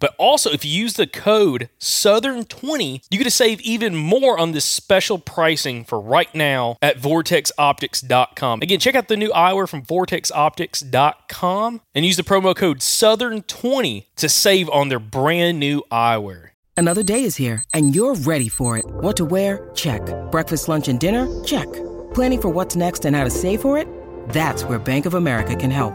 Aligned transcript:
But 0.00 0.14
also, 0.18 0.50
if 0.50 0.64
you 0.64 0.70
use 0.70 0.94
the 0.94 1.06
code 1.06 1.68
Southern20, 1.78 3.04
you 3.10 3.18
get 3.18 3.24
to 3.24 3.30
save 3.30 3.60
even 3.60 3.94
more 3.94 4.38
on 4.38 4.52
this 4.52 4.64
special 4.64 5.18
pricing 5.18 5.84
for 5.84 6.00
right 6.00 6.34
now 6.34 6.76
at 6.80 6.98
vortexoptics.com. 6.98 8.62
Again, 8.62 8.78
check 8.78 8.94
out 8.94 9.08
the 9.08 9.16
new 9.16 9.30
eyewear 9.30 9.68
from 9.68 9.82
vortexoptics.com 9.82 11.80
and 11.94 12.04
use 12.04 12.16
the 12.16 12.22
promo 12.22 12.56
code 12.56 12.78
Southern20 12.80 14.06
to 14.16 14.28
save 14.28 14.68
on 14.70 14.88
their 14.88 14.98
brand 14.98 15.58
new 15.58 15.82
eyewear. 15.90 16.50
Another 16.76 17.02
day 17.02 17.24
is 17.24 17.36
here, 17.36 17.62
and 17.74 17.94
you're 17.94 18.14
ready 18.14 18.48
for 18.48 18.78
it. 18.78 18.84
What 18.86 19.16
to 19.18 19.24
wear? 19.24 19.70
Check. 19.74 20.02
Breakfast, 20.30 20.68
lunch, 20.68 20.88
and 20.88 20.98
dinner? 20.98 21.26
Check. 21.44 21.70
Planning 22.14 22.40
for 22.40 22.48
what's 22.48 22.76
next 22.76 23.04
and 23.04 23.14
how 23.14 23.24
to 23.24 23.30
save 23.30 23.60
for 23.60 23.76
it? 23.78 23.86
That's 24.30 24.64
where 24.64 24.78
Bank 24.78 25.06
of 25.06 25.14
America 25.14 25.54
can 25.54 25.70
help. 25.70 25.94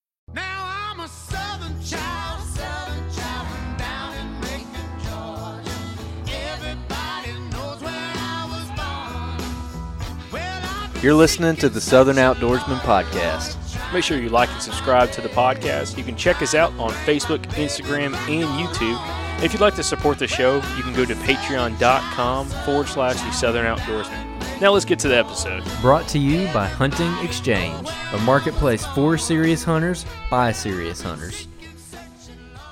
You're 11.01 11.15
listening 11.15 11.55
to 11.55 11.67
the 11.67 11.81
Southern 11.81 12.17
Outdoorsmen 12.17 12.77
Podcast. 12.81 13.57
Make 13.91 14.03
sure 14.03 14.19
you 14.19 14.29
like 14.29 14.51
and 14.51 14.61
subscribe 14.61 15.11
to 15.13 15.21
the 15.21 15.29
podcast. 15.29 15.97
You 15.97 16.03
can 16.03 16.15
check 16.15 16.43
us 16.43 16.53
out 16.53 16.71
on 16.73 16.91
Facebook, 16.91 17.43
Instagram, 17.53 18.13
and 18.29 18.47
YouTube. 18.67 19.43
If 19.43 19.51
you'd 19.51 19.63
like 19.63 19.73
to 19.77 19.83
support 19.83 20.19
the 20.19 20.27
show, 20.27 20.57
you 20.77 20.83
can 20.83 20.93
go 20.93 21.03
to 21.03 21.15
patreon.com 21.15 22.45
forward 22.45 22.87
slash 22.87 23.15
the 23.15 23.31
Southern 23.31 23.65
Outdoorsmen. 23.65 24.61
Now 24.61 24.73
let's 24.73 24.85
get 24.85 24.99
to 24.99 25.07
the 25.07 25.17
episode. 25.17 25.63
Brought 25.81 26.07
to 26.09 26.19
you 26.19 26.45
by 26.53 26.67
Hunting 26.67 27.11
Exchange, 27.25 27.89
a 28.13 28.19
marketplace 28.19 28.85
for 28.93 29.17
serious 29.17 29.63
hunters 29.63 30.05
by 30.29 30.51
serious 30.51 31.01
hunters. 31.01 31.47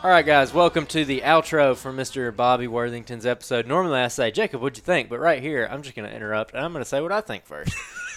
All 0.04 0.12
right, 0.12 0.24
guys, 0.24 0.54
welcome 0.54 0.86
to 0.86 1.04
the 1.04 1.22
outro 1.22 1.76
for 1.76 1.92
Mr. 1.92 2.34
Bobby 2.34 2.68
Worthington's 2.68 3.26
episode. 3.26 3.66
Normally 3.66 4.02
I 4.02 4.08
say, 4.08 4.30
Jacob, 4.30 4.62
what'd 4.62 4.78
you 4.78 4.84
think? 4.84 5.10
But 5.10 5.20
right 5.20 5.42
here, 5.42 5.68
I'm 5.70 5.82
just 5.82 5.96
going 5.96 6.08
to 6.08 6.16
interrupt 6.16 6.54
and 6.54 6.64
I'm 6.64 6.72
going 6.74 6.84
to 6.84 6.88
say 6.88 7.02
what 7.02 7.12
I 7.12 7.22
think 7.22 7.46
first. 7.46 7.76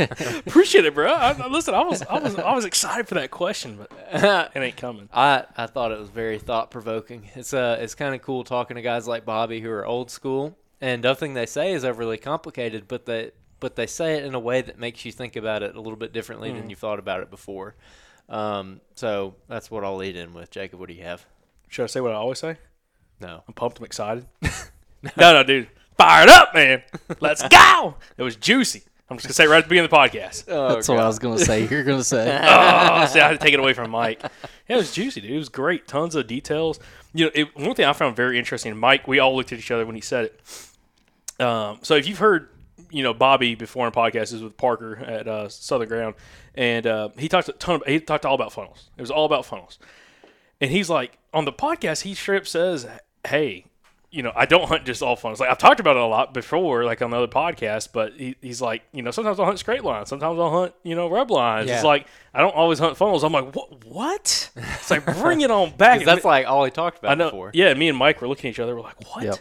Appreciate 0.46 0.84
it, 0.84 0.94
bro. 0.94 1.12
I, 1.12 1.32
I- 1.32 1.48
listen, 1.48 1.74
I 1.74 1.82
was, 1.84 2.02
I 2.02 2.18
was, 2.18 2.36
I 2.36 2.54
was 2.54 2.64
excited 2.64 3.08
for 3.08 3.14
that 3.14 3.30
question, 3.30 3.76
but 3.78 3.90
it 4.54 4.58
ain't 4.58 4.76
coming. 4.76 5.08
I, 5.12 5.44
I 5.56 5.66
thought 5.66 5.92
it 5.92 5.98
was 5.98 6.08
very 6.08 6.38
thought 6.38 6.70
provoking. 6.70 7.28
It's 7.34 7.52
uh 7.54 7.78
it's 7.80 7.94
kind 7.94 8.14
of 8.14 8.22
cool 8.22 8.44
talking 8.44 8.76
to 8.76 8.82
guys 8.82 9.06
like 9.06 9.24
Bobby 9.24 9.60
who 9.60 9.70
are 9.70 9.84
old 9.86 10.10
school 10.10 10.56
and 10.80 11.02
nothing 11.02 11.34
they 11.34 11.46
say 11.46 11.72
is 11.72 11.84
overly 11.84 12.16
complicated, 12.18 12.88
but 12.88 13.06
they 13.06 13.32
but 13.60 13.76
they 13.76 13.86
say 13.86 14.14
it 14.14 14.24
in 14.24 14.34
a 14.34 14.40
way 14.40 14.62
that 14.62 14.78
makes 14.78 15.04
you 15.04 15.12
think 15.12 15.36
about 15.36 15.62
it 15.62 15.76
a 15.76 15.80
little 15.80 15.96
bit 15.98 16.12
differently 16.12 16.50
than 16.50 16.70
you 16.70 16.76
thought 16.76 16.98
about 16.98 17.20
it 17.20 17.30
before. 17.30 17.74
Um, 18.30 18.80
so 18.94 19.34
that's 19.48 19.70
what 19.70 19.84
I'll 19.84 19.96
lead 19.96 20.16
in 20.16 20.32
with. 20.32 20.50
Jacob, 20.50 20.80
what 20.80 20.88
do 20.88 20.94
you 20.94 21.02
have? 21.02 21.26
Should 21.68 21.82
I 21.84 21.86
say 21.86 22.00
what 22.00 22.12
I 22.12 22.14
always 22.14 22.38
say? 22.38 22.56
No. 23.20 23.42
I'm 23.46 23.52
pumped. 23.52 23.78
I'm 23.78 23.84
excited. 23.84 24.26
no, 24.42 25.10
no, 25.18 25.42
dude. 25.42 25.68
Fire 25.98 26.22
it 26.22 26.30
up, 26.30 26.54
man. 26.54 26.82
Let's 27.20 27.46
go. 27.48 27.96
It 28.16 28.22
was 28.22 28.36
juicy. 28.36 28.84
I'm 29.10 29.16
just 29.16 29.26
gonna 29.26 29.34
say 29.34 29.46
right 29.48 29.58
at 29.58 29.64
the 29.64 29.68
beginning 29.68 29.86
of 29.86 29.90
the 29.90 29.96
podcast. 29.96 30.44
That's 30.74 30.88
what 30.88 30.98
I 30.98 31.06
was 31.06 31.18
gonna 31.18 31.38
say. 31.38 31.66
You're 31.66 31.82
gonna 31.82 32.04
say. 32.04 32.30
oh, 32.42 33.06
see, 33.06 33.18
I 33.18 33.28
had 33.28 33.32
to 33.32 33.44
take 33.44 33.52
it 33.52 33.58
away 33.58 33.72
from 33.72 33.90
Mike. 33.90 34.22
Yeah, 34.22 34.76
it 34.76 34.76
was 34.76 34.92
juicy, 34.92 35.20
dude. 35.20 35.32
It 35.32 35.36
was 35.36 35.48
great. 35.48 35.88
Tons 35.88 36.14
of 36.14 36.28
details. 36.28 36.78
You 37.12 37.24
know, 37.24 37.30
it, 37.34 37.56
one 37.56 37.74
thing 37.74 37.86
I 37.86 37.92
found 37.92 38.14
very 38.14 38.38
interesting, 38.38 38.76
Mike, 38.76 39.08
we 39.08 39.18
all 39.18 39.34
looked 39.34 39.52
at 39.52 39.58
each 39.58 39.72
other 39.72 39.84
when 39.84 39.96
he 39.96 40.00
said 40.00 40.26
it. 40.26 41.44
Um, 41.44 41.80
so 41.82 41.96
if 41.96 42.06
you've 42.06 42.18
heard, 42.18 42.50
you 42.90 43.02
know, 43.02 43.12
Bobby 43.12 43.56
before 43.56 43.84
in 43.86 43.92
podcasts 43.92 44.32
is 44.32 44.42
with 44.42 44.56
Parker 44.56 44.98
at 44.98 45.26
uh, 45.26 45.48
Southern 45.48 45.88
Ground, 45.88 46.14
and 46.54 46.86
uh, 46.86 47.08
he 47.18 47.28
talked 47.28 47.48
a 47.48 47.52
ton. 47.52 47.76
Of, 47.76 47.82
he 47.88 47.98
talked 47.98 48.24
all 48.24 48.36
about 48.36 48.52
funnels. 48.52 48.90
It 48.96 49.00
was 49.00 49.10
all 49.10 49.24
about 49.24 49.44
funnels, 49.44 49.80
and 50.60 50.70
he's 50.70 50.88
like 50.88 51.18
on 51.34 51.46
the 51.46 51.52
podcast. 51.52 52.02
He 52.02 52.14
straight 52.14 52.42
up 52.42 52.46
says, 52.46 52.86
"Hey." 53.26 53.64
You 54.12 54.24
know, 54.24 54.32
I 54.34 54.44
don't 54.44 54.68
hunt 54.68 54.84
just 54.86 55.02
all 55.02 55.14
funnels. 55.14 55.38
Like 55.38 55.50
I've 55.50 55.58
talked 55.58 55.78
about 55.78 55.96
it 55.96 56.02
a 56.02 56.06
lot 56.06 56.34
before, 56.34 56.84
like 56.84 57.00
on 57.00 57.10
the 57.10 57.16
other 57.16 57.28
podcast. 57.32 57.90
But 57.92 58.14
he, 58.14 58.34
he's 58.40 58.60
like, 58.60 58.82
you 58.92 59.02
know, 59.02 59.12
sometimes 59.12 59.38
I'll 59.38 59.46
hunt 59.46 59.60
straight 59.60 59.84
lines, 59.84 60.08
sometimes 60.08 60.38
I'll 60.38 60.50
hunt, 60.50 60.74
you 60.82 60.96
know, 60.96 61.08
rub 61.08 61.30
lines. 61.30 61.68
Yeah. 61.68 61.76
It's 61.76 61.84
like 61.84 62.06
I 62.34 62.40
don't 62.40 62.54
always 62.54 62.80
hunt 62.80 62.96
funnels. 62.96 63.22
I'm 63.22 63.32
like, 63.32 63.54
what? 63.54 63.84
What? 63.84 64.50
It's 64.56 64.90
like 64.90 65.04
bring 65.18 65.42
it 65.42 65.50
on 65.50 65.70
back. 65.76 66.04
that's 66.04 66.24
like 66.24 66.46
all 66.46 66.64
he 66.64 66.70
talked 66.72 66.98
about 66.98 67.12
I 67.12 67.14
know. 67.14 67.30
before. 67.30 67.52
Yeah, 67.54 67.72
me 67.74 67.88
and 67.88 67.96
Mike 67.96 68.20
were 68.20 68.26
looking 68.28 68.48
at 68.48 68.54
each 68.54 68.60
other. 68.60 68.74
We're 68.74 68.82
like, 68.82 69.14
what? 69.14 69.24
Yep. 69.24 69.38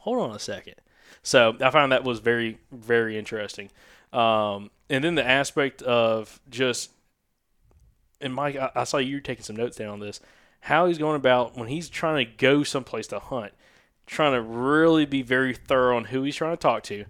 Hold 0.00 0.18
on 0.18 0.36
a 0.36 0.38
second. 0.38 0.74
So 1.22 1.56
I 1.60 1.70
found 1.70 1.92
that 1.92 2.04
was 2.04 2.18
very, 2.18 2.58
very 2.72 3.18
interesting. 3.18 3.70
Um, 4.12 4.70
and 4.88 5.04
then 5.04 5.14
the 5.14 5.26
aspect 5.26 5.82
of 5.82 6.40
just 6.50 6.90
and 8.20 8.34
Mike, 8.34 8.56
I, 8.56 8.70
I 8.74 8.84
saw 8.84 8.98
you 8.98 9.16
were 9.16 9.20
taking 9.20 9.44
some 9.44 9.56
notes 9.56 9.76
down 9.76 9.88
on 9.88 10.00
this. 10.00 10.20
How 10.60 10.86
he's 10.86 10.98
going 10.98 11.16
about 11.16 11.56
when 11.56 11.68
he's 11.68 11.88
trying 11.88 12.26
to 12.26 12.32
go 12.36 12.62
someplace 12.62 13.06
to 13.08 13.18
hunt, 13.18 13.52
trying 14.10 14.32
to 14.32 14.42
really 14.42 15.06
be 15.06 15.22
very 15.22 15.54
thorough 15.54 15.96
on 15.96 16.06
who 16.06 16.24
he's 16.24 16.36
trying 16.36 16.52
to 16.52 16.56
talk 16.56 16.82
to, 16.82 17.04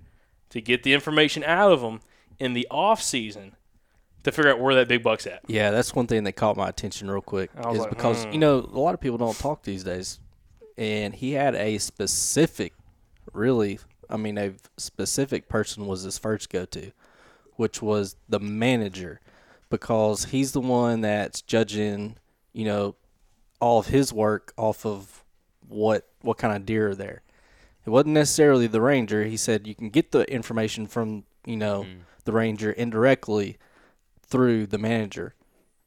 to 0.50 0.61
get 0.61 0.82
the 0.82 0.93
information 0.93 1.43
out 1.44 1.73
of 1.73 1.81
them 1.81 2.00
in 2.38 2.52
the 2.52 2.67
off 2.70 3.02
season, 3.02 3.56
to 4.23 4.31
figure 4.31 4.50
out 4.50 4.61
where 4.61 4.75
that 4.75 4.87
big 4.87 5.02
buck's 5.02 5.26
at. 5.26 5.41
Yeah, 5.47 5.70
that's 5.70 5.94
one 5.94 6.06
thing 6.06 6.25
that 6.25 6.32
caught 6.32 6.56
my 6.56 6.69
attention 6.69 7.11
real 7.11 7.23
quick. 7.23 7.50
Is 7.70 7.79
like, 7.79 7.91
because 7.91 8.25
hmm. 8.25 8.32
you 8.32 8.38
know 8.38 8.58
a 8.58 8.79
lot 8.79 8.94
of 8.94 9.00
people 9.00 9.17
don't 9.17 9.38
talk 9.38 9.62
these 9.62 9.82
days, 9.82 10.20
and 10.76 11.14
he 11.14 11.32
had 11.32 11.55
a 11.55 11.79
specific, 11.79 12.75
really, 13.32 13.79
I 14.11 14.19
mean, 14.19 14.37
a 14.37 14.53
specific 14.76 15.49
person 15.49 15.87
was 15.87 16.03
his 16.03 16.19
first 16.19 16.50
go 16.50 16.67
to, 16.67 16.93
which 17.56 17.81
was 17.81 18.17
the 18.29 18.41
manager, 18.41 19.20
because 19.70 20.26
he's 20.26 20.53
the 20.53 20.61
one 20.61 21.00
that's 21.00 21.41
judging, 21.41 22.17
you 22.53 22.67
know, 22.67 22.94
all 23.58 23.79
of 23.79 23.87
his 23.87 24.12
work 24.12 24.53
off 24.58 24.85
of 24.85 25.19
what 25.70 26.06
what 26.22 26.37
kind 26.38 26.55
of 26.56 26.67
deer 26.67 26.88
are 26.90 26.94
there. 26.94 27.22
It 27.87 27.90
wasn't 27.90 28.14
necessarily 28.14 28.67
the 28.67 28.81
ranger. 28.81 29.25
He 29.25 29.37
said 29.37 29.67
you 29.67 29.75
can 29.75 29.88
get 29.90 30.12
the 30.12 30.31
information 30.31 30.87
from 30.87 31.25
you 31.46 31.56
know 31.56 31.87
the 32.25 32.32
ranger 32.32 32.70
indirectly 32.72 33.56
through 34.26 34.67
the 34.67 34.78
manager. 34.78 35.34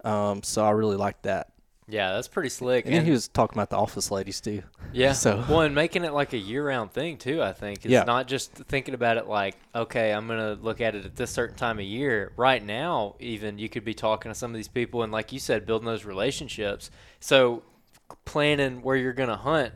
Um, 0.04 0.44
so 0.44 0.66
I 0.66 0.72
really 0.72 0.98
liked 0.98 1.24
that. 1.24 1.50
Yeah, 1.88 2.14
that's 2.14 2.30
pretty 2.30 2.50
slick. 2.50 2.86
And 2.86 2.94
then 2.96 3.04
he 3.06 3.12
was 3.12 3.28
talking 3.28 3.58
about 3.58 3.70
the 3.70 3.76
office 3.78 4.10
ladies 4.10 4.40
too. 4.42 4.64
Yeah. 4.94 5.12
So- 5.24 5.44
well, 5.50 5.62
and 5.62 5.76
making 5.76 6.06
it 6.06 6.14
like 6.14 6.32
a 6.34 6.38
year-round 6.38 6.92
thing 6.92 7.18
too. 7.18 7.42
I 7.44 7.52
think 7.54 7.80
it's 7.80 7.92
Yeah. 7.92 8.04
not 8.04 8.28
just 8.28 8.52
thinking 8.54 8.94
about 8.94 9.18
it 9.18 9.28
like, 9.28 9.56
okay, 9.76 10.12
I'm 10.12 10.26
gonna 10.28 10.54
look 10.62 10.80
at 10.82 10.96
it 10.96 11.06
at 11.06 11.16
this 11.18 11.32
certain 11.32 11.56
time 11.58 11.80
of 11.80 11.86
year. 11.86 12.32
Right 12.38 12.64
now, 12.64 13.16
even 13.20 13.60
you 13.60 13.68
could 13.70 13.84
be 13.86 13.94
talking 13.94 14.32
to 14.32 14.36
some 14.36 14.52
of 14.52 14.56
these 14.56 14.68
people, 14.70 15.04
and 15.04 15.12
like 15.12 15.32
you 15.34 15.40
said, 15.40 15.66
building 15.66 15.86
those 15.86 16.06
relationships. 16.06 16.90
So 17.20 17.64
planning 18.26 18.82
where 18.82 18.96
you're 18.96 19.14
gonna 19.14 19.38
hunt 19.38 19.74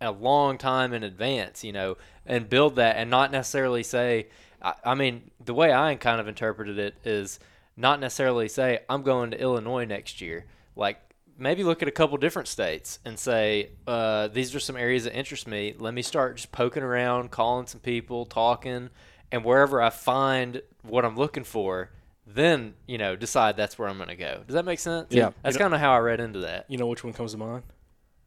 a 0.00 0.10
long 0.10 0.58
time 0.58 0.92
in 0.92 1.02
advance, 1.02 1.64
you 1.64 1.72
know, 1.72 1.96
and 2.26 2.48
build 2.48 2.76
that, 2.76 2.96
and 2.96 3.10
not 3.10 3.32
necessarily 3.32 3.82
say. 3.82 4.28
I, 4.62 4.74
I 4.84 4.94
mean, 4.94 5.30
the 5.44 5.54
way 5.54 5.72
I 5.72 5.94
kind 5.96 6.20
of 6.20 6.28
interpreted 6.28 6.78
it 6.78 6.94
is 7.04 7.38
not 7.76 8.00
necessarily 8.00 8.48
say 8.48 8.80
I'm 8.88 9.02
going 9.02 9.30
to 9.32 9.40
Illinois 9.40 9.84
next 9.84 10.20
year. 10.20 10.46
Like 10.76 11.00
maybe 11.38 11.64
look 11.64 11.82
at 11.82 11.88
a 11.88 11.92
couple 11.92 12.16
different 12.18 12.48
states 12.48 12.98
and 13.04 13.18
say 13.18 13.70
uh, 13.86 14.28
these 14.28 14.54
are 14.54 14.60
some 14.60 14.76
areas 14.76 15.04
that 15.04 15.16
interest 15.16 15.46
me. 15.46 15.74
Let 15.78 15.94
me 15.94 16.02
start 16.02 16.36
just 16.36 16.52
poking 16.52 16.82
around, 16.82 17.30
calling 17.30 17.66
some 17.66 17.80
people, 17.80 18.26
talking, 18.26 18.90
and 19.32 19.44
wherever 19.44 19.82
I 19.82 19.90
find 19.90 20.62
what 20.82 21.04
I'm 21.04 21.16
looking 21.16 21.44
for, 21.44 21.90
then 22.26 22.74
you 22.86 22.98
know 22.98 23.16
decide 23.16 23.56
that's 23.56 23.78
where 23.78 23.88
I'm 23.88 23.96
going 23.96 24.08
to 24.08 24.16
go. 24.16 24.42
Does 24.46 24.54
that 24.54 24.64
make 24.64 24.78
sense? 24.78 25.08
Yeah. 25.10 25.30
that's 25.42 25.56
kind 25.56 25.74
of 25.74 25.80
how 25.80 25.92
I 25.92 25.98
read 25.98 26.20
into 26.20 26.40
that. 26.40 26.66
You 26.68 26.78
know 26.78 26.86
which 26.86 27.04
one 27.04 27.12
comes 27.12 27.32
to 27.32 27.38
mind? 27.38 27.62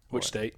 Which 0.10 0.26
state? 0.26 0.56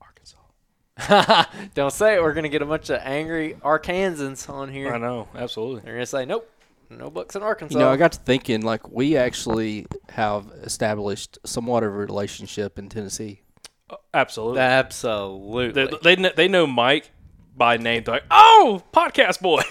Arkansas. 0.00 1.44
Don't 1.74 1.92
say 1.92 2.16
it. 2.16 2.22
We're 2.22 2.32
going 2.32 2.44
to 2.44 2.48
get 2.48 2.62
a 2.62 2.66
bunch 2.66 2.90
of 2.90 3.00
angry 3.02 3.56
Arkansans 3.62 4.48
on 4.48 4.72
here. 4.72 4.92
I 4.92 4.98
know, 4.98 5.28
absolutely. 5.34 5.82
They're 5.82 5.94
going 5.94 6.02
to 6.02 6.06
say 6.06 6.24
nope, 6.24 6.50
no 6.90 7.10
bucks 7.10 7.36
in 7.36 7.42
Arkansas. 7.42 7.78
You 7.78 7.84
know, 7.84 7.90
I 7.90 7.96
got 7.96 8.12
to 8.12 8.20
thinking 8.20 8.62
like 8.62 8.90
we 8.90 9.16
actually 9.16 9.86
have 10.10 10.50
established 10.62 11.38
somewhat 11.44 11.82
of 11.82 11.92
a 11.92 11.96
relationship 11.96 12.78
in 12.78 12.88
Tennessee. 12.88 13.42
Uh, 13.88 13.96
absolutely. 14.14 14.60
absolutely. 14.60 15.86
They, 16.02 16.16
they, 16.16 16.32
they 16.34 16.48
know 16.48 16.66
Mike 16.66 17.10
by 17.56 17.76
name. 17.76 18.04
They're 18.04 18.16
like, 18.16 18.24
oh, 18.30 18.82
podcast 18.92 19.40
boy. 19.40 19.62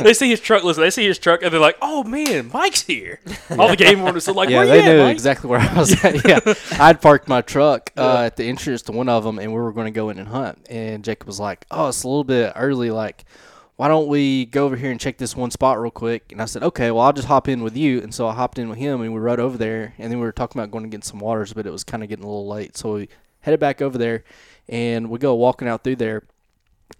they 0.02 0.14
see 0.14 0.28
his 0.28 0.40
truck. 0.40 0.64
Listen, 0.64 0.82
they 0.82 0.90
see 0.90 1.06
his 1.06 1.18
truck, 1.18 1.42
and 1.42 1.52
they're 1.52 1.60
like, 1.60 1.78
oh 1.80 2.04
man, 2.04 2.50
Mike's 2.52 2.82
here. 2.82 3.20
All 3.58 3.68
the 3.68 3.76
game 3.76 4.02
wardens 4.02 4.28
are 4.28 4.32
like, 4.32 4.50
yeah, 4.50 4.64
they 4.64 4.82
at, 4.82 4.84
knew 4.86 5.06
exactly 5.06 5.48
where 5.48 5.60
I 5.60 5.74
was 5.74 6.04
at. 6.04 6.26
Yeah, 6.26 6.54
I'd 6.78 7.00
parked 7.00 7.28
my 7.28 7.40
truck 7.40 7.92
uh, 7.96 8.22
at 8.26 8.36
the 8.36 8.44
entrance 8.44 8.82
to 8.82 8.92
one 8.92 9.08
of 9.08 9.24
them, 9.24 9.38
and 9.38 9.52
we 9.52 9.58
were 9.58 9.72
going 9.72 9.86
to 9.86 9.96
go 9.96 10.10
in 10.10 10.18
and 10.18 10.28
hunt. 10.28 10.66
And 10.68 11.04
Jacob 11.04 11.26
was 11.26 11.40
like, 11.40 11.64
"Oh, 11.70 11.88
it's 11.88 12.02
a 12.02 12.08
little 12.08 12.24
bit 12.24 12.52
early. 12.56 12.90
Like, 12.90 13.24
why 13.76 13.88
don't 13.88 14.08
we 14.08 14.44
go 14.46 14.66
over 14.66 14.76
here 14.76 14.90
and 14.90 15.00
check 15.00 15.18
this 15.18 15.34
one 15.34 15.50
spot 15.50 15.80
real 15.80 15.90
quick?" 15.90 16.32
And 16.32 16.42
I 16.42 16.44
said, 16.44 16.62
"Okay, 16.62 16.90
well, 16.90 17.02
I'll 17.04 17.12
just 17.12 17.28
hop 17.28 17.48
in 17.48 17.62
with 17.62 17.76
you." 17.76 18.00
And 18.00 18.14
so 18.14 18.28
I 18.28 18.34
hopped 18.34 18.58
in 18.58 18.68
with 18.68 18.78
him, 18.78 19.00
and 19.00 19.12
we 19.12 19.20
rode 19.20 19.40
over 19.40 19.56
there. 19.56 19.94
And 19.98 20.10
then 20.12 20.18
we 20.18 20.26
were 20.26 20.32
talking 20.32 20.60
about 20.60 20.70
going 20.70 20.84
to 20.84 20.90
get 20.90 21.04
some 21.04 21.20
waters, 21.20 21.52
but 21.52 21.66
it 21.66 21.72
was 21.72 21.84
kind 21.84 22.02
of 22.02 22.08
getting 22.08 22.24
a 22.24 22.28
little 22.28 22.48
late, 22.48 22.76
so 22.76 22.94
we 22.94 23.08
headed 23.40 23.60
back 23.60 23.80
over 23.80 23.96
there, 23.96 24.24
and 24.68 25.10
we 25.10 25.18
go 25.18 25.34
walking 25.34 25.68
out 25.68 25.84
through 25.84 25.96
there, 25.96 26.22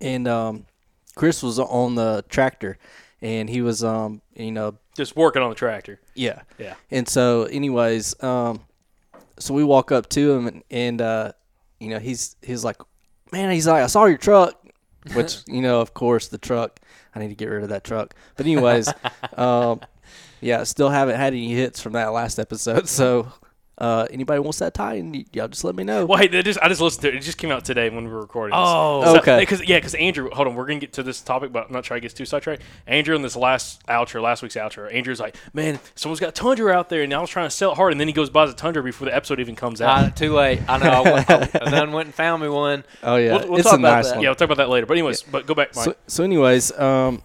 and 0.00 0.26
um, 0.28 0.66
Chris 1.14 1.42
was 1.42 1.58
on 1.58 1.94
the 1.94 2.24
tractor, 2.28 2.78
and 3.22 3.48
he 3.50 3.62
was 3.62 3.82
um, 3.84 4.20
you 4.34 4.52
know, 4.52 4.76
Just 4.96 5.16
working 5.16 5.42
on 5.42 5.50
the 5.50 5.56
tractor. 5.56 6.00
yeah. 6.14 6.42
Yeah. 6.58 6.74
And 6.90 7.08
so, 7.08 7.44
anyways, 7.44 8.22
um, 8.22 8.60
so 9.38 9.54
we 9.54 9.64
walk 9.64 9.92
up 9.92 10.08
to 10.10 10.32
him, 10.32 10.46
and, 10.46 10.62
and 10.70 11.00
uh, 11.00 11.32
you 11.80 11.88
know, 11.90 11.98
he's 11.98 12.36
he's 12.42 12.64
like, 12.64 12.76
man, 13.32 13.50
he's 13.50 13.66
like, 13.66 13.82
I 13.82 13.86
saw 13.86 14.04
your 14.06 14.18
truck, 14.18 14.54
which 15.14 15.38
you 15.46 15.60
know, 15.62 15.80
of 15.80 15.94
course, 15.94 16.28
the 16.28 16.38
truck. 16.38 16.80
I 17.14 17.20
need 17.20 17.28
to 17.28 17.34
get 17.34 17.46
rid 17.46 17.62
of 17.64 17.70
that 17.70 17.84
truck. 17.84 18.14
But 18.36 18.46
anyways, 18.46 18.92
um, 19.36 19.80
yeah, 20.40 20.62
still 20.64 20.88
haven't 20.90 21.16
had 21.16 21.32
any 21.32 21.52
hits 21.52 21.80
from 21.80 21.94
that 21.94 22.08
last 22.12 22.38
episode. 22.38 22.88
So, 22.88 23.32
uh, 23.78 24.06
anybody 24.10 24.40
wants 24.40 24.58
that 24.58 24.74
tie, 24.74 24.94
and 24.94 25.24
y'all 25.32 25.48
just 25.48 25.64
let 25.64 25.74
me 25.76 25.84
know. 25.84 26.04
Well, 26.04 26.18
hey, 26.18 26.28
just, 26.42 26.58
I 26.60 26.68
just 26.68 26.80
listened 26.80 27.02
to 27.02 27.08
it. 27.08 27.14
It 27.14 27.20
just 27.22 27.38
came 27.38 27.50
out 27.50 27.64
today 27.64 27.88
when 27.90 28.04
we 28.04 28.10
were 28.10 28.20
recording. 28.20 28.50
this. 28.56 28.64
Oh. 28.66 29.04
So- 29.04 29.18
Okay. 29.18 29.38
Because 29.40 29.66
yeah, 29.68 29.78
because 29.78 29.94
Andrew, 29.94 30.30
hold 30.30 30.48
on, 30.48 30.54
we're 30.54 30.66
gonna 30.66 30.78
get 30.80 30.92
to 30.94 31.02
this 31.02 31.20
topic, 31.20 31.52
but 31.52 31.66
I'm 31.66 31.72
not 31.72 31.84
trying 31.84 32.00
to 32.00 32.08
get 32.08 32.14
too 32.16 32.24
sidetracked. 32.24 32.62
Andrew 32.86 33.14
in 33.16 33.22
this 33.22 33.36
last 33.36 33.84
outro, 33.86 34.22
last 34.22 34.42
week's 34.42 34.54
outro, 34.56 34.92
Andrew's 34.92 35.20
like, 35.20 35.36
"Man, 35.52 35.78
someone's 35.94 36.20
got 36.20 36.34
Tundra 36.34 36.72
out 36.72 36.88
there, 36.88 37.02
and 37.02 37.12
I 37.14 37.20
was 37.20 37.30
trying 37.30 37.46
to 37.46 37.50
sell 37.50 37.72
it 37.72 37.76
hard." 37.76 37.92
And 37.92 38.00
then 38.00 38.06
he 38.08 38.12
goes 38.14 38.30
buys 38.30 38.50
a 38.50 38.54
Tundra 38.54 38.82
before 38.82 39.06
the 39.06 39.14
episode 39.14 39.40
even 39.40 39.56
comes 39.56 39.80
out. 39.80 40.04
Uh, 40.04 40.10
too 40.10 40.32
late. 40.34 40.60
I 40.68 40.78
know. 40.78 40.88
I, 40.90 41.00
went, 41.12 41.30
I 41.30 41.70
done 41.70 41.92
went 41.92 42.06
and 42.06 42.14
found 42.14 42.42
me 42.42 42.48
one. 42.48 42.84
oh 43.02 43.16
yeah, 43.16 43.36
We'll- 43.38 43.48
we'll 43.48 43.58
it's 43.58 43.68
talk 43.68 43.78
a 43.78 43.80
about 43.80 43.96
nice 43.96 44.06
that. 44.08 44.14
one. 44.16 44.22
yeah, 44.22 44.28
we'll 44.30 44.36
talk 44.36 44.46
about 44.46 44.56
that 44.58 44.68
later. 44.68 44.86
But 44.86 44.94
anyways, 44.94 45.22
but 45.22 45.46
go 45.46 45.54
back, 45.54 45.74
Mike. 45.76 45.84
So, 45.84 45.94
so 46.06 46.24
anyways, 46.24 46.72
um, 46.78 47.22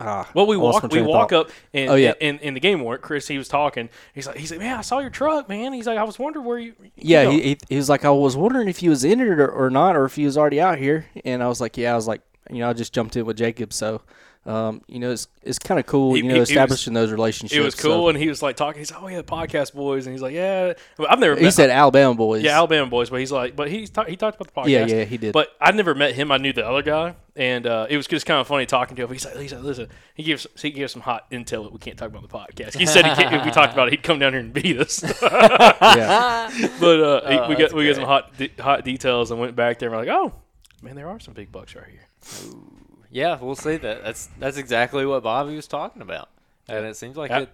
ah, 0.00 0.28
Well, 0.34 0.46
we 0.46 0.56
walk 0.56 0.82
we 0.90 1.02
walk 1.02 1.30
thought. 1.30 1.46
up 1.46 1.50
and 1.72 1.90
Oh, 1.90 1.94
yeah. 1.94 2.14
in, 2.20 2.38
in 2.38 2.54
the 2.54 2.60
game 2.60 2.80
warden, 2.80 3.02
Chris 3.02 3.28
he 3.28 3.38
was 3.38 3.48
talking. 3.48 3.88
He's 4.14 4.26
like 4.26 4.36
he's 4.38 4.50
like, 4.50 4.60
Man, 4.60 4.78
I 4.78 4.80
saw 4.80 4.98
your 4.98 5.10
truck, 5.10 5.48
man. 5.48 5.72
He's 5.72 5.86
like, 5.86 5.98
I 5.98 6.02
was 6.04 6.18
wondering 6.18 6.44
where 6.44 6.58
you, 6.58 6.74
you 6.80 6.90
Yeah, 6.96 7.24
know." 7.24 7.30
he, 7.32 7.40
he, 7.42 7.58
he 7.68 7.76
was 7.76 7.88
like, 7.88 8.04
I 8.04 8.10
was 8.10 8.36
wondering 8.36 8.68
if 8.68 8.78
he 8.78 8.88
was 8.88 9.04
in 9.04 9.20
it 9.20 9.28
or, 9.28 9.48
or 9.48 9.70
not, 9.70 9.96
or 9.96 10.04
if 10.06 10.16
he 10.16 10.24
was 10.24 10.36
already 10.36 10.60
out 10.60 10.78
here. 10.78 11.06
And 11.24 11.42
I 11.42 11.48
was 11.48 11.60
like, 11.60 11.76
yeah, 11.76 11.92
I 11.92 11.96
was 11.96 12.08
like, 12.08 12.22
you 12.50 12.58
know, 12.60 12.70
I 12.70 12.72
just 12.72 12.92
jumped 12.92 13.16
in 13.16 13.24
with 13.26 13.36
Jacob. 13.36 13.72
So, 13.72 14.02
um, 14.46 14.80
you 14.88 14.98
know, 14.98 15.10
it's 15.10 15.28
it's 15.42 15.58
kind 15.58 15.78
of 15.78 15.84
cool, 15.86 16.16
you 16.16 16.22
he- 16.22 16.28
know, 16.28 16.34
he 16.34 16.40
was- 16.40 16.50
establishing 16.50 16.94
those 16.94 17.12
relationships. 17.12 17.58
it 17.58 17.62
was 17.62 17.74
so- 17.74 17.88
cool 17.88 18.08
and 18.08 18.16
he 18.16 18.28
was 18.28 18.42
like 18.42 18.56
talking, 18.56 18.78
he's 18.80 18.90
like, 18.90 19.02
Oh 19.02 19.08
yeah, 19.08 19.20
podcast 19.22 19.74
boys 19.74 20.06
and 20.06 20.14
he's 20.14 20.22
like, 20.22 20.34
Yeah 20.34 20.72
I've 21.08 21.18
never 21.18 21.36
he 21.36 21.42
met 21.44 21.52
said 21.54 21.68
Alabama 21.70 22.14
boys. 22.14 22.42
Yeah, 22.42 22.56
Alabama 22.56 22.88
boys, 22.88 23.10
but 23.10 23.20
he's 23.20 23.30
like 23.32 23.54
but 23.54 23.70
he's 23.70 23.90
ta- 23.90 24.04
he 24.04 24.16
talked 24.16 24.40
about 24.40 24.52
the 24.54 24.60
podcast. 24.60 24.88
Yeah, 24.88 24.96
yeah, 24.96 25.04
he 25.04 25.18
did. 25.18 25.32
But 25.34 25.48
I'd 25.60 25.74
never 25.74 25.94
met 25.94 26.14
him, 26.14 26.32
I 26.32 26.38
knew 26.38 26.52
the 26.54 26.66
other 26.66 26.82
guy. 26.82 27.16
And 27.36 27.66
uh, 27.66 27.86
it 27.88 27.96
was 27.96 28.06
just 28.06 28.26
kind 28.26 28.40
of 28.40 28.46
funny 28.46 28.66
talking 28.66 28.96
to 28.96 29.04
him. 29.04 29.12
He's 29.12 29.24
like, 29.24 29.36
he's 29.38 29.52
like, 29.52 29.62
listen, 29.62 29.88
he 30.14 30.22
gives 30.24 30.46
he 30.60 30.70
gives 30.70 30.92
some 30.92 31.00
hot 31.02 31.30
intel 31.30 31.62
that 31.62 31.72
we 31.72 31.78
can't 31.78 31.96
talk 31.96 32.08
about 32.08 32.22
the 32.22 32.28
podcast. 32.28 32.76
He 32.76 32.84
said 32.86 33.06
he 33.06 33.14
can't, 33.14 33.34
if 33.34 33.44
we 33.44 33.50
talked 33.50 33.72
about 33.72 33.88
it, 33.88 33.92
he'd 33.92 34.02
come 34.02 34.18
down 34.18 34.32
here 34.32 34.40
and 34.40 34.52
beat 34.52 34.78
us. 34.78 35.02
yeah. 35.22 36.50
but 36.80 37.00
uh, 37.00 37.20
Oh, 37.24 37.48
we 37.48 37.54
that's 37.54 37.72
got 37.72 37.78
we 37.78 37.86
got 37.86 37.96
some 37.96 38.04
hot 38.04 38.36
de- 38.36 38.52
hot 38.58 38.84
details 38.84 39.30
and 39.30 39.38
went 39.40 39.54
back 39.56 39.78
there 39.78 39.88
and 39.88 39.96
we're 39.96 40.04
like, 40.04 40.14
oh 40.14 40.34
man, 40.82 40.96
there 40.96 41.08
are 41.08 41.20
some 41.20 41.34
big 41.34 41.52
bucks 41.52 41.74
right 41.74 41.84
here. 41.90 42.08
Yeah, 43.10 43.38
we'll 43.40 43.56
see 43.56 43.76
that. 43.76 44.04
That's 44.04 44.28
that's 44.38 44.56
exactly 44.56 45.04
what 45.06 45.22
Bobby 45.22 45.56
was 45.56 45.66
talking 45.66 46.02
about, 46.02 46.28
and 46.68 46.86
it 46.86 46.96
seems 46.96 47.16
like 47.16 47.30
Yeah. 47.30 47.40
it, 47.40 47.48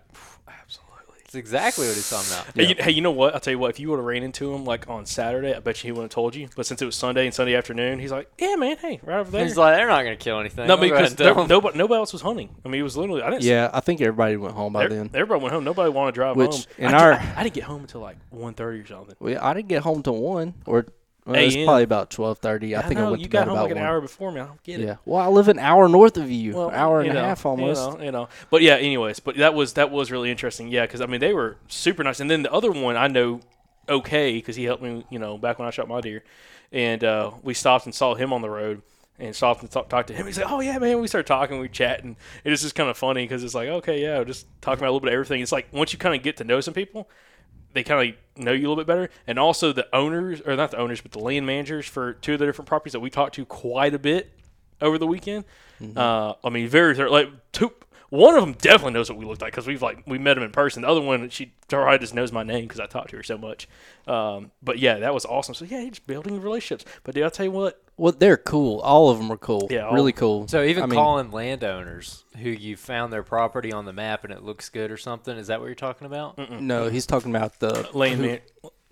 Absolutely. 0.46 1.16
it's 1.24 1.34
exactly 1.34 1.86
what 1.86 1.94
he's 1.96 2.10
talking 2.10 2.30
about. 2.32 2.54
Hey, 2.54 2.66
you, 2.68 2.74
hey, 2.78 2.90
you 2.90 3.00
know 3.00 3.10
what? 3.10 3.32
I'll 3.34 3.40
tell 3.40 3.52
you 3.52 3.58
what. 3.58 3.70
If 3.70 3.80
you 3.80 3.88
would 3.90 3.96
have 3.96 4.04
ran 4.04 4.22
into 4.22 4.52
him 4.52 4.64
like 4.66 4.88
on 4.90 5.06
Saturday, 5.06 5.54
I 5.54 5.60
bet 5.60 5.82
you 5.82 5.88
he 5.88 5.92
wouldn't 5.92 6.12
have 6.12 6.14
told 6.14 6.34
you. 6.34 6.48
But 6.54 6.66
since 6.66 6.82
it 6.82 6.84
was 6.84 6.94
Sunday 6.94 7.24
and 7.24 7.34
Sunday 7.34 7.54
afternoon, 7.54 7.98
he's 8.00 8.12
like, 8.12 8.30
"Yeah, 8.38 8.56
man, 8.56 8.76
hey, 8.76 9.00
right 9.02 9.20
over 9.20 9.30
there." 9.30 9.44
He's 9.44 9.56
like, 9.56 9.76
they're 9.76 9.86
not 9.88 10.02
going 10.04 10.16
to 10.18 10.22
kill 10.22 10.38
anything. 10.40 10.66
no, 10.66 10.74
I'll 10.74 10.80
because 10.80 11.14
there- 11.14 11.34
nobody, 11.34 11.78
nobody 11.78 11.98
else 11.98 12.12
was 12.12 12.20
hunting. 12.22 12.50
I 12.64 12.68
mean, 12.68 12.80
it 12.80 12.84
was 12.84 12.96
literally. 12.98 13.22
I 13.22 13.30
didn't. 13.30 13.44
yeah, 13.44 13.70
I 13.72 13.80
think 13.80 14.00
everybody 14.02 14.36
went 14.36 14.54
home 14.54 14.74
by 14.74 14.84
Every- 14.84 14.96
then. 14.98 15.10
Everybody 15.14 15.40
went 15.42 15.54
home. 15.54 15.64
Nobody 15.64 15.88
wanted 15.90 16.12
to 16.12 16.14
drive 16.16 16.36
Which, 16.36 16.50
home. 16.50 16.64
in 16.78 16.94
I, 16.94 16.98
our- 17.02 17.12
di- 17.14 17.32
I, 17.36 17.42
didn't 17.44 17.54
get 17.54 17.64
home 17.64 17.80
until 17.80 18.02
like 18.02 18.16
1.30 18.32 18.60
or 18.84 18.86
something. 18.86 19.16
We, 19.20 19.36
I 19.36 19.54
didn't 19.54 19.68
get 19.68 19.82
home 19.82 20.02
till 20.02 20.18
one, 20.20 20.52
or 20.66 20.86
well, 21.26 21.40
it 21.40 21.44
was 21.44 21.56
probably 21.56 21.82
about 21.82 22.10
twelve 22.10 22.38
thirty. 22.38 22.76
I, 22.76 22.82
think 22.82 22.98
know, 23.00 23.08
I 23.08 23.10
went 23.10 23.20
you 23.20 23.26
to 23.26 23.30
got 23.30 23.40
bed 23.40 23.48
home 23.48 23.56
about 23.56 23.62
like 23.64 23.72
an 23.72 23.78
one. 23.78 23.86
hour 23.86 24.00
before 24.00 24.32
me. 24.32 24.40
I 24.40 24.46
don't 24.46 24.62
get 24.62 24.80
it. 24.80 24.86
Yeah. 24.86 24.96
Well, 25.04 25.20
I 25.20 25.26
live 25.26 25.48
an 25.48 25.58
hour 25.58 25.88
north 25.88 26.16
of 26.16 26.30
you, 26.30 26.54
Well, 26.54 26.70
hour 26.70 27.00
and 27.00 27.12
you 27.12 27.18
a 27.18 27.22
half 27.22 27.44
almost. 27.44 27.92
You 27.92 27.98
know, 27.98 28.04
you 28.04 28.12
know. 28.12 28.28
But 28.50 28.62
yeah, 28.62 28.76
anyways, 28.76 29.20
but 29.20 29.36
that 29.36 29.54
was 29.54 29.72
that 29.74 29.90
was 29.90 30.10
really 30.10 30.30
interesting. 30.30 30.68
Yeah, 30.68 30.82
because 30.86 31.00
I 31.00 31.06
mean 31.06 31.20
they 31.20 31.32
were 31.34 31.56
super 31.68 32.04
nice. 32.04 32.20
And 32.20 32.30
then 32.30 32.42
the 32.42 32.52
other 32.52 32.70
one 32.70 32.96
I 32.96 33.08
know 33.08 33.40
okay 33.88 34.34
because 34.34 34.56
he 34.56 34.64
helped 34.64 34.82
me. 34.82 35.04
You 35.10 35.18
know, 35.18 35.36
back 35.36 35.58
when 35.58 35.66
I 35.66 35.70
shot 35.70 35.88
my 35.88 36.00
deer, 36.00 36.22
and 36.72 37.02
uh, 37.02 37.32
we 37.42 37.54
stopped 37.54 37.86
and 37.86 37.94
saw 37.94 38.14
him 38.14 38.32
on 38.32 38.42
the 38.42 38.50
road. 38.50 38.82
And 39.18 39.34
stopped 39.34 39.62
and 39.62 39.70
talk, 39.70 39.88
talked 39.88 40.08
to 40.08 40.14
him. 40.14 40.26
He's 40.26 40.36
like, 40.36 40.52
"Oh 40.52 40.60
yeah, 40.60 40.78
man." 40.78 41.00
We 41.00 41.08
started 41.08 41.26
talking, 41.26 41.58
we 41.58 41.70
chatting. 41.70 42.08
And 42.08 42.16
It 42.44 42.52
is 42.52 42.60
just 42.60 42.74
kind 42.74 42.90
of 42.90 42.98
funny 42.98 43.24
because 43.24 43.42
it's 43.42 43.54
like, 43.54 43.66
okay, 43.66 44.02
yeah, 44.02 44.22
just 44.24 44.46
talking 44.60 44.80
about 44.80 44.90
a 44.90 44.92
little 44.92 45.00
bit 45.00 45.08
of 45.08 45.14
everything. 45.14 45.40
It's 45.40 45.52
like 45.52 45.68
once 45.72 45.94
you 45.94 45.98
kind 45.98 46.14
of 46.14 46.22
get 46.22 46.36
to 46.36 46.44
know 46.44 46.60
some 46.60 46.74
people, 46.74 47.08
they 47.76 47.84
kind 47.84 48.10
of 48.36 48.42
know 48.42 48.52
you 48.52 48.60
a 48.60 48.68
little 48.68 48.76
bit 48.76 48.86
better. 48.86 49.10
And 49.26 49.38
also 49.38 49.72
the 49.72 49.86
owners, 49.94 50.40
or 50.46 50.56
not 50.56 50.70
the 50.70 50.78
owners, 50.78 51.00
but 51.00 51.12
the 51.12 51.18
land 51.18 51.46
managers 51.46 51.86
for 51.86 52.14
two 52.14 52.34
of 52.34 52.38
the 52.38 52.46
different 52.46 52.68
properties 52.68 52.92
that 52.92 53.00
we 53.00 53.10
talked 53.10 53.34
to 53.36 53.44
quite 53.44 53.94
a 53.94 53.98
bit 53.98 54.32
over 54.80 54.98
the 54.98 55.06
weekend. 55.06 55.44
Uh, 55.96 56.34
I 56.42 56.48
mean, 56.50 56.68
very. 56.68 56.94
Like 56.94 57.28
two, 57.52 57.72
One 58.08 58.34
of 58.34 58.40
them 58.40 58.52
definitely 58.54 58.92
knows 58.92 59.10
what 59.10 59.18
we 59.18 59.24
looked 59.24 59.42
like 59.42 59.52
because 59.52 59.66
we've 59.66 59.82
like 59.82 60.04
we 60.06 60.18
met 60.18 60.36
him 60.36 60.42
in 60.44 60.50
person. 60.52 60.82
The 60.82 60.88
other 60.88 61.00
one, 61.00 61.28
she 61.28 61.52
probably 61.68 61.98
just 61.98 62.14
knows 62.14 62.32
my 62.32 62.42
name 62.44 62.64
because 62.64 62.80
I 62.80 62.86
talked 62.86 63.10
to 63.10 63.16
her 63.16 63.22
so 63.22 63.36
much. 63.36 63.68
Um, 64.06 64.52
but 64.62 64.78
yeah, 64.78 64.98
that 65.00 65.12
was 65.12 65.24
awesome. 65.26 65.54
So 65.54 65.64
yeah, 65.64 65.84
just 65.88 66.06
building 66.06 66.40
relationships. 66.40 66.84
But 67.04 67.14
dude, 67.14 67.24
I'll 67.24 67.30
tell 67.30 67.46
you 67.46 67.52
what, 67.52 67.82
Well, 67.98 68.12
they're 68.12 68.36
cool. 68.36 68.80
All 68.80 69.08
of 69.10 69.18
them 69.18 69.30
are 69.32 69.36
cool. 69.38 69.68
Yeah, 69.70 69.86
all- 69.86 69.94
really 69.94 70.12
cool. 70.12 70.46
So 70.48 70.62
even 70.62 70.82
I 70.82 70.86
mean, 70.86 70.96
calling 70.98 71.30
landowners 71.30 72.24
who 72.36 72.50
you 72.50 72.76
found 72.76 73.12
their 73.12 73.22
property 73.22 73.72
on 73.72 73.84
the 73.86 73.92
map 73.92 74.22
and 74.24 74.32
it 74.32 74.42
looks 74.42 74.68
good 74.68 74.90
or 74.90 74.96
something, 74.98 75.36
is 75.36 75.46
that 75.46 75.60
what 75.60 75.66
you're 75.66 75.74
talking 75.74 76.06
about? 76.06 76.38
No, 76.60 76.88
he's 76.90 77.06
talking 77.06 77.34
about 77.34 77.58
the 77.60 77.88
land 77.94 78.20
who- 78.20 78.26
man. 78.26 78.40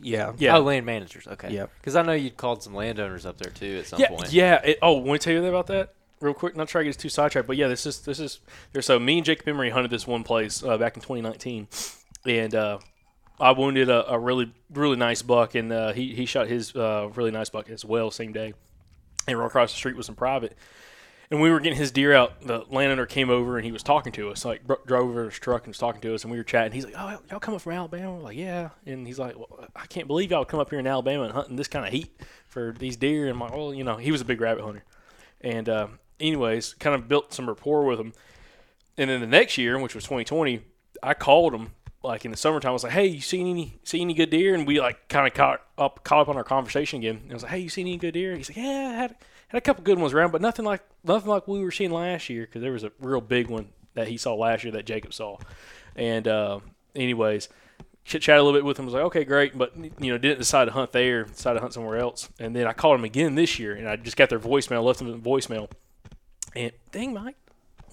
Yeah. 0.00 0.32
Yeah. 0.38 0.56
Oh, 0.56 0.60
land 0.60 0.84
managers. 0.86 1.26
Okay. 1.26 1.52
Yep. 1.52 1.70
Because 1.80 1.94
I 1.96 2.02
know 2.02 2.12
you'd 2.12 2.36
called 2.36 2.62
some 2.62 2.74
landowners 2.74 3.24
up 3.26 3.38
there 3.38 3.52
too 3.52 3.78
at 3.80 3.86
some 3.86 4.00
Yeah, 4.00 4.08
point. 4.08 4.32
yeah. 4.32 4.60
It, 4.64 4.78
oh, 4.82 4.94
want 4.94 5.20
to 5.20 5.24
tell 5.24 5.34
you 5.40 5.46
about 5.48 5.68
that 5.68 5.94
real 6.20 6.34
quick? 6.34 6.56
Not 6.56 6.68
try 6.68 6.80
to 6.80 6.84
get 6.84 6.90
us 6.90 6.96
too 6.96 7.08
sidetracked, 7.08 7.46
but 7.46 7.56
yeah, 7.56 7.68
this 7.68 7.86
is 7.86 8.00
this 8.00 8.18
is 8.18 8.40
there's 8.72 8.86
so 8.86 8.98
me 8.98 9.18
and 9.18 9.24
Jacob 9.24 9.46
Emery 9.48 9.70
hunted 9.70 9.90
this 9.92 10.06
one 10.06 10.24
place 10.24 10.62
uh, 10.64 10.76
back 10.78 10.96
in 10.96 11.02
2019, 11.02 11.68
and 12.26 12.54
uh, 12.54 12.78
I 13.38 13.52
wounded 13.52 13.88
a, 13.88 14.10
a 14.14 14.18
really 14.18 14.52
really 14.72 14.96
nice 14.96 15.22
buck, 15.22 15.54
and 15.54 15.72
uh, 15.72 15.92
he 15.92 16.12
he 16.14 16.26
shot 16.26 16.48
his 16.48 16.74
uh, 16.74 17.10
really 17.14 17.30
nice 17.30 17.48
buck 17.50 17.70
as 17.70 17.84
well 17.84 18.10
same 18.10 18.32
day, 18.32 18.52
and 19.26 19.38
right 19.38 19.46
across 19.46 19.72
the 19.72 19.76
street 19.76 19.96
with 19.96 20.06
some 20.06 20.14
private. 20.14 20.56
And 21.30 21.40
we 21.40 21.50
were 21.50 21.58
getting 21.58 21.78
his 21.78 21.90
deer 21.90 22.12
out. 22.12 22.42
The 22.42 22.64
landowner 22.68 23.06
came 23.06 23.30
over 23.30 23.56
and 23.56 23.64
he 23.64 23.72
was 23.72 23.82
talking 23.82 24.12
to 24.12 24.30
us. 24.30 24.44
Like 24.44 24.66
bro- 24.66 24.80
drove 24.86 25.08
over 25.08 25.24
his 25.24 25.38
truck 25.38 25.62
and 25.62 25.68
was 25.68 25.78
talking 25.78 26.00
to 26.02 26.14
us, 26.14 26.22
and 26.22 26.30
we 26.30 26.36
were 26.36 26.44
chatting. 26.44 26.72
He's 26.72 26.84
like, 26.84 26.94
"Oh, 26.96 27.18
y'all 27.30 27.40
coming 27.40 27.58
from 27.58 27.72
Alabama?" 27.72 28.14
We're 28.14 28.20
like, 28.20 28.36
"Yeah." 28.36 28.70
And 28.84 29.06
he's 29.06 29.18
like, 29.18 29.36
well, 29.36 29.66
"I 29.74 29.86
can't 29.86 30.06
believe 30.06 30.30
y'all 30.30 30.44
come 30.44 30.60
up 30.60 30.70
here 30.70 30.78
in 30.78 30.86
Alabama 30.86 31.24
and 31.24 31.32
hunting 31.32 31.56
this 31.56 31.66
kind 31.66 31.86
of 31.86 31.92
heat 31.92 32.14
for 32.46 32.74
these 32.78 32.96
deer." 32.96 33.22
And 33.22 33.32
I'm 33.32 33.40
like, 33.40 33.52
"Well, 33.52 33.72
you 33.72 33.84
know, 33.84 33.96
he 33.96 34.12
was 34.12 34.20
a 34.20 34.24
big 34.24 34.40
rabbit 34.40 34.64
hunter." 34.64 34.84
And 35.40 35.68
uh, 35.68 35.88
anyways, 36.20 36.74
kind 36.74 36.94
of 36.94 37.08
built 37.08 37.32
some 37.32 37.48
rapport 37.48 37.84
with 37.84 37.98
him. 37.98 38.12
And 38.96 39.10
then 39.10 39.20
the 39.20 39.26
next 39.26 39.58
year, 39.58 39.78
which 39.78 39.94
was 39.94 40.04
2020, 40.04 40.60
I 41.02 41.14
called 41.14 41.54
him 41.54 41.72
like 42.04 42.24
in 42.24 42.30
the 42.30 42.36
summertime. 42.36 42.70
I 42.70 42.72
was 42.72 42.84
like, 42.84 42.92
"Hey, 42.92 43.06
you 43.06 43.20
seen 43.20 43.46
any 43.46 43.78
see 43.82 44.00
any 44.00 44.14
good 44.14 44.30
deer?" 44.30 44.54
And 44.54 44.66
we 44.66 44.80
like 44.80 45.08
kind 45.08 45.26
of 45.26 45.34
caught 45.34 45.62
up 45.78 46.04
caught 46.04 46.20
up 46.20 46.28
on 46.28 46.36
our 46.36 46.44
conversation 46.44 47.00
again. 47.00 47.20
And 47.22 47.30
I 47.30 47.34
was 47.34 47.42
like, 47.42 47.52
"Hey, 47.52 47.58
you 47.60 47.68
seen 47.68 47.86
any 47.86 47.96
good 47.96 48.14
deer?" 48.14 48.36
He's 48.36 48.50
like, 48.50 48.58
"Yeah, 48.58 48.92
I 48.94 49.00
had 49.00 49.16
had 49.48 49.58
a 49.58 49.60
couple 49.60 49.82
good 49.84 49.98
ones 49.98 50.12
around, 50.12 50.30
but 50.30 50.40
nothing 50.40 50.64
like 50.64 50.82
nothing 51.02 51.28
like 51.28 51.48
we 51.48 51.62
were 51.62 51.70
seeing 51.70 51.90
last 51.90 52.28
year 52.28 52.42
because 52.42 52.62
there 52.62 52.72
was 52.72 52.84
a 52.84 52.92
real 53.00 53.20
big 53.20 53.48
one 53.48 53.68
that 53.94 54.08
he 54.08 54.16
saw 54.16 54.34
last 54.34 54.64
year 54.64 54.72
that 54.72 54.86
Jacob 54.86 55.14
saw." 55.14 55.38
And 55.96 56.28
uh, 56.28 56.60
anyways, 56.94 57.48
chit 58.04 58.22
chat 58.22 58.38
a 58.38 58.42
little 58.42 58.58
bit 58.58 58.64
with 58.64 58.78
him. 58.78 58.84
I 58.84 58.86
Was 58.86 58.94
like, 58.94 59.04
"Okay, 59.04 59.24
great," 59.24 59.56
but 59.56 59.74
you 59.76 60.12
know, 60.12 60.18
didn't 60.18 60.38
decide 60.38 60.66
to 60.66 60.72
hunt 60.72 60.92
there. 60.92 61.24
Decided 61.24 61.58
to 61.58 61.60
hunt 61.62 61.72
somewhere 61.72 61.98
else. 61.98 62.28
And 62.38 62.54
then 62.54 62.66
I 62.66 62.72
called 62.72 62.98
him 62.98 63.04
again 63.04 63.34
this 63.34 63.58
year, 63.58 63.74
and 63.74 63.88
I 63.88 63.96
just 63.96 64.16
got 64.16 64.28
their 64.28 64.40
voicemail. 64.40 64.84
Left 64.84 64.98
them 64.98 65.08
a 65.08 65.16
voicemail. 65.16 65.70
And 66.54 66.72
dang, 66.92 67.14
Mike, 67.14 67.36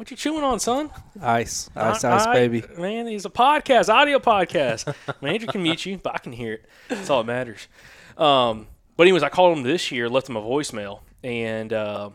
what 0.02 0.10
you 0.10 0.18
chewing 0.18 0.44
on, 0.44 0.60
son? 0.60 0.90
Ice, 1.22 1.70
ice, 1.76 2.04
I- 2.04 2.16
ice, 2.16 2.26
I- 2.26 2.34
baby. 2.34 2.64
Man, 2.76 3.06
he's 3.06 3.24
a 3.26 3.30
podcast, 3.30 3.88
audio 3.88 4.18
podcast. 4.18 4.88
Man, 5.22 5.34
Andrew 5.36 5.48
can 5.48 5.62
mute 5.62 5.86
you, 5.86 6.00
but 6.00 6.16
I 6.16 6.18
can 6.18 6.32
hear 6.32 6.54
it. 6.54 6.66
That's 6.90 7.10
all 7.12 7.22
that 7.24 7.28
matters. 7.32 7.68
Um, 8.18 8.66
but 8.98 9.04
anyways, 9.04 9.22
I 9.22 9.30
called 9.30 9.56
him 9.56 9.64
this 9.64 9.92
year, 9.92 10.10
left 10.10 10.28
him 10.28 10.36
a 10.38 10.42
voicemail, 10.42 11.02
and 11.24 11.72
um 11.72 12.14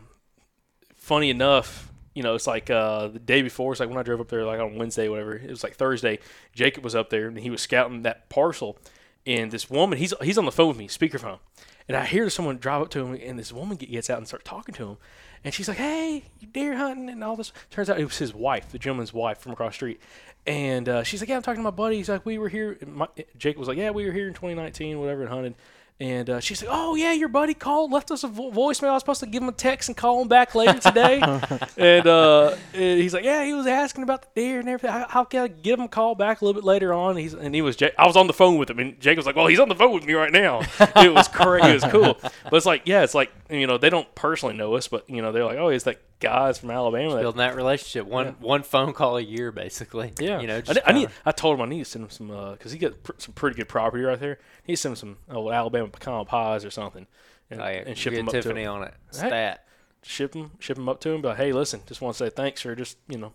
funny 0.95 1.29
enough, 1.29 1.89
you 2.13 2.23
know, 2.23 2.35
it's 2.35 2.45
like 2.47 2.69
uh, 2.69 3.07
the 3.07 3.19
day 3.19 3.41
before. 3.41 3.71
It's 3.71 3.79
like 3.79 3.87
when 3.87 3.97
I 3.97 4.03
drove 4.03 4.19
up 4.19 4.27
there, 4.27 4.43
like 4.43 4.59
on 4.59 4.75
Wednesday, 4.75 5.07
whatever. 5.07 5.35
It 5.37 5.49
was 5.49 5.63
like 5.63 5.75
Thursday. 5.75 6.19
Jacob 6.53 6.83
was 6.83 6.93
up 6.93 7.09
there, 7.09 7.27
and 7.29 7.37
he 7.39 7.49
was 7.49 7.61
scouting 7.61 8.01
that 8.01 8.27
parcel, 8.29 8.77
and 9.25 9.49
this 9.49 9.69
woman, 9.69 9.97
he's 9.97 10.13
he's 10.21 10.37
on 10.37 10.43
the 10.45 10.51
phone 10.51 10.67
with 10.67 10.77
me, 10.77 10.89
speakerphone, 10.89 11.39
and 11.87 11.95
I 11.95 12.05
hear 12.05 12.29
someone 12.29 12.57
drive 12.57 12.81
up 12.81 12.89
to 12.89 13.05
him, 13.05 13.17
and 13.23 13.39
this 13.39 13.53
woman 13.53 13.77
gets 13.77 14.09
out 14.09 14.17
and 14.17 14.27
start 14.27 14.43
talking 14.43 14.75
to 14.75 14.89
him, 14.89 14.97
and 15.43 15.53
she's 15.53 15.67
like, 15.67 15.77
"Hey, 15.77 16.23
you 16.39 16.47
deer 16.47 16.75
hunting 16.75 17.09
and 17.09 17.23
all 17.23 17.35
this." 17.35 17.51
Turns 17.69 17.89
out 17.89 17.99
it 17.99 18.05
was 18.05 18.17
his 18.17 18.33
wife, 18.33 18.71
the 18.71 18.79
gentleman's 18.79 19.13
wife 19.13 19.39
from 19.39 19.51
across 19.51 19.73
the 19.73 19.75
street, 19.75 20.01
and 20.45 20.87
uh, 20.87 21.03
she's 21.03 21.21
like, 21.21 21.29
"Yeah, 21.29 21.37
I'm 21.37 21.41
talking 21.41 21.59
to 21.59 21.63
my 21.63 21.71
buddy." 21.71 21.97
He's 21.97 22.09
like, 22.09 22.25
"We 22.25 22.37
were 22.37 22.49
here." 22.49 22.77
My, 22.85 23.07
Jacob 23.37 23.59
was 23.59 23.67
like, 23.67 23.77
"Yeah, 23.77 23.91
we 23.91 24.05
were 24.05 24.11
here 24.11 24.27
in 24.27 24.33
2019, 24.33 24.99
whatever, 24.99 25.21
and 25.21 25.29
hunted." 25.29 25.55
And 25.99 26.29
uh, 26.29 26.39
she's 26.39 26.61
like, 26.61 26.69
"Oh 26.71 26.93
yeah, 26.93 27.13
your 27.13 27.27
buddy 27.27 27.55
called, 27.55 27.91
left 27.91 28.11
us 28.11 28.23
a 28.23 28.27
vo- 28.27 28.51
voicemail. 28.51 28.89
I 28.89 28.93
was 28.93 29.01
supposed 29.01 29.21
to 29.21 29.25
give 29.25 29.41
him 29.41 29.49
a 29.49 29.53
text 29.53 29.89
and 29.89 29.97
call 29.97 30.21
him 30.21 30.27
back 30.27 30.53
later 30.53 30.77
today." 30.79 31.19
and, 31.77 32.05
uh, 32.05 32.55
and 32.75 32.99
he's 33.01 33.15
like, 33.15 33.23
"Yeah, 33.23 33.43
he 33.43 33.53
was 33.55 33.65
asking 33.65 34.03
about 34.03 34.21
the 34.21 34.27
deer 34.41 34.59
and 34.59 34.69
everything. 34.69 34.91
How, 34.91 35.07
how 35.07 35.23
can 35.23 35.41
I 35.41 35.47
give 35.47 35.79
him 35.79 35.85
a 35.85 35.89
call 35.89 36.13
back 36.13 36.41
a 36.41 36.45
little 36.45 36.61
bit 36.61 36.65
later 36.65 36.93
on?" 36.93 37.17
He's 37.17 37.33
and 37.33 37.55
he 37.55 37.63
was. 37.63 37.81
Ja- 37.81 37.89
I 37.97 38.05
was 38.05 38.15
on 38.15 38.27
the 38.27 38.33
phone 38.33 38.59
with 38.59 38.69
him, 38.69 38.77
and 38.77 38.99
Jake 38.99 39.17
was 39.17 39.25
like, 39.25 39.35
"Well, 39.35 39.47
he's 39.47 39.59
on 39.59 39.69
the 39.69 39.75
phone 39.75 39.91
with 39.91 40.05
me 40.05 40.13
right 40.13 40.31
now." 40.31 40.61
it 40.79 41.11
was 41.11 41.27
crazy. 41.27 41.69
It 41.69 41.73
was 41.73 41.83
cool, 41.85 42.15
but 42.21 42.53
it's 42.53 42.67
like, 42.67 42.83
yeah, 42.85 43.01
it's 43.01 43.15
like 43.15 43.31
you 43.49 43.65
know 43.65 43.79
they 43.79 43.89
don't 43.89 44.13
personally 44.13 44.55
know 44.55 44.75
us, 44.75 44.87
but 44.87 45.09
you 45.09 45.23
know 45.23 45.31
they're 45.31 45.45
like, 45.45 45.57
"Oh, 45.57 45.69
it's 45.69 45.85
that 45.85 45.99
guy's 46.19 46.57
from 46.59 46.71
Alabama." 46.71 47.15
That, 47.15 47.21
Building 47.21 47.39
that 47.39 47.55
relationship, 47.55 48.05
one 48.07 48.35
one 48.39 48.63
phone 48.63 48.93
call 48.93 49.17
a 49.17 49.21
year, 49.21 49.51
basically. 49.51 50.13
yeah, 50.19 50.39
You 50.39 50.47
know, 50.47 50.57
I, 50.57 50.61
just 50.61 50.75
need- 50.75 50.83
I 50.85 50.91
need. 50.93 51.09
I 51.25 51.31
told 51.31 51.55
him 51.55 51.61
I 51.61 51.69
need 51.69 51.79
to 51.79 51.85
send 51.85 52.03
him 52.05 52.09
some 52.09 52.27
because 52.53 52.71
he 52.71 52.77
got 52.77 53.03
pr- 53.03 53.11
some 53.17 53.33
pretty 53.33 53.55
good 53.57 53.67
property 53.69 54.03
right 54.03 54.19
there. 54.19 54.39
He 54.63 54.75
send 54.75 54.93
him 54.93 54.95
some 54.97 55.17
oh, 55.29 55.51
Alabama 55.51 55.87
pecan 55.89 56.25
pies 56.25 56.65
or 56.65 56.69
something, 56.71 57.07
and, 57.49 57.61
Oh, 57.61 57.65
yeah, 57.67 57.83
and 57.85 57.97
ship 57.97 58.13
them 58.13 58.27
up 58.27 58.33
to 58.33 58.41
Tiffany 58.41 58.63
him. 58.63 58.71
on 58.71 58.83
it. 58.83 58.93
Hey. 59.11 59.17
Stat. 59.27 59.63
Ship 60.03 60.31
them, 60.31 60.51
ship 60.59 60.75
them 60.77 60.87
up 60.87 61.01
to 61.01 61.09
him. 61.09 61.21
But 61.21 61.37
hey, 61.37 61.51
listen, 61.51 61.81
just 61.87 62.01
want 62.01 62.15
to 62.15 62.25
say 62.25 62.29
thanks 62.29 62.61
for 62.61 62.75
just 62.75 62.97
you 63.09 63.17
know 63.17 63.33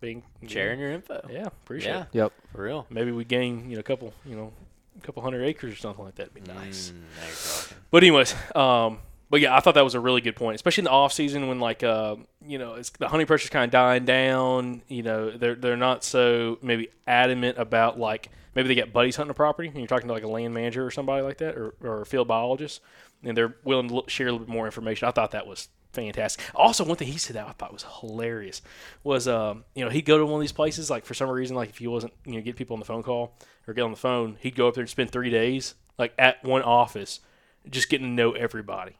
being 0.00 0.22
Sharing 0.46 0.80
your 0.80 0.90
info. 0.92 1.26
Yeah, 1.30 1.46
appreciate 1.46 1.92
Yeah. 1.92 2.00
it. 2.02 2.06
Yep. 2.12 2.32
For 2.52 2.62
real. 2.62 2.86
Maybe 2.90 3.12
we 3.12 3.24
gain 3.24 3.68
you 3.70 3.76
know 3.76 3.80
a 3.80 3.84
couple 3.84 4.12
you 4.26 4.34
know 4.36 4.52
a 4.98 5.00
couple 5.02 5.22
hundred 5.22 5.44
acres 5.44 5.72
or 5.72 5.76
something 5.76 6.04
like 6.04 6.16
that. 6.16 6.22
It'd 6.24 6.34
be 6.34 6.40
Mm, 6.42 6.54
nice. 6.54 6.92
now. 6.92 7.76
But 7.90 8.02
anyways, 8.02 8.34
um, 8.54 8.98
but 9.30 9.40
yeah, 9.40 9.56
I 9.56 9.60
thought 9.60 9.74
that 9.74 9.84
was 9.84 9.94
a 9.94 10.00
really 10.00 10.20
good 10.20 10.34
point, 10.34 10.56
especially 10.56 10.82
in 10.82 10.86
the 10.86 10.90
off 10.90 11.12
season 11.12 11.46
when 11.46 11.60
like 11.60 11.84
uh, 11.84 12.16
you 12.44 12.58
know 12.58 12.74
it's, 12.74 12.90
the 12.90 13.08
hunting 13.08 13.26
pressure's 13.26 13.50
kind 13.50 13.64
of 13.64 13.70
dying 13.70 14.04
down. 14.04 14.82
You 14.88 15.04
know, 15.04 15.30
they're 15.30 15.54
they're 15.54 15.76
not 15.76 16.02
so 16.02 16.58
maybe 16.62 16.88
adamant 17.06 17.56
about 17.56 17.98
like 17.98 18.28
maybe 18.54 18.68
they 18.68 18.74
get 18.74 18.92
buddies 18.92 19.14
hunting 19.16 19.30
a 19.30 19.34
property 19.34 19.68
and 19.68 19.78
you're 19.78 19.86
talking 19.86 20.08
to 20.08 20.12
like 20.12 20.24
a 20.24 20.28
land 20.28 20.52
manager 20.52 20.84
or 20.84 20.90
somebody 20.90 21.22
like 21.22 21.38
that 21.38 21.56
or, 21.56 21.74
or 21.80 22.02
a 22.02 22.06
field 22.06 22.26
biologist, 22.26 22.80
and 23.22 23.36
they're 23.36 23.54
willing 23.64 23.88
to 23.88 24.02
share 24.08 24.26
a 24.26 24.32
little 24.32 24.46
bit 24.46 24.52
more 24.52 24.66
information. 24.66 25.06
I 25.06 25.12
thought 25.12 25.30
that 25.30 25.46
was 25.46 25.68
fantastic. 25.92 26.44
Also, 26.54 26.84
one 26.84 26.96
thing 26.96 27.08
he 27.08 27.18
said 27.18 27.36
that 27.36 27.46
I 27.46 27.52
thought 27.52 27.72
was 27.72 27.86
hilarious 28.00 28.62
was 29.04 29.28
um, 29.28 29.64
you 29.76 29.84
know 29.84 29.90
he'd 29.90 30.06
go 30.06 30.18
to 30.18 30.26
one 30.26 30.34
of 30.34 30.40
these 30.40 30.50
places 30.50 30.90
like 30.90 31.04
for 31.04 31.14
some 31.14 31.30
reason 31.30 31.54
like 31.54 31.68
if 31.68 31.78
he 31.78 31.86
wasn't 31.86 32.12
you 32.24 32.34
know 32.34 32.40
get 32.40 32.56
people 32.56 32.74
on 32.74 32.80
the 32.80 32.86
phone 32.86 33.04
call 33.04 33.36
or 33.68 33.74
get 33.74 33.82
on 33.82 33.92
the 33.92 33.96
phone, 33.96 34.38
he'd 34.40 34.56
go 34.56 34.66
up 34.66 34.74
there 34.74 34.82
and 34.82 34.90
spend 34.90 35.12
three 35.12 35.30
days 35.30 35.74
like 35.98 36.14
at 36.18 36.42
one 36.42 36.62
office 36.62 37.20
just 37.68 37.88
getting 37.88 38.08
to 38.08 38.12
know 38.12 38.32
everybody, 38.32 38.96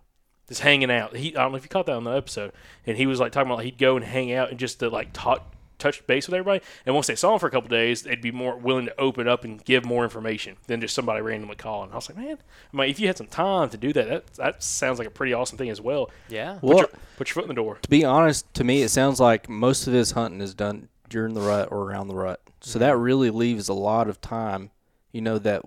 just 0.50 0.60
hanging 0.62 0.90
out. 0.90 1.16
He 1.16 1.34
I 1.36 1.42
don't 1.42 1.52
know 1.52 1.56
if 1.56 1.62
you 1.62 1.68
caught 1.68 1.86
that 1.86 1.94
on 1.94 2.04
the 2.04 2.10
episode, 2.10 2.52
and 2.84 2.96
he 2.96 3.06
was 3.06 3.20
like 3.20 3.32
talking 3.32 3.48
about 3.48 3.58
like, 3.58 3.66
he'd 3.66 3.78
go 3.78 3.96
and 3.96 4.04
hang 4.04 4.32
out 4.32 4.50
and 4.50 4.58
just 4.58 4.80
to 4.80 4.90
like 4.90 5.10
talk, 5.12 5.54
touch 5.78 6.04
base 6.08 6.26
with 6.26 6.34
everybody. 6.34 6.62
And 6.84 6.94
once 6.94 7.06
they 7.06 7.14
saw 7.14 7.34
him 7.34 7.38
for 7.38 7.46
a 7.46 7.50
couple 7.52 7.68
days, 7.68 8.02
they'd 8.02 8.20
be 8.20 8.32
more 8.32 8.56
willing 8.56 8.86
to 8.86 9.00
open 9.00 9.28
up 9.28 9.44
and 9.44 9.64
give 9.64 9.84
more 9.84 10.02
information 10.02 10.56
than 10.66 10.80
just 10.80 10.92
somebody 10.92 11.22
randomly 11.22 11.54
calling. 11.54 11.92
I 11.92 11.94
was 11.94 12.08
like, 12.08 12.18
man, 12.18 12.38
I 12.72 12.76
mean, 12.76 12.90
if 12.90 12.98
you 12.98 13.06
had 13.06 13.16
some 13.16 13.28
time 13.28 13.70
to 13.70 13.76
do 13.76 13.92
that, 13.92 14.08
that 14.08 14.26
that 14.34 14.62
sounds 14.62 14.98
like 14.98 15.06
a 15.06 15.12
pretty 15.12 15.32
awesome 15.32 15.56
thing 15.56 15.70
as 15.70 15.80
well. 15.80 16.10
Yeah. 16.28 16.54
Put, 16.54 16.62
Well, 16.62 16.78
your, 16.78 16.88
put 17.16 17.28
your 17.28 17.34
foot 17.34 17.44
in 17.44 17.48
the 17.48 17.54
door. 17.54 17.78
to 17.80 17.88
be 17.88 18.04
honest, 18.04 18.52
to 18.54 18.64
me, 18.64 18.82
it 18.82 18.88
sounds 18.90 19.20
like 19.20 19.48
most 19.48 19.86
of 19.86 19.92
his 19.92 20.10
hunting 20.10 20.40
is 20.40 20.52
done 20.52 20.88
during 21.08 21.34
the 21.34 21.40
rut 21.40 21.68
or 21.70 21.78
around 21.78 22.08
the 22.08 22.14
rut. 22.14 22.40
So 22.60 22.80
that 22.80 22.94
mm-hmm. 22.94 23.02
really 23.02 23.30
leaves 23.30 23.68
a 23.68 23.74
lot 23.74 24.08
of 24.08 24.20
time, 24.20 24.70
you 25.12 25.20
know, 25.20 25.38
that 25.38 25.62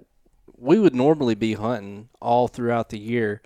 we 0.58 0.80
would 0.80 0.96
normally 0.96 1.36
be 1.36 1.54
hunting 1.54 2.10
all 2.22 2.48
throughout 2.48 2.90
the 2.90 3.00
year, 3.00 3.42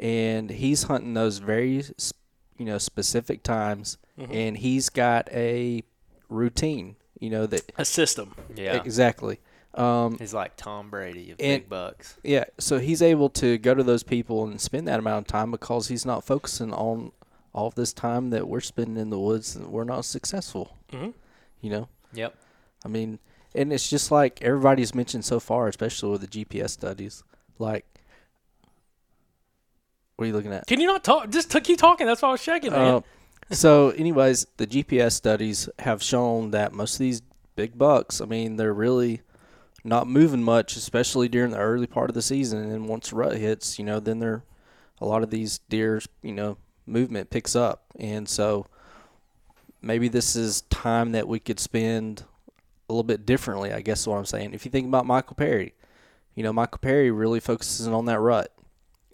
and 0.00 0.50
he's 0.50 0.84
hunting 0.84 1.14
those 1.14 1.38
very, 1.38 1.82
you 2.56 2.64
know, 2.64 2.78
specific 2.78 3.42
times, 3.42 3.98
and 4.16 4.56
he's 4.58 4.88
got 4.88 5.28
a 5.32 5.82
routine, 6.28 6.96
you 7.20 7.30
know, 7.30 7.46
that 7.46 7.70
A 7.78 7.84
system. 7.84 8.34
Yeah. 8.54 8.74
exactly. 8.76 9.40
Um, 9.74 10.18
He's 10.18 10.34
like 10.34 10.56
Tom 10.56 10.90
Brady 10.90 11.30
of 11.30 11.36
And- 11.40 11.62
big 11.62 11.68
bucks. 11.68 12.16
yeah, 12.24 12.44
so 12.58 12.78
he's 12.78 13.00
able 13.02 13.28
to 13.30 13.58
go 13.58 13.74
to 13.74 13.82
those 13.84 14.02
people 14.02 14.44
and 14.44 14.60
spend 14.60 14.88
that 14.88 14.98
amount 14.98 15.26
of 15.26 15.30
time 15.30 15.50
because 15.52 15.86
he's 15.88 16.04
not 16.04 16.24
focusing 16.24 16.72
on 16.72 17.12
all 17.52 17.68
of 17.68 17.74
this 17.76 17.92
time 17.92 18.30
that 18.30 18.48
we're 18.48 18.60
spending 18.60 18.96
in 18.96 19.10
the 19.10 19.18
woods 19.18 19.54
and 19.54 19.68
we're 19.68 19.84
not 19.84 20.04
successful. 20.04 20.76
Mhm. 20.92 21.14
You 21.60 21.70
know, 21.70 21.88
Yep. 22.12 22.34
I 22.84 22.88
mean, 22.88 23.18
and 23.54 23.72
it's 23.72 23.88
just 23.88 24.10
like 24.10 24.42
everybody's 24.42 24.94
mentioned 24.94 25.24
so 25.24 25.38
far, 25.38 25.68
especially 25.68 26.10
with 26.10 26.20
the 26.22 26.26
GPS 26.26 26.72
studies. 26.72 27.22
Like, 27.58 27.84
what 30.18 30.24
are 30.24 30.26
you 30.26 30.34
looking 30.34 30.52
at? 30.52 30.66
Can 30.66 30.80
you 30.80 30.88
not 30.88 31.04
talk? 31.04 31.30
Just 31.30 31.52
t- 31.52 31.60
keep 31.60 31.78
talking. 31.78 32.04
That's 32.04 32.22
why 32.22 32.30
I 32.30 32.32
was 32.32 32.42
checking. 32.42 32.72
Man. 32.72 32.94
Uh, 32.96 33.00
so, 33.52 33.90
anyways, 33.90 34.48
the 34.56 34.66
GPS 34.66 35.12
studies 35.12 35.68
have 35.78 36.02
shown 36.02 36.50
that 36.50 36.72
most 36.72 36.94
of 36.94 36.98
these 36.98 37.22
big 37.54 37.78
bucks, 37.78 38.20
I 38.20 38.24
mean, 38.24 38.56
they're 38.56 38.74
really 38.74 39.20
not 39.84 40.08
moving 40.08 40.42
much, 40.42 40.74
especially 40.74 41.28
during 41.28 41.52
the 41.52 41.58
early 41.58 41.86
part 41.86 42.10
of 42.10 42.14
the 42.14 42.22
season. 42.22 42.58
And 42.58 42.72
then 42.72 42.86
once 42.88 43.12
rut 43.12 43.36
hits, 43.36 43.78
you 43.78 43.84
know, 43.84 44.00
then 44.00 44.18
they're 44.18 44.42
a 45.00 45.06
lot 45.06 45.22
of 45.22 45.30
these 45.30 45.58
deer's, 45.68 46.08
you 46.20 46.32
know, 46.32 46.58
movement 46.84 47.30
picks 47.30 47.54
up. 47.54 47.84
And 48.00 48.28
so 48.28 48.66
maybe 49.80 50.08
this 50.08 50.34
is 50.34 50.62
time 50.62 51.12
that 51.12 51.28
we 51.28 51.38
could 51.38 51.60
spend 51.60 52.24
a 52.88 52.92
little 52.92 53.04
bit 53.04 53.24
differently, 53.24 53.72
I 53.72 53.82
guess 53.82 54.00
is 54.00 54.08
what 54.08 54.18
I'm 54.18 54.26
saying. 54.26 54.52
If 54.52 54.64
you 54.64 54.72
think 54.72 54.88
about 54.88 55.06
Michael 55.06 55.36
Perry, 55.36 55.74
you 56.34 56.42
know, 56.42 56.52
Michael 56.52 56.78
Perry 56.78 57.12
really 57.12 57.38
focuses 57.38 57.86
on 57.86 58.06
that 58.06 58.18
rut. 58.18 58.52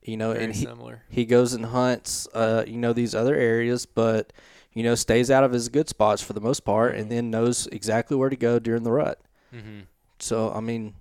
You 0.05 0.17
know, 0.17 0.33
Very 0.33 0.45
and 0.45 0.55
he, 0.55 0.65
similar. 0.65 1.03
he 1.09 1.25
goes 1.25 1.55
and 1.55 1.67
hunts 1.67 2.29
uh, 2.35 2.65
you 2.67 2.77
know 2.77 2.93
these 2.93 3.15
other 3.15 3.35
areas 3.35 3.87
but 3.87 4.33
you 4.75 4.83
know, 4.83 4.95
stays 4.97 5.31
out 5.31 5.45
of 5.45 5.53
his 5.53 5.69
good 5.69 5.89
spots 5.89 6.21
for 6.21 6.33
the 6.33 6.41
most 6.41 6.61
part, 6.61 6.97
and 6.97 7.11
then 7.11 7.31
knows 7.31 7.69
exactly 7.69 8.17
where 8.17 8.29
to 8.29 8.37
go 8.37 8.59
during 8.59 8.83
the 8.83 8.91
rut. 8.91 9.21
Mm-hmm. 9.55 9.83
So 10.19 10.53
I 10.53 10.61
mean, 10.61 10.95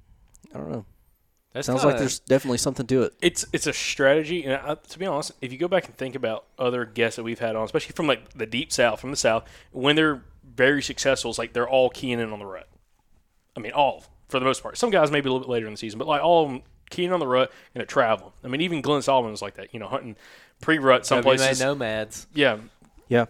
I 0.54 0.60
don't 0.60 0.72
know. 0.72 0.86
That's 1.54 1.68
Sounds 1.68 1.84
like 1.84 2.00
there's 2.00 2.20
definitely 2.20 2.58
something 2.58 2.88
to 2.88 3.04
it. 3.04 3.14
it's 3.22 3.46
it's 3.54 3.68
a 3.68 3.74
strategy, 3.74 4.44
and 4.44 4.54
I, 4.54 4.76
to 4.76 5.00
be 5.00 5.06
honest, 5.06 5.34
if 5.42 5.52
you 5.52 5.58
go 5.58 5.68
back 5.68 5.86
and 5.86 5.96
think 5.96 6.16
about 6.16 6.46
other 6.58 6.86
guests 6.86 7.16
that 7.18 7.24
we've 7.24 7.40
had 7.40 7.56
on, 7.56 7.64
especially 7.66 7.94
from 7.94 8.08
like 8.08 8.34
the 8.34 8.46
deep 8.46 8.72
south, 8.72 9.00
from 9.00 9.12
the 9.12 9.18
south, 9.18 9.44
when 9.72 9.96
they're 9.96 10.24
very 10.44 10.82
successful, 10.82 11.30
it's 11.30 11.38
like 11.38 11.54
they're 11.54 11.70
all 11.70 11.90
keying 11.90 12.20
in 12.20 12.32
on 12.32 12.40
the 12.40 12.46
rut. 12.46 12.68
I 13.56 13.60
mean, 13.60 13.72
all 13.72 14.06
for 14.30 14.40
the 14.40 14.46
most 14.46 14.64
part. 14.64 14.78
Some 14.78 14.90
guys 14.90 15.12
maybe 15.12 15.30
a 15.30 15.32
little 15.32 15.48
bit 15.48 15.52
later 15.52 15.68
in 15.68 15.74
the 15.74 15.78
season, 15.78 16.00
but 16.00 16.08
like 16.08 16.24
all 16.24 16.44
of 16.44 16.52
them 16.52 16.62
keying 16.94 17.12
on 17.12 17.20
the 17.20 17.28
rut 17.28 17.52
and 17.74 17.82
they're 17.82 17.86
traveling. 17.86 18.32
I 18.44 18.48
mean, 18.48 18.62
even 18.62 18.82
Glenn 18.82 19.02
Solomon 19.02 19.32
was 19.32 19.42
like 19.42 19.56
that. 19.56 19.74
You 19.74 19.80
know, 19.80 19.88
hunting 19.88 20.16
pre-rut 20.62 21.06
some 21.06 21.24
places. 21.24 21.60
nomads. 21.60 22.28
Yeah, 22.34 22.58
Yeah, 23.10 23.26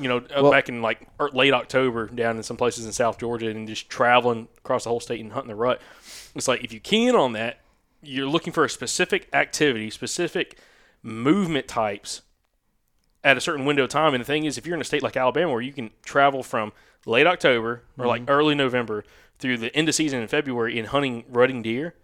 you 0.00 0.08
know, 0.08 0.18
uh, 0.18 0.42
Well- 0.42 0.50
back 0.50 0.68
in 0.68 0.80
like 0.80 1.06
er, 1.20 1.30
late 1.32 1.52
October 1.52 2.06
down 2.06 2.36
in 2.36 2.42
some 2.42 2.56
places 2.56 2.86
in 2.86 2.92
South 2.92 3.18
Georgia 3.18 3.48
and 3.48 3.68
just 3.68 3.88
traveling 3.90 4.48
across 4.58 4.84
the 4.84 4.90
whole 4.90 5.00
state 5.00 5.20
and 5.20 5.32
hunting 5.32 5.48
the 5.48 5.54
rut. 5.54 5.80
It's 6.34 6.48
like 6.48 6.64
if 6.64 6.72
you 6.72 6.80
key 6.80 7.06
in 7.06 7.14
on 7.14 7.32
that, 7.32 7.60
you're 8.02 8.28
looking 8.28 8.52
for 8.52 8.64
a 8.64 8.70
specific 8.70 9.28
activity, 9.32 9.90
specific 9.90 10.58
movement 11.02 11.68
types 11.68 12.22
at 13.24 13.36
a 13.36 13.40
certain 13.40 13.64
window 13.64 13.84
of 13.84 13.90
time. 13.90 14.14
And 14.14 14.20
the 14.20 14.24
thing 14.24 14.44
is, 14.44 14.56
if 14.56 14.66
you're 14.66 14.76
in 14.76 14.80
a 14.80 14.84
state 14.84 15.02
like 15.02 15.16
Alabama 15.16 15.52
where 15.52 15.60
you 15.60 15.72
can 15.72 15.90
travel 16.04 16.42
from 16.42 16.72
late 17.06 17.26
October 17.26 17.82
or 17.98 18.06
like 18.06 18.22
early 18.28 18.54
November 18.54 19.04
through 19.38 19.58
the 19.58 19.74
end 19.74 19.88
of 19.88 19.94
season 19.94 20.20
in 20.20 20.28
February 20.28 20.78
in 20.78 20.86
hunting 20.86 21.24
rutting 21.28 21.62
deer, 21.62 21.94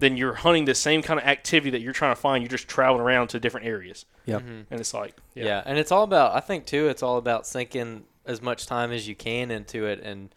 then 0.00 0.16
you're 0.16 0.34
hunting 0.34 0.64
the 0.64 0.74
same 0.74 1.02
kind 1.02 1.20
of 1.20 1.26
activity 1.26 1.70
that 1.70 1.80
you're 1.80 1.92
trying 1.92 2.14
to 2.14 2.20
find. 2.20 2.42
You're 2.42 2.50
just 2.50 2.68
traveling 2.68 3.02
around 3.02 3.28
to 3.28 3.38
different 3.40 3.66
areas. 3.66 4.06
Yep. 4.26 4.42
And 4.42 4.80
it's 4.80 4.92
like, 4.94 5.14
Yeah. 5.34 5.44
yeah. 5.44 5.62
and 5.64 5.78
it's 5.78 5.92
all 5.92 6.02
about. 6.04 6.34
I 6.34 6.40
think 6.40 6.66
too, 6.66 6.88
it's 6.88 7.02
all 7.02 7.16
about 7.18 7.46
sinking 7.46 8.04
as 8.26 8.42
much 8.42 8.66
time 8.66 8.92
as 8.92 9.06
you 9.06 9.14
can 9.14 9.50
into 9.50 9.86
it 9.86 10.00
and 10.02 10.34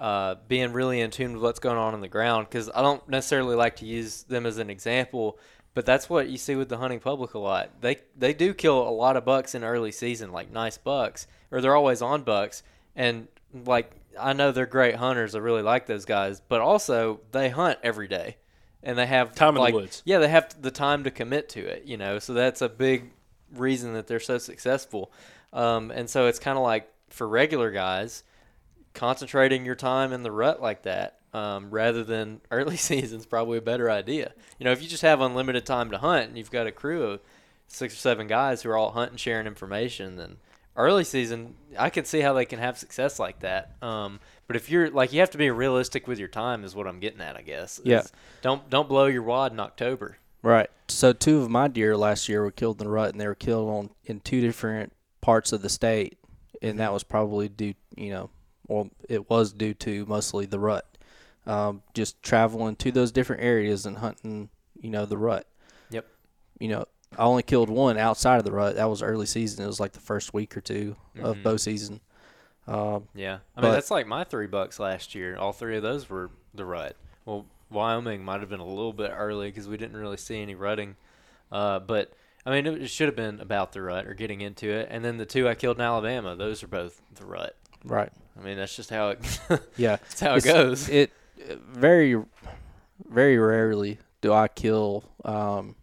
uh, 0.00 0.34
being 0.48 0.72
really 0.72 1.00
in 1.00 1.10
tune 1.10 1.34
with 1.34 1.42
what's 1.42 1.60
going 1.60 1.78
on 1.78 1.94
on 1.94 2.00
the 2.00 2.08
ground. 2.08 2.48
Because 2.48 2.68
I 2.74 2.82
don't 2.82 3.06
necessarily 3.08 3.54
like 3.54 3.76
to 3.76 3.86
use 3.86 4.24
them 4.24 4.46
as 4.46 4.58
an 4.58 4.68
example, 4.70 5.38
but 5.74 5.86
that's 5.86 6.10
what 6.10 6.28
you 6.28 6.36
see 6.38 6.56
with 6.56 6.68
the 6.68 6.78
hunting 6.78 7.00
public 7.00 7.34
a 7.34 7.38
lot. 7.38 7.70
They 7.80 7.98
they 8.18 8.34
do 8.34 8.52
kill 8.54 8.86
a 8.86 8.90
lot 8.90 9.16
of 9.16 9.24
bucks 9.24 9.54
in 9.54 9.62
early 9.62 9.92
season, 9.92 10.32
like 10.32 10.50
nice 10.50 10.76
bucks, 10.78 11.26
or 11.50 11.60
they're 11.60 11.76
always 11.76 12.02
on 12.02 12.22
bucks. 12.22 12.62
And 12.96 13.28
like 13.66 13.92
I 14.18 14.32
know 14.32 14.52
they're 14.52 14.66
great 14.66 14.96
hunters. 14.96 15.34
I 15.34 15.38
really 15.38 15.62
like 15.62 15.86
those 15.86 16.04
guys, 16.04 16.40
but 16.40 16.60
also 16.60 17.20
they 17.30 17.48
hunt 17.50 17.78
every 17.82 18.08
day. 18.08 18.36
And 18.82 18.98
they 18.98 19.06
have 19.06 19.34
Time 19.34 19.56
in 19.56 19.62
the 19.64 19.72
woods. 19.72 20.02
yeah, 20.04 20.18
they 20.18 20.28
have 20.28 20.60
the 20.60 20.70
time 20.70 21.04
to 21.04 21.10
commit 21.10 21.48
to 21.50 21.60
it, 21.60 21.84
you 21.84 21.96
know. 21.96 22.18
So 22.18 22.34
that's 22.34 22.60
a 22.62 22.68
big 22.68 23.10
reason 23.54 23.94
that 23.94 24.06
they're 24.08 24.20
so 24.20 24.38
successful. 24.38 25.12
Um, 25.52 25.90
and 25.90 26.08
so 26.10 26.26
it's 26.26 26.38
kind 26.38 26.56
of 26.58 26.64
like 26.64 26.88
for 27.10 27.28
regular 27.28 27.70
guys, 27.70 28.24
concentrating 28.94 29.64
your 29.64 29.74
time 29.74 30.12
in 30.12 30.22
the 30.22 30.30
rut 30.32 30.60
like 30.60 30.82
that 30.82 31.18
um, 31.32 31.70
rather 31.70 32.04
than 32.04 32.40
early 32.50 32.76
season's 32.76 33.26
probably 33.26 33.58
a 33.58 33.62
better 33.62 33.90
idea. 33.90 34.32
You 34.58 34.64
know, 34.64 34.72
if 34.72 34.82
you 34.82 34.88
just 34.88 35.02
have 35.02 35.20
unlimited 35.20 35.64
time 35.66 35.90
to 35.90 35.98
hunt 35.98 36.28
and 36.28 36.38
you've 36.38 36.50
got 36.50 36.66
a 36.66 36.72
crew 36.72 37.04
of 37.04 37.20
six 37.68 37.94
or 37.94 37.98
seven 37.98 38.26
guys 38.26 38.62
who 38.62 38.70
are 38.70 38.76
all 38.76 38.92
hunting, 38.92 39.16
sharing 39.16 39.46
information, 39.46 40.16
then 40.16 40.36
early 40.76 41.04
season, 41.04 41.54
I 41.78 41.90
can 41.90 42.04
see 42.04 42.20
how 42.20 42.32
they 42.32 42.44
can 42.44 42.58
have 42.58 42.78
success 42.78 43.18
like 43.18 43.40
that. 43.40 43.76
Um, 43.82 44.20
but 44.46 44.56
if 44.56 44.70
you're 44.70 44.90
like, 44.90 45.12
you 45.12 45.20
have 45.20 45.30
to 45.30 45.38
be 45.38 45.50
realistic 45.50 46.06
with 46.06 46.18
your 46.18 46.28
time, 46.28 46.64
is 46.64 46.74
what 46.74 46.86
I'm 46.86 47.00
getting 47.00 47.20
at, 47.20 47.36
I 47.36 47.42
guess. 47.42 47.80
Yeah. 47.84 48.02
Don't 48.42 48.68
don't 48.70 48.88
blow 48.88 49.06
your 49.06 49.22
wad 49.22 49.52
in 49.52 49.60
October. 49.60 50.18
Right. 50.42 50.68
So 50.88 51.12
two 51.12 51.40
of 51.40 51.50
my 51.50 51.68
deer 51.68 51.96
last 51.96 52.28
year 52.28 52.42
were 52.42 52.50
killed 52.50 52.80
in 52.80 52.86
the 52.86 52.92
rut, 52.92 53.12
and 53.12 53.20
they 53.20 53.26
were 53.26 53.34
killed 53.34 53.68
on 53.68 53.90
in 54.04 54.20
two 54.20 54.40
different 54.40 54.92
parts 55.20 55.52
of 55.52 55.62
the 55.62 55.68
state, 55.68 56.18
and 56.60 56.80
that 56.80 56.92
was 56.92 57.04
probably 57.04 57.48
due, 57.48 57.74
you 57.96 58.10
know, 58.10 58.30
well, 58.66 58.90
it 59.08 59.30
was 59.30 59.52
due 59.52 59.74
to 59.74 60.04
mostly 60.06 60.46
the 60.46 60.58
rut. 60.58 60.86
Um, 61.46 61.82
just 61.94 62.22
traveling 62.22 62.76
to 62.76 62.92
those 62.92 63.10
different 63.12 63.42
areas 63.42 63.86
and 63.86 63.98
hunting, 63.98 64.48
you 64.80 64.90
know, 64.90 65.06
the 65.06 65.18
rut. 65.18 65.46
Yep. 65.90 66.06
You 66.58 66.68
know, 66.68 66.84
I 67.18 67.24
only 67.24 67.42
killed 67.42 67.68
one 67.68 67.98
outside 67.98 68.38
of 68.38 68.44
the 68.44 68.52
rut. 68.52 68.76
That 68.76 68.88
was 68.88 69.02
early 69.02 69.26
season. 69.26 69.62
It 69.64 69.66
was 69.66 69.80
like 69.80 69.92
the 69.92 70.00
first 70.00 70.32
week 70.34 70.56
or 70.56 70.60
2 70.60 70.96
of 71.22 71.42
bow 71.42 71.56
season. 71.56 72.00
Um, 72.66 73.08
Yeah, 73.14 73.34
I 73.56 73.60
But- 73.60 73.62
mean 73.64 73.72
that's 73.72 73.90
like 73.90 74.06
my 74.06 74.24
three 74.24 74.46
bucks 74.46 74.78
last 74.78 75.14
year. 75.14 75.36
All 75.36 75.52
three 75.52 75.76
of 75.76 75.82
those 75.82 76.08
were 76.08 76.30
the 76.54 76.64
rut. 76.64 76.96
Well, 77.24 77.46
Wyoming 77.70 78.24
might 78.24 78.40
have 78.40 78.48
been 78.50 78.60
a 78.60 78.66
little 78.66 78.92
bit 78.92 79.10
early 79.14 79.48
because 79.50 79.66
we 79.68 79.76
didn't 79.76 79.96
really 79.96 80.16
see 80.16 80.40
any 80.42 80.54
rutting, 80.54 80.96
uh, 81.50 81.78
but 81.80 82.12
I 82.46 82.50
mean 82.50 82.66
it 82.66 82.88
should 82.88 83.06
have 83.08 83.16
been 83.16 83.40
about 83.40 83.72
the 83.72 83.82
rut 83.82 84.06
or 84.06 84.14
getting 84.14 84.40
into 84.42 84.68
it. 84.70 84.88
And 84.90 85.04
then 85.04 85.16
the 85.16 85.26
two 85.26 85.48
I 85.48 85.54
killed 85.54 85.76
in 85.78 85.82
Alabama, 85.82 86.36
those 86.36 86.62
are 86.62 86.68
both 86.68 87.00
the 87.14 87.24
rut. 87.24 87.56
right. 87.84 88.12
I 88.38 88.42
mean 88.42 88.56
that's 88.56 88.74
just 88.76 88.90
how 88.90 89.10
it. 89.10 89.18
Yeah. 89.76 89.96
that's 89.96 90.20
how 90.20 90.34
it 90.36 90.44
goes. 90.44 90.88
It 90.88 91.12
very, 91.68 92.16
very 93.08 93.38
rarely 93.38 93.98
do 94.20 94.32
I 94.32 94.48
kill. 94.48 95.04
Um, 95.24 95.74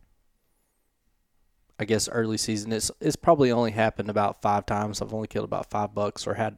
I 1.80 1.86
guess 1.86 2.10
early 2.10 2.38
season. 2.38 2.74
It's 2.74 2.92
it's 3.00 3.16
probably 3.16 3.52
only 3.52 3.72
happened 3.72 4.10
about 4.10 4.42
five 4.42 4.66
times. 4.66 5.02
I've 5.02 5.14
only 5.14 5.28
killed 5.28 5.46
about 5.46 5.70
five 5.70 5.96
bucks, 5.96 6.28
or 6.28 6.34
had 6.34 6.58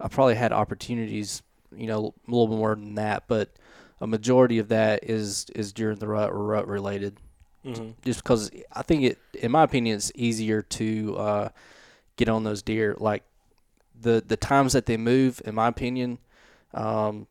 I 0.00 0.08
probably 0.08 0.34
had 0.34 0.52
opportunities, 0.52 1.42
you 1.76 1.86
know, 1.86 2.14
a 2.26 2.30
little 2.30 2.48
more 2.56 2.74
than 2.74 2.94
that. 2.94 3.24
But 3.28 3.50
a 4.00 4.06
majority 4.06 4.58
of 4.58 4.68
that 4.68 5.04
is 5.04 5.46
is 5.54 5.72
during 5.72 5.98
the 5.98 6.08
rut 6.08 6.30
or 6.30 6.42
rut 6.42 6.66
related. 6.66 7.18
Just 8.02 8.22
because 8.22 8.50
I 8.72 8.82
think 8.82 9.02
it, 9.02 9.18
in 9.34 9.50
my 9.50 9.62
opinion, 9.64 9.96
it's 9.96 10.10
easier 10.14 10.62
to 10.62 11.16
uh, 11.18 11.48
get 12.16 12.30
on 12.30 12.42
those 12.42 12.62
deer. 12.62 12.96
Like 12.98 13.22
the 14.00 14.24
the 14.26 14.38
times 14.38 14.72
that 14.72 14.86
they 14.86 14.96
move, 14.96 15.42
in 15.44 15.54
my 15.54 15.68
opinion, 15.68 16.18
um, 16.72 17.26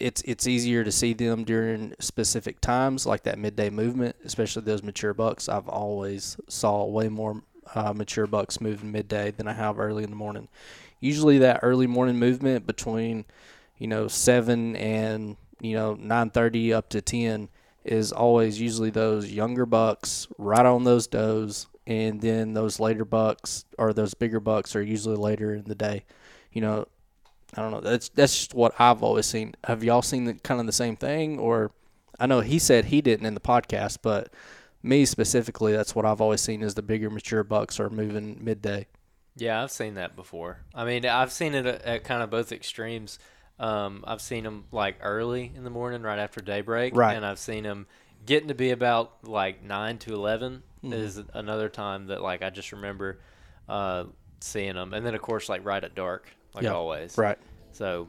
it's 0.00 0.22
it's 0.22 0.46
easier 0.46 0.84
to 0.84 0.92
see 0.92 1.12
them 1.12 1.44
during 1.44 1.94
specific 1.98 2.60
times, 2.60 3.06
like 3.06 3.24
that 3.24 3.38
midday 3.38 3.70
movement, 3.70 4.16
especially 4.24 4.62
those 4.62 4.82
mature 4.82 5.14
bucks. 5.14 5.48
I've 5.48 5.68
always 5.68 6.36
saw 6.48 6.84
way 6.84 7.08
more 7.08 7.42
uh, 7.74 7.92
mature 7.92 8.26
bucks 8.26 8.60
moving 8.60 8.92
midday 8.92 9.30
than 9.30 9.48
I 9.48 9.52
have 9.52 9.78
early 9.78 10.04
in 10.04 10.10
the 10.10 10.16
morning. 10.16 10.48
Usually, 11.00 11.38
that 11.38 11.60
early 11.62 11.86
morning 11.86 12.18
movement 12.18 12.66
between 12.66 13.24
you 13.78 13.86
know 13.86 14.08
seven 14.08 14.76
and 14.76 15.36
you 15.60 15.74
know 15.74 15.94
nine 15.94 16.30
thirty 16.30 16.72
up 16.72 16.88
to 16.90 17.00
ten 17.00 17.48
is 17.84 18.12
always 18.12 18.60
usually 18.60 18.90
those 18.90 19.32
younger 19.32 19.66
bucks 19.66 20.28
right 20.38 20.66
on 20.66 20.84
those 20.84 21.06
does, 21.06 21.66
and 21.86 22.20
then 22.20 22.54
those 22.54 22.78
later 22.78 23.04
bucks 23.04 23.64
or 23.78 23.92
those 23.92 24.14
bigger 24.14 24.40
bucks 24.40 24.76
are 24.76 24.82
usually 24.82 25.16
later 25.16 25.54
in 25.54 25.64
the 25.64 25.74
day. 25.74 26.04
You 26.52 26.60
know, 26.60 26.86
I 27.56 27.62
don't 27.62 27.70
know. 27.70 27.80
That's 27.80 28.08
that's 28.10 28.36
just 28.36 28.54
what 28.54 28.74
I've 28.78 29.02
always 29.02 29.26
seen. 29.26 29.54
Have 29.64 29.82
y'all 29.82 30.02
seen 30.02 30.24
the, 30.24 30.34
kind 30.34 30.60
of 30.60 30.66
the 30.66 30.72
same 30.72 30.96
thing? 30.96 31.38
Or 31.38 31.70
I 32.20 32.26
know 32.26 32.40
he 32.40 32.58
said 32.58 32.86
he 32.86 33.00
didn't 33.00 33.26
in 33.26 33.34
the 33.34 33.40
podcast, 33.40 33.98
but 34.02 34.32
me 34.82 35.04
specifically, 35.04 35.72
that's 35.72 35.94
what 35.94 36.04
I've 36.04 36.20
always 36.20 36.40
seen 36.40 36.62
is 36.62 36.74
the 36.74 36.82
bigger 36.82 37.10
mature 37.10 37.42
bucks 37.42 37.80
are 37.80 37.90
moving 37.90 38.38
midday. 38.42 38.86
Yeah, 39.36 39.62
I've 39.62 39.70
seen 39.70 39.94
that 39.94 40.14
before. 40.16 40.58
I 40.74 40.84
mean, 40.84 41.06
I've 41.06 41.32
seen 41.32 41.54
it 41.54 41.64
at, 41.64 41.82
at 41.82 42.04
kind 42.04 42.22
of 42.22 42.30
both 42.30 42.52
extremes. 42.52 43.18
Um, 43.58 44.04
I've 44.06 44.20
seen 44.20 44.44
them 44.44 44.64
like 44.70 44.96
early 45.02 45.52
in 45.56 45.64
the 45.64 45.70
morning, 45.70 46.02
right 46.02 46.18
after 46.18 46.40
daybreak, 46.40 46.94
Right. 46.94 47.14
and 47.16 47.24
I've 47.26 47.38
seen 47.38 47.64
them 47.64 47.86
getting 48.26 48.48
to 48.48 48.54
be 48.54 48.70
about 48.70 49.12
like 49.24 49.62
nine 49.62 49.98
to 49.98 50.12
11 50.14 50.62
Mm-hmm. 50.84 50.92
is 50.92 51.20
another 51.34 51.68
time 51.68 52.06
that 52.06 52.22
like 52.22 52.40
I 52.40 52.50
just 52.50 52.70
remember 52.70 53.18
uh, 53.68 54.04
seeing 54.40 54.76
them, 54.76 54.94
and 54.94 55.04
then 55.04 55.16
of 55.16 55.20
course 55.22 55.48
like 55.48 55.64
right 55.64 55.82
at 55.82 55.96
dark, 55.96 56.28
like 56.58 56.64
Yeah, 56.64 56.74
always. 56.74 57.16
Right. 57.16 57.38
So, 57.72 58.08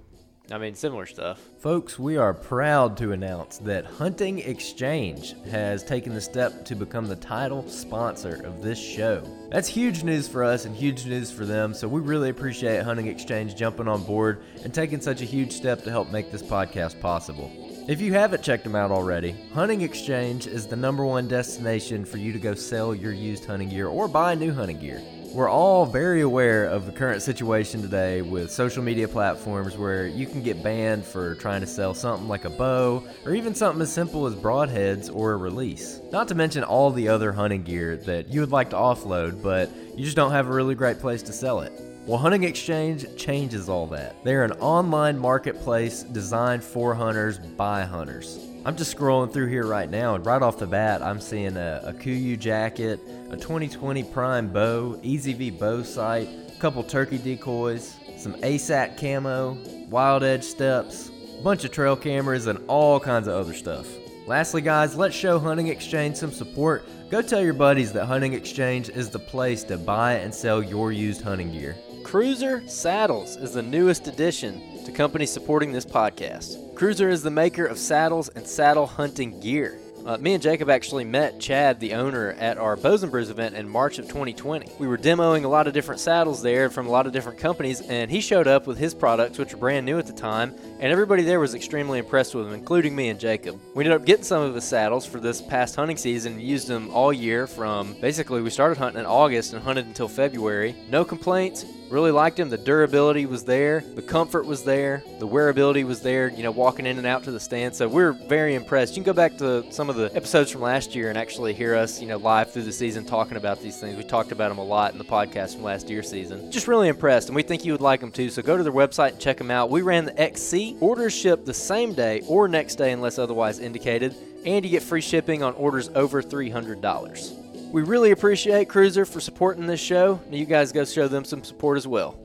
I 0.51 0.57
mean, 0.57 0.73
similar 0.73 1.05
stuff. 1.05 1.39
Folks, 1.59 1.99
we 1.99 2.17
are 2.17 2.33
proud 2.33 2.97
to 2.97 3.12
announce 3.12 3.59
that 3.59 3.85
Hunting 3.85 4.39
Exchange 4.39 5.35
has 5.51 5.83
taken 5.83 6.13
the 6.13 6.21
step 6.21 6.65
to 6.65 6.75
become 6.75 7.07
the 7.07 7.15
title 7.15 7.67
sponsor 7.69 8.41
of 8.43 8.63
this 8.63 8.79
show. 8.79 9.23
That's 9.51 9.67
huge 9.67 10.03
news 10.03 10.27
for 10.27 10.43
us 10.43 10.65
and 10.65 10.75
huge 10.75 11.05
news 11.05 11.31
for 11.31 11.45
them, 11.45 11.75
so 11.75 11.88
we 11.88 12.01
really 12.01 12.29
appreciate 12.29 12.81
Hunting 12.81 13.07
Exchange 13.07 13.55
jumping 13.55 13.88
on 13.88 14.03
board 14.03 14.41
and 14.63 14.73
taking 14.73 15.01
such 15.01 15.21
a 15.21 15.25
huge 15.25 15.51
step 15.51 15.83
to 15.83 15.91
help 15.91 16.12
make 16.12 16.31
this 16.31 16.41
podcast 16.41 16.99
possible. 16.99 17.51
If 17.88 18.01
you 18.01 18.13
haven't 18.13 18.43
checked 18.43 18.63
them 18.63 18.75
out 18.75 18.91
already, 18.91 19.35
Hunting 19.53 19.81
Exchange 19.81 20.47
is 20.47 20.65
the 20.65 20.75
number 20.75 21.05
one 21.05 21.27
destination 21.27 22.05
for 22.05 22.17
you 22.17 22.31
to 22.33 22.39
go 22.39 22.55
sell 22.55 22.95
your 22.95 23.13
used 23.13 23.45
hunting 23.45 23.69
gear 23.69 23.88
or 23.88 24.07
buy 24.07 24.33
new 24.33 24.53
hunting 24.53 24.79
gear. 24.79 25.01
We're 25.33 25.49
all 25.49 25.85
very 25.85 26.21
aware 26.21 26.65
of 26.65 26.87
the 26.87 26.91
current 26.91 27.21
situation 27.21 27.83
today 27.83 28.23
with 28.23 28.51
social 28.51 28.81
media 28.81 29.07
platforms 29.07 29.77
where 29.77 30.07
you 30.07 30.25
can 30.25 30.41
get 30.41 30.63
banned 30.63 31.05
for 31.05 31.35
trying 31.35 31.61
to 31.61 31.67
sell 31.67 31.93
something 31.93 32.27
like 32.27 32.45
a 32.45 32.49
bow 32.49 33.03
or 33.25 33.35
even 33.35 33.53
something 33.53 33.79
as 33.81 33.93
simple 33.93 34.25
as 34.25 34.33
broadheads 34.33 35.13
or 35.15 35.33
a 35.33 35.37
release. 35.37 36.01
Not 36.11 36.27
to 36.29 36.35
mention 36.35 36.63
all 36.63 36.89
the 36.89 37.07
other 37.09 37.31
hunting 37.31 37.61
gear 37.61 37.95
that 37.97 38.29
you 38.29 38.39
would 38.39 38.51
like 38.51 38.71
to 38.71 38.75
offload, 38.75 39.43
but 39.43 39.69
you 39.95 40.03
just 40.03 40.15
don't 40.15 40.31
have 40.31 40.47
a 40.47 40.53
really 40.53 40.73
great 40.73 40.99
place 40.99 41.21
to 41.23 41.31
sell 41.31 41.59
it. 41.59 41.73
Well, 42.07 42.17
Hunting 42.17 42.43
Exchange 42.43 43.05
changes 43.15 43.69
all 43.69 43.85
that. 43.87 44.23
They're 44.23 44.43
an 44.43 44.53
online 44.53 45.19
marketplace 45.19 46.01
designed 46.01 46.63
for 46.63 46.95
hunters 46.95 47.37
by 47.37 47.83
hunters. 47.83 48.48
I'm 48.65 48.76
just 48.76 48.95
scrolling 48.95 49.32
through 49.32 49.48
here 49.48 49.65
right 49.65 49.89
now, 49.89 50.15
and 50.15 50.26
right 50.26 50.41
off 50.41 50.58
the 50.58 50.67
bat, 50.67 51.02
I'm 51.02 51.22
seeing 51.22 51.56
a, 51.56 51.82
a 51.86 51.93
Kuiu 51.93 52.38
jacket, 52.38 53.00
a 53.30 53.38
2020 53.38 54.04
Prime 54.04 54.52
bow, 54.52 55.00
EZV 55.02 55.58
bow 55.58 55.82
sight, 55.82 56.28
a 56.28 56.60
couple 56.60 56.84
turkey 56.84 57.17
decoys, 57.17 57.95
some 58.17 58.34
ASAT 58.41 58.98
camo, 58.98 59.58
wild 59.89 60.24
edge 60.24 60.43
steps, 60.43 61.10
a 61.39 61.41
bunch 61.41 61.63
of 61.63 61.72
trail 61.72 61.95
cameras, 61.95 62.48
and 62.48 62.60
all 62.67 63.00
kinds 63.00 63.30
of 63.30 63.34
other 63.34 63.54
stuff. 63.54 63.88
Lastly, 64.28 64.62
guys, 64.62 64.93
let's 64.93 65.15
show 65.15 65.39
Hunting 65.39 65.67
Exchange 65.69 66.17
some 66.17 66.32
support. 66.32 66.84
Go 67.10 67.22
tell 67.22 67.41
your 67.41 67.54
buddies 67.54 67.93
that 67.93 68.08
Hunting 68.08 68.34
Exchange 68.34 68.89
is 68.89 69.10
the 69.10 69.19
place 69.19 69.63
to 69.63 69.78
buy 69.78 70.15
and 70.15 70.36
sell 70.36 70.62
your 70.62 70.91
used 70.91 71.22
hunting 71.22 71.54
gear. 71.54 71.78
Cruzr 72.04 72.69
Saddles 72.69 73.38
is 73.38 73.54
the 73.54 73.63
newest 73.63 74.08
addition 74.08 74.62
to 74.89 74.95
companies 74.95 75.32
supporting 75.32 75.71
this 75.71 75.86
podcast. 75.86 76.73
Cruzr 76.73 77.12
is 77.12 77.21
the 77.21 77.32
maker 77.32 77.65
of 77.65 77.78
saddles 77.78 78.30
and 78.30 78.47
saddle 78.47 78.88
hunting 78.88 79.39
gear. 79.39 79.78
Uh, 80.06 80.17
me 80.17 80.34
and 80.34 80.41
Jacob 80.41 80.69
actually 80.69 81.04
met 81.04 81.39
Chad, 81.39 81.80
the 81.80 81.93
owner, 81.93 82.32
at 82.39 82.58
our 82.58 82.75
Bows 82.75 83.06
Brews 83.06 83.30
event 83.30 83.56
in 83.56 83.67
March 83.67 83.99
of 83.99 84.06
2020. 84.06 84.71
We 84.80 84.88
were 84.88 84.97
demoing 84.97 85.43
a 85.43 85.47
lot 85.49 85.67
of 85.67 85.73
different 85.73 85.99
saddles 85.99 86.41
there 86.41 86.69
from 86.69 86.88
a 86.88 86.89
lot 86.89 87.06
of 87.06 87.12
different 87.12 87.38
companies, 87.38 87.82
and 87.82 88.10
he 88.10 88.21
showed 88.21 88.47
up 88.47 88.65
with 88.65 88.78
his 88.78 88.93
products, 88.93 89.38
which 89.38 89.54
were 89.54 89.60
brand 89.60 89.86
new 89.86 89.99
at 89.99 90.08
the 90.08 90.13
time, 90.13 90.56
and 90.80 90.91
everybody 90.91 91.23
there 91.23 91.39
was 91.39 91.54
extremely 91.54 91.99
impressed 91.99 92.34
with 92.34 92.45
them, 92.45 92.54
including 92.54 92.95
me 92.95 93.10
and 93.10 93.19
Jacob. 93.19 93.60
We 93.75 93.84
ended 93.84 93.99
up 93.99 94.06
getting 94.06 94.23
some 94.23 94.41
of 94.41 94.56
his 94.56 94.63
saddles 94.63 95.06
for 95.06 95.19
this 95.19 95.41
past 95.41 95.75
hunting 95.75 95.97
season 95.97 96.34
and 96.34 96.41
used 96.41 96.67
them 96.67 96.89
all 96.91 97.12
year 97.12 97.45
from 97.45 97.93
basically 97.99 98.41
we 98.41 98.49
started 98.49 98.78
hunting 98.78 99.02
in 99.02 99.06
August 99.06 99.54
and 99.54 99.62
hunted 99.62 99.86
until 99.86 100.08
February. 100.08 100.75
No 100.89 101.04
complaints, 101.04 101.65
Really 101.89 102.12
liked 102.12 102.39
him. 102.39 102.49
The 102.49 102.58
durability 102.58 103.25
was 103.25 103.43
there, 103.43 103.82
the 103.95 104.04
comfort 104.04 104.45
was 104.45 104.63
there, 104.63 105.04
the 105.17 105.28
wearability 105.28 105.84
was 105.84 106.02
there, 106.02 106.30
you 106.30 106.43
know, 106.43 106.52
walking 106.52 106.86
in 106.86 106.99
and 106.99 107.08
out 107.08 107.23
to 107.23 107.32
the 107.32 107.39
stand. 107.39 107.75
So 107.75 107.88
we're 107.88 108.12
very 108.12 108.54
impressed. 108.54 108.95
You 108.95 109.04
can 109.04 109.12
go 109.12 109.15
back 109.15 109.38
to 109.39 109.65
some 109.71 109.89
of 109.89 109.95
the 109.95 110.15
episodes 110.15 110.52
from 110.52 110.62
last 110.62 110.93
year 110.93 111.10
and 111.10 111.17
actually 111.17 111.54
hear 111.54 111.75
us, 111.75 111.99
you 111.99 112.08
know, 112.08 112.17
live 112.17 112.52
through 112.54 112.63
the 112.63 112.71
season 112.71 113.06
talking 113.06 113.38
about 113.38 113.60
these 113.60 113.80
things. 113.80 113.97
We 113.97 114.04
talked 114.04 114.32
about 114.32 114.49
them 114.49 114.60
a 114.60 114.63
lot 114.63 114.91
in 114.91 114.99
the 114.99 115.04
podcast 115.04 115.54
from 115.54 115.63
last 115.63 115.89
year's 115.89 116.08
season. 116.08 116.52
Just 116.52 116.67
really 116.67 116.89
impressed, 116.89 117.28
and 117.30 117.36
we 117.36 117.41
think 117.41 117.65
you 117.65 117.71
would 117.71 117.82
like 117.82 118.02
them 118.02 118.12
too. 118.12 118.30
So 118.30 118.43
go 118.43 118.56
to 118.56 118.62
their 118.62 118.71
website 118.71 119.13
and 119.13 119.19
check 119.19 119.38
them 119.38 119.49
out. 119.49 119.71
We 119.71 119.82
ran 119.82 120.06
the 120.06 120.21
XC. 120.21 120.78
Orders 120.80 121.13
ship 121.13 121.43
the 121.43 121.56
same 121.56 121.93
day 121.93 122.21
or 122.28 122.47
next 122.47 122.75
day 122.75 122.91
unless 122.91 123.17
otherwise 123.17 123.58
indicated, 123.58 124.15
and 124.45 124.63
you 124.63 124.69
get 124.69 124.84
free 124.84 125.02
shipping 125.02 125.41
on 125.41 125.56
orders 125.56 125.89
over 125.95 126.21
$300. 126.21 127.48
We 127.69 127.84
really 127.84 128.12
appreciate 128.12 128.67
Cruzr 128.67 129.08
for 129.08 129.19
supporting 129.19 129.67
this 129.67 129.79
show. 129.79 130.19
You 130.32 130.45
guys 130.45 130.71
go 130.71 130.86
show 130.86 131.08
them 131.08 131.23
some 131.23 131.43
support 131.43 131.77
as 131.77 131.88
well. 131.88 132.17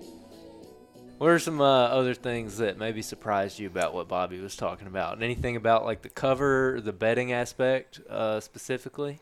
What 1.18 1.28
are 1.28 1.38
some 1.38 1.60
uh, 1.60 1.64
other 1.64 2.14
things 2.14 2.56
that 2.58 2.78
maybe 2.78 3.02
surprised 3.02 3.58
you 3.58 3.66
about 3.66 3.94
what 3.94 4.08
Bobby 4.08 4.40
was 4.40 4.56
talking 4.56 4.86
about? 4.86 5.22
Anything 5.22 5.56
about 5.56 5.84
like 5.84 6.02
the 6.02 6.08
cover, 6.08 6.80
the 6.82 6.92
bedding 6.92 7.32
aspect 7.32 8.00
uh, 8.08 8.40
specifically? 8.40 9.20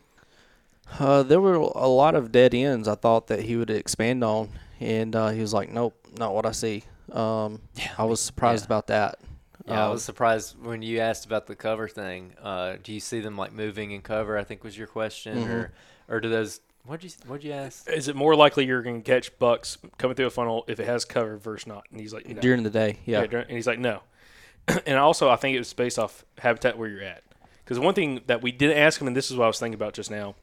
Uh, 0.99 1.23
there 1.23 1.39
were 1.41 1.55
a 1.55 1.87
lot 1.87 2.15
of 2.15 2.31
dead 2.31 2.53
ends 2.53 2.87
I 2.87 2.95
thought 2.95 3.27
that 3.27 3.41
he 3.43 3.55
would 3.55 3.69
expand 3.69 4.23
on, 4.23 4.49
and 4.79 5.15
uh, 5.15 5.29
he 5.29 5.39
was 5.39 5.53
like, 5.53 5.69
"Nope, 5.71 5.95
not 6.17 6.33
what 6.33 6.45
I 6.45 6.51
see." 6.51 6.83
Um, 7.11 7.61
I 7.97 8.03
was 8.05 8.19
surprised 8.19 8.63
yeah. 8.63 8.67
about 8.67 8.87
that. 8.87 9.19
Yeah, 9.67 9.81
I 9.81 9.85
Um, 9.85 9.91
was 9.93 10.03
surprised 10.03 10.55
when 10.61 10.81
you 10.81 10.99
asked 10.99 11.25
about 11.25 11.47
the 11.47 11.55
cover 11.55 11.87
thing. 11.87 12.33
Uh, 12.41 12.75
do 12.81 12.91
you 12.91 12.99
see 12.99 13.19
them 13.21 13.37
like 13.37 13.53
moving 13.53 13.91
in 13.91 14.01
cover? 14.01 14.37
I 14.37 14.43
think 14.43 14.63
was 14.63 14.77
your 14.77 14.87
question, 14.87 15.47
or 15.47 15.71
or 16.07 16.19
do 16.19 16.29
those? 16.29 16.61
What'd 16.85 17.03
you 17.03 17.11
What'd 17.27 17.43
you 17.43 17.53
ask? 17.53 17.89
Is 17.89 18.07
it 18.07 18.15
more 18.15 18.35
likely 18.35 18.65
you're 18.65 18.81
going 18.81 19.01
to 19.01 19.09
catch 19.09 19.37
bucks 19.39 19.77
coming 19.97 20.15
through 20.15 20.25
a 20.25 20.31
funnel 20.31 20.65
if 20.67 20.79
it 20.79 20.85
has 20.85 21.05
cover 21.05 21.37
versus 21.37 21.67
not? 21.67 21.85
And 21.91 21.99
he's 21.99 22.13
like, 22.13 22.27
no. 22.27 22.41
during 22.41 22.63
the 22.63 22.69
day. 22.69 22.99
Yeah, 23.05 23.21
Yeah, 23.21 23.27
during- 23.27 23.47
and 23.47 23.55
he's 23.55 23.67
like, 23.67 23.79
no. 23.79 24.01
and 24.85 24.97
also, 24.97 25.29
I 25.29 25.35
think 25.35 25.55
it 25.55 25.59
was 25.59 25.73
based 25.73 25.99
off 25.99 26.25
habitat 26.37 26.77
where 26.77 26.89
you're 26.89 27.03
at. 27.03 27.23
Because 27.63 27.79
one 27.79 27.93
thing 27.93 28.21
that 28.27 28.41
we 28.41 28.51
didn't 28.51 28.77
ask 28.77 28.99
him, 28.99 29.07
and 29.07 29.15
this 29.15 29.31
is 29.31 29.37
what 29.37 29.45
I 29.45 29.47
was 29.47 29.59
thinking 29.59 29.75
about 29.75 29.93
just 29.93 30.11
now, 30.11 30.35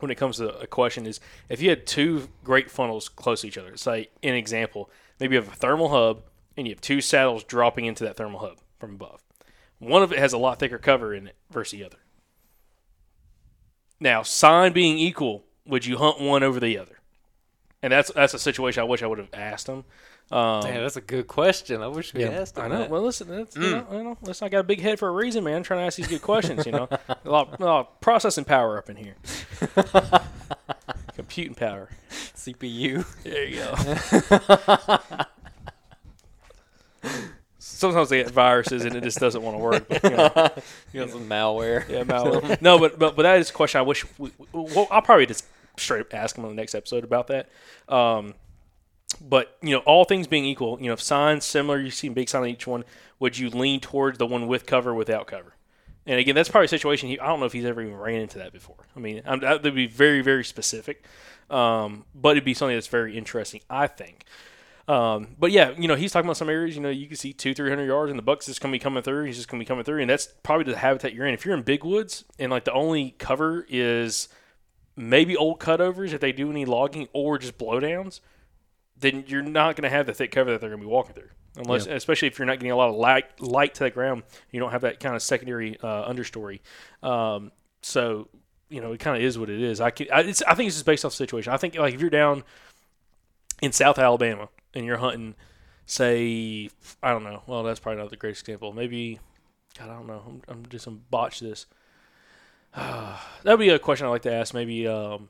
when 0.00 0.10
it 0.10 0.16
comes 0.16 0.36
to 0.36 0.58
a 0.58 0.66
question, 0.66 1.06
is 1.06 1.20
if 1.48 1.62
you 1.62 1.70
had 1.70 1.86
two 1.86 2.28
great 2.44 2.70
funnels 2.70 3.08
close 3.08 3.40
to 3.42 3.46
each 3.46 3.56
other, 3.56 3.76
say, 3.76 4.08
an 4.22 4.34
example, 4.34 4.90
maybe 5.18 5.34
you 5.34 5.40
have 5.40 5.52
a 5.52 5.56
thermal 5.56 5.88
hub 5.88 6.24
and 6.56 6.66
you 6.66 6.74
have 6.74 6.80
two 6.80 7.00
saddles 7.00 7.44
dropping 7.44 7.86
into 7.86 8.04
that 8.04 8.16
thermal 8.16 8.40
hub 8.40 8.58
from 8.78 8.94
above. 8.94 9.22
One 9.78 10.02
of 10.02 10.12
it 10.12 10.18
has 10.18 10.32
a 10.32 10.38
lot 10.38 10.58
thicker 10.58 10.78
cover 10.78 11.14
in 11.14 11.28
it 11.28 11.36
versus 11.50 11.72
the 11.78 11.84
other. 11.84 11.98
Now, 14.02 14.24
sign 14.24 14.72
being 14.72 14.98
equal, 14.98 15.44
would 15.64 15.86
you 15.86 15.96
hunt 15.96 16.20
one 16.20 16.42
over 16.42 16.58
the 16.58 16.76
other? 16.76 16.98
And 17.82 17.92
that's 17.92 18.10
that's 18.12 18.34
a 18.34 18.38
situation 18.38 18.80
I 18.80 18.84
wish 18.84 19.00
I 19.00 19.06
would 19.06 19.18
have 19.18 19.28
asked 19.32 19.68
him. 19.68 19.84
Um, 20.32 20.62
Damn, 20.62 20.82
that's 20.82 20.96
a 20.96 21.00
good 21.00 21.28
question. 21.28 21.82
I 21.82 21.86
wish 21.86 22.12
we 22.12 22.22
yeah, 22.22 22.30
asked. 22.30 22.58
I 22.58 22.66
know. 22.66 22.78
that. 22.78 22.90
Well, 22.90 23.02
listen, 23.02 23.28
that's, 23.28 23.54
you 23.54 23.62
know, 23.62 23.86
you 23.92 24.02
know, 24.02 24.18
listen, 24.22 24.46
I 24.46 24.48
got 24.48 24.58
a 24.60 24.64
big 24.64 24.80
head 24.80 24.98
for 24.98 25.08
a 25.08 25.12
reason, 25.12 25.44
man. 25.44 25.56
I'm 25.56 25.62
trying 25.62 25.80
to 25.80 25.86
ask 25.86 25.96
these 25.96 26.08
good 26.08 26.22
questions. 26.22 26.66
You 26.66 26.72
know, 26.72 26.88
a 26.90 27.30
lot, 27.30 27.60
a 27.60 27.64
lot 27.64 27.80
of 27.80 28.00
processing 28.00 28.44
power 28.44 28.76
up 28.76 28.90
in 28.90 28.96
here, 28.96 29.14
computing 31.14 31.54
power. 31.54 31.88
CPU. 32.10 33.04
There 33.22 33.44
you 33.44 33.56
go. 37.02 37.18
Sometimes 37.82 38.08
they 38.08 38.22
get 38.22 38.30
viruses 38.30 38.84
and 38.84 38.96
it 38.96 39.02
just 39.02 39.18
doesn't 39.18 39.42
want 39.42 39.56
to 39.56 39.62
work. 39.62 40.02
You 40.04 40.10
know, 40.10 40.30
You 40.92 41.00
got 41.00 41.10
some 41.10 41.28
malware. 41.28 41.86
yeah, 41.88 42.04
malware. 42.04 42.60
no, 42.62 42.78
but, 42.78 42.98
but 42.98 43.14
but 43.16 43.22
that 43.22 43.38
is 43.38 43.50
a 43.50 43.52
question 43.52 43.78
I 43.78 43.82
wish. 43.82 44.06
We, 44.18 44.30
well, 44.52 44.88
I'll 44.90 45.02
probably 45.02 45.26
just 45.26 45.44
straight 45.76 46.06
ask 46.14 46.36
him 46.36 46.44
on 46.44 46.50
the 46.50 46.56
next 46.56 46.74
episode 46.74 47.04
about 47.04 47.26
that. 47.26 47.48
Um, 47.88 48.34
but 49.20 49.56
you 49.62 49.70
know, 49.70 49.80
all 49.80 50.04
things 50.04 50.26
being 50.26 50.44
equal, 50.44 50.78
you 50.80 50.86
know, 50.86 50.94
if 50.94 51.02
signs 51.02 51.44
similar, 51.44 51.78
you 51.78 51.90
see 51.90 52.08
a 52.08 52.10
big 52.10 52.28
sign 52.28 52.42
on 52.42 52.48
each 52.48 52.66
one. 52.66 52.84
Would 53.20 53.38
you 53.38 53.50
lean 53.50 53.80
towards 53.80 54.18
the 54.18 54.26
one 54.26 54.46
with 54.48 54.66
cover, 54.66 54.94
without 54.94 55.26
cover? 55.26 55.54
And 56.06 56.18
again, 56.18 56.34
that's 56.34 56.48
probably 56.48 56.64
a 56.64 56.68
situation. 56.68 57.08
He, 57.08 57.20
I 57.20 57.26
don't 57.26 57.38
know 57.38 57.46
if 57.46 57.52
he's 57.52 57.64
ever 57.64 57.80
even 57.82 57.96
ran 57.96 58.20
into 58.20 58.38
that 58.38 58.52
before. 58.52 58.86
I 58.96 58.98
mean, 58.98 59.22
I'm, 59.24 59.40
that 59.40 59.62
would 59.62 59.74
be 59.74 59.86
very, 59.86 60.20
very 60.22 60.44
specific. 60.44 61.04
Um, 61.48 62.04
but 62.14 62.30
it'd 62.30 62.44
be 62.44 62.54
something 62.54 62.76
that's 62.76 62.88
very 62.88 63.16
interesting, 63.16 63.60
I 63.70 63.86
think. 63.86 64.24
Um, 64.88 65.36
but 65.38 65.52
yeah, 65.52 65.72
you 65.78 65.86
know, 65.88 65.94
he's 65.94 66.12
talking 66.12 66.26
about 66.26 66.36
some 66.36 66.48
areas. 66.48 66.74
You 66.74 66.82
know, 66.82 66.90
you 66.90 67.06
can 67.06 67.16
see 67.16 67.32
two, 67.32 67.54
three 67.54 67.70
hundred 67.70 67.86
yards, 67.86 68.10
and 68.10 68.18
the 68.18 68.22
buck's 68.22 68.46
just 68.46 68.60
gonna 68.60 68.72
be 68.72 68.78
coming 68.78 69.02
through. 69.02 69.24
He's 69.24 69.36
just 69.36 69.48
gonna 69.48 69.60
be 69.60 69.66
coming 69.66 69.84
through, 69.84 70.00
and 70.00 70.10
that's 70.10 70.28
probably 70.42 70.72
the 70.72 70.78
habitat 70.78 71.14
you're 71.14 71.26
in. 71.26 71.34
If 71.34 71.44
you're 71.44 71.56
in 71.56 71.62
big 71.62 71.84
woods 71.84 72.24
and 72.38 72.50
like 72.50 72.64
the 72.64 72.72
only 72.72 73.14
cover 73.18 73.66
is 73.68 74.28
maybe 74.96 75.36
old 75.36 75.58
cutovers 75.60 76.12
if 76.12 76.20
they 76.20 76.32
do 76.32 76.50
any 76.50 76.64
logging 76.64 77.08
or 77.12 77.38
just 77.38 77.58
blowdowns, 77.58 78.20
then 78.98 79.24
you're 79.26 79.42
not 79.42 79.76
going 79.76 79.84
to 79.84 79.90
have 79.90 80.06
the 80.06 80.14
thick 80.14 80.30
cover 80.30 80.50
that 80.50 80.60
they're 80.60 80.70
going 80.70 80.80
to 80.80 80.86
be 80.86 80.90
walking 80.90 81.14
through. 81.14 81.30
Unless, 81.56 81.86
especially 81.86 82.28
if 82.28 82.38
you're 82.38 82.46
not 82.46 82.58
getting 82.58 82.70
a 82.70 82.76
lot 82.76 82.88
of 82.88 82.94
light 82.94 83.40
light 83.40 83.74
to 83.74 83.84
the 83.84 83.90
ground, 83.90 84.22
you 84.50 84.58
don't 84.58 84.70
have 84.70 84.82
that 84.82 85.00
kind 85.00 85.14
of 85.14 85.22
secondary 85.22 85.78
uh, 85.80 86.10
understory. 86.10 86.60
Um, 87.02 87.52
so 87.82 88.28
you 88.70 88.80
know, 88.80 88.92
it 88.92 89.00
kind 89.00 89.18
of 89.18 89.22
is 89.22 89.38
what 89.38 89.50
it 89.50 89.60
is. 89.60 89.82
I, 89.82 89.90
can, 89.90 90.06
I, 90.10 90.20
it's, 90.20 90.42
I 90.42 90.54
think 90.54 90.68
it's 90.68 90.76
just 90.76 90.86
based 90.86 91.04
off 91.04 91.12
the 91.12 91.16
situation. 91.16 91.52
I 91.52 91.58
think 91.58 91.74
like 91.74 91.92
if 91.92 92.00
you're 92.00 92.08
down 92.08 92.42
in 93.60 93.70
South 93.70 93.98
Alabama 93.98 94.48
and 94.74 94.84
you're 94.84 94.98
hunting, 94.98 95.34
say, 95.86 96.70
I 97.02 97.10
don't 97.10 97.24
know. 97.24 97.42
Well, 97.46 97.62
that's 97.62 97.80
probably 97.80 98.00
not 98.00 98.10
the 98.10 98.16
greatest 98.16 98.42
example. 98.42 98.72
Maybe, 98.72 99.20
God, 99.78 99.90
I 99.90 99.94
don't 99.94 100.06
know. 100.06 100.22
I'm, 100.26 100.42
I'm 100.48 100.66
just 100.66 100.84
gonna 100.84 100.98
botch 101.10 101.40
this. 101.40 101.66
that 102.74 103.18
would 103.44 103.58
be 103.58 103.68
a 103.68 103.78
question 103.78 104.06
I'd 104.06 104.10
like 104.10 104.22
to 104.22 104.32
ask. 104.32 104.54
Maybe 104.54 104.86
um, 104.86 105.28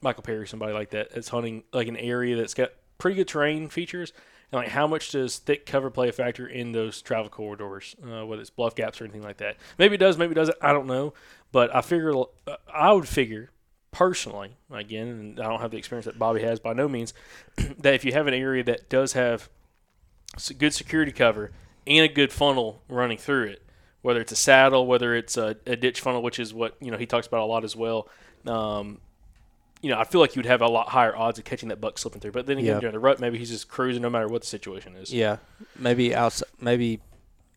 Michael 0.00 0.22
Perry, 0.22 0.46
somebody 0.46 0.72
like 0.72 0.90
that, 0.90 1.10
that's 1.10 1.28
hunting 1.28 1.64
like 1.72 1.88
an 1.88 1.96
area 1.96 2.36
that's 2.36 2.54
got 2.54 2.70
pretty 2.98 3.16
good 3.16 3.28
terrain 3.28 3.68
features, 3.68 4.12
and 4.52 4.60
like 4.60 4.68
how 4.68 4.86
much 4.86 5.10
does 5.10 5.38
thick 5.38 5.66
cover 5.66 5.90
play 5.90 6.08
a 6.08 6.12
factor 6.12 6.46
in 6.46 6.72
those 6.72 7.02
travel 7.02 7.28
corridors, 7.28 7.96
uh, 8.04 8.24
whether 8.24 8.40
it's 8.40 8.50
bluff 8.50 8.74
gaps 8.74 9.00
or 9.00 9.04
anything 9.04 9.22
like 9.22 9.38
that? 9.38 9.56
Maybe 9.78 9.96
it 9.96 9.98
does, 9.98 10.16
maybe 10.16 10.32
it 10.32 10.36
doesn't. 10.36 10.58
I 10.60 10.72
don't 10.72 10.86
know, 10.86 11.14
but 11.50 11.74
I 11.74 11.80
figure 11.80 12.12
uh, 12.16 12.56
I 12.72 12.92
would 12.92 13.08
figure 13.08 13.50
personally, 13.96 14.50
again, 14.70 15.06
and 15.08 15.40
I 15.40 15.44
don't 15.48 15.60
have 15.62 15.70
the 15.70 15.78
experience 15.78 16.04
that 16.04 16.18
Bobby 16.18 16.42
has 16.42 16.60
by 16.60 16.74
no 16.74 16.86
means, 16.86 17.14
that 17.78 17.94
if 17.94 18.04
you 18.04 18.12
have 18.12 18.26
an 18.26 18.34
area 18.34 18.62
that 18.64 18.90
does 18.90 19.14
have 19.14 19.48
good 20.58 20.74
security 20.74 21.12
cover 21.12 21.50
and 21.86 22.04
a 22.04 22.08
good 22.08 22.30
funnel 22.30 22.82
running 22.90 23.16
through 23.16 23.44
it, 23.44 23.62
whether 24.02 24.20
it's 24.20 24.32
a 24.32 24.36
saddle, 24.36 24.86
whether 24.86 25.14
it's 25.14 25.38
a, 25.38 25.56
a 25.66 25.76
ditch 25.76 26.02
funnel, 26.02 26.20
which 26.22 26.38
is 26.38 26.52
what 26.52 26.76
you 26.78 26.90
know 26.90 26.98
he 26.98 27.06
talks 27.06 27.26
about 27.26 27.40
a 27.40 27.46
lot 27.46 27.64
as 27.64 27.74
well. 27.74 28.06
Um, 28.44 28.98
you 29.80 29.88
know, 29.90 29.98
I 29.98 30.04
feel 30.04 30.20
like 30.20 30.36
you'd 30.36 30.44
have 30.44 30.60
a 30.60 30.68
lot 30.68 30.90
higher 30.90 31.16
odds 31.16 31.38
of 31.38 31.46
catching 31.46 31.70
that 31.70 31.80
buck 31.80 31.96
slipping 31.96 32.20
through. 32.20 32.32
But 32.32 32.44
then 32.44 32.58
again, 32.58 32.74
Yeah. 32.74 32.80
during 32.80 32.92
the 32.92 32.98
rut, 32.98 33.18
maybe 33.18 33.38
he's 33.38 33.50
just 33.50 33.68
cruising 33.68 34.02
no 34.02 34.10
matter 34.10 34.28
what 34.28 34.42
the 34.42 34.46
situation 34.46 34.94
is. 34.94 35.10
Yeah, 35.10 35.38
maybe 35.74 36.14
outside. 36.14 36.48
Maybe 36.60 37.00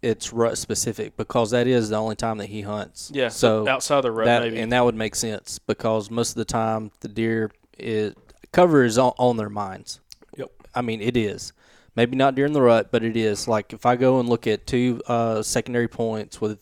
it's 0.02 0.32
rut 0.32 0.58
specific 0.58 1.18
because 1.18 1.52
that 1.52 1.68
is 1.68 1.90
the 1.90 1.96
only 1.98 2.16
time 2.16 2.38
that 2.38 2.48
he 2.48 2.62
hunts. 2.62 3.12
Yeah, 3.14 3.28
So 3.30 3.68
outside 3.68 4.02
the 4.02 4.12
rut, 4.12 4.26
that 4.26 4.44
maybe. 4.44 4.60
and 4.60 4.72
that 4.72 4.84
would 4.86 4.96
make 4.96 5.16
sense 5.16 5.60
because 5.60 6.10
most 6.10 6.30
of 6.32 6.36
the 6.36 6.46
time 6.46 6.92
the 7.02 7.08
deer 7.10 7.52
is 7.78 8.14
cover 8.52 8.84
is 8.84 8.98
on, 8.98 9.14
on 9.18 9.38
their 9.38 9.50
minds. 9.50 10.00
Yep. 10.38 10.52
I 10.74 10.82
mean 10.82 11.02
it 11.02 11.18
is. 11.18 11.54
Maybe 11.96 12.16
not 12.16 12.36
during 12.36 12.54
the 12.54 12.62
rut, 12.62 12.92
but 12.92 13.04
it 13.04 13.18
is. 13.18 13.48
Like 13.48 13.74
if 13.74 13.86
I 13.86 13.96
go 13.98 14.20
and 14.20 14.30
look 14.30 14.48
at 14.48 14.66
two 14.66 15.02
uh, 15.08 15.42
secondary 15.42 15.88
points 15.90 16.40
with, 16.40 16.60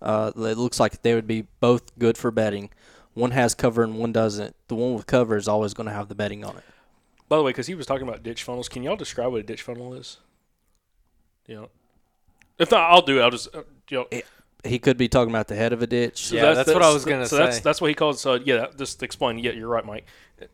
uh, 0.00 0.32
it 0.34 0.58
looks 0.58 0.80
like 0.80 1.02
they 1.02 1.14
would 1.14 1.28
be 1.28 1.46
both 1.60 1.96
good 1.98 2.18
for 2.18 2.30
bedding. 2.32 2.70
One 3.14 3.30
has 3.30 3.54
cover 3.54 3.84
and 3.84 3.98
one 3.98 4.10
doesn't. 4.12 4.56
The 4.66 4.74
one 4.74 4.94
with 4.94 5.06
cover 5.06 5.36
is 5.36 5.46
always 5.46 5.74
going 5.74 5.86
to 5.86 5.92
have 5.92 6.08
the 6.08 6.14
bedding 6.16 6.44
on 6.44 6.56
it. 6.56 6.64
By 7.28 7.36
the 7.36 7.42
way, 7.44 7.50
because 7.50 7.66
he 7.66 7.74
was 7.74 7.86
talking 7.86 8.08
about 8.08 8.22
ditch 8.22 8.42
funnels, 8.42 8.68
can 8.68 8.82
y'all 8.82 8.96
describe 8.96 9.30
what 9.30 9.40
a 9.40 9.44
ditch 9.44 9.62
funnel 9.62 9.94
is? 9.94 10.16
You 11.46 11.54
know, 11.56 11.68
if 12.58 12.70
not, 12.70 12.90
I'll 12.90 13.02
do 13.02 13.18
it. 13.18 13.22
I'll 13.22 13.30
just 13.30 13.54
uh, 13.54 13.62
you 13.90 13.98
know. 13.98 14.20
He 14.64 14.78
could 14.78 14.96
be 14.96 15.08
talking 15.08 15.30
about 15.30 15.48
the 15.48 15.56
head 15.56 15.72
of 15.72 15.82
a 15.82 15.88
ditch. 15.88 16.30
Yeah, 16.30 16.54
that's 16.54 16.72
what 16.72 16.82
I 16.82 16.92
was 16.92 17.04
gonna 17.04 17.26
say. 17.26 17.30
so 17.30 17.36
That's 17.38 17.56
say. 17.56 17.62
that's 17.62 17.80
what 17.80 17.88
he 17.88 17.94
calls. 17.94 18.20
So 18.20 18.34
yeah, 18.34 18.66
just 18.76 19.02
explain. 19.02 19.38
Yeah, 19.38 19.52
you're 19.52 19.68
right, 19.68 19.84
Mike. 19.84 20.06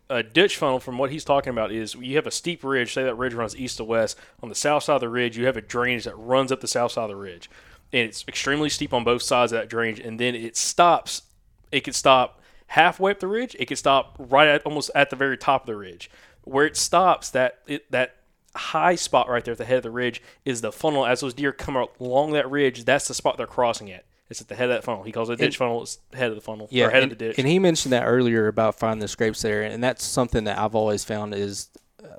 A 0.09 0.23
ditch 0.23 0.57
funnel, 0.57 0.81
from 0.81 0.99
what 0.99 1.11
he's 1.11 1.25
talking 1.25 1.51
about, 1.51 1.73
is 1.73 1.95
you 1.95 2.17
have 2.17 2.27
a 2.27 2.31
steep 2.31 2.65
ridge. 2.65 2.95
Say 2.95 3.05
that 3.05 3.17
ridge 3.17 3.35
runs 3.35 3.55
east 3.57 3.77
to 3.79 3.85
west. 3.85 4.19
On 4.43 4.49
the 4.49 4.55
south 4.55 4.85
side 4.85 4.95
of 4.95 5.01
the 5.01 5.09
ridge, 5.09 5.37
you 5.37 5.47
have 5.47 5.57
a 5.57 5.61
drainage 5.61 6.05
that 6.05 6.17
runs 6.17 6.51
up 6.51 6.61
the 6.61 6.69
south 6.69 6.93
side 6.93 7.05
of 7.05 7.11
the 7.11 7.17
ridge, 7.17 7.51
and 7.93 8.09
it's 8.09 8.25
extremely 8.27 8.71
steep 8.71 8.95
on 8.95 9.05
both 9.05 9.23
sides 9.23 9.53
of 9.53 9.59
that 9.59 9.69
drainage. 9.69 10.01
And 10.01 10.19
then 10.19 10.35
it 10.35 10.57
stops. 10.57 11.23
It 11.71 11.81
could 11.81 11.95
stop 11.95 12.41
halfway 12.69 13.11
up 13.11 13.21
the 13.21 13.27
ridge. 13.27 13.57
It 13.59 13.67
could 13.67 13.79
stop 13.79 14.15
right 14.19 14.49
at 14.49 14.65
almost 14.65 14.91
at 14.95 15.11
the 15.11 15.17
very 15.17 15.37
top 15.37 15.63
of 15.63 15.67
the 15.67 15.77
ridge. 15.77 16.11
Where 16.45 16.65
it 16.65 16.79
stops, 16.79 17.29
that 17.31 17.59
it, 17.67 17.91
that 17.91 18.17
high 18.57 18.95
spot 18.95 19.29
right 19.29 19.45
there 19.45 19.53
at 19.53 19.59
the 19.59 19.65
head 19.65 19.79
of 19.79 19.83
the 19.83 19.91
ridge 19.91 20.23
is 20.45 20.61
the 20.61 20.73
funnel. 20.73 21.07
As 21.07 21.21
those 21.21 21.35
deer 21.35 21.53
come 21.53 21.77
along 22.01 22.33
that 22.33 22.51
ridge, 22.51 22.85
that's 22.85 23.09
the 23.09 23.15
spot 23.15 23.37
they're 23.37 23.47
crossing 23.47 23.91
at. 23.91 24.05
It's 24.31 24.41
at 24.43 24.49
the 24.49 24.55
head 24.57 24.69
of 24.69 24.77
that 24.77 24.85
funnel. 24.85 25.05
He 25.05 25.13
calls 25.13 25.31
it 25.31 25.35
a 25.35 25.37
ditch 25.37 25.57
funnel. 25.57 25.83
It's 25.83 25.99
head 26.13 26.29
of 26.31 26.35
the 26.35 26.43
funnel. 26.43 26.69
Yeah, 26.71 26.91
head 26.91 27.03
and, 27.03 27.13
of 27.13 27.19
the 27.19 27.25
ditch. 27.29 27.39
and 27.39 27.47
he 27.47 27.59
mentioned 27.59 27.93
that 27.95 28.05
earlier 28.05 28.47
about 28.47 28.79
finding 28.79 29.01
the 29.01 29.09
scrapes 29.09 29.41
there, 29.43 29.63
and 29.63 29.83
that's 29.83 30.05
something 30.05 30.45
that 30.45 30.59
I've 30.59 30.75
always 30.75 31.03
found 31.03 31.35
is 31.35 31.71
uh, 32.05 32.17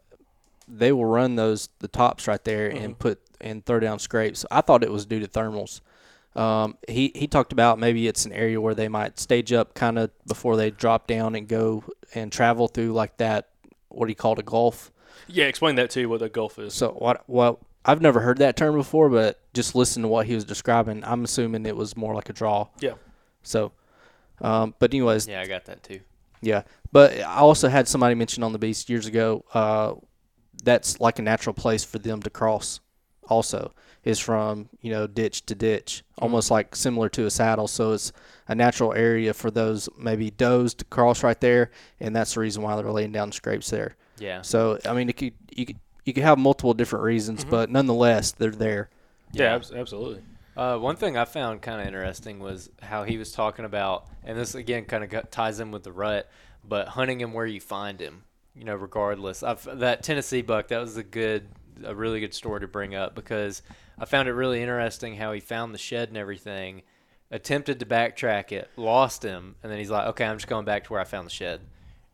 they 0.67 0.91
will 0.91 1.05
run 1.05 1.35
those 1.35 1.69
the 1.79 1.87
tops 1.87 2.27
right 2.27 2.43
there 2.43 2.69
Mm-hmm. 2.71 2.83
and 2.83 2.99
put 2.99 3.19
and 3.41 3.65
throw 3.65 3.79
down 3.79 3.99
scrapes. 3.99 4.43
I 4.49 4.61
thought 4.61 4.83
it 4.83 4.91
was 4.91 5.05
due 5.05 5.19
to 5.19 5.27
thermals. 5.27 5.81
Um, 6.35 6.77
he 6.87 7.11
he 7.15 7.27
talked 7.27 7.51
about 7.51 7.77
maybe 7.79 8.07
it's 8.07 8.25
an 8.25 8.31
area 8.33 8.59
where 8.59 8.73
they 8.75 8.87
might 8.87 9.19
stage 9.19 9.53
up 9.53 9.73
kind 9.75 9.99
of 9.99 10.09
before 10.25 10.55
they 10.57 10.71
drop 10.71 11.05
down 11.05 11.35
and 11.35 11.47
go 11.47 11.83
and 12.15 12.31
travel 12.31 12.67
through 12.67 12.93
like 12.93 13.17
that. 13.17 13.49
What 13.89 14.09
he 14.09 14.15
called 14.15 14.39
a 14.39 14.43
gulf. 14.43 14.91
Yeah, 15.27 15.45
explain 15.45 15.75
that 15.75 15.89
to 15.91 16.01
you 16.01 16.09
What 16.09 16.19
the 16.19 16.29
Gulf 16.29 16.59
is. 16.59 16.73
So 16.73 16.91
what? 16.91 17.23
Well, 17.27 17.59
I've 17.85 18.01
never 18.01 18.19
heard 18.19 18.39
that 18.39 18.55
term 18.57 18.75
before, 18.75 19.09
but 19.09 19.39
just 19.53 19.75
listen 19.75 20.01
to 20.03 20.07
what 20.07 20.25
he 20.25 20.35
was 20.35 20.43
describing. 20.45 21.03
I'm 21.03 21.23
assuming 21.23 21.65
it 21.65 21.75
was 21.75 21.95
more 21.95 22.13
like 22.13 22.29
a 22.29 22.33
draw. 22.33 22.67
Yeah. 22.79 22.93
So, 23.43 23.71
um, 24.41 24.75
but 24.79 24.93
anyways, 24.93 25.27
Yeah, 25.27 25.41
I 25.41 25.47
got 25.47 25.65
that 25.65 25.83
too. 25.83 26.01
Yeah, 26.41 26.63
but 26.91 27.19
I 27.19 27.37
also 27.37 27.67
had 27.67 27.87
somebody 27.87 28.15
mention 28.15 28.43
on 28.43 28.53
the 28.53 28.59
beast 28.59 28.89
years 28.89 29.05
ago. 29.05 29.43
Uh, 29.53 29.95
that's 30.63 30.99
like 30.99 31.19
a 31.19 31.21
natural 31.21 31.53
place 31.53 31.83
for 31.83 31.99
them 31.99 32.21
to 32.21 32.29
cross. 32.29 32.79
Also, 33.27 33.73
is 34.03 34.19
from 34.19 34.69
you 34.81 34.91
know 34.91 35.07
ditch 35.07 35.45
to 35.45 35.55
ditch, 35.55 36.03
almost 36.17 36.49
like 36.49 36.75
similar 36.75 37.09
to 37.09 37.25
a 37.25 37.31
saddle. 37.31 37.67
So 37.67 37.93
it's 37.93 38.11
a 38.47 38.55
natural 38.55 38.93
area 38.93 39.33
for 39.33 39.51
those 39.51 39.87
maybe 39.97 40.31
does 40.31 40.73
to 40.75 40.85
cross 40.85 41.23
right 41.23 41.39
there, 41.39 41.71
and 41.99 42.15
that's 42.15 42.33
the 42.33 42.39
reason 42.39 42.63
why 42.63 42.75
they're 42.75 42.91
laying 42.91 43.11
down 43.11 43.31
scrapes 43.31 43.69
there. 43.69 43.95
Yeah. 44.19 44.41
So 44.41 44.79
I 44.85 44.93
mean, 44.93 45.09
it 45.09 45.17
could, 45.17 45.33
you 45.55 45.65
could 45.65 45.79
you 46.05 46.13
could 46.13 46.23
have 46.23 46.37
multiple 46.37 46.73
different 46.73 47.03
reasons, 47.05 47.43
but 47.45 47.69
nonetheless, 47.69 48.31
they're 48.31 48.51
there. 48.51 48.89
Yeah, 49.31 49.43
Yeah. 49.45 49.55
abs- 49.55 49.71
absolutely. 49.71 50.23
Uh, 50.57 50.77
one 50.77 50.95
thing 50.97 51.15
I 51.17 51.25
found 51.25 51.61
kind 51.61 51.79
of 51.79 51.87
interesting 51.87 52.39
was 52.39 52.69
how 52.81 53.03
he 53.03 53.17
was 53.17 53.31
talking 53.31 53.63
about, 53.65 54.07
and 54.23 54.37
this 54.37 54.55
again 54.55 54.85
kind 54.85 55.03
of 55.03 55.29
ties 55.31 55.59
in 55.59 55.71
with 55.71 55.83
the 55.83 55.91
rut, 55.91 56.29
but 56.67 56.89
hunting 56.89 57.21
him 57.21 57.33
where 57.33 57.45
you 57.45 57.61
find 57.61 57.99
him. 57.99 58.23
You 58.55 58.65
know, 58.65 58.75
regardless. 58.75 59.41
I've, 59.43 59.63
that 59.79 60.03
Tennessee 60.03 60.41
buck, 60.41 60.67
that 60.69 60.79
was 60.79 60.97
a 60.97 61.03
good, 61.03 61.47
a 61.83 61.95
really 61.95 62.19
good 62.19 62.33
story 62.33 62.59
to 62.59 62.67
bring 62.67 62.93
up 62.93 63.15
because 63.15 63.61
I 63.97 64.03
found 64.05 64.27
it 64.27 64.33
really 64.33 64.61
interesting 64.61 65.15
how 65.15 65.31
he 65.31 65.39
found 65.39 65.73
the 65.73 65.77
shed 65.77 66.09
and 66.09 66.17
everything, 66.17 66.81
attempted 67.31 67.79
to 67.79 67.85
backtrack 67.85 68.51
it, 68.51 68.69
lost 68.75 69.23
him, 69.23 69.55
and 69.63 69.71
then 69.71 69.77
he's 69.79 69.91
like, 69.91 70.07
okay, 70.07 70.25
I'm 70.25 70.37
just 70.37 70.47
going 70.47 70.65
back 70.65 70.83
to 70.85 70.91
where 70.93 70.99
I 70.99 71.05
found 71.05 71.25
the 71.27 71.31
shed, 71.31 71.61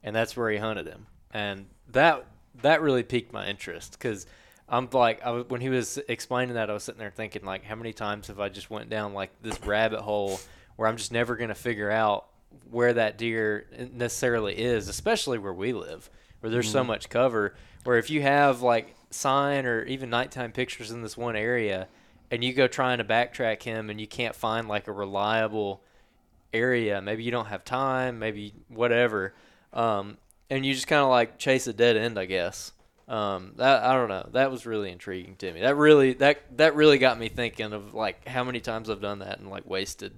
and 0.04 0.16
that's 0.16 0.38
where 0.38 0.52
he 0.52 0.58
hunted 0.58 0.86
him, 0.86 1.08
and 1.36 1.66
that 1.92 2.26
that 2.62 2.82
really 2.82 3.04
piqued 3.04 3.34
my 3.34 3.46
interest 3.46 3.92
because 3.92 4.26
I'm 4.70 4.88
like, 4.94 5.22
I, 5.24 5.42
when 5.42 5.60
he 5.60 5.68
was 5.68 6.00
explaining 6.08 6.56
that, 6.56 6.70
I 6.70 6.74
was 6.74 6.84
sitting 6.84 6.98
there 6.98 7.12
thinking, 7.12 7.44
like, 7.44 7.66
how 7.66 7.76
many 7.76 7.92
times 7.92 8.28
have 8.28 8.40
I 8.40 8.48
just 8.48 8.70
went 8.70 8.90
down 8.90 9.14
like 9.14 9.32
this 9.42 9.62
rabbit 9.62 10.00
hole 10.00 10.40
where 10.78 10.88
I'm 10.88 10.96
just 10.96 11.12
never 11.12 11.36
gonna 11.36 11.54
figure 11.54 11.92
out 11.92 12.28
where 12.72 12.94
that 12.94 13.18
deer 13.18 13.68
necessarily 13.92 14.58
is, 14.58 14.88
especially 14.88 15.38
where 15.38 15.54
we 15.54 15.74
live, 15.74 16.10
where 16.40 16.50
there's 16.50 16.72
so 16.72 16.86
much 16.86 17.10
cover. 17.10 17.54
Where 17.84 17.98
if 17.98 18.10
you 18.10 18.22
have 18.22 18.62
like 18.62 18.96
sign 19.12 19.66
or 19.66 19.84
even 19.84 20.10
nighttime 20.10 20.54
pictures 20.54 20.90
in 20.90 21.02
this 21.02 21.18
one 21.18 21.36
area, 21.36 21.90
and 22.32 22.46
you 22.46 22.54
go 22.54 22.68
trying 22.68 23.00
to 23.00 23.04
backtrack 23.04 23.62
him, 23.62 23.90
and 23.90 24.00
you 24.00 24.08
can't 24.08 24.36
find 24.36 24.70
like 24.70 24.88
a 24.88 24.94
reliable 24.94 25.84
area. 26.54 27.02
Maybe 27.02 27.24
you 27.24 27.32
don't 27.32 27.48
have 27.48 27.66
time, 27.66 28.20
maybe 28.20 28.54
whatever. 28.70 29.34
Um, 29.74 30.18
and 30.50 30.66
you 30.66 30.74
just 30.74 30.88
kind 30.88 31.02
of 31.02 31.10
like 31.10 31.38
chase 31.38 31.68
a 31.68 31.74
dead 31.74 31.98
end, 31.98 32.20
I 32.20 32.26
guess. 32.26 32.72
Um, 33.08 33.54
that 33.58 33.84
I 33.84 33.94
don't 33.94 34.10
know. 34.10 34.30
That 34.34 34.50
was 34.50 34.66
really 34.66 34.92
intriguing 34.92 35.36
to 35.38 35.52
me. 35.52 35.62
That 35.62 35.76
really 35.76 36.14
that 36.14 36.58
that 36.58 36.76
really 36.76 36.98
got 36.98 37.20
me 37.20 37.30
thinking 37.30 37.72
of 37.72 37.94
like 37.94 38.28
how 38.28 38.44
many 38.44 38.60
times 38.60 38.90
I've 38.90 39.02
done 39.02 39.20
that 39.20 39.40
and 39.40 39.50
like 39.50 39.70
wasted 39.70 40.14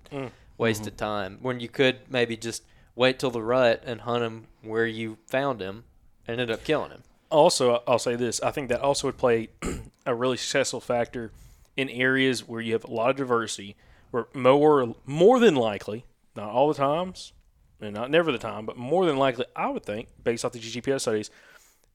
wasted 0.58 0.98
time 0.98 1.40
when 1.42 1.60
you 1.60 1.68
could 1.68 2.00
maybe 2.10 2.38
just 2.38 2.64
wait 2.96 3.20
till 3.20 3.30
the 3.30 3.42
rut 3.42 3.84
and 3.86 4.02
hunt 4.02 4.24
him 4.24 4.48
where 4.62 4.88
you 4.88 5.18
found 5.28 5.62
him 5.62 5.84
and 6.28 6.40
end 6.40 6.50
up 6.50 6.64
killing 6.64 6.92
him. 6.92 7.04
Also, 7.30 7.84
I'll 7.86 8.00
say 8.00 8.16
this: 8.16 8.42
I 8.42 8.52
think 8.52 8.70
that 8.70 8.80
also 8.80 9.08
would 9.10 9.18
play 9.18 9.50
a 10.06 10.16
really 10.16 10.38
successful 10.38 10.80
factor 10.80 11.32
in 11.76 11.90
areas 11.90 12.48
where 12.48 12.62
you 12.62 12.74
have 12.74 12.86
a 12.86 12.92
lot 12.92 13.10
of 13.10 13.18
diversity, 13.18 13.76
where 14.12 14.28
more 14.34 14.96
more 15.06 15.40
than 15.42 15.56
likely, 15.56 16.06
not 16.38 16.50
all 16.50 16.70
the 16.70 16.74
times, 16.74 17.34
and 17.82 17.94
not 17.94 18.10
never 18.10 18.32
the 18.32 18.38
time, 18.38 18.66
but 18.66 18.78
more 18.78 19.06
than 19.06 19.18
likely, 19.18 19.46
I 19.56 19.70
would 19.70 19.84
think, 19.86 20.10
based 20.24 20.44
off 20.44 20.52
the 20.52 20.60
GPS 20.60 21.02
studies, 21.02 21.30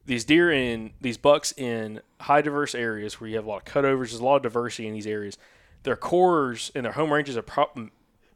these 0.06 0.24
deer 0.24 0.50
in 0.50 0.92
these 1.00 1.16
bucks 1.16 1.52
in 1.56 2.00
high 2.20 2.42
diverse 2.42 2.74
areas 2.74 3.20
where 3.20 3.28
you 3.28 3.36
have 3.36 3.44
a 3.44 3.48
lot 3.48 3.68
of 3.68 3.72
cutovers, 3.72 4.10
there's 4.10 4.14
a 4.14 4.24
lot 4.24 4.36
of 4.36 4.42
diversity 4.42 4.88
in 4.88 4.94
these 4.94 5.06
areas. 5.06 5.38
Their 5.84 5.96
cores 5.96 6.70
and 6.74 6.84
their 6.84 6.92
home 6.92 7.12
ranges 7.12 7.36
are 7.36 7.42
pro- 7.42 7.90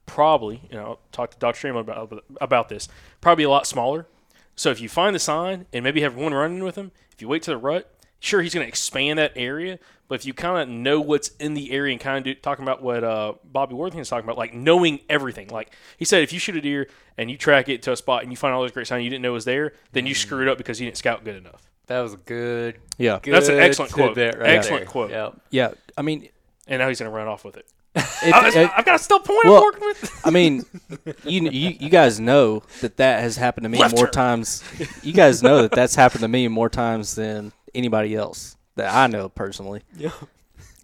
probably, 0.06 0.62
you 0.70 0.76
know, 0.76 0.84
I'll 0.84 1.00
talk 1.12 1.30
to 1.32 1.38
Dr. 1.38 1.56
Strickland 1.56 1.88
about 1.88 2.24
about 2.40 2.68
this, 2.68 2.88
probably 3.20 3.44
a 3.44 3.50
lot 3.50 3.66
smaller. 3.66 4.06
So 4.54 4.70
if 4.70 4.80
you 4.80 4.88
find 4.88 5.14
the 5.14 5.20
sign 5.20 5.66
and 5.72 5.84
maybe 5.84 6.00
have 6.00 6.16
one 6.16 6.32
running 6.32 6.64
with 6.64 6.76
him, 6.76 6.92
if 7.12 7.20
you 7.20 7.28
wait 7.28 7.42
to 7.42 7.50
the 7.50 7.58
rut, 7.58 7.92
sure 8.20 8.40
he's 8.40 8.54
going 8.54 8.64
to 8.64 8.68
expand 8.68 9.18
that 9.18 9.32
area. 9.36 9.78
But 10.08 10.16
if 10.16 10.26
you 10.26 10.34
kind 10.34 10.62
of 10.62 10.68
know 10.68 11.00
what's 11.00 11.28
in 11.40 11.54
the 11.54 11.72
area 11.72 11.92
and 11.92 12.00
kind 12.00 12.18
of 12.18 12.24
do, 12.24 12.34
talking 12.34 12.62
about 12.62 12.80
what 12.82 13.02
uh, 13.02 13.34
Bobby 13.44 13.74
Worthington 13.74 14.02
is 14.02 14.08
talking 14.08 14.24
about, 14.24 14.38
like 14.38 14.54
knowing 14.54 15.00
everything. 15.08 15.48
Like 15.48 15.72
he 15.96 16.04
said, 16.04 16.22
if 16.22 16.32
you 16.32 16.38
shoot 16.38 16.56
a 16.56 16.60
deer 16.60 16.88
and 17.18 17.28
you 17.30 17.36
track 17.36 17.68
it 17.68 17.82
to 17.82 17.92
a 17.92 17.96
spot 17.96 18.22
and 18.22 18.30
you 18.30 18.36
find 18.36 18.54
all 18.54 18.62
those 18.62 18.70
great 18.72 18.86
signs 18.86 19.02
you 19.02 19.10
didn't 19.10 19.22
know 19.22 19.32
was 19.32 19.44
there, 19.44 19.72
then 19.92 20.06
you 20.06 20.14
screwed 20.14 20.46
up 20.48 20.58
because 20.58 20.80
you 20.80 20.86
didn't 20.86 20.96
scout 20.96 21.24
good 21.24 21.34
enough. 21.36 21.62
That 21.86 22.00
was 22.02 22.14
a 22.14 22.18
good. 22.18 22.78
Yeah. 22.98 23.18
good 23.22 23.34
That's 23.34 23.48
an 23.48 23.58
excellent 23.58 23.92
quote. 23.92 24.14
tidbit 24.14 24.40
right 24.40 24.50
Excellent 24.50 24.82
there. 24.84 24.90
quote. 24.90 25.10
Yep. 25.10 25.40
Yeah, 25.50 25.70
I 25.96 26.02
mean, 26.02 26.28
And 26.68 26.80
now 26.80 26.88
he's 26.88 26.98
going 27.00 27.10
to 27.10 27.16
run 27.16 27.26
off 27.28 27.44
with 27.44 27.56
it. 27.56 27.66
it, 27.96 28.34
I, 28.34 28.48
it- 28.48 28.70
have 28.70 28.84
got 28.84 28.94
a 28.94 28.98
still 28.98 29.20
point 29.20 29.40
well, 29.44 29.56
I'm 29.56 29.62
working 29.62 29.86
with. 29.86 30.20
I 30.24 30.30
mean, 30.30 30.64
you, 31.24 31.48
you 31.50 31.76
you 31.80 31.88
guys 31.88 32.20
know 32.20 32.62
that 32.80 32.98
that 32.98 33.20
has 33.20 33.36
happened 33.36 33.64
to 33.64 33.68
me 33.70 33.78
Left 33.78 33.96
more 33.96 34.04
turn. 34.06 34.12
times. 34.12 34.62
You 35.02 35.12
guys 35.12 35.42
know 35.42 35.62
that 35.62 35.70
that's 35.72 35.94
happened 35.94 36.20
to 36.22 36.28
me 36.28 36.46
more 36.48 36.68
times 36.68 37.14
than 37.14 37.52
anybody 37.74 38.14
else 38.14 38.55
that 38.76 38.94
I 38.94 39.06
know 39.08 39.28
personally. 39.28 39.82
Yeah. 39.96 40.12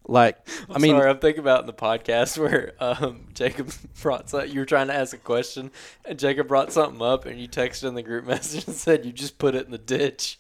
Like, 0.06 0.36
I 0.70 0.78
mean, 0.78 0.96
Sorry, 0.96 1.08
I'm 1.08 1.18
thinking 1.20 1.40
about 1.40 1.60
in 1.60 1.66
the 1.66 1.72
podcast 1.72 2.36
where 2.36 2.72
um, 2.80 3.28
Jacob 3.34 3.72
brought 4.02 4.28
something. 4.28 4.50
You 4.52 4.60
were 4.60 4.66
trying 4.66 4.88
to 4.88 4.94
ask 4.94 5.14
a 5.14 5.18
question, 5.18 5.70
and 6.04 6.18
Jacob 6.18 6.48
brought 6.48 6.72
something 6.72 7.00
up, 7.00 7.24
and 7.24 7.40
you 7.40 7.46
texted 7.48 7.84
in 7.84 7.94
the 7.94 8.02
group 8.02 8.24
message 8.26 8.66
and 8.66 8.74
said 8.74 9.04
you 9.06 9.12
just 9.12 9.38
put 9.38 9.54
it 9.54 9.64
in 9.64 9.70
the 9.70 9.78
ditch, 9.78 10.38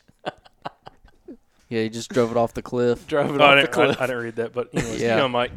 yeah, 1.68 1.80
he 1.84 1.88
just 1.88 2.10
drove 2.10 2.30
it 2.30 2.36
off 2.36 2.52
the 2.52 2.60
cliff. 2.60 3.06
drove 3.06 3.34
it 3.34 3.40
Oh, 3.40 3.44
I, 3.44 3.56
off 3.60 3.62
the 3.66 3.72
cliff. 3.72 3.96
I, 3.98 4.04
I 4.04 4.06
didn't 4.06 4.22
read 4.24 4.36
that, 4.36 4.52
but 4.52 4.68
anyways, 4.74 5.00
Yeah. 5.00 5.10
you 5.14 5.22
know, 5.22 5.28
Mike, 5.28 5.52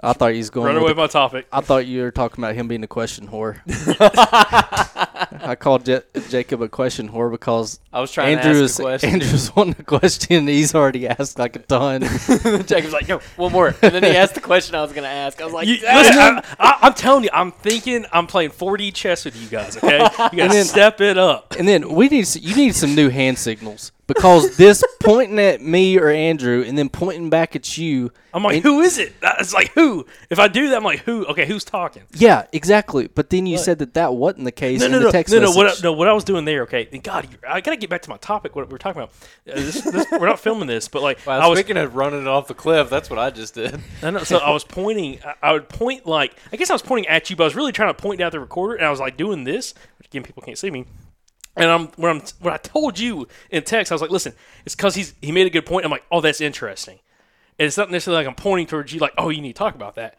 I 0.00 0.12
thought 0.12 0.32
he 0.32 0.38
was 0.38 0.50
going. 0.50 0.66
run 0.66 0.76
away 0.76 0.84
the- 0.86 0.88
with 0.92 0.96
my 0.98 1.06
topic. 1.06 1.46
I 1.52 1.60
thought 1.60 1.86
you 1.86 2.02
were 2.02 2.10
talking 2.10 2.42
about 2.44 2.54
him 2.54 2.68
being 2.68 2.82
a 2.84 2.88
question 2.88 3.28
whore. 3.28 3.58
I 5.40 5.54
called 5.58 5.86
Ja- 5.86 6.00
Jacob 6.28 6.62
a 6.62 6.68
question 6.68 7.08
whore 7.08 7.30
because 7.30 7.80
I 7.92 8.00
was 8.00 8.10
trying 8.12 8.38
Andrew's 8.38 8.58
to 8.58 8.64
ask 8.64 8.80
a 8.80 8.82
question. 8.82 9.10
Andrew's 9.10 9.56
wanting 9.56 9.76
a 9.78 9.82
question. 9.84 10.46
He's 10.46 10.74
already 10.74 11.06
asked 11.08 11.38
like 11.38 11.56
a 11.56 11.60
ton. 11.60 12.02
Jacob's 12.66 12.92
like, 12.92 13.08
"Yo, 13.08 13.18
one 13.36 13.52
more," 13.52 13.68
and 13.82 13.94
then 13.94 14.02
he 14.04 14.10
asked 14.16 14.34
the 14.34 14.40
question 14.40 14.74
I 14.74 14.82
was 14.82 14.92
gonna 14.92 15.06
ask. 15.08 15.40
I 15.40 15.44
was 15.44 15.54
like, 15.54 15.66
You, 15.68 15.74
listen, 15.74 15.86
I, 16.18 16.42
I, 16.58 16.78
I'm 16.82 16.94
telling 16.94 17.24
you, 17.24 17.30
I'm 17.32 17.52
thinking 17.52 18.06
I'm 18.12 18.26
playing 18.26 18.50
4D 18.50 18.94
chess 18.94 19.24
with 19.24 19.40
you 19.40 19.48
guys. 19.48 19.76
Okay, 19.76 19.98
you 19.98 20.38
gotta 20.38 20.48
then- 20.52 20.64
step 20.64 21.00
it 21.00 21.18
up. 21.18 21.54
And 21.58 21.66
then 21.68 21.92
we 21.92 22.08
need 22.08 22.26
you 22.36 22.54
need 22.56 22.74
some 22.74 22.94
new 22.94 23.08
hand 23.08 23.38
signals 23.38 23.92
because 24.08 24.56
this 24.56 24.82
pointing 25.00 25.38
at 25.38 25.62
me 25.62 25.96
or 25.98 26.08
Andrew 26.08 26.64
and 26.66 26.76
then 26.76 26.88
pointing 26.88 27.30
back 27.30 27.54
at 27.54 27.78
you. 27.78 28.10
I'm 28.34 28.42
like, 28.42 28.56
and- 28.56 28.64
who 28.64 28.80
is 28.80 28.98
it? 28.98 29.12
It's 29.22 29.54
like 29.54 29.70
who? 29.74 30.04
If 30.28 30.38
I 30.40 30.48
do 30.48 30.68
that, 30.70 30.76
I'm 30.78 30.84
like, 30.84 31.00
who? 31.00 31.24
Okay, 31.26 31.46
who's 31.46 31.64
talking? 31.64 32.02
Yeah, 32.14 32.46
exactly. 32.52 33.06
But 33.06 33.30
then 33.30 33.46
you 33.46 33.56
said 33.58 33.78
that 33.78 33.94
that 33.94 34.14
wasn't 34.14 34.44
the 34.44 34.52
case 34.52 34.80
No, 34.80 34.86
in 34.86 34.92
no, 34.92 34.98
the 34.98 35.04
no, 35.04 35.10
text 35.12 35.32
no, 35.32 35.40
no. 35.40 35.50
What, 35.50 35.66
I, 35.66 35.68
message. 35.68 35.84
no, 35.84 35.92
what 35.92 36.08
I 36.08 36.12
was 36.12 36.24
doing 36.24 36.44
there. 36.44 36.62
Okay, 36.62 36.88
and 36.92 37.02
God, 37.02 37.28
I 37.48 37.60
gotta 37.60 37.76
get 37.76 37.88
back 37.90 38.02
to 38.02 38.10
my 38.10 38.16
topic. 38.16 38.56
What 38.56 38.68
we're 38.70 38.78
talking 38.78 39.02
about. 39.02 39.14
Uh, 39.48 39.54
this, 39.60 39.80
this, 39.82 40.06
we're 40.10 40.26
not 40.26 40.40
filming 40.40 40.66
this, 40.66 40.88
but 40.88 41.02
like, 41.02 41.18
Well, 41.26 41.40
I 41.40 41.46
was 41.46 41.58
speaking 41.58 41.76
of 41.76 41.94
running 41.94 42.22
it 42.22 42.26
off 42.28 42.48
the 42.48 42.54
cliff, 42.54 42.90
that's 42.90 43.08
what 43.10 43.18
I 43.18 43.30
just 43.30 43.54
did. 43.54 43.80
I 44.02 44.10
know. 44.10 44.24
So 44.24 44.38
I 44.38 44.50
was 44.50 44.64
pointing. 44.64 45.20
I, 45.24 45.34
I 45.42 45.52
would 45.52 45.68
point 45.68 46.06
like 46.06 46.34
I 46.52 46.56
guess 46.56 46.70
I 46.70 46.74
was 46.74 46.82
pointing 46.82 47.08
at 47.08 47.30
you, 47.30 47.36
but 47.36 47.44
I 47.44 47.46
was 47.46 47.54
really 47.56 47.72
trying 47.72 47.90
to 47.94 48.00
point 48.00 48.18
down 48.18 48.26
at 48.26 48.32
the 48.32 48.40
recorder, 48.40 48.74
and 48.74 48.84
I 48.86 48.90
was 48.90 49.00
like 49.00 49.16
doing 49.16 49.44
this. 49.44 49.74
Which 49.98 50.06
again, 50.08 50.22
people 50.22 50.42
can't 50.42 50.58
see 50.58 50.70
me. 50.70 50.86
And 51.58 51.70
I'm 51.70 51.86
when 51.96 52.10
I'm 52.16 52.22
when 52.40 52.54
I 52.54 52.58
told 52.58 52.98
you 52.98 53.28
in 53.50 53.62
text, 53.64 53.92
I 53.92 53.94
was 53.94 54.02
like, 54.02 54.10
listen, 54.10 54.32
it's 54.64 54.74
because 54.74 54.94
he's 54.94 55.14
he 55.20 55.32
made 55.32 55.46
a 55.46 55.50
good 55.50 55.66
point. 55.66 55.84
I'm 55.84 55.90
like, 55.90 56.04
oh, 56.10 56.20
that's 56.20 56.40
interesting. 56.40 56.98
And 57.58 57.66
it's 57.66 57.76
not 57.76 57.90
necessarily 57.90 58.24
like 58.24 58.28
I'm 58.28 58.36
pointing 58.42 58.66
towards 58.66 58.92
you, 58.92 59.00
like, 59.00 59.14
oh, 59.18 59.28
you 59.30 59.40
need 59.42 59.54
to 59.54 59.58
talk 59.58 59.74
about 59.74 59.96
that. 59.96 60.16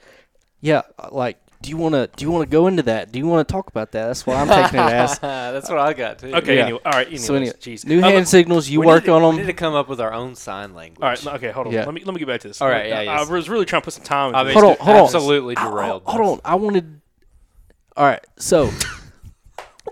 Yeah, 0.62 0.82
like 1.12 1.38
Do 1.62 1.70
you 1.70 1.78
want 1.78 1.96
to? 1.96 2.10
Do 2.16 2.26
you 2.26 2.32
want 2.32 2.44
to 2.44 2.50
go 2.52 2.68
into 2.68 2.84
that? 2.84 3.12
Do 3.14 3.20
you 3.20 3.26
want 3.28 3.48
to 3.48 3.52
talk 3.52 3.68
about 3.70 3.92
that? 3.94 4.08
That's 4.08 4.26
what 4.28 4.36
I'm 4.36 4.48
taking 4.48 4.80
it 4.80 4.92
as. 4.92 5.20
That's 5.54 5.70
what 5.70 5.78
I 5.80 5.94
got 5.94 6.20
too. 6.20 6.34
Okay, 6.36 6.58
Yeah. 6.58 6.64
anyway, 6.64 6.80
all 6.86 6.92
right. 6.92 7.08
Anyways, 7.08 7.26
So 7.26 7.36
anyway, 7.36 7.54
jeez. 7.60 7.86
new 7.86 7.98
Um, 8.00 8.04
hand 8.04 8.28
signals. 8.28 8.68
You 8.68 8.82
We 8.82 8.88
work 8.88 9.04
need 9.04 9.08
to- 9.08 9.12
on 9.14 9.22
We 9.22 9.28
them. 9.28 9.36
need 9.38 9.46
to 9.48 9.54
come 9.54 9.74
up 9.76 9.88
with 9.88 10.02
our 10.02 10.14
own 10.14 10.36
sign 10.36 10.74
language. 10.74 11.02
All 11.02 11.10
right, 11.10 11.28
okay, 11.38 11.52
hold 11.52 11.68
on. 11.68 11.74
Yeah. 11.74 11.86
Let 11.86 11.94
me 11.94 12.04
let 12.04 12.14
me 12.14 12.20
get 12.20 12.28
back 12.28 12.42
to 12.42 12.48
this. 12.50 12.62
All 12.62 12.68
right, 12.68 12.88
yeah, 12.90 13.00
I, 13.00 13.02
yes. 13.04 13.30
I 13.30 13.32
was 13.34 13.48
really 13.50 13.66
trying 13.66 13.82
to 13.82 13.86
put 13.86 13.94
some 13.94 14.04
time. 14.04 14.28
Into 14.30 14.40
I 14.40 14.44
mean. 14.44 14.54
Hold 14.54 14.66
on, 14.66 14.76
hold 14.86 14.98
on. 14.98 15.04
absolutely 15.06 15.56
I- 15.58 15.62
I- 15.66 15.70
derailed. 15.70 16.04
Hold 16.06 16.20
this. 16.40 16.46
on. 16.46 16.52
I 16.52 16.56
wanted. 16.56 17.02
All 17.98 18.06
right. 18.06 18.24
So 18.38 18.70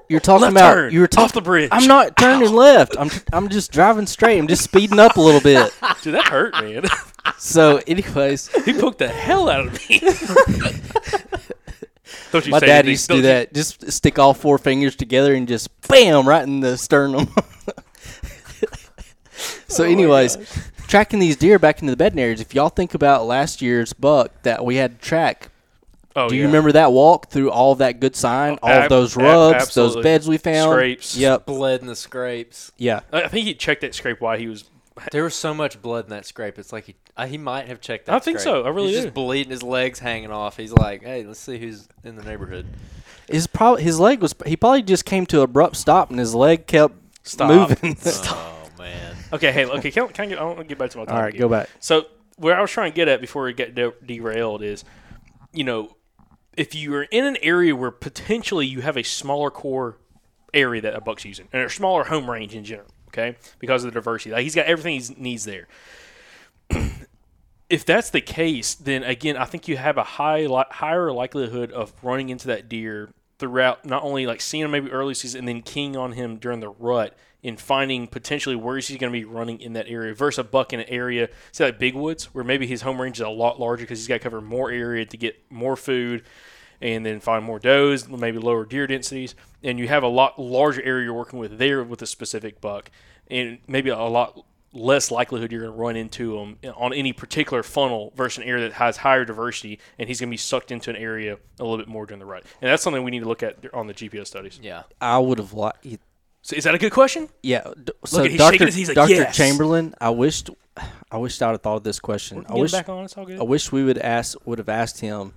you're 0.09 0.19
talking 0.19 0.41
Left 0.41 0.53
about 0.53 0.73
turn, 0.73 0.93
you 0.93 1.01
were 1.01 1.07
talking 1.07 1.25
off 1.25 1.33
the 1.33 1.41
bridge. 1.41 1.69
I'm 1.71 1.87
not 1.87 2.17
turning 2.17 2.51
left. 2.53 2.95
I'm 2.97 3.09
I'm 3.33 3.49
just 3.49 3.71
driving 3.71 4.07
straight. 4.07 4.39
I'm 4.39 4.47
just 4.47 4.63
speeding 4.63 4.99
up 4.99 5.17
a 5.17 5.21
little 5.21 5.41
bit. 5.41 5.71
Dude, 6.01 6.15
that 6.15 6.25
hurt, 6.27 6.53
man. 6.55 6.85
So, 7.39 7.81
anyways, 7.85 8.47
he 8.63 8.71
poked 8.73 8.99
the 8.99 9.09
hell 9.09 9.49
out 9.49 9.67
of 9.67 9.73
me. 9.89 9.99
Don't 12.31 12.45
you 12.45 12.51
my 12.51 12.59
dad 12.59 12.69
anything. 12.85 12.89
used 12.91 13.07
to 13.09 13.15
do 13.15 13.21
Don't 13.21 13.27
you- 13.29 13.33
that. 13.39 13.53
Just 13.53 13.91
stick 13.91 14.17
all 14.17 14.33
four 14.33 14.57
fingers 14.57 14.95
together 14.95 15.33
and 15.35 15.45
just 15.47 15.69
bam 15.89 16.25
right 16.27 16.43
in 16.43 16.61
the 16.61 16.77
sternum. 16.77 17.27
so, 19.67 19.83
oh 19.83 19.87
anyways, 19.87 20.37
tracking 20.87 21.19
these 21.19 21.35
deer 21.35 21.59
back 21.59 21.81
into 21.81 21.91
the 21.91 21.97
bedding 21.97 22.19
areas. 22.19 22.39
If 22.41 22.55
y'all 22.55 22.69
think 22.69 22.93
about 22.93 23.25
last 23.25 23.61
year's 23.61 23.91
buck 23.93 24.31
that 24.43 24.63
we 24.65 24.77
had 24.77 24.99
to 24.99 25.05
track, 25.07 25.49
Oh, 26.17 26.27
do 26.29 26.35
you 26.35 26.41
yeah. 26.41 26.47
remember 26.47 26.71
that 26.73 26.91
walk 26.91 27.29
through 27.29 27.51
all 27.51 27.71
of 27.71 27.77
that 27.77 27.99
good 27.99 28.15
sign, 28.15 28.57
all 28.63 28.69
Ab- 28.69 28.83
of 28.83 28.89
those 28.89 29.15
ab- 29.17 29.23
rubs, 29.23 29.53
those 29.53 29.61
absolutely. 29.61 30.03
beds 30.03 30.27
we 30.27 30.37
found, 30.37 30.71
Scrapes. 30.71 31.15
Yep. 31.15 31.45
blood 31.45 31.81
in 31.81 31.87
the 31.87 31.95
scrapes. 31.95 32.71
Yeah. 32.77 33.01
I 33.13 33.23
I 33.23 33.27
think 33.27 33.45
he 33.45 33.53
checked 33.53 33.81
that 33.81 33.93
scrape 33.95 34.19
while 34.19 34.37
he 34.37 34.47
was. 34.47 34.65
There 35.11 35.23
was 35.23 35.35
so 35.35 35.53
much 35.53 35.79
blood 35.81 36.05
in 36.05 36.09
that 36.09 36.25
scrape. 36.25 36.57
It's 36.57 36.73
like 36.73 36.85
he 36.85 36.95
uh, 37.15 37.27
he 37.27 37.37
might 37.37 37.67
have 37.67 37.79
checked 37.79 38.07
that. 38.07 38.15
I 38.15 38.19
think 38.19 38.39
scrape. 38.39 38.51
so. 38.55 38.63
I 38.63 38.69
really 38.69 38.87
He's 38.87 38.97
do. 38.97 39.03
just 39.03 39.13
bleeding. 39.13 39.51
His 39.51 39.61
legs 39.61 39.99
hanging 39.99 40.31
off. 40.31 40.57
He's 40.57 40.73
like, 40.73 41.03
hey, 41.03 41.23
let's 41.23 41.39
see 41.39 41.59
who's 41.59 41.87
in 42.03 42.15
the 42.15 42.23
neighborhood. 42.23 42.65
His 43.29 43.45
probably 43.45 43.83
his 43.83 43.99
leg 43.99 44.19
was 44.21 44.33
he 44.45 44.57
probably 44.57 44.81
just 44.81 45.05
came 45.05 45.25
to 45.27 45.41
abrupt 45.41 45.75
stop 45.75 46.09
and 46.09 46.17
his 46.17 46.33
leg 46.33 46.65
kept 46.65 46.95
Stop. 47.23 47.49
moving. 47.49 47.95
Oh 48.07 48.69
man. 48.79 49.15
Okay, 49.33 49.51
hey, 49.51 49.65
okay, 49.65 49.91
can, 49.91 50.03
I- 50.03 50.07
can 50.07 50.25
I 50.25 50.27
get? 50.29 50.39
I 50.39 50.43
want 50.45 50.57
to 50.59 50.63
get 50.63 50.77
back 50.79 50.89
to 50.91 50.97
my. 50.97 51.01
all 51.01 51.05
topic 51.07 51.21
right, 51.23 51.37
go 51.37 51.49
back. 51.49 51.69
So 51.79 52.05
where 52.37 52.55
I 52.57 52.61
was 52.61 52.71
trying 52.71 52.91
to 52.91 52.95
get 52.95 53.07
at 53.07 53.21
before 53.21 53.43
we 53.43 53.53
get 53.53 53.75
de- 53.75 53.93
derailed 54.05 54.61
is, 54.63 54.83
you 55.51 55.63
know, 55.63 55.95
if 56.57 56.73
you 56.75 56.93
are 56.95 57.03
in 57.03 57.23
an 57.23 57.37
area 57.41 57.75
where 57.75 57.91
potentially 57.91 58.65
you 58.65 58.81
have 58.81 58.97
a 58.97 59.03
smaller 59.03 59.49
core 59.51 59.97
area 60.53 60.81
that 60.81 60.95
a 60.95 60.99
buck's 60.99 61.23
using, 61.23 61.47
and 61.53 61.61
a 61.61 61.69
smaller 61.69 62.03
home 62.05 62.29
range 62.29 62.55
in 62.55 62.63
general, 62.63 62.89
okay, 63.09 63.37
because 63.59 63.83
of 63.83 63.93
the 63.93 63.99
diversity, 63.99 64.31
like 64.31 64.43
he's 64.43 64.55
got 64.55 64.65
everything 64.65 64.99
he 64.99 65.21
needs 65.21 65.45
there. 65.45 65.67
if 67.69 67.85
that's 67.85 68.09
the 68.09 68.21
case, 68.21 68.73
then 68.73 69.03
again, 69.03 69.37
I 69.37 69.45
think 69.45 69.67
you 69.67 69.77
have 69.77 69.97
a 69.97 70.03
high 70.03 70.47
li- 70.47 70.63
higher 70.71 71.13
likelihood 71.13 71.71
of 71.71 71.93
running 72.03 72.29
into 72.29 72.47
that 72.47 72.67
deer 72.67 73.09
throughout 73.37 73.85
not 73.85 74.03
only 74.03 74.25
like 74.25 74.41
seeing 74.41 74.63
him 74.63 74.71
maybe 74.71 74.91
early 74.91 75.13
season 75.13 75.39
and 75.39 75.47
then 75.47 75.61
keying 75.61 75.95
on 75.95 76.13
him 76.13 76.37
during 76.37 76.59
the 76.59 76.69
rut 76.69 77.15
and 77.47 77.59
finding 77.59 78.07
potentially 78.07 78.55
where 78.55 78.75
he's 78.75 78.89
going 78.89 79.11
to 79.11 79.19
be 79.19 79.23
running 79.23 79.61
in 79.61 79.73
that 79.73 79.87
area 79.87 80.13
versus 80.13 80.39
a 80.39 80.43
buck 80.43 80.73
in 80.73 80.81
an 80.81 80.89
area 80.89 81.29
say 81.51 81.65
like 81.65 81.79
big 81.79 81.95
woods 81.95 82.25
where 82.33 82.43
maybe 82.43 82.67
his 82.67 82.81
home 82.81 83.01
range 83.01 83.17
is 83.17 83.25
a 83.25 83.29
lot 83.29 83.59
larger 83.59 83.83
because 83.83 83.99
he's 83.99 84.07
got 84.07 84.15
to 84.15 84.19
cover 84.19 84.41
more 84.41 84.69
area 84.69 85.05
to 85.05 85.17
get 85.17 85.39
more 85.49 85.75
food 85.77 86.23
and 86.81 87.05
then 87.05 87.19
find 87.19 87.43
more 87.43 87.57
does 87.57 88.07
maybe 88.09 88.37
lower 88.37 88.65
deer 88.65 88.85
densities 88.85 89.33
and 89.63 89.79
you 89.79 89.87
have 89.87 90.03
a 90.03 90.07
lot 90.07 90.37
larger 90.37 90.83
area 90.83 91.05
you're 91.05 91.13
working 91.13 91.39
with 91.39 91.57
there 91.57 91.83
with 91.83 92.01
a 92.01 92.07
specific 92.07 92.59
buck 92.59 92.91
and 93.29 93.59
maybe 93.67 93.89
a 93.89 93.97
lot 93.97 94.43
less 94.73 95.09
likelihood 95.09 95.51
you're 95.51 95.61
going 95.61 95.73
to 95.73 95.77
run 95.77 95.95
into 95.95 96.37
him 96.37 96.57
on 96.75 96.93
any 96.93 97.13
particular 97.13 97.63
funnel 97.63 98.11
versus 98.15 98.43
an 98.43 98.49
area 98.49 98.63
that 98.63 98.73
has 98.73 98.97
higher 98.97 99.25
diversity, 99.25 99.79
and 99.97 100.07
he's 100.07 100.19
going 100.19 100.29
to 100.29 100.33
be 100.33 100.37
sucked 100.37 100.71
into 100.71 100.89
an 100.89 100.95
area 100.95 101.37
a 101.59 101.63
little 101.63 101.77
bit 101.77 101.87
more 101.87 102.05
during 102.05 102.19
the 102.19 102.25
rut. 102.25 102.43
And 102.61 102.69
that's 102.69 102.83
something 102.83 103.03
we 103.03 103.11
need 103.11 103.21
to 103.21 103.27
look 103.27 103.43
at 103.43 103.57
on 103.73 103.87
the 103.87 103.93
GPS 103.93 104.27
studies. 104.27 104.59
Yeah. 104.61 104.83
I 105.01 105.17
would 105.17 105.39
have 105.39 105.53
liked. 105.53 105.85
So 106.41 106.55
is 106.55 106.63
that 106.63 106.75
a 106.75 106.77
good 106.77 106.91
question? 106.93 107.29
Yeah. 107.43 107.71
d- 107.83 107.91
So 108.05 108.23
at- 108.23 108.31
he's 108.31 108.37
Dr. 108.39 108.51
shaking 108.53 108.67
his- 108.67 108.75
he's 108.75 108.87
like, 108.89 108.95
Dr. 108.95 109.13
"Yes." 109.13 109.35
Chamberlain, 109.35 109.93
I 109.99 110.09
wished, 110.11 110.49
I 111.11 111.17
wished 111.17 111.41
I 111.41 111.47
would 111.47 111.53
have 111.53 111.61
thought 111.61 111.77
of 111.77 111.83
this 111.83 111.99
question. 111.99 112.45
I 112.47 112.53
wish, 112.53 112.71
back 112.71 112.87
on. 112.89 113.03
It's 113.03 113.17
all 113.17 113.25
good. 113.25 113.39
I 113.39 113.43
wish 113.43 113.71
we 113.71 113.83
would 113.83 113.97
ask, 113.97 114.37
would 114.45 114.57
have 114.59 114.69
asked 114.69 115.01
him, 115.01 115.33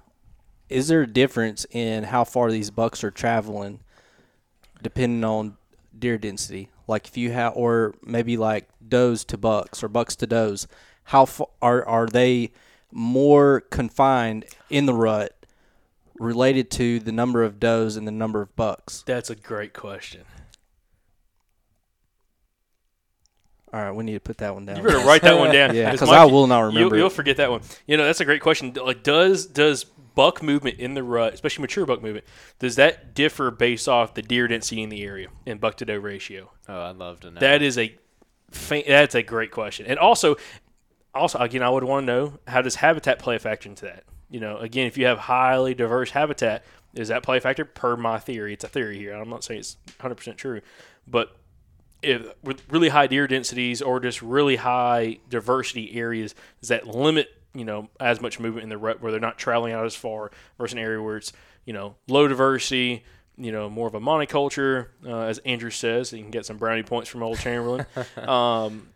is 0.68 0.86
there 0.88 1.02
a 1.02 1.06
difference 1.06 1.66
in 1.70 2.04
how 2.04 2.22
far 2.24 2.50
these 2.52 2.70
bucks 2.70 3.02
are 3.02 3.10
traveling, 3.10 3.80
depending 4.82 5.24
on 5.24 5.56
deer 5.98 6.16
density? 6.18 6.70
Like 6.86 7.06
if 7.08 7.16
you 7.16 7.32
have, 7.32 7.54
or 7.56 7.94
maybe 8.04 8.36
like 8.36 8.68
does 8.86 9.24
to 9.26 9.36
bucks 9.38 9.82
or 9.82 9.88
bucks 9.88 10.14
to 10.16 10.26
does, 10.26 10.68
how 11.04 11.24
far 11.24 11.48
are 11.62 11.84
are 11.86 12.06
they 12.06 12.52
more 12.92 13.62
confined 13.62 14.44
in 14.68 14.86
the 14.86 14.94
rut? 14.94 15.34
Related 16.18 16.70
to 16.72 17.00
the 17.00 17.12
number 17.12 17.42
of 17.42 17.58
does 17.58 17.96
and 17.96 18.06
the 18.06 18.12
number 18.12 18.42
of 18.42 18.54
bucks. 18.54 19.02
That's 19.06 19.30
a 19.30 19.34
great 19.34 19.72
question. 19.72 20.22
All 23.72 23.80
right, 23.80 23.92
we 23.92 24.02
need 24.04 24.14
to 24.14 24.20
put 24.20 24.38
that 24.38 24.52
one 24.54 24.66
down. 24.66 24.78
You 24.78 24.82
better 24.82 24.98
write 25.06 25.22
that 25.22 25.38
one 25.38 25.52
down. 25.52 25.74
Yeah, 25.76 25.90
'cause 25.90 26.02
Mike, 26.02 26.10
I 26.18 26.24
will 26.24 26.46
not 26.48 26.58
You'll, 26.58 26.66
remember 26.72 26.96
you'll 26.96 27.10
forget 27.10 27.36
that 27.36 27.50
one. 27.50 27.60
You 27.86 27.96
know, 27.96 28.04
that's 28.04 28.20
a 28.20 28.24
great 28.24 28.40
question. 28.42 28.72
Like, 28.72 29.02
does 29.04 29.46
does 29.46 29.84
buck 29.84 30.42
movement 30.42 30.80
in 30.80 30.94
the 30.94 31.02
rut, 31.04 31.34
especially 31.34 31.62
mature 31.62 31.86
buck 31.86 32.02
movement, 32.02 32.24
does 32.58 32.74
that 32.76 33.14
differ 33.14 33.50
based 33.52 33.88
off 33.88 34.14
the 34.14 34.22
deer 34.22 34.48
density 34.48 34.82
in 34.82 34.88
the 34.88 35.02
area 35.04 35.28
and 35.46 35.60
buck 35.60 35.76
to 35.76 35.84
doe 35.84 35.96
ratio? 35.96 36.50
Oh, 36.68 36.82
I'd 36.82 36.96
love 36.96 37.20
to 37.20 37.30
know. 37.30 37.38
That 37.40 37.62
is 37.62 37.78
a 37.78 37.96
fa- 38.50 38.82
that's 38.86 39.14
a 39.14 39.22
great 39.22 39.52
question. 39.52 39.86
And 39.86 40.00
also, 40.00 40.36
also 41.14 41.38
again, 41.38 41.62
I 41.62 41.70
would 41.70 41.84
want 41.84 42.06
to 42.06 42.12
know 42.12 42.38
how 42.48 42.62
does 42.62 42.74
habitat 42.74 43.20
play 43.20 43.36
a 43.36 43.38
factor 43.38 43.68
into 43.68 43.84
that? 43.84 44.02
You 44.28 44.40
know, 44.40 44.58
again, 44.58 44.86
if 44.88 44.98
you 44.98 45.06
have 45.06 45.18
highly 45.18 45.74
diverse 45.74 46.10
habitat, 46.10 46.64
does 46.94 47.08
that 47.08 47.22
play 47.22 47.36
a 47.36 47.40
factor? 47.40 47.64
Per 47.64 47.96
my 47.96 48.18
theory, 48.18 48.52
it's 48.52 48.64
a 48.64 48.68
theory 48.68 48.98
here. 48.98 49.12
I'm 49.14 49.28
not 49.30 49.44
saying 49.44 49.60
it's 49.60 49.76
100 49.98 50.16
percent 50.16 50.38
true, 50.38 50.60
but 51.06 51.36
if 52.02 52.26
with 52.42 52.62
really 52.70 52.88
high 52.88 53.06
deer 53.06 53.26
densities 53.26 53.82
or 53.82 54.00
just 54.00 54.22
really 54.22 54.56
high 54.56 55.18
diversity 55.28 55.94
areas, 55.94 56.34
does 56.60 56.68
that 56.68 56.86
limit 56.86 57.28
you 57.54 57.64
know 57.64 57.88
as 57.98 58.20
much 58.20 58.38
movement 58.38 58.62
in 58.62 58.68
the 58.68 58.78
rut 58.78 59.00
where 59.00 59.10
they're 59.10 59.20
not 59.20 59.38
traveling 59.38 59.72
out 59.72 59.84
as 59.84 59.94
far 59.94 60.30
versus 60.58 60.74
an 60.74 60.78
area 60.78 61.02
where 61.02 61.16
it's 61.16 61.32
you 61.64 61.72
know 61.72 61.96
low 62.08 62.28
diversity, 62.28 63.04
you 63.36 63.52
know 63.52 63.68
more 63.68 63.88
of 63.88 63.94
a 63.94 64.00
monoculture, 64.00 64.88
uh, 65.04 65.20
as 65.20 65.38
Andrew 65.38 65.70
says, 65.70 66.12
you 66.12 66.22
can 66.22 66.30
get 66.30 66.46
some 66.46 66.56
brownie 66.56 66.82
points 66.82 67.08
from 67.08 67.22
old 67.22 67.38
Chamberlain. 67.38 67.86
um, 68.16 68.88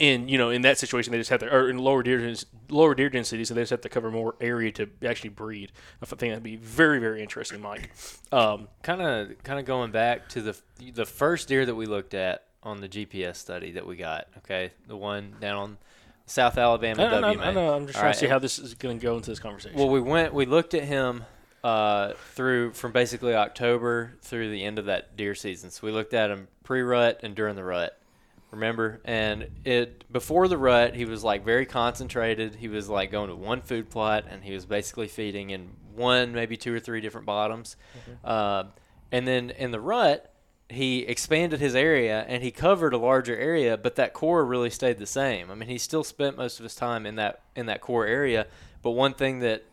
and 0.00 0.28
you 0.28 0.38
know 0.38 0.50
in 0.50 0.62
that 0.62 0.78
situation 0.78 1.12
they 1.12 1.18
just 1.18 1.30
have 1.30 1.40
to 1.40 1.54
or 1.54 1.70
in 1.70 1.78
lower 1.78 2.02
deer 2.02 2.34
lower 2.68 2.94
deer 2.94 3.08
density, 3.08 3.44
so 3.44 3.54
they 3.54 3.62
just 3.62 3.70
have 3.70 3.80
to 3.82 3.88
cover 3.88 4.10
more 4.10 4.34
area 4.40 4.72
to 4.72 4.88
actually 5.06 5.30
breed. 5.30 5.72
I 6.02 6.06
think 6.06 6.20
that'd 6.32 6.42
be 6.42 6.56
very 6.56 6.98
very 6.98 7.22
interesting, 7.22 7.60
Mike. 7.60 7.90
Um, 8.32 8.68
kind 8.82 9.00
of 9.00 9.42
kind 9.44 9.60
of 9.60 9.66
going 9.66 9.92
back 9.92 10.28
to 10.30 10.42
the 10.42 10.60
the 10.92 11.06
first 11.06 11.48
deer 11.48 11.64
that 11.64 11.74
we 11.74 11.86
looked 11.86 12.14
at 12.14 12.44
on 12.62 12.80
the 12.80 12.88
GPS 12.88 13.36
study 13.36 13.72
that 13.72 13.86
we 13.86 13.96
got. 13.96 14.26
Okay, 14.38 14.72
the 14.88 14.96
one 14.96 15.36
down 15.40 15.56
on 15.56 15.78
South 16.26 16.58
Alabama 16.58 17.02
I, 17.02 17.06
I, 17.06 17.20
W. 17.20 17.40
I 17.40 17.52
know. 17.52 17.74
I'm 17.74 17.86
just 17.86 17.96
All 17.96 18.00
trying 18.00 18.08
right, 18.08 18.14
to 18.14 18.18
see 18.18 18.26
how 18.26 18.38
this 18.38 18.58
is 18.58 18.74
going 18.74 18.98
to 18.98 19.02
go 19.02 19.16
into 19.16 19.30
this 19.30 19.38
conversation. 19.38 19.78
Well, 19.78 19.90
we 19.90 20.00
went. 20.00 20.34
We 20.34 20.46
looked 20.46 20.74
at 20.74 20.84
him 20.84 21.24
uh, 21.62 22.14
through 22.34 22.72
from 22.72 22.92
basically 22.92 23.34
October 23.34 24.14
through 24.22 24.50
the 24.50 24.64
end 24.64 24.78
of 24.78 24.86
that 24.86 25.16
deer 25.16 25.34
season. 25.34 25.70
So 25.70 25.86
we 25.86 25.92
looked 25.92 26.14
at 26.14 26.30
him 26.30 26.48
pre-rut 26.62 27.20
and 27.22 27.34
during 27.34 27.56
the 27.56 27.64
rut. 27.64 27.98
Remember, 28.54 29.00
and 29.04 29.48
it 29.64 30.10
before 30.12 30.48
the 30.48 30.56
rut, 30.56 30.94
he 30.94 31.04
was 31.04 31.24
like 31.24 31.44
very 31.44 31.66
concentrated. 31.66 32.54
He 32.54 32.68
was 32.68 32.88
like 32.88 33.10
going 33.10 33.28
to 33.28 33.36
one 33.36 33.60
food 33.60 33.90
plot, 33.90 34.24
and 34.30 34.44
he 34.44 34.52
was 34.52 34.64
basically 34.64 35.08
feeding 35.08 35.50
in 35.50 35.70
one, 35.94 36.32
maybe 36.32 36.56
two 36.56 36.74
or 36.74 36.80
three 36.80 37.00
different 37.00 37.26
bottoms. 37.26 37.76
Uh, 38.24 38.64
and 39.12 39.26
then 39.26 39.50
in 39.50 39.70
the 39.70 39.80
rut, 39.80 40.32
he 40.68 41.00
expanded 41.00 41.60
his 41.60 41.74
area 41.74 42.24
and 42.26 42.42
he 42.42 42.50
covered 42.50 42.94
a 42.94 42.98
larger 42.98 43.36
area, 43.36 43.76
but 43.76 43.96
that 43.96 44.12
core 44.12 44.44
really 44.44 44.70
stayed 44.70 44.98
the 44.98 45.06
same. 45.06 45.50
I 45.50 45.54
mean, 45.54 45.68
he 45.68 45.78
still 45.78 46.04
spent 46.04 46.36
most 46.36 46.58
of 46.58 46.64
his 46.64 46.74
time 46.74 47.06
in 47.06 47.16
that 47.16 47.42
in 47.54 47.66
that 47.66 47.80
core 47.80 48.06
area. 48.06 48.46
But 48.82 48.92
one 48.92 49.14
thing 49.14 49.40
that, 49.40 49.64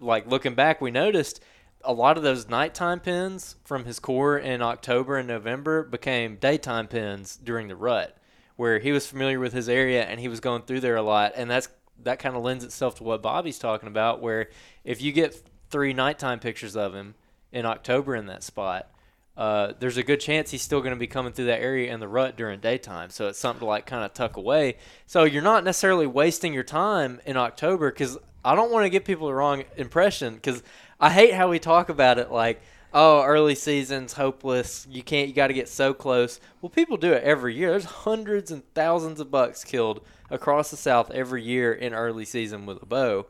like 0.00 0.26
looking 0.26 0.54
back, 0.54 0.80
we 0.80 0.90
noticed 0.90 1.42
a 1.84 1.92
lot 1.92 2.16
of 2.16 2.22
those 2.22 2.48
nighttime 2.48 3.00
pins 3.00 3.56
from 3.64 3.84
his 3.84 3.98
core 3.98 4.38
in 4.38 4.62
October 4.62 5.16
and 5.16 5.28
November 5.28 5.82
became 5.82 6.36
daytime 6.36 6.86
pins 6.86 7.36
during 7.42 7.68
the 7.68 7.76
rut, 7.76 8.16
where 8.56 8.78
he 8.78 8.92
was 8.92 9.06
familiar 9.06 9.40
with 9.40 9.52
his 9.52 9.68
area 9.68 10.04
and 10.04 10.20
he 10.20 10.28
was 10.28 10.40
going 10.40 10.62
through 10.62 10.80
there 10.80 10.96
a 10.96 11.02
lot, 11.02 11.32
and 11.36 11.50
that's 11.50 11.68
that 12.02 12.18
kind 12.18 12.34
of 12.34 12.42
lends 12.42 12.64
itself 12.64 12.94
to 12.96 13.04
what 13.04 13.22
Bobby's 13.22 13.58
talking 13.58 13.88
about, 13.88 14.22
where 14.22 14.48
if 14.84 15.02
you 15.02 15.12
get 15.12 15.42
three 15.70 15.92
nighttime 15.92 16.40
pictures 16.40 16.76
of 16.76 16.94
him 16.94 17.14
in 17.52 17.66
October 17.66 18.14
in 18.14 18.26
that 18.26 18.42
spot, 18.42 18.90
uh, 19.36 19.72
there's 19.78 19.96
a 19.96 20.02
good 20.02 20.20
chance 20.20 20.50
he's 20.50 20.62
still 20.62 20.80
going 20.80 20.94
to 20.94 20.98
be 20.98 21.06
coming 21.06 21.32
through 21.32 21.46
that 21.46 21.60
area 21.60 21.92
in 21.92 22.00
the 22.00 22.08
rut 22.08 22.36
during 22.36 22.60
daytime. 22.60 23.10
So 23.10 23.28
it's 23.28 23.38
something 23.38 23.60
to 23.60 23.66
like 23.66 23.86
kind 23.86 24.04
of 24.04 24.12
tuck 24.12 24.36
away. 24.36 24.76
So 25.06 25.24
you're 25.24 25.42
not 25.42 25.64
necessarily 25.64 26.06
wasting 26.06 26.52
your 26.52 26.64
time 26.64 27.20
in 27.24 27.36
October 27.36 27.90
because 27.90 28.18
I 28.44 28.54
don't 28.54 28.70
want 28.70 28.84
to 28.84 28.90
give 28.90 29.04
people 29.04 29.28
the 29.28 29.34
wrong 29.34 29.64
impression 29.76 30.34
because 30.34 30.62
I 31.00 31.10
hate 31.10 31.32
how 31.32 31.48
we 31.48 31.58
talk 31.58 31.88
about 31.88 32.18
it 32.18 32.30
like, 32.30 32.60
oh, 32.92 33.22
early 33.22 33.54
season's 33.54 34.12
hopeless. 34.12 34.86
You 34.90 35.02
can't, 35.02 35.28
you 35.28 35.34
got 35.34 35.46
to 35.46 35.54
get 35.54 35.68
so 35.68 35.94
close. 35.94 36.40
Well, 36.60 36.68
people 36.70 36.96
do 36.96 37.12
it 37.12 37.22
every 37.22 37.54
year. 37.54 37.70
There's 37.70 37.84
hundreds 37.84 38.50
and 38.50 38.62
thousands 38.74 39.18
of 39.20 39.30
bucks 39.30 39.64
killed 39.64 40.04
across 40.28 40.70
the 40.70 40.76
South 40.76 41.10
every 41.10 41.42
year 41.42 41.72
in 41.72 41.94
early 41.94 42.24
season 42.24 42.66
with 42.66 42.82
a 42.82 42.86
bow. 42.86 43.26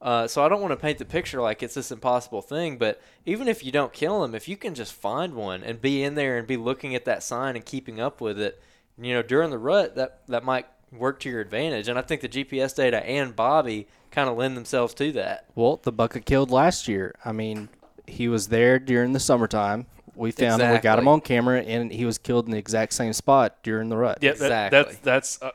Uh, 0.00 0.26
so 0.26 0.42
I 0.42 0.48
don't 0.48 0.62
want 0.62 0.72
to 0.72 0.78
paint 0.78 0.96
the 0.96 1.04
picture 1.04 1.42
like 1.42 1.62
it's 1.62 1.74
this 1.74 1.92
impossible 1.92 2.40
thing, 2.40 2.78
but 2.78 3.02
even 3.26 3.48
if 3.48 3.62
you 3.62 3.70
don't 3.70 3.92
kill 3.92 4.22
them, 4.22 4.34
if 4.34 4.48
you 4.48 4.56
can 4.56 4.74
just 4.74 4.94
find 4.94 5.34
one 5.34 5.62
and 5.62 5.80
be 5.80 6.02
in 6.02 6.14
there 6.14 6.38
and 6.38 6.46
be 6.46 6.56
looking 6.56 6.94
at 6.94 7.04
that 7.04 7.22
sign 7.22 7.54
and 7.54 7.66
keeping 7.66 8.00
up 8.00 8.18
with 8.20 8.40
it, 8.40 8.62
you 8.98 9.12
know, 9.12 9.22
during 9.22 9.50
the 9.50 9.58
rut, 9.58 9.96
that 9.96 10.20
that 10.28 10.42
might 10.42 10.66
work 10.90 11.20
to 11.20 11.28
your 11.28 11.40
advantage. 11.40 11.88
And 11.88 11.98
I 11.98 12.02
think 12.02 12.22
the 12.22 12.28
GPS 12.30 12.74
data 12.74 13.04
and 13.06 13.36
Bobby 13.36 13.88
kind 14.10 14.28
of 14.28 14.36
lend 14.36 14.56
themselves 14.56 14.94
to 14.94 15.12
that. 15.12 15.46
Well, 15.54 15.80
the 15.82 15.92
buck 15.92 16.16
I 16.16 16.20
killed 16.20 16.50
last 16.50 16.88
year. 16.88 17.14
I 17.24 17.32
mean, 17.32 17.68
he 18.06 18.28
was 18.28 18.48
there 18.48 18.78
during 18.78 19.12
the 19.12 19.20
summertime. 19.20 19.86
We 20.14 20.32
found 20.32 20.60
him. 20.60 20.72
We 20.72 20.78
got 20.78 20.98
him 20.98 21.08
on 21.08 21.20
camera, 21.20 21.60
and 21.60 21.90
he 21.90 22.04
was 22.04 22.18
killed 22.18 22.44
in 22.46 22.50
the 22.50 22.58
exact 22.58 22.92
same 22.92 23.12
spot 23.12 23.62
during 23.62 23.88
the 23.88 23.96
rut. 23.96 24.18
Yeah, 24.20 24.32
that, 24.32 24.72
Exactly. 24.72 24.98
that's 25.02 25.38
that's 25.38 25.42
uh, 25.42 25.50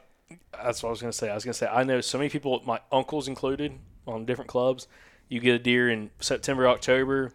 that's 0.64 0.82
what 0.82 0.90
I 0.90 0.92
was 0.92 1.02
gonna 1.02 1.14
say. 1.14 1.30
I 1.30 1.36
was 1.36 1.44
gonna 1.44 1.54
say 1.54 1.68
I 1.68 1.84
know 1.84 2.02
so 2.02 2.18
many 2.18 2.30
people, 2.30 2.62
my 2.66 2.80
uncles 2.92 3.28
included, 3.28 3.74
on 4.08 4.26
different 4.26 4.50
clubs. 4.50 4.88
You 5.30 5.40
get 5.40 5.56
a 5.56 5.60
deer 5.60 5.90
in 5.90 6.10
September, 6.20 6.68
October, 6.68 7.32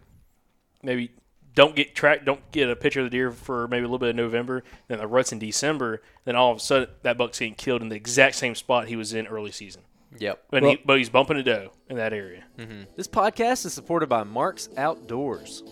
maybe 0.81 1.11
don't 1.53 1.75
get 1.75 1.93
track, 1.95 2.25
don't 2.25 2.51
get 2.51 2.69
a 2.69 2.75
picture 2.75 3.01
of 3.01 3.05
the 3.05 3.09
deer 3.09 3.31
for 3.31 3.67
maybe 3.67 3.81
a 3.81 3.83
little 3.87 3.99
bit 3.99 4.09
of 4.09 4.15
November. 4.15 4.63
Then 4.87 4.99
the 4.99 5.07
rut's 5.07 5.31
in 5.31 5.39
December. 5.39 6.01
Then 6.25 6.35
all 6.35 6.51
of 6.51 6.57
a 6.57 6.59
sudden 6.61 6.89
that 7.03 7.17
buck's 7.17 7.39
getting 7.39 7.55
killed 7.55 7.81
in 7.81 7.89
the 7.89 7.95
exact 7.95 8.35
same 8.35 8.55
spot 8.55 8.87
he 8.87 8.95
was 8.95 9.13
in 9.13 9.27
early 9.27 9.51
season. 9.51 9.81
Yep. 10.19 10.43
But, 10.49 10.63
he, 10.63 10.79
but 10.85 10.97
he's 10.97 11.09
bumping 11.09 11.37
a 11.37 11.43
doe 11.43 11.71
in 11.89 11.97
that 11.97 12.13
area. 12.13 12.43
Mm-hmm. 12.57 12.83
This 12.95 13.07
podcast 13.07 13.65
is 13.65 13.73
supported 13.73 14.09
by 14.09 14.23
Mark's 14.23 14.69
Outdoors. 14.77 15.63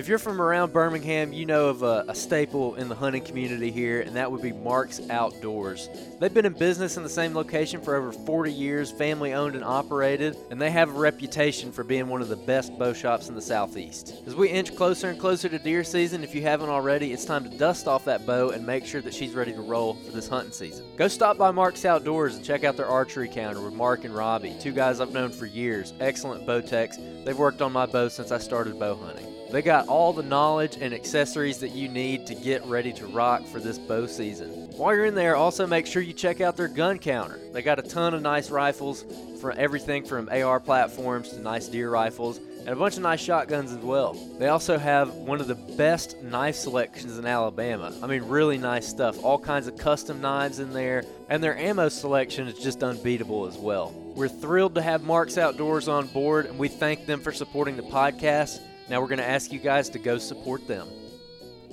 If 0.00 0.08
you're 0.08 0.16
from 0.16 0.40
around 0.40 0.72
Birmingham, 0.72 1.34
you 1.34 1.44
know 1.44 1.68
of 1.68 1.82
a, 1.82 2.06
a 2.08 2.14
staple 2.14 2.76
in 2.76 2.88
the 2.88 2.94
hunting 2.94 3.22
community 3.22 3.70
here, 3.70 4.00
and 4.00 4.16
that 4.16 4.32
would 4.32 4.40
be 4.40 4.50
Mark's 4.50 4.98
Outdoors. 5.10 5.90
They've 6.18 6.32
been 6.32 6.46
in 6.46 6.54
business 6.54 6.96
in 6.96 7.02
the 7.02 7.08
same 7.10 7.34
location 7.34 7.82
for 7.82 7.94
over 7.94 8.10
40 8.10 8.50
years, 8.50 8.90
family 8.90 9.34
owned 9.34 9.56
and 9.56 9.62
operated, 9.62 10.38
and 10.50 10.58
they 10.58 10.70
have 10.70 10.88
a 10.88 10.98
reputation 10.98 11.70
for 11.70 11.84
being 11.84 12.08
one 12.08 12.22
of 12.22 12.30
the 12.30 12.36
best 12.36 12.78
bow 12.78 12.94
shops 12.94 13.28
in 13.28 13.34
the 13.34 13.42
southeast. 13.42 14.22
As 14.26 14.34
we 14.34 14.48
inch 14.48 14.74
closer 14.74 15.10
and 15.10 15.20
closer 15.20 15.50
to 15.50 15.58
deer 15.58 15.84
season, 15.84 16.24
if 16.24 16.34
you 16.34 16.40
haven't 16.40 16.70
already, 16.70 17.12
it's 17.12 17.26
time 17.26 17.44
to 17.44 17.58
dust 17.58 17.86
off 17.86 18.06
that 18.06 18.24
bow 18.24 18.48
and 18.48 18.66
make 18.66 18.86
sure 18.86 19.02
that 19.02 19.12
she's 19.12 19.34
ready 19.34 19.52
to 19.52 19.60
roll 19.60 19.96
for 19.96 20.12
this 20.12 20.28
hunting 20.28 20.54
season. 20.54 20.86
Go 20.96 21.08
stop 21.08 21.36
by 21.36 21.50
Mark's 21.50 21.84
Outdoors 21.84 22.36
and 22.36 22.42
check 22.42 22.64
out 22.64 22.78
their 22.78 22.86
archery 22.86 23.28
counter 23.28 23.60
with 23.60 23.74
Mark 23.74 24.04
and 24.04 24.14
Robbie, 24.14 24.56
two 24.60 24.72
guys 24.72 24.98
I've 24.98 25.12
known 25.12 25.28
for 25.28 25.44
years, 25.44 25.92
excellent 26.00 26.46
bow 26.46 26.62
techs. 26.62 26.96
They've 27.26 27.38
worked 27.38 27.60
on 27.60 27.70
my 27.70 27.84
bow 27.84 28.08
since 28.08 28.32
I 28.32 28.38
started 28.38 28.78
bow 28.78 28.96
hunting. 28.96 29.39
They 29.50 29.62
got 29.62 29.88
all 29.88 30.12
the 30.12 30.22
knowledge 30.22 30.76
and 30.80 30.94
accessories 30.94 31.58
that 31.58 31.70
you 31.70 31.88
need 31.88 32.26
to 32.26 32.34
get 32.34 32.64
ready 32.66 32.92
to 32.94 33.06
rock 33.06 33.44
for 33.46 33.58
this 33.58 33.78
bow 33.78 34.06
season. 34.06 34.48
While 34.76 34.94
you're 34.94 35.06
in 35.06 35.14
there, 35.14 35.34
also 35.34 35.66
make 35.66 35.86
sure 35.86 36.02
you 36.02 36.12
check 36.12 36.40
out 36.40 36.56
their 36.56 36.68
gun 36.68 36.98
counter. 36.98 37.38
They 37.52 37.62
got 37.62 37.78
a 37.78 37.82
ton 37.82 38.14
of 38.14 38.22
nice 38.22 38.50
rifles, 38.50 39.04
for 39.40 39.52
everything 39.52 40.04
from 40.04 40.28
AR 40.28 40.60
platforms 40.60 41.30
to 41.30 41.40
nice 41.40 41.66
deer 41.66 41.90
rifles, 41.90 42.38
and 42.60 42.68
a 42.68 42.76
bunch 42.76 42.96
of 42.96 43.02
nice 43.02 43.20
shotguns 43.20 43.72
as 43.72 43.78
well. 43.78 44.12
They 44.38 44.48
also 44.48 44.78
have 44.78 45.14
one 45.14 45.40
of 45.40 45.48
the 45.48 45.54
best 45.54 46.22
knife 46.22 46.56
selections 46.56 47.18
in 47.18 47.26
Alabama. 47.26 47.92
I 48.02 48.06
mean, 48.06 48.22
really 48.24 48.58
nice 48.58 48.86
stuff. 48.86 49.24
All 49.24 49.38
kinds 49.38 49.66
of 49.66 49.78
custom 49.78 50.20
knives 50.20 50.58
in 50.58 50.72
there, 50.72 51.04
and 51.28 51.42
their 51.42 51.56
ammo 51.56 51.88
selection 51.88 52.46
is 52.46 52.58
just 52.58 52.82
unbeatable 52.82 53.46
as 53.46 53.56
well. 53.56 53.92
We're 54.14 54.28
thrilled 54.28 54.74
to 54.74 54.82
have 54.82 55.02
Marks 55.02 55.38
Outdoors 55.38 55.88
on 55.88 56.06
board, 56.08 56.46
and 56.46 56.58
we 56.58 56.68
thank 56.68 57.06
them 57.06 57.20
for 57.20 57.32
supporting 57.32 57.76
the 57.76 57.82
podcast. 57.82 58.60
Now 58.90 59.00
we're 59.00 59.06
going 59.06 59.18
to 59.20 59.28
ask 59.28 59.52
you 59.52 59.60
guys 59.60 59.88
to 59.90 60.00
go 60.00 60.18
support 60.18 60.66
them. 60.66 60.88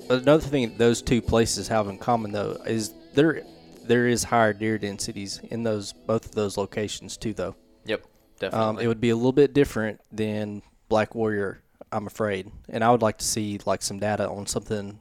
Another 0.08 0.40
thing 0.42 0.74
those 0.78 1.02
two 1.02 1.20
places 1.20 1.66
have 1.68 1.88
in 1.88 1.98
common 1.98 2.30
though 2.32 2.52
is 2.64 2.94
there 3.14 3.42
there 3.84 4.06
is 4.06 4.22
higher 4.24 4.52
deer 4.52 4.78
densities 4.78 5.40
in 5.50 5.64
those 5.64 5.92
both 5.92 6.24
of 6.26 6.34
those 6.34 6.56
locations 6.56 7.16
too 7.16 7.34
though. 7.34 7.56
Yep, 7.84 8.02
Um, 8.04 8.08
definitely. 8.38 8.84
it 8.84 8.88
would 8.88 9.00
be 9.00 9.10
a 9.10 9.16
little 9.16 9.32
bit 9.32 9.52
different 9.52 10.00
than 10.12 10.62
Black 10.88 11.14
Warrior, 11.14 11.60
I'm 11.92 12.06
afraid, 12.06 12.50
and 12.68 12.82
I 12.84 12.90
would 12.90 13.02
like 13.02 13.18
to 13.18 13.24
see 13.24 13.58
like 13.66 13.82
some 13.82 13.98
data 13.98 14.28
on 14.30 14.46
something 14.46 14.98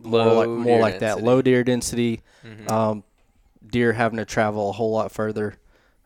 more 0.00 0.24
like 0.34 0.48
more 0.48 0.64
deer 0.64 0.80
like 0.80 0.98
that 1.00 1.22
low 1.22 1.40
deer 1.42 1.64
density, 1.64 2.20
um, 2.68 3.02
deer 3.66 3.92
having 3.94 4.18
to 4.18 4.24
travel 4.26 4.68
a 4.68 4.72
whole 4.72 4.92
lot 4.92 5.10
further, 5.10 5.56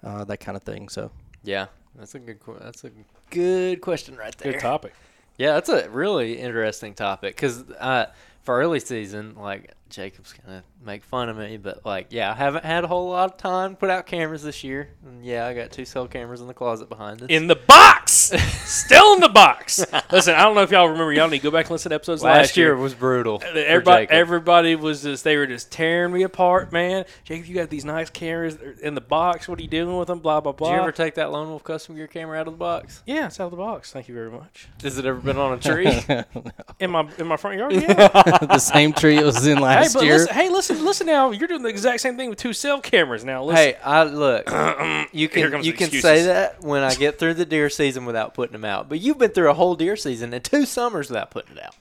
uh, 0.04 0.24
that 0.24 0.38
kind 0.38 0.56
of 0.56 0.62
thing. 0.62 0.88
So 0.88 1.10
yeah, 1.42 1.66
that's 1.96 2.14
a 2.14 2.18
good. 2.20 2.38
That's 2.60 2.84
a 2.84 2.90
good 3.30 3.80
question 3.82 4.16
right 4.16 4.36
there. 4.38 4.52
Good 4.52 4.60
topic. 4.60 4.94
Yeah, 5.38 5.54
that's 5.54 5.68
a 5.68 5.88
really 5.88 6.38
interesting 6.38 6.94
topic 6.94 7.36
because 7.36 7.62
uh, 7.78 8.06
for 8.42 8.58
early 8.58 8.80
season, 8.80 9.36
like 9.36 9.72
Jacob's 9.90 10.32
gonna 10.34 10.62
make 10.84 11.02
fun 11.04 11.28
of 11.28 11.36
me, 11.36 11.56
but 11.56 11.84
like, 11.84 12.08
yeah, 12.10 12.30
I 12.30 12.34
haven't 12.34 12.64
had 12.64 12.84
a 12.84 12.86
whole 12.86 13.10
lot 13.10 13.32
of 13.32 13.36
time 13.38 13.70
to 13.70 13.76
put 13.76 13.90
out 13.90 14.06
cameras 14.06 14.42
this 14.42 14.62
year. 14.62 14.90
And 15.04 15.24
yeah, 15.24 15.46
I 15.46 15.54
got 15.54 15.70
two 15.72 15.84
cell 15.84 16.06
cameras 16.06 16.40
in 16.40 16.46
the 16.46 16.54
closet 16.54 16.88
behind 16.88 17.22
us. 17.22 17.28
In 17.30 17.46
the 17.46 17.56
box, 17.56 18.12
still 18.64 19.14
in 19.14 19.20
the 19.20 19.28
box. 19.28 19.84
Listen, 20.12 20.34
I 20.34 20.42
don't 20.42 20.54
know 20.54 20.62
if 20.62 20.70
y'all 20.70 20.88
remember. 20.88 21.12
Y'all 21.12 21.28
need 21.28 21.38
to 21.38 21.44
go 21.44 21.50
back 21.50 21.66
and 21.66 21.72
listen 21.72 21.90
to 21.90 21.94
episodes 21.96 22.22
last, 22.22 22.36
last 22.36 22.56
year 22.56 22.76
was 22.76 22.94
brutal. 22.94 23.38
for 23.40 23.46
Everybody, 23.46 24.02
Jacob. 24.04 24.14
everybody 24.14 24.74
was 24.76 25.02
just 25.02 25.24
they 25.24 25.36
were 25.36 25.46
just 25.46 25.72
tearing 25.72 26.12
me 26.12 26.22
apart, 26.22 26.72
man. 26.72 27.04
Jacob, 27.24 27.46
you 27.46 27.54
got 27.54 27.70
these 27.70 27.84
nice 27.84 28.10
cameras 28.10 28.56
in 28.82 28.94
the 28.94 29.00
box. 29.00 29.48
What 29.48 29.58
are 29.58 29.62
you 29.62 29.68
doing 29.68 29.96
with 29.96 30.08
them? 30.08 30.18
Blah 30.20 30.40
blah 30.40 30.52
blah. 30.52 30.70
Did 30.70 30.74
you 30.76 30.82
ever 30.82 30.92
take 30.92 31.14
that 31.14 31.30
Lone 31.32 31.48
Wolf 31.48 31.64
Custom 31.64 31.96
Gear 31.96 32.06
camera 32.06 32.38
out 32.38 32.46
of 32.46 32.54
the 32.54 32.58
box? 32.58 33.02
yeah, 33.06 33.26
it's 33.26 33.40
out 33.40 33.44
of 33.44 33.50
the 33.52 33.56
box. 33.56 33.92
Thank 33.92 34.08
you 34.08 34.14
very 34.14 34.30
much. 34.30 34.68
Has 34.82 34.98
it 34.98 35.04
ever 35.06 35.18
been 35.20 35.38
on 35.38 35.54
a 35.54 35.58
tree? 35.58 36.02
no. 36.08 36.24
In 36.80 36.90
my 36.92 37.08
in 37.18 37.26
my 37.26 37.36
front 37.36 37.58
yard, 37.58 37.72
yeah. 37.72 38.08
the 38.46 38.58
same 38.58 38.92
tree 38.92 39.16
it 39.16 39.24
was 39.24 39.44
in 39.46 39.58
hey, 39.82 39.88
but 39.92 40.02
listen, 40.04 40.34
hey, 40.34 40.48
listen, 40.48 40.84
listen 40.84 41.06
now. 41.06 41.30
You're 41.30 41.48
doing 41.48 41.62
the 41.62 41.68
exact 41.68 42.00
same 42.00 42.16
thing 42.16 42.28
with 42.30 42.38
two 42.38 42.52
cell 42.52 42.80
cameras 42.80 43.24
now. 43.24 43.44
Listen, 43.44 43.56
hey, 43.56 43.76
I 43.84 44.04
look. 44.04 44.48
You 45.12 45.28
can 45.28 45.62
you 45.64 45.72
can 45.72 45.90
say 45.90 46.24
that 46.26 46.60
when 46.62 46.82
I 46.82 46.94
get 46.94 47.18
through 47.18 47.34
the 47.34 47.46
deer 47.46 47.70
season 47.70 48.04
without 48.04 48.34
putting 48.34 48.52
them 48.52 48.64
out, 48.64 48.88
but 48.88 49.00
you've 49.00 49.16
been 49.18 49.30
through 49.30 49.50
a 49.50 49.54
whole 49.54 49.74
deer 49.74 49.96
season 49.96 50.34
and 50.34 50.44
two 50.44 50.66
summers 50.66 51.08
without 51.08 51.30
putting 51.30 51.56
it 51.56 51.62
out. 51.64 51.74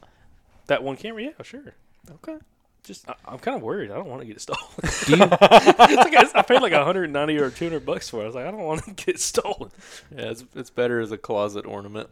that 0.68 0.82
one 0.82 0.96
camera, 0.96 1.24
yeah, 1.24 1.32
sure. 1.44 1.74
Okay. 2.16 2.38
Just 2.84 3.10
I, 3.10 3.16
I'm 3.26 3.40
kind 3.40 3.58
of 3.58 3.64
worried. 3.64 3.92
I 3.92 3.96
don't 3.96 4.08
want 4.08 4.22
to 4.22 4.28
get 4.28 4.40
stolen. 4.40 4.62
Do 5.06 5.12
you, 5.18 5.18
like 5.18 6.16
I, 6.16 6.26
I 6.36 6.42
paid 6.42 6.62
like 6.62 6.72
190 6.72 7.38
or 7.38 7.50
200 7.50 7.86
bucks 7.86 8.10
for 8.10 8.22
it. 8.22 8.24
I 8.24 8.26
was 8.28 8.36
like, 8.36 8.46
I 8.46 8.52
don't 8.52 8.62
want 8.64 8.86
to 8.86 8.92
get 9.06 9.20
stolen. 9.20 9.72
Yeah, 10.16 10.32
it's, 10.32 10.46
it's 10.56 10.70
better 10.70 11.02
as 11.02 11.12
a 11.12 11.18
closet 11.18 11.66
ornament. 11.66 12.10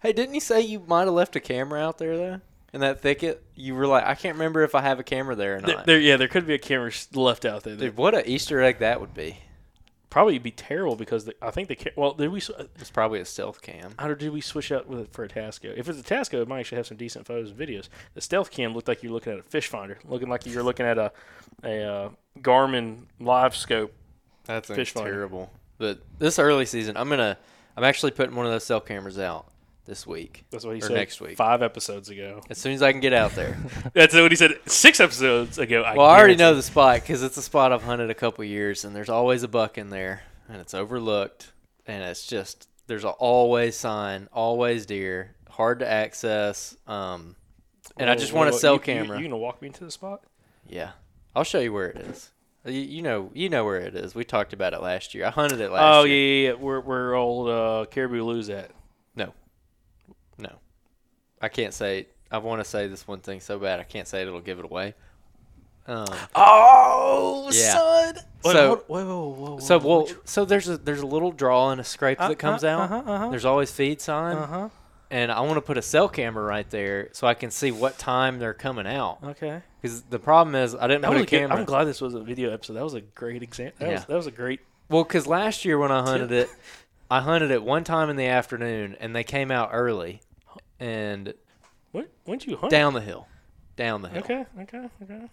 hey, 0.00 0.12
didn't 0.12 0.34
you 0.34 0.40
say 0.40 0.60
you 0.60 0.80
might 0.86 1.04
have 1.04 1.12
left 1.14 1.34
a 1.34 1.40
camera 1.40 1.80
out 1.80 1.98
there 1.98 2.16
though? 2.16 2.40
In 2.72 2.80
that 2.80 3.00
thicket, 3.00 3.42
you 3.54 3.74
were 3.74 3.86
like, 3.86 4.04
I 4.04 4.14
can't 4.14 4.34
remember 4.34 4.62
if 4.62 4.74
I 4.74 4.82
have 4.82 4.98
a 4.98 5.04
camera 5.04 5.34
there 5.34 5.56
or 5.56 5.60
There, 5.62 5.76
not. 5.76 5.86
there- 5.86 6.00
yeah, 6.00 6.16
there 6.16 6.28
could 6.28 6.46
be 6.46 6.54
a 6.54 6.58
camera 6.58 6.88
s- 6.90 7.08
left 7.14 7.44
out 7.44 7.62
there. 7.62 7.76
Dude, 7.76 7.96
what 7.96 8.14
a 8.14 8.28
Easter 8.28 8.60
egg 8.60 8.78
that 8.80 9.00
would 9.00 9.14
be. 9.14 9.38
probably 10.10 10.38
be 10.38 10.50
terrible 10.50 10.96
because 10.96 11.26
the, 11.26 11.34
I 11.42 11.50
think 11.50 11.68
the 11.68 11.76
ca- 11.76 11.90
well, 11.94 12.12
did 12.14 12.30
we 12.30 12.38
s- 12.40 12.50
It's 12.78 12.90
probably 12.90 13.20
a 13.20 13.24
stealth 13.26 13.60
cam. 13.60 13.94
how 13.98 14.12
did 14.14 14.30
we 14.32 14.40
switch 14.40 14.72
out 14.72 14.86
with 14.86 15.00
it 15.00 15.12
for 15.12 15.24
a 15.24 15.28
Tasco? 15.28 15.76
If 15.76 15.88
it's 15.90 15.98
a 16.00 16.02
Tasco, 16.02 16.40
it 16.40 16.48
might 16.48 16.60
actually 16.60 16.76
have 16.76 16.86
some 16.86 16.96
decent 16.96 17.26
photos 17.26 17.50
and 17.50 17.58
videos. 17.58 17.88
The 18.14 18.20
stealth 18.22 18.50
cam 18.50 18.72
looked 18.74 18.88
like 18.88 19.02
you're 19.02 19.12
looking 19.12 19.32
at 19.34 19.38
a 19.38 19.42
fish 19.42 19.68
finder, 19.68 19.98
looking 20.04 20.28
like 20.28 20.46
you're 20.46 20.62
looking 20.62 20.86
at 20.86 20.96
a 20.98 21.12
a 21.64 21.82
uh, 21.82 22.08
Garmin 22.40 23.02
live 23.20 23.54
scope. 23.56 23.92
That's 24.44 24.68
Fish 24.68 24.92
finder. 24.92 25.10
terrible. 25.10 25.50
But 25.78 26.00
this 26.18 26.38
early 26.38 26.64
season, 26.66 26.96
I'm 26.96 27.08
gonna, 27.10 27.36
I'm 27.76 27.84
actually 27.84 28.12
putting 28.12 28.34
one 28.36 28.46
of 28.46 28.52
those 28.52 28.64
cell 28.64 28.80
cameras 28.80 29.18
out 29.18 29.50
this 29.86 30.06
week. 30.06 30.44
That's 30.50 30.64
what 30.64 30.74
he 30.76 30.82
Or 30.82 30.86
said 30.88 30.94
next 30.94 31.20
week. 31.20 31.36
five 31.36 31.62
episodes 31.62 32.08
ago. 32.10 32.40
As 32.50 32.58
soon 32.58 32.72
as 32.72 32.82
I 32.82 32.92
can 32.92 33.00
get 33.00 33.12
out 33.12 33.32
there. 33.32 33.56
That's 33.94 34.14
what 34.14 34.30
he 34.32 34.36
said 34.36 34.58
six 34.66 35.00
episodes 35.00 35.58
ago. 35.58 35.82
I 35.82 35.96
well, 35.96 36.06
I 36.06 36.18
already 36.18 36.36
know 36.36 36.54
the 36.54 36.62
spot 36.62 37.00
because 37.00 37.22
it's 37.22 37.36
a 37.36 37.42
spot 37.42 37.72
I've 37.72 37.82
hunted 37.84 38.10
a 38.10 38.14
couple 38.14 38.44
years, 38.44 38.84
and 38.84 38.94
there's 38.94 39.08
always 39.08 39.42
a 39.42 39.48
buck 39.48 39.78
in 39.78 39.90
there, 39.90 40.22
and 40.48 40.60
it's 40.60 40.74
overlooked, 40.74 41.52
and 41.86 42.02
it's 42.02 42.26
just 42.26 42.68
there's 42.88 43.04
a 43.04 43.10
always 43.10 43.76
sign, 43.76 44.28
always 44.32 44.86
deer, 44.86 45.34
hard 45.48 45.78
to 45.80 45.88
access. 45.88 46.76
Um, 46.86 47.36
and 47.96 48.10
I 48.10 48.14
just 48.16 48.32
want 48.32 48.50
a 48.50 48.52
cell 48.52 48.74
you- 48.74 48.78
you- 48.78 48.84
camera. 48.84 49.16
You, 49.18 49.24
gonna 49.24 49.36
walk 49.38 49.62
me 49.62 49.68
into 49.68 49.84
the 49.84 49.90
spot? 49.90 50.22
yeah, 50.68 50.90
I'll 51.34 51.44
show 51.44 51.60
you 51.60 51.72
where 51.72 51.88
it 51.90 51.96
is. 51.98 52.30
You, 52.64 52.72
you 52.80 53.02
know, 53.02 53.30
you 53.32 53.48
know 53.48 53.64
where 53.64 53.78
it 53.78 53.94
is. 53.94 54.14
We 54.16 54.24
talked 54.24 54.52
about 54.52 54.72
it 54.74 54.82
last 54.82 55.14
year. 55.14 55.26
I 55.26 55.30
hunted 55.30 55.60
it 55.60 55.70
last 55.70 55.94
Oh 56.00 56.02
year. 56.04 56.16
yeah, 56.16 56.42
yeah, 56.48 56.48
yeah. 56.56 56.60
Where 56.64 56.80
where 56.80 57.14
old 57.14 57.48
uh, 57.48 57.86
Caribou 57.90 58.24
Lou's 58.24 58.50
at? 58.50 58.72
No, 61.40 61.42
no, 61.42 61.46
I 61.46 61.48
can't 61.48 61.74
say. 61.74 62.06
I 62.30 62.38
want 62.38 62.62
to 62.62 62.68
say 62.68 62.86
this 62.88 63.06
one 63.06 63.20
thing 63.20 63.40
so 63.40 63.58
bad 63.58 63.78
I 63.80 63.84
can't 63.84 64.08
say 64.08 64.22
it. 64.22 64.26
It'll 64.28 64.40
give 64.40 64.58
it 64.58 64.64
away. 64.64 64.94
Um, 65.86 66.06
Oh, 66.34 67.48
Yeah. 67.52 67.72
son. 67.72 68.16
So- 68.42 68.66
hold- 68.68 68.82
whoa, 68.88 69.04
whoa, 69.06 69.28
whoa, 69.28 69.50
whoa, 69.52 69.58
So 69.60 69.78
well, 69.78 70.08
so 70.24 70.44
there's 70.44 70.68
a 70.68 70.76
there's 70.78 71.00
a 71.00 71.06
little 71.06 71.30
draw 71.32 71.70
and 71.70 71.80
a 71.80 71.84
scrape 71.84 72.20
Uh, 72.20 72.28
that 72.28 72.36
comes 72.38 72.64
uh, 72.64 72.68
out. 72.68 72.80
uh-huh, 72.80 73.02
uh-huh. 73.12 73.28
There's 73.30 73.44
always 73.44 73.70
feed 73.72 74.00
sign, 74.00 74.36
Uh-huh. 74.36 74.68
and 75.10 75.30
I 75.30 75.40
want 75.42 75.54
to 75.54 75.60
put 75.60 75.78
a 75.78 75.82
cell 75.82 76.08
camera 76.08 76.42
right 76.44 76.68
there 76.70 77.08
so 77.12 77.26
I 77.28 77.34
can 77.34 77.50
see 77.52 77.70
what 77.70 77.98
time 77.98 78.38
they're 78.40 78.54
coming 78.54 78.86
out. 78.86 79.18
Okay. 79.22 79.62
Because 79.80 80.02
the 80.02 80.18
problem 80.18 80.54
is 80.56 80.74
I 80.74 80.86
didn't 80.88 81.02
That 81.02 81.08
put 81.08 81.14
was 81.14 81.20
a 81.20 81.22
a 81.22 81.26
good, 81.26 81.38
camera. 81.40 81.58
I'm 81.58 81.64
glad 81.64 81.84
this 81.84 82.00
was 82.00 82.14
a 82.14 82.20
video 82.20 82.52
episode. 82.52 82.74
That 82.74 82.84
was 82.84 82.94
a 82.94 83.00
great 83.00 83.42
example. 83.44 83.76
That, 83.86 83.92
was, 83.92 84.00
Yeah. 84.00 84.04
that 84.08 84.16
was 84.16 84.26
a 84.26 84.32
great. 84.32 84.60
Well, 84.88 85.04
because 85.04 85.26
last 85.28 85.64
year 85.64 85.78
when 85.78 85.92
I 85.92 86.02
hunted 86.02 86.32
it, 86.32 86.48
I 87.10 87.20
hunted 87.20 87.50
it 87.52 87.62
one 87.62 87.84
time 87.84 88.10
in 88.10 88.16
the 88.16 88.26
afternoon, 88.26 88.96
and 89.00 89.14
they 89.14 89.24
came 89.24 89.50
out 89.52 89.70
early, 89.72 90.20
and 90.80 91.34
what? 91.92 92.08
when'd 92.24 92.44
you 92.46 92.56
hunt? 92.56 92.70
down 92.70 92.94
the 92.94 93.00
hill, 93.00 93.26
down 93.76 94.02
the 94.02 94.08
hill. 94.08 94.22
Okay. 94.22 94.44
Okay. 94.62 94.88
Okay. 95.02 95.26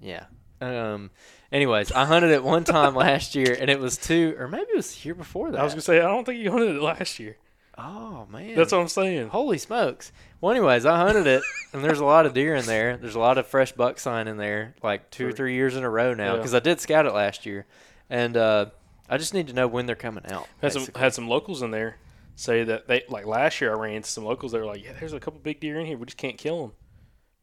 Yeah. 0.00 0.24
Um. 0.60 1.10
Anyways, 1.50 1.90
I 1.92 2.04
hunted 2.04 2.30
it 2.30 2.42
one 2.44 2.64
time 2.64 2.94
last 3.06 3.34
year, 3.34 3.56
and 3.58 3.68
it 3.70 3.80
was 3.80 3.96
two, 3.96 4.34
or 4.38 4.46
maybe 4.48 4.62
it 4.72 4.76
was 4.76 4.94
the 4.94 5.04
year 5.06 5.14
before 5.14 5.50
that. 5.50 5.60
I 5.60 5.64
was 5.64 5.72
gonna 5.72 5.82
say 5.82 5.98
I 5.98 6.02
don't 6.08 6.24
think 6.24 6.40
you 6.40 6.50
hunted 6.50 6.76
it 6.76 6.82
last 6.82 7.18
year. 7.18 7.36
oh 7.78 8.26
man, 8.30 8.54
That's 8.54 8.70
what 8.72 8.80
I'm 8.80 8.88
saying. 8.88 9.28
Holy 9.28 9.58
smokes! 9.58 10.12
Well, 10.40 10.52
anyways, 10.52 10.86
I 10.86 10.96
hunted 10.98 11.26
it, 11.26 11.42
and 11.72 11.82
there's 11.82 12.00
a 12.00 12.04
lot 12.04 12.26
of 12.26 12.34
deer 12.34 12.54
in 12.54 12.66
there. 12.66 12.96
There's 12.96 13.14
a 13.16 13.20
lot 13.20 13.38
of 13.38 13.46
fresh 13.46 13.72
buck 13.72 13.98
sign 13.98 14.28
in 14.28 14.36
there, 14.36 14.74
like 14.82 15.10
two 15.10 15.26
or 15.26 15.32
three 15.32 15.54
years 15.54 15.74
in 15.76 15.82
a 15.84 15.90
row 15.90 16.14
now, 16.14 16.32
Yeah. 16.32 16.36
because 16.36 16.54
I 16.54 16.60
did 16.60 16.80
scout 16.80 17.06
it 17.06 17.12
last 17.14 17.44
year, 17.46 17.66
and 18.10 18.36
uh, 18.36 18.66
I 19.08 19.18
just 19.18 19.34
need 19.34 19.48
to 19.48 19.52
know 19.54 19.66
when 19.66 19.86
they're 19.86 19.96
coming 19.96 20.24
out. 20.30 20.46
Had 20.60 20.72
some 20.72 20.82
basically. 20.82 21.00
had 21.00 21.14
some 21.14 21.28
locals 21.28 21.62
in 21.62 21.70
there 21.72 21.96
say 22.34 22.64
that 22.64 22.88
they 22.88 23.04
like 23.08 23.26
last 23.26 23.60
year 23.60 23.74
I 23.74 23.78
ran 23.78 23.94
into 23.94 24.08
some 24.08 24.24
locals. 24.24 24.52
that 24.52 24.58
were 24.58 24.66
like, 24.66 24.84
yeah, 24.84 24.92
there's 24.98 25.12
a 25.12 25.20
couple 25.20 25.40
big 25.40 25.60
deer 25.60 25.78
in 25.78 25.86
here. 25.86 25.96
We 25.96 26.06
just 26.06 26.16
can't 26.18 26.38
kill 26.38 26.62
them. 26.62 26.72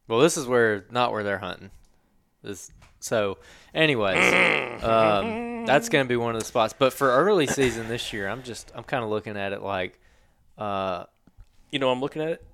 Well, 0.08 0.20
this 0.20 0.36
is 0.36 0.46
where 0.46 0.86
not 0.90 1.12
where 1.12 1.22
they're 1.22 1.38
hunting. 1.38 1.70
This 2.42 2.70
so, 3.00 3.38
anyways, 3.74 4.82
um, 4.84 5.64
that's 5.66 5.88
gonna 5.88 6.04
be 6.04 6.16
one 6.16 6.34
of 6.34 6.40
the 6.40 6.46
spots. 6.46 6.74
But 6.78 6.92
for 6.92 7.10
early 7.10 7.46
season 7.46 7.88
this 7.88 8.12
year, 8.12 8.28
I'm 8.28 8.42
just 8.42 8.70
I'm 8.74 8.84
kind 8.84 9.02
of 9.02 9.10
looking 9.10 9.36
at 9.36 9.52
it 9.52 9.62
like, 9.62 9.98
uh, 10.58 11.04
You 11.70 11.78
know, 11.78 11.90
I'm 11.90 12.00
looking 12.00 12.22
at 12.22 12.28
it. 12.28 12.44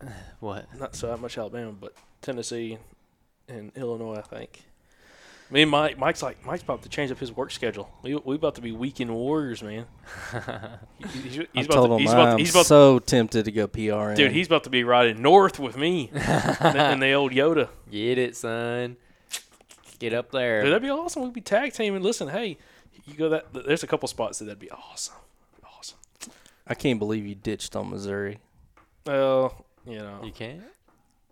what? 0.40 0.66
Not 0.78 0.94
so 0.94 1.16
much 1.16 1.36
Alabama, 1.36 1.72
but 1.72 1.94
Tennessee 2.22 2.78
and 3.48 3.72
Illinois. 3.76 4.16
I 4.16 4.22
think. 4.22 4.67
Me 5.50 5.62
and 5.62 5.70
Mike. 5.70 5.96
Mike's 5.98 6.22
like 6.22 6.44
Mike's 6.44 6.62
about 6.62 6.82
to 6.82 6.88
change 6.90 7.10
up 7.10 7.18
his 7.18 7.32
work 7.32 7.50
schedule. 7.50 7.90
We 8.02 8.14
we 8.16 8.34
about 8.34 8.54
to 8.56 8.60
be 8.60 8.72
weekend 8.72 9.14
warriors, 9.14 9.62
man. 9.62 9.86
He- 10.98 11.06
he's, 11.06 11.34
he's 11.36 11.46
I 11.56 11.60
about 11.62 11.74
told 11.74 11.90
to, 11.90 11.98
he's 11.98 12.12
about, 12.12 12.28
I'm 12.28 12.38
he's 12.38 12.50
about 12.50 12.66
so 12.66 12.98
tempted 12.98 13.44
to 13.46 13.52
go 13.52 13.66
PR. 13.66 14.14
dude. 14.14 14.32
He's 14.32 14.46
about 14.46 14.64
to 14.64 14.70
be 14.70 14.84
riding 14.84 15.22
north 15.22 15.58
with 15.58 15.76
me 15.76 16.10
in 16.14 17.00
the 17.00 17.12
old 17.12 17.32
Yoda. 17.32 17.68
Get 17.90 18.18
it, 18.18 18.36
son. 18.36 18.96
Get 19.98 20.12
up 20.12 20.30
there. 20.32 20.62
Dude, 20.62 20.70
that'd 20.72 20.82
be 20.82 20.90
awesome. 20.90 21.22
We'd 21.22 21.32
be 21.32 21.40
tag 21.40 21.72
teaming. 21.72 22.02
Listen, 22.02 22.28
hey, 22.28 22.58
you 23.06 23.14
go 23.14 23.28
that. 23.30 23.52
There's 23.52 23.82
a 23.82 23.86
couple 23.86 24.06
spots 24.08 24.38
that 24.40 24.44
that'd 24.46 24.58
be 24.58 24.70
awesome. 24.70 25.14
Awesome. 25.64 25.98
I 26.66 26.74
can't 26.74 26.98
believe 26.98 27.26
you 27.26 27.34
ditched 27.34 27.74
on 27.74 27.88
Missouri. 27.90 28.38
Well, 29.06 29.64
you 29.86 29.98
know, 29.98 30.20
you 30.22 30.32
can't. 30.32 30.62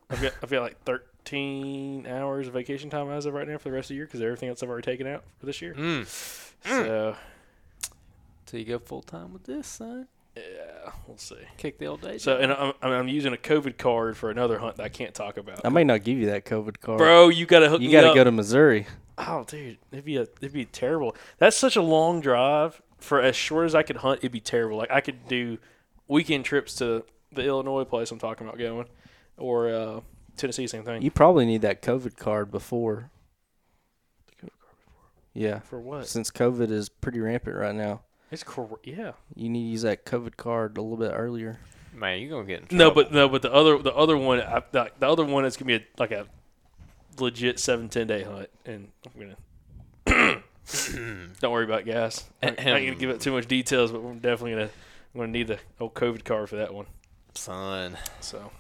I've 0.09 0.23
got 0.23 0.33
I've 0.43 0.51
got 0.51 0.63
like 0.63 0.85
13 1.31 2.07
hours 2.07 2.47
of 2.47 2.53
vacation 2.55 2.89
time 2.89 3.11
as 3.11 3.27
of 3.27 3.35
right 3.35 3.49
now 3.49 3.59
for 3.59 3.69
the 3.69 3.73
rest 3.75 3.87
of 3.87 3.89
the 3.91 3.95
year 3.97 4.05
because 4.07 4.21
everything 4.21 4.49
else 4.49 4.63
I've 4.63 4.69
already 4.69 4.85
taken 4.85 5.07
out 5.09 5.25
for 5.39 5.47
this 5.47 5.61
year. 5.61 5.75
Mm. 5.75 6.07
So 6.65 7.17
Till 8.47 8.61
you 8.61 8.67
go 8.67 8.79
full 8.79 9.03
time 9.03 9.33
with 9.33 9.43
this, 9.43 9.67
son. 9.67 10.07
yeah, 10.37 10.93
we'll 11.09 11.17
see. 11.19 11.37
Kick 11.57 11.79
the 11.79 11.87
old 11.87 12.01
days. 12.01 12.23
So 12.23 12.37
and 12.37 12.53
I'm, 12.53 12.73
I'm 12.81 12.93
I'm 12.93 13.09
using 13.09 13.33
a 13.35 13.37
COVID 13.37 13.77
card 13.77 14.17
for 14.17 14.31
another 14.31 14.59
hunt 14.61 14.77
that 14.77 14.85
I 14.85 14.89
can't 14.89 15.15
talk 15.15 15.37
about. 15.37 15.63
I 15.65 15.69
may 15.69 15.83
not 15.83 16.05
give 16.05 16.17
you 16.17 16.27
that 16.27 16.45
COVID 16.45 16.81
card. 16.81 16.99
Bro, 16.99 17.31
you 17.31 17.45
gotta 17.45 17.69
hook 17.69 17.81
you 17.81 17.89
me 17.89 17.93
got 17.93 18.03
to 18.03 18.09
up. 18.11 18.15
go 18.15 18.23
to 18.25 18.31
Missouri. 18.33 18.87
Oh, 19.19 19.45
dude, 19.49 19.79
it'd 19.91 20.05
be 20.05 20.17
a, 20.19 20.23
it'd 20.23 20.53
be 20.53 20.65
terrible. 20.67 21.17
That's 21.39 21.57
such 21.57 21.75
a 21.75 21.83
long 21.83 22.21
drive 22.21 22.81
for 22.99 23.21
as 23.21 23.35
short 23.35 23.67
as 23.67 23.75
I 23.75 23.83
could 23.83 23.97
hunt. 23.97 24.21
It'd 24.21 24.31
be 24.31 24.41
terrible. 24.41 24.77
Like 24.77 24.93
I 24.93 25.01
could 25.01 25.27
do 25.27 25.59
weekend 26.07 26.45
trips 26.45 26.77
to 26.77 27.05
the 27.33 27.43
Illinois 27.45 27.85
place 27.85 28.13
I'm 28.13 28.19
talking 28.21 28.47
about 28.47 28.59
going, 28.61 28.87
or 29.39 29.69
uh, 29.71 30.01
Tennessee, 30.37 30.67
same 30.67 30.85
thing. 30.85 31.03
You 31.03 31.11
probably 31.11 31.47
need 31.47 31.63
that 31.63 31.83
COVID 31.83 32.17
card 32.17 32.51
before. 32.51 33.11
The 34.27 34.33
COVID 34.47 34.51
card 34.61 34.77
before. 34.85 35.05
Yeah, 35.35 35.59
for 35.61 35.81
what? 35.81 36.07
since 36.07 36.31
COVID 36.31 36.71
is 36.71 36.89
pretty 36.89 37.21
rampant 37.21 37.57
right 37.57 37.75
now, 37.75 38.03
It's 38.31 38.43
cor- 38.45 38.81
yeah. 38.85 39.13
you 39.35 39.49
need 39.49 39.63
to 39.65 39.69
use 39.71 39.83
that 39.83 40.05
COVID 40.05 40.37
card 40.37 40.77
a 40.79 40.83
little 40.83 40.97
bit 40.99 41.13
earlier. 41.15 41.59
man, 41.95 42.21
you're 42.21 42.31
gonna 42.31 42.45
get 42.47 42.61
in 42.63 42.67
trouble. 42.69 42.77
No, 42.85 42.91
but 42.91 43.13
no, 43.13 43.29
but 43.29 43.43
the 43.43 43.53
other 43.53 43.79
the 43.79 43.95
other 43.95 44.17
one 44.17 44.41
I, 44.41 44.63
the, 44.73 44.91
the 44.99 45.09
other 45.09 45.25
one 45.25 45.45
is 45.45 45.57
gonna 45.57 45.67
be 45.67 45.75
a, 45.77 45.87
like 45.99 46.11
a 46.13 46.27
legit 47.19 47.59
seven 47.59 47.89
ten 47.89 48.07
day 48.07 48.23
hunt, 48.25 48.49
and 48.67 48.89
I'm 49.07 49.21
gonna 49.21 49.37
don't 51.41 51.53
worry 51.53 51.65
about 51.65 51.85
gas. 51.85 52.25
I'm 52.43 52.55
not 52.57 52.65
gonna 52.65 52.95
give 52.95 53.11
it 53.11 53.21
too 53.21 53.33
much 53.33 53.47
details, 53.47 53.91
but 53.93 54.03
we're 54.03 54.15
definitely 54.15 54.53
gonna 54.53 54.71
I'm 55.15 55.21
gonna 55.21 55.33
need 55.33 55.47
the 55.49 55.59
old 55.81 55.95
COVID 55.95 56.25
card 56.25 56.49
for 56.51 56.57
that 56.57 56.75
one. 56.75 56.87
son. 57.35 57.97
So 58.21 58.51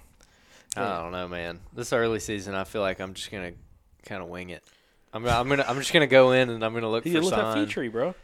I 0.76 1.02
don't 1.02 1.12
know, 1.12 1.28
man. 1.28 1.60
This 1.72 1.92
early 1.92 2.20
season, 2.20 2.54
I 2.54 2.64
feel 2.64 2.82
like 2.82 3.00
I'm 3.00 3.14
just 3.14 3.30
gonna 3.30 3.52
kind 4.04 4.22
of 4.22 4.28
wing 4.28 4.50
it. 4.50 4.62
I'm 5.12 5.22
gonna, 5.22 5.38
I'm 5.38 5.48
gonna, 5.48 5.64
I'm 5.66 5.78
just 5.78 5.92
gonna 5.92 6.06
go 6.06 6.32
in 6.32 6.50
and 6.50 6.64
I'm 6.64 6.74
gonna 6.74 6.90
look 6.90 7.06
you 7.06 7.12
for 7.12 7.20
look 7.20 7.32
at 7.32 7.38
sign. 7.38 7.66
feed 7.66 7.70
tree, 7.70 7.88
bro. 7.88 8.14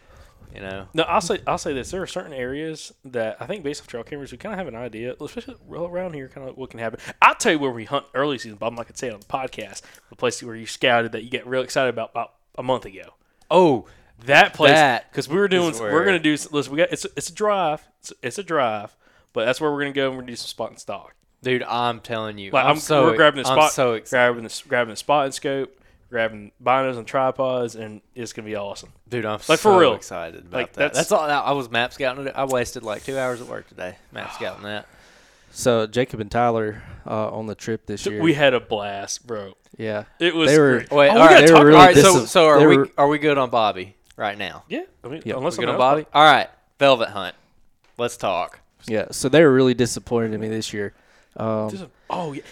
You 0.54 0.60
know, 0.60 0.86
No, 0.92 1.04
I'll 1.04 1.22
say 1.22 1.38
I'll 1.46 1.56
say 1.56 1.72
this: 1.72 1.90
there 1.90 2.02
are 2.02 2.06
certain 2.06 2.34
areas 2.34 2.92
that 3.06 3.38
I 3.40 3.46
think 3.46 3.64
based 3.64 3.80
off 3.80 3.86
trail 3.86 4.04
cameras, 4.04 4.32
we 4.32 4.38
kind 4.38 4.52
of 4.52 4.58
have 4.58 4.68
an 4.68 4.74
idea, 4.74 5.14
especially 5.18 5.56
around 5.70 6.12
here, 6.12 6.28
kind 6.28 6.46
of 6.46 6.58
what 6.58 6.68
can 6.68 6.78
happen. 6.78 7.00
I'll 7.22 7.34
tell 7.34 7.52
you 7.52 7.58
where 7.58 7.70
we 7.70 7.84
hunt 7.84 8.04
early 8.12 8.36
season, 8.36 8.58
but 8.58 8.66
I'm 8.66 8.74
not 8.74 8.86
gonna 8.86 8.96
say 8.98 9.08
it 9.08 9.14
on 9.14 9.20
the 9.20 9.26
podcast. 9.26 9.80
The 10.10 10.16
place 10.16 10.42
where 10.42 10.54
you 10.54 10.66
scouted 10.66 11.12
that 11.12 11.24
you 11.24 11.30
get 11.30 11.46
real 11.46 11.62
excited 11.62 11.88
about 11.88 12.10
about 12.10 12.34
a 12.58 12.62
month 12.62 12.84
ago. 12.84 13.14
oh, 13.50 13.86
That 14.26 14.52
place, 14.52 14.72
That 14.72 15.10
because 15.10 15.26
we 15.26 15.36
were 15.36 15.48
doing, 15.48 15.70
is 15.70 15.80
we're 15.80 16.04
gonna 16.04 16.18
do. 16.18 16.32
Listen, 16.32 16.72
we 16.72 16.78
got 16.78 16.92
it's 16.92 17.06
it's 17.16 17.30
a 17.30 17.34
drive, 17.34 17.88
it's, 18.00 18.12
it's 18.22 18.38
a 18.38 18.42
drive, 18.42 18.94
but 19.32 19.46
that's 19.46 19.58
where 19.58 19.72
we're 19.72 19.80
gonna 19.80 19.92
go 19.94 20.08
and 20.08 20.16
we're 20.16 20.22
gonna 20.22 20.32
do 20.32 20.36
some 20.36 20.48
spot 20.48 20.68
and 20.70 20.78
stock. 20.78 21.14
Dude, 21.42 21.62
I'm 21.62 22.00
telling 22.00 22.38
you, 22.38 22.50
Like 22.50 22.64
I'm, 22.64 22.70
I'm, 22.72 22.76
so 22.78 23.04
we're 23.04 23.16
grabbing 23.16 23.42
the 23.42 23.48
I'm 23.48 23.56
spot, 23.58 23.72
so 23.72 23.94
excited, 23.94 24.32
grabbing 24.34 24.44
the 24.48 24.62
grabbing 24.68 24.92
the 24.92 24.96
spot 24.96 25.24
and 25.26 25.34
scope, 25.34 25.78
grabbing 26.10 26.52
binos 26.62 26.96
and 26.98 27.06
tripods, 27.06 27.74
and 27.74 28.00
it's 28.14 28.32
gonna 28.32 28.46
be 28.46 28.56
awesome. 28.56 28.92
dude. 29.08 29.24
I'm 29.24 29.32
Like, 29.32 29.40
for 29.42 29.56
so 29.56 29.78
real. 29.78 29.94
excited 29.94 30.40
about 30.46 30.52
Like, 30.52 30.72
that. 30.74 30.78
that's- 30.94 30.96
That's, 31.08 31.12
all. 31.12 31.28
I 31.28 31.52
was 31.52 31.70
map 31.70 31.92
scouting 31.92 32.26
it. 32.26 32.34
I 32.36 32.44
wasted 32.44 32.82
like 32.82 33.04
two 33.04 33.18
hours 33.18 33.40
at 33.40 33.46
work 33.48 33.68
today, 33.68 33.96
map 34.12 34.32
scouting 34.34 34.64
that. 34.64 34.86
So 35.54 35.86
Jacob 35.86 36.20
and 36.20 36.30
Tyler 36.30 36.82
uh, 37.06 37.28
on 37.30 37.46
the 37.46 37.54
trip 37.54 37.84
this 37.86 38.06
year. 38.06 38.22
We 38.22 38.32
had 38.34 38.54
a 38.54 38.60
blast, 38.60 39.26
bro. 39.26 39.52
yeah, 39.76 40.04
It 40.18 40.34
was 40.34 40.50
They 40.50 40.58
were- 40.58 40.78
great. 40.78 40.90
Wait, 40.90 41.08
Oh, 41.10 41.12
we 41.14 41.18
gotta 41.18 41.40
they 41.42 41.46
talk 41.46 41.62
were 41.62 41.68
about- 41.70 41.94
really 41.94 42.02
all 42.04 42.14
right. 42.14 42.20
So, 42.20 42.24
so 42.26 42.46
are 42.46 42.58
they 42.60 42.66
we 42.66 42.76
were- 42.78 42.90
are 42.96 43.06
we 43.08 43.18
good 43.18 43.36
on 43.36 43.50
Bobby 43.50 43.94
right 44.16 44.38
now? 44.38 44.64
Yeah, 44.68 44.82
I 45.04 45.08
mean, 45.08 45.22
Yeah. 45.26 45.36
unless 45.36 45.58
We 45.58 45.62
good 45.64 45.68
on 45.68 45.74
else- 45.74 45.80
Bobby? 45.80 46.06
All 46.14 46.24
right, 46.24 46.48
velvet 46.78 47.08
hunt. 47.10 47.34
Let's 47.98 48.16
talk. 48.16 48.60
yeah. 48.86 49.06
So 49.10 49.28
they 49.28 49.42
were 49.44 49.52
really 49.52 49.74
disappointed 49.74 50.32
in 50.32 50.40
me 50.40 50.48
this 50.48 50.72
year. 50.72 50.94
Um, 51.36 51.70
Just- 51.70 51.86
Oh 52.10 52.32
yeah, 52.32 52.42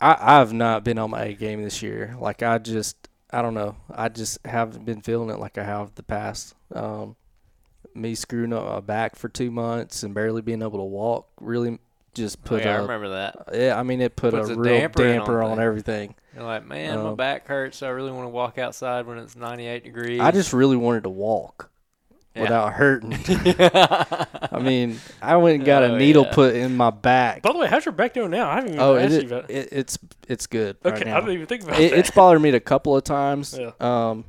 I 0.00 0.40
I've 0.40 0.52
not 0.52 0.84
been 0.84 0.98
on 0.98 1.10
my 1.10 1.22
A 1.24 1.32
game 1.34 1.62
this 1.62 1.82
year. 1.82 2.14
Like 2.18 2.42
I 2.42 2.58
just 2.58 3.08
I 3.30 3.40
don't 3.42 3.54
know. 3.54 3.76
I 3.90 4.08
just 4.08 4.38
haven't 4.44 4.84
been 4.84 5.00
feeling 5.00 5.30
it 5.30 5.38
like 5.38 5.56
I 5.58 5.64
have 5.64 5.94
the 5.94 6.02
past. 6.02 6.54
Um, 6.74 7.16
me 7.94 8.14
screwing 8.14 8.52
up 8.52 8.64
my 8.64 8.80
back 8.80 9.16
for 9.16 9.28
two 9.28 9.50
months 9.50 10.02
and 10.02 10.14
barely 10.14 10.40
being 10.42 10.62
able 10.62 10.78
to 10.78 10.84
walk 10.84 11.28
really 11.40 11.78
just 12.14 12.38
Oh, 12.44 12.48
put 12.48 12.62
yeah, 12.64 12.74
I 12.74 12.78
a 12.78 12.82
remember 12.82 13.08
that. 13.10 13.48
yeah. 13.54 13.78
I 13.78 13.82
mean 13.82 14.00
it 14.02 14.16
put 14.16 14.34
a 14.34 14.40
a 14.42 14.54
real 14.56 14.74
damper 14.80 15.02
damper, 15.04 15.42
on 15.42 15.52
on, 15.52 15.60
everything. 15.60 16.14
You're 16.34 16.44
like, 16.44 16.66
man, 16.66 16.98
my 17.02 17.10
Um, 17.10 17.16
back 17.16 17.46
hurts. 17.46 17.78
So 17.78 17.86
I 17.86 17.90
really 17.90 18.12
want 18.12 18.24
to 18.24 18.28
walk 18.30 18.58
outside 18.58 19.06
when 19.06 19.18
it's 19.18 19.36
98 19.36 19.84
degrees. 19.84 20.20
I 20.20 20.30
just 20.30 20.52
really 20.52 20.76
wanted 20.76 21.02
to 21.04 21.10
walk 21.10 21.70
Yeah. 22.34 22.42
without 22.42 22.72
hurting. 22.72 23.12
I 24.52 24.58
mean 24.60 24.98
I 25.20 25.36
went 25.36 25.56
and 25.56 25.64
got 25.64 25.82
Oh, 25.82 25.94
a 25.94 25.98
needle 25.98 26.24
yeah. 26.24 26.32
put 26.32 26.54
in 26.54 26.76
my 26.76 26.90
back. 26.90 27.42
By 27.42 27.52
the 27.52 27.58
way, 27.58 27.66
how's 27.66 27.84
your 27.84 27.92
back 27.92 28.14
doing 28.14 28.30
now? 28.30 28.48
I 28.48 28.54
haven't 28.56 28.70
even 28.70 28.80
Oh, 28.80 28.96
asked 28.96 29.12
it, 29.14 29.22
you 29.22 29.28
about 29.28 29.50
it. 29.50 29.56
it, 29.56 29.68
it's 29.72 29.98
it's 30.28 30.46
good. 30.46 30.76
Okay, 30.84 31.04
right 31.04 31.08
I 31.16 31.20
didn't 31.20 31.34
even 31.34 31.46
think 31.46 31.62
about 31.64 31.78
it, 31.80 31.90
that. 31.90 31.98
it's 31.98 32.10
bothered 32.10 32.40
me 32.40 32.50
a 32.50 32.60
couple 32.60 32.96
of 32.96 33.04
times. 33.04 33.58
Yeah. 33.58 33.72
Um, 33.80 34.24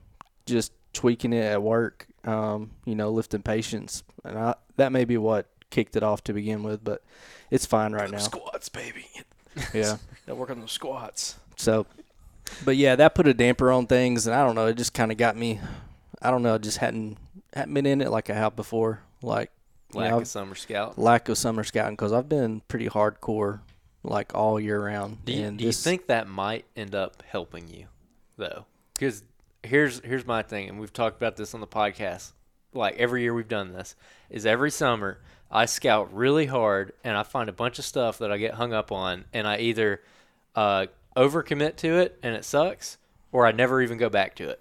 just 0.45 0.73
tweaking 0.93 1.33
it 1.33 1.43
at 1.43 1.61
work. 1.63 2.07
Um, 2.25 2.71
you 2.85 2.95
know, 2.95 3.09
lifting 3.11 3.41
patience, 3.41 4.03
and 4.23 4.37
I, 4.37 4.55
that 4.77 4.91
may 4.93 5.03
be 5.05 5.17
what 5.17 5.47
kicked 5.71 5.95
it 5.97 6.03
off 6.03 6.23
to 6.25 6.33
begin 6.33 6.63
with. 6.63 6.81
But 6.83 7.03
it's 7.51 7.65
fine 7.65 7.91
right 7.93 8.09
now. 8.09 8.17
squats, 8.17 8.69
baby. 8.69 9.05
Yeah. 9.73 9.97
Gotta 10.25 10.35
work 10.39 10.49
on 10.49 10.59
those 10.61 10.71
squats. 10.71 11.35
So, 11.57 11.85
but 12.65 12.75
yeah, 12.75 12.95
that 12.95 13.13
put 13.13 13.27
a 13.27 13.33
damper 13.35 13.71
on 13.71 13.85
things, 13.87 14.25
and 14.25 14.35
I 14.35 14.43
don't 14.45 14.55
know. 14.55 14.65
It 14.67 14.77
just 14.77 14.93
kind 14.93 15.11
of 15.11 15.17
got 15.17 15.37
me. 15.37 15.59
I 16.21 16.31
don't 16.31 16.41
know. 16.43 16.57
Just 16.57 16.77
hadn't 16.79 17.17
hadn't 17.53 17.73
been 17.73 17.85
in 17.85 18.01
it 18.01 18.09
like 18.09 18.29
I 18.29 18.33
have 18.33 18.55
before. 18.55 19.01
Like 19.21 19.51
lack 19.93 20.11
know, 20.11 20.19
of 20.19 20.27
summer 20.27 20.55
scout. 20.55 20.97
lack 20.97 21.29
of 21.29 21.37
summer 21.37 21.63
scouting 21.63 21.95
because 21.95 22.11
I've 22.11 22.27
been 22.27 22.61
pretty 22.67 22.89
hardcore 22.89 23.61
like 24.03 24.35
all 24.35 24.59
year 24.59 24.83
round. 24.83 25.23
Do 25.25 25.33
you, 25.33 25.45
and 25.45 25.57
do 25.57 25.65
you 25.65 25.71
think 25.71 26.07
that 26.07 26.27
might 26.27 26.65
end 26.75 26.93
up 26.93 27.23
helping 27.25 27.67
you, 27.69 27.87
though? 28.37 28.65
Because 28.93 29.23
here's 29.63 29.99
here's 30.03 30.25
my 30.25 30.41
thing, 30.41 30.69
and 30.69 30.79
we've 30.79 30.93
talked 30.93 31.17
about 31.17 31.37
this 31.37 31.53
on 31.53 31.61
the 31.61 31.67
podcast. 31.67 32.33
Like 32.73 32.97
every 32.97 33.21
year 33.21 33.33
we've 33.33 33.47
done 33.47 33.71
this, 33.71 33.95
is 34.29 34.45
every 34.45 34.71
summer 34.71 35.19
I 35.51 35.65
scout 35.65 36.13
really 36.13 36.47
hard, 36.47 36.93
and 37.03 37.15
I 37.15 37.23
find 37.23 37.47
a 37.49 37.53
bunch 37.53 37.79
of 37.79 37.85
stuff 37.85 38.17
that 38.17 38.31
I 38.31 38.37
get 38.37 38.55
hung 38.55 38.73
up 38.73 38.91
on, 38.91 39.25
and 39.31 39.47
I 39.47 39.59
either 39.59 40.01
uh, 40.55 40.87
overcommit 41.15 41.75
to 41.77 41.99
it 41.99 42.17
and 42.23 42.35
it 42.35 42.43
sucks, 42.43 42.97
or 43.31 43.45
I 43.45 43.51
never 43.51 43.81
even 43.81 43.97
go 43.97 44.09
back 44.09 44.35
to 44.35 44.49
it. 44.49 44.59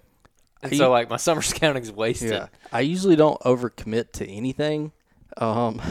And 0.63 0.75
so 0.75 0.89
like 0.89 1.09
my 1.09 1.17
summer 1.27 1.41
scouting 1.41 1.83
is 1.83 1.91
wasted. 1.91 2.31
Yeah, 2.31 2.47
I 2.71 2.81
usually 2.81 3.15
don't 3.15 3.39
overcommit 3.41 4.13
to 4.13 4.27
anything. 4.27 4.91
Um, 5.37 5.81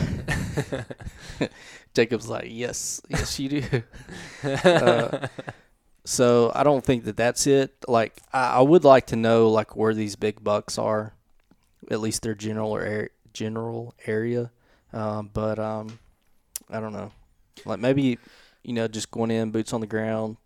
Jacob's 1.94 2.28
like, 2.28 2.46
yes, 2.48 3.02
yes, 3.08 3.38
you 3.38 3.48
do. 3.60 3.82
uh, 4.48 5.26
so 6.04 6.52
I 6.54 6.62
don't 6.62 6.84
think 6.84 7.04
that 7.04 7.16
that's 7.16 7.46
it. 7.46 7.74
Like, 7.86 8.16
I, 8.32 8.54
I 8.54 8.60
would 8.60 8.84
like 8.84 9.06
to 9.08 9.16
know 9.16 9.48
like 9.48 9.76
where 9.76 9.94
these 9.94 10.16
big 10.16 10.42
bucks 10.42 10.78
are, 10.78 11.14
at 11.90 12.00
least 12.00 12.22
their 12.22 12.34
general 12.34 12.74
or 12.74 13.10
general 13.32 13.94
area. 14.06 14.50
Um, 14.92 15.30
but 15.32 15.58
um, 15.58 15.98
I 16.70 16.80
don't 16.80 16.92
know. 16.92 17.12
Like 17.64 17.80
maybe 17.80 18.18
you 18.62 18.72
know 18.72 18.88
just 18.88 19.10
going 19.10 19.30
in 19.30 19.50
boots 19.50 19.72
on 19.72 19.80
the 19.80 19.86
ground 19.86 20.36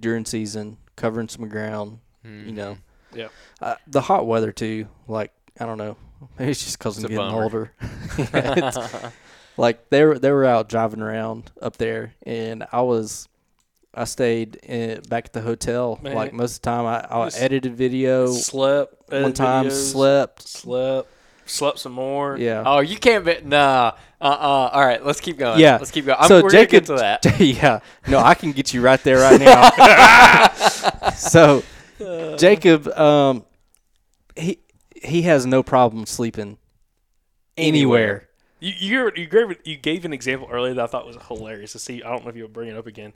during 0.00 0.24
season, 0.24 0.78
covering 0.96 1.28
some 1.28 1.48
ground. 1.48 1.98
You 2.26 2.52
know, 2.52 2.78
Yeah. 3.16 3.28
Uh, 3.60 3.76
the 3.86 4.00
hot 4.00 4.26
weather 4.26 4.52
too. 4.52 4.88
Like 5.08 5.32
I 5.58 5.66
don't 5.66 5.78
know. 5.78 5.96
Maybe 6.38 6.50
it's 6.50 6.64
just 6.64 6.78
because 6.78 6.98
I'm 6.98 7.02
getting 7.02 7.16
bummer. 7.18 7.42
older. 7.42 7.72
Yeah, 8.18 9.10
like 9.56 9.88
they 9.90 10.04
were 10.04 10.18
they 10.18 10.30
were 10.30 10.44
out 10.44 10.68
driving 10.68 11.00
around 11.00 11.50
up 11.62 11.76
there, 11.76 12.14
and 12.24 12.66
I 12.72 12.82
was. 12.82 13.28
I 13.96 14.02
stayed 14.02 14.56
in, 14.56 15.02
back 15.02 15.26
at 15.26 15.32
the 15.32 15.40
hotel. 15.40 16.00
Man. 16.02 16.16
like 16.16 16.32
most 16.32 16.56
of 16.56 16.62
the 16.62 16.70
time, 16.70 16.84
I, 16.84 17.06
I 17.08 17.28
edited 17.38 17.76
video. 17.76 18.26
Slept. 18.26 19.08
One 19.12 19.32
time, 19.32 19.66
videos, 19.66 19.92
slept. 19.92 20.48
Slept. 20.48 21.08
Slept 21.46 21.78
some 21.78 21.92
more. 21.92 22.36
Yeah. 22.36 22.62
Oh, 22.66 22.80
you 22.80 22.98
can't 22.98 23.24
be 23.24 23.38
nah. 23.44 23.92
Uh 24.20 24.24
uh 24.24 24.70
All 24.72 24.84
right, 24.84 25.04
let's 25.04 25.20
keep 25.20 25.36
going. 25.36 25.60
Yeah. 25.60 25.76
let's 25.76 25.90
keep 25.90 26.06
going. 26.06 26.18
I'm, 26.18 26.28
so 26.28 26.42
we're 26.42 26.50
Jacob, 26.50 26.86
to 26.86 26.94
that. 26.94 27.38
yeah, 27.38 27.80
no, 28.08 28.18
I 28.18 28.34
can 28.34 28.52
get 28.52 28.72
you 28.72 28.80
right 28.80 29.02
there 29.02 29.18
right 29.18 29.40
now. 29.40 31.10
so 31.10 31.62
Jacob, 32.38 32.88
um, 32.88 33.44
he 34.36 34.58
he 34.94 35.22
has 35.22 35.46
no 35.46 35.62
problem 35.62 36.06
sleeping 36.06 36.58
anywhere. 37.56 38.28
You 38.60 38.72
you 38.78 39.10
you 39.16 39.26
gave 39.26 39.56
you 39.64 39.76
gave 39.76 40.04
an 40.04 40.12
example 40.12 40.48
earlier 40.50 40.74
that 40.74 40.82
I 40.84 40.86
thought 40.86 41.06
was 41.06 41.16
hilarious 41.28 41.72
to 41.72 41.78
see. 41.78 42.02
I 42.02 42.10
don't 42.10 42.24
know 42.24 42.30
if 42.30 42.36
you'll 42.36 42.48
bring 42.48 42.68
it 42.70 42.76
up 42.76 42.86
again. 42.86 43.12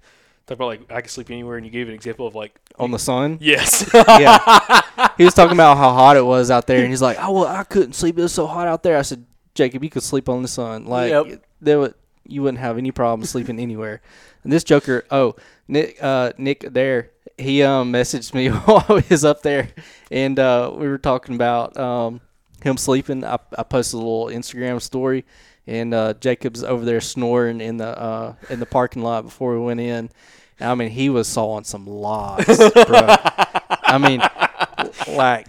Talk 0.47 0.57
about 0.57 0.66
like 0.66 0.81
I 0.91 1.01
can 1.01 1.11
sleep 1.11 1.31
anywhere, 1.31 1.57
and 1.57 1.66
you 1.66 1.72
gave 1.72 1.89
an 1.89 1.95
example 1.95 2.26
of 2.26 2.35
like 2.35 2.59
on 2.79 2.91
the 2.91 2.99
sun. 2.99 3.39
yes, 3.41 3.89
Yeah, 3.95 5.09
he 5.16 5.24
was 5.24 5.35
talking 5.35 5.55
about 5.55 5.76
how 5.76 5.93
hot 5.93 6.16
it 6.16 6.24
was 6.24 6.51
out 6.51 6.66
there, 6.66 6.81
and 6.81 6.89
he's 6.89 7.03
like, 7.03 7.18
"Oh 7.20 7.33
well, 7.33 7.47
I 7.47 7.64
couldn't 7.64 7.95
sleep. 7.95 8.18
It 8.18 8.22
was 8.22 8.33
so 8.33 8.47
hot 8.47 8.66
out 8.66 8.83
there." 8.83 8.97
I 8.99 9.03
said, 9.03 9.24
"Jacob, 9.55 9.85
you 9.85 9.91
could 9.91 10.03
sleep 10.03 10.29
on 10.29 10.43
the 10.43 10.49
sun. 10.49 10.87
Like 10.87 11.11
Yep. 11.11 11.43
there 11.61 11.79
would 11.81 11.95
you 12.26 12.43
wouldn't 12.43 12.61
have 12.61 12.79
any 12.79 12.91
problem 12.93 13.26
sleeping 13.26 13.59
anywhere." 13.59 14.01
And 14.45 14.53
this 14.53 14.64
Joker, 14.64 15.05
oh 15.11 15.37
Nick, 15.66 15.99
uh, 16.03 16.33
Nick 16.39 16.61
there, 16.61 17.11
he 17.39 17.62
um 17.62 17.93
messaged 17.93 18.34
me 18.34 18.49
while 18.66 18.84
I 18.89 19.05
was 19.09 19.24
up 19.24 19.43
there, 19.43 19.68
and 20.11 20.39
uh, 20.39 20.72
we 20.74 20.89
were 20.89 20.99
talking 20.99 21.34
about 21.34 21.76
um 21.76 22.20
him 22.62 22.76
sleeping. 22.76 23.24
I, 23.24 23.39
I 23.57 23.62
posted 23.62 23.95
a 23.95 23.99
little 23.99 24.26
Instagram 24.26 24.82
story, 24.82 25.24
and 25.66 25.95
uh, 25.95 26.14
Jacob's 26.14 26.64
over 26.64 26.84
there 26.84 27.01
snoring 27.01 27.61
in 27.61 27.76
the 27.76 27.99
uh, 27.99 28.34
in 28.51 28.61
the 28.61 28.66
parking 28.66 29.03
lot 29.03 29.24
before 29.24 29.55
we 29.55 29.64
went 29.64 29.80
in. 29.80 30.11
I 30.61 30.74
mean, 30.74 30.91
he 30.91 31.09
was 31.09 31.28
sawing 31.28 31.64
some 31.64 31.86
logs, 31.86 32.45
bro. 32.86 33.07
I 33.70 33.99
mean, 33.99 34.20
like, 35.16 35.47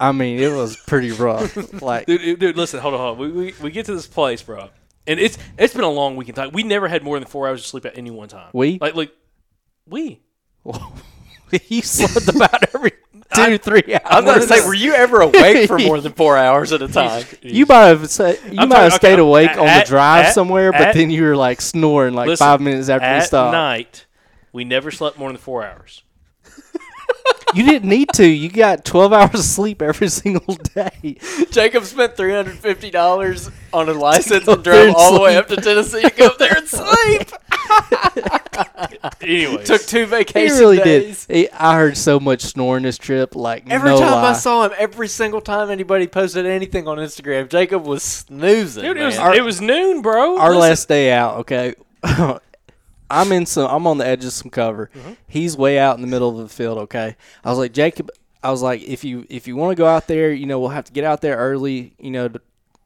I 0.00 0.12
mean, 0.12 0.38
it 0.38 0.50
was 0.50 0.76
pretty 0.86 1.12
rough. 1.12 1.82
Like, 1.82 2.06
dude, 2.06 2.38
dude, 2.38 2.56
listen, 2.56 2.80
hold 2.80 2.94
on, 2.94 3.00
hold 3.00 3.18
on. 3.18 3.18
We, 3.18 3.30
we 3.32 3.54
we 3.62 3.70
get 3.70 3.84
to 3.86 3.94
this 3.94 4.06
place, 4.06 4.42
bro, 4.42 4.70
and 5.06 5.20
it's 5.20 5.36
it's 5.58 5.74
been 5.74 5.84
a 5.84 5.90
long 5.90 6.16
weekend. 6.16 6.38
Like, 6.38 6.54
we 6.54 6.62
never 6.62 6.88
had 6.88 7.02
more 7.02 7.18
than 7.18 7.28
four 7.28 7.46
hours 7.46 7.60
of 7.60 7.66
sleep 7.66 7.84
at 7.84 7.98
any 7.98 8.10
one 8.10 8.28
time. 8.28 8.48
We? 8.54 8.78
like 8.80 8.94
like 8.94 9.12
we. 9.86 10.22
you 11.68 11.82
slept 11.82 12.28
about 12.28 12.74
every 12.74 12.92
two, 13.34 13.58
three 13.58 13.82
hours. 13.94 14.00
I 14.04 14.20
was 14.20 14.24
gonna 14.24 14.42
say, 14.46 14.66
were 14.66 14.74
you 14.74 14.94
ever 14.94 15.20
awake 15.20 15.68
for 15.68 15.78
more 15.78 16.00
than 16.00 16.12
four 16.14 16.36
hours 16.36 16.72
at 16.72 16.82
a 16.82 16.88
time? 16.88 17.24
You 17.42 17.66
might 17.66 17.86
have 17.86 18.08
say, 18.10 18.38
you 18.50 18.58
I'm 18.58 18.68
might 18.68 18.80
have 18.82 18.92
stayed 18.94 19.14
okay, 19.14 19.22
awake 19.22 19.50
at- 19.50 19.58
on 19.58 19.66
the 19.66 19.84
drive 19.86 20.26
at- 20.26 20.34
somewhere, 20.34 20.72
but 20.72 20.94
then 20.94 21.10
you 21.10 21.22
were 21.24 21.36
like 21.36 21.60
snoring 21.60 22.14
like 22.14 22.28
Listen, 22.28 22.44
five 22.44 22.60
minutes 22.60 22.88
after 22.88 23.04
at 23.06 23.18
we 23.20 23.24
stopped. 23.26 23.54
At 23.54 23.58
night, 23.58 24.06
we 24.52 24.64
never 24.64 24.90
slept 24.90 25.18
more 25.18 25.28
than 25.28 25.38
four 25.38 25.64
hours. 25.64 26.02
You 27.54 27.62
didn't 27.64 27.88
need 27.88 28.08
to. 28.14 28.26
You 28.26 28.48
got 28.50 28.84
twelve 28.84 29.12
hours 29.12 29.34
of 29.34 29.40
sleep 29.44 29.80
every 29.80 30.08
single 30.22 30.54
day. 30.56 31.16
Jacob 31.50 31.84
spent 31.84 32.16
three 32.16 32.32
hundred 32.32 32.58
fifty 32.58 32.90
dollars 32.90 33.50
on 33.72 33.88
a 33.88 33.92
license 33.92 34.44
go 34.44 34.54
and 34.54 34.64
drove 34.64 34.86
and 34.88 34.96
all 34.96 35.14
the 35.14 35.20
way 35.20 35.36
up 35.36 35.46
to 35.48 35.56
Tennessee 35.56 36.02
to 36.02 36.10
go 36.10 36.26
up 36.26 36.38
there 36.38 36.56
and 36.56 36.66
sleep. 36.66 37.30
Anyways, 39.22 39.66
Took 39.66 39.82
two 39.82 40.06
He 40.06 40.48
really 40.50 40.78
days. 40.78 41.26
did. 41.26 41.36
He, 41.36 41.50
I 41.50 41.74
heard 41.76 41.96
so 41.96 42.18
much 42.18 42.42
snoring 42.42 42.82
this 42.84 42.98
trip. 42.98 43.34
Like 43.36 43.68
Every 43.70 43.90
no 43.90 43.98
time 43.98 44.12
lie. 44.12 44.30
I 44.30 44.32
saw 44.32 44.64
him, 44.66 44.72
every 44.78 45.08
single 45.08 45.40
time 45.40 45.70
anybody 45.70 46.06
posted 46.06 46.46
anything 46.46 46.88
on 46.88 46.98
Instagram, 46.98 47.48
Jacob 47.48 47.84
was 47.84 48.02
snoozing. 48.02 48.82
dude, 48.82 48.96
it 48.96 49.04
was 49.04 49.18
man. 49.18 49.34
it 49.34 49.44
was 49.44 49.60
noon, 49.60 50.02
bro. 50.02 50.38
our 50.38 50.50
Listen. 50.50 50.60
last 50.60 50.88
day 50.88 51.12
out, 51.12 51.38
okay. 51.38 51.74
I'm 53.10 53.32
in 53.32 53.46
some. 53.46 53.70
I'm 53.70 53.86
on 53.86 53.98
the 53.98 54.06
edge 54.06 54.24
of 54.24 54.32
some 54.32 54.50
cover. 54.50 54.90
Mm-hmm. 54.94 55.12
He's 55.26 55.56
way 55.56 55.78
out 55.78 55.96
in 55.96 56.02
the 56.02 56.08
middle 56.08 56.28
of 56.40 56.48
the 56.48 56.54
field. 56.54 56.78
Okay. 56.78 57.16
I 57.44 57.50
was 57.50 57.58
like 57.58 57.72
Jacob. 57.72 58.10
I 58.42 58.50
was 58.50 58.62
like, 58.62 58.82
if 58.82 59.04
you 59.04 59.26
if 59.28 59.46
you 59.46 59.56
want 59.56 59.76
to 59.76 59.80
go 59.80 59.86
out 59.86 60.06
there, 60.06 60.32
you 60.32 60.46
know, 60.46 60.58
we'll 60.60 60.70
have 60.70 60.84
to 60.84 60.92
get 60.92 61.04
out 61.04 61.20
there 61.20 61.36
early. 61.36 61.94
You 61.98 62.10
know, 62.10 62.28
to, 62.28 62.40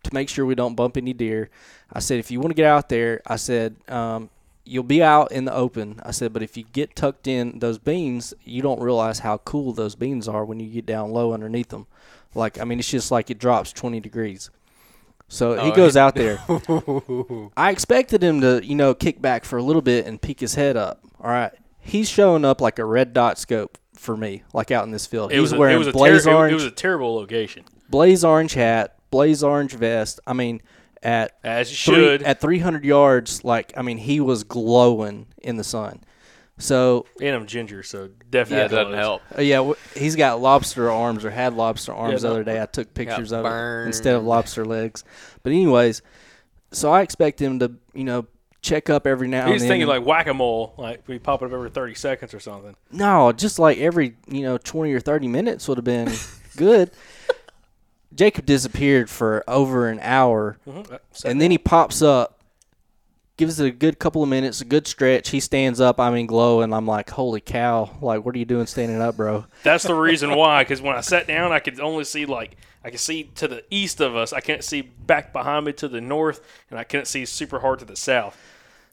to 0.05 0.15
make 0.15 0.29
sure 0.29 0.47
we 0.47 0.55
don't 0.55 0.75
bump 0.75 0.97
any 0.97 1.13
deer. 1.13 1.51
I 1.93 2.01
said, 2.01 2.19
if 2.19 2.31
you 2.31 2.41
want 2.41 2.51
to 2.51 2.55
get 2.55 2.67
out 2.67 2.89
there, 2.89 3.21
I 3.27 3.37
said, 3.37 3.77
um, 3.89 4.31
you'll 4.65 4.85
be 4.85 5.03
out 5.03 5.33
in 5.33 5.45
the 5.45 5.55
open. 5.55 6.01
I 6.05 6.13
said, 6.13 6.33
but 6.33 6.43
if 6.43 6.57
you 6.57 6.65
get 6.65 6.95
tucked 6.95 7.27
in 7.27 7.59
those 7.59 7.79
beans, 7.79 8.33
you 8.45 8.63
don't 8.63 8.81
realize 8.81 9.21
how 9.21 9.39
cool 9.39 9.73
those 9.73 9.97
beans 9.97 10.29
are 10.29 10.45
when 10.45 10.61
you 10.61 10.69
get 10.69 10.87
down 10.87 11.11
low 11.11 11.33
underneath 11.33 11.71
them. 11.71 11.87
Like, 12.35 12.61
I 12.61 12.65
mean, 12.65 12.79
it's 12.79 12.89
just 12.89 13.11
like 13.11 13.31
it 13.31 13.39
drops 13.39 13.73
20 13.73 13.99
degrees. 13.99 14.51
So 15.33 15.53
he 15.55 15.71
Oh, 15.71 15.75
goes 15.75 15.97
out 15.97 16.15
there. 16.17 16.39
I 17.57 17.71
expected 17.71 18.23
him 18.23 18.41
to, 18.41 18.61
you 18.65 18.75
know, 18.75 18.95
kick 18.95 19.23
back 19.23 19.45
for 19.45 19.57
a 19.59 19.63
little 19.63 19.81
bit 19.81 20.05
and 20.07 20.21
peek 20.21 20.41
his 20.41 20.57
head 20.57 20.77
up. 20.77 21.01
All 21.21 21.31
right. 21.31 21.53
He's 21.79 22.09
showing 22.11 22.45
up 22.45 22.61
like 22.61 22.79
a 22.81 22.85
red 22.85 23.13
dot 23.15 23.39
scope 23.39 23.79
for 23.95 24.17
me, 24.17 24.43
like 24.53 24.71
out 24.71 24.85
in 24.85 24.91
this 24.91 25.07
field. 25.07 25.31
It 25.31 25.37
He's 25.37 25.43
was 25.43 25.53
a, 25.53 25.57
wearing 25.59 25.77
it 25.77 25.79
was 25.79 25.87
a 25.87 25.93
blaze 25.93 26.25
ter- 26.25 26.35
orange, 26.35 26.53
It 26.53 26.55
was 26.57 26.65
a 26.65 26.71
terrible 26.71 27.15
location, 27.15 27.65
blaze 27.89 28.25
orange 28.25 28.55
hat, 28.55 28.97
blaze 29.11 29.43
orange 29.43 29.73
vest. 29.75 30.19
I 30.27 30.33
mean, 30.33 30.63
at 31.03 31.33
as 31.45 31.71
you 31.71 31.95
three- 31.95 32.05
should. 32.05 32.23
at 32.25 32.41
300 32.41 32.85
yards, 32.85 33.45
like 33.45 33.73
I 33.77 33.83
mean, 33.83 33.99
he 33.99 34.21
was 34.21 34.43
glowing 34.45 35.27
in 35.43 35.57
the 35.57 35.65
sun. 35.65 36.01
So 36.61 37.07
and 37.21 37.35
I'm 37.35 37.47
ginger, 37.47 37.83
so 37.83 38.03
that 38.09 38.31
definitely 38.31 38.77
doesn't 38.77 38.95
help. 38.95 39.23
uh, 39.37 39.41
yeah, 39.43 39.57
w- 39.57 39.77
he's 39.97 40.15
got 40.15 40.41
lobster 40.41 40.91
arms 40.91 41.25
or 41.25 41.31
had 41.31 41.55
lobster 41.55 41.93
arms 41.93 42.23
the 42.23 42.31
other 42.31 42.45
day. 42.45 42.61
I 42.63 42.67
took 42.67 42.95
pictures 42.95 43.33
of 43.33 43.45
it 43.47 43.87
instead 43.87 44.15
of 44.15 44.25
lobster 44.25 44.65
legs. 44.65 45.03
But 45.43 45.53
anyways, 45.53 46.03
so 46.73 46.93
I 46.93 47.01
expect 47.03 47.41
him 47.41 47.59
to, 47.61 47.73
you 47.95 48.05
know, 48.05 48.27
check 48.63 48.91
up 48.91 49.07
every 49.07 49.27
now 49.27 49.47
He's 49.51 49.63
and 49.63 49.69
thinking 49.71 49.89
and- 49.89 49.89
like 49.89 50.05
whack 50.05 50.27
a 50.27 50.35
mole, 50.35 50.75
like 50.77 51.03
we 51.09 51.19
pop 51.19 51.41
it 51.43 51.47
up 51.47 51.53
every 51.53 51.71
30 51.71 51.95
seconds 51.95 52.35
or 52.35 52.41
something. 52.41 52.77
No, 52.93 53.33
just 53.33 53.59
like 53.59 53.79
every 53.79 54.17
you 54.29 54.43
know 54.43 54.59
twenty 54.59 54.93
or 54.93 55.01
thirty 55.01 55.29
minutes 55.29 55.67
would 55.67 55.79
have 55.79 55.85
been 55.85 56.13
good. 56.57 56.91
Jacob 58.15 58.45
disappeared 58.45 59.09
for 59.09 59.45
over 59.47 59.89
an 59.89 60.01
hour, 60.03 60.59
and 61.25 61.41
then 61.41 61.51
he 61.53 61.59
pops 61.59 62.03
up, 62.03 62.40
gives 63.41 63.59
it 63.59 63.67
a 63.67 63.71
good 63.71 63.99
couple 63.99 64.23
of 64.23 64.29
minutes, 64.29 64.61
a 64.61 64.67
good 64.67 64.87
stretch. 64.87 65.31
He 65.31 65.41
stands 65.41 65.81
up. 65.81 65.99
I 65.99 66.11
mean, 66.11 66.27
glow, 66.27 66.61
and 66.61 66.75
I'm 66.75 66.87
like, 66.87 67.09
holy 67.09 67.41
cow! 67.41 67.91
Like, 68.03 68.25
what 68.25 68.35
are 68.35 68.39
you 68.39 68.45
doing 68.45 68.67
standing 68.67 69.01
up, 69.01 69.17
bro? 69.17 69.47
That's 69.63 69.85
the 69.85 69.95
reason 69.95 70.35
why. 70.37 70.63
Because 70.63 70.83
when 70.83 70.95
I 70.95 71.01
sat 71.01 71.27
down, 71.27 71.51
I 71.51 71.59
could 71.59 71.81
only 71.81 72.05
see 72.05 72.27
like 72.27 72.57
I 72.85 72.91
could 72.91 73.01
see 73.01 73.25
to 73.37 73.49
the 73.49 73.65
east 73.71 74.01
of 74.01 74.15
us. 74.15 74.35
I 74.35 74.41
can't 74.41 74.63
see 74.63 74.83
back 74.83 75.33
behind 75.33 75.65
me 75.65 75.73
to 75.73 75.89
the 75.89 76.03
north, 76.03 76.47
and 76.69 76.79
I 76.79 76.85
couldn't 76.85 77.07
see 77.07 77.25
super 77.25 77.61
hard 77.61 77.79
to 77.79 77.87
the 77.87 77.97
south. 77.97 78.39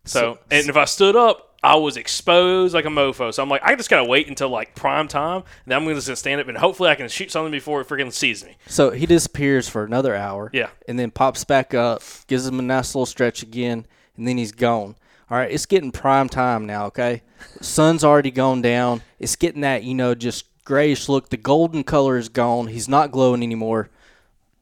So, 0.05 0.39
and 0.49 0.69
if 0.69 0.77
I 0.77 0.85
stood 0.85 1.17
up, 1.17 1.57
I 1.61 1.75
was 1.75 1.97
exposed 1.97 2.73
like 2.73 2.85
a 2.85 2.89
mofo. 2.89 3.33
So 3.33 3.43
I'm 3.43 3.49
like, 3.49 3.63
I 3.65 3.75
just 3.75 3.89
gotta 3.89 4.05
wait 4.05 4.29
until 4.29 4.47
like 4.47 4.75
prime 4.75 5.09
time, 5.09 5.39
and 5.41 5.45
then 5.65 5.77
I'm 5.77 5.83
gonna 5.83 5.99
just 5.99 6.21
stand 6.21 6.39
up, 6.39 6.47
and 6.47 6.57
hopefully 6.57 6.89
I 6.89 6.95
can 6.95 7.09
shoot 7.09 7.31
something 7.31 7.51
before 7.51 7.81
it 7.81 7.89
freaking 7.89 8.13
sees 8.13 8.45
me. 8.45 8.55
So 8.67 8.91
he 8.91 9.05
disappears 9.05 9.67
for 9.67 9.83
another 9.83 10.15
hour. 10.15 10.49
Yeah. 10.53 10.69
And 10.87 10.97
then 10.97 11.11
pops 11.11 11.43
back 11.43 11.73
up, 11.73 12.01
gives 12.27 12.47
him 12.47 12.59
a 12.59 12.63
nice 12.63 12.95
little 12.95 13.05
stretch 13.05 13.43
again, 13.43 13.85
and 14.17 14.27
then 14.27 14.37
he's 14.37 14.51
gone. 14.51 14.95
All 15.29 15.37
right, 15.37 15.51
it's 15.51 15.65
getting 15.65 15.91
prime 15.91 16.29
time 16.29 16.65
now, 16.65 16.85
okay? 16.85 17.21
Sun's 17.61 18.03
already 18.03 18.31
gone 18.31 18.61
down. 18.61 19.01
It's 19.19 19.35
getting 19.35 19.61
that, 19.61 19.83
you 19.83 19.93
know, 19.93 20.15
just 20.15 20.45
grayish 20.63 21.09
look. 21.09 21.29
The 21.29 21.37
golden 21.37 21.83
color 21.83 22.17
is 22.17 22.29
gone. 22.29 22.67
He's 22.67 22.87
not 22.87 23.11
glowing 23.11 23.43
anymore. 23.43 23.89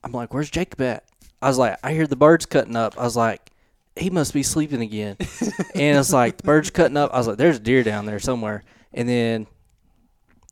I'm 0.04 0.12
like, 0.12 0.34
where's 0.34 0.50
Jacob 0.50 0.82
at? 0.82 1.06
I 1.42 1.48
was 1.48 1.58
like, 1.58 1.78
I 1.84 1.94
hear 1.94 2.08
the 2.08 2.16
birds 2.16 2.46
cutting 2.46 2.76
up. 2.76 2.98
I 2.98 3.04
was 3.04 3.16
like, 3.16 3.52
he 3.96 4.10
must 4.10 4.34
be 4.34 4.44
sleeping 4.44 4.82
again. 4.82 5.18
and 5.76 5.98
it's 5.98 6.12
like, 6.12 6.38
the 6.38 6.44
birds 6.44 6.70
cutting 6.72 6.98
up. 6.98 7.14
I 7.14 7.18
was 7.18 7.28
like, 7.28 7.38
there's 7.38 7.58
a 7.58 7.60
deer 7.60 7.84
down 7.84 8.06
there 8.06 8.20
somewhere. 8.20 8.64
And 8.94 9.08
then 9.08 9.48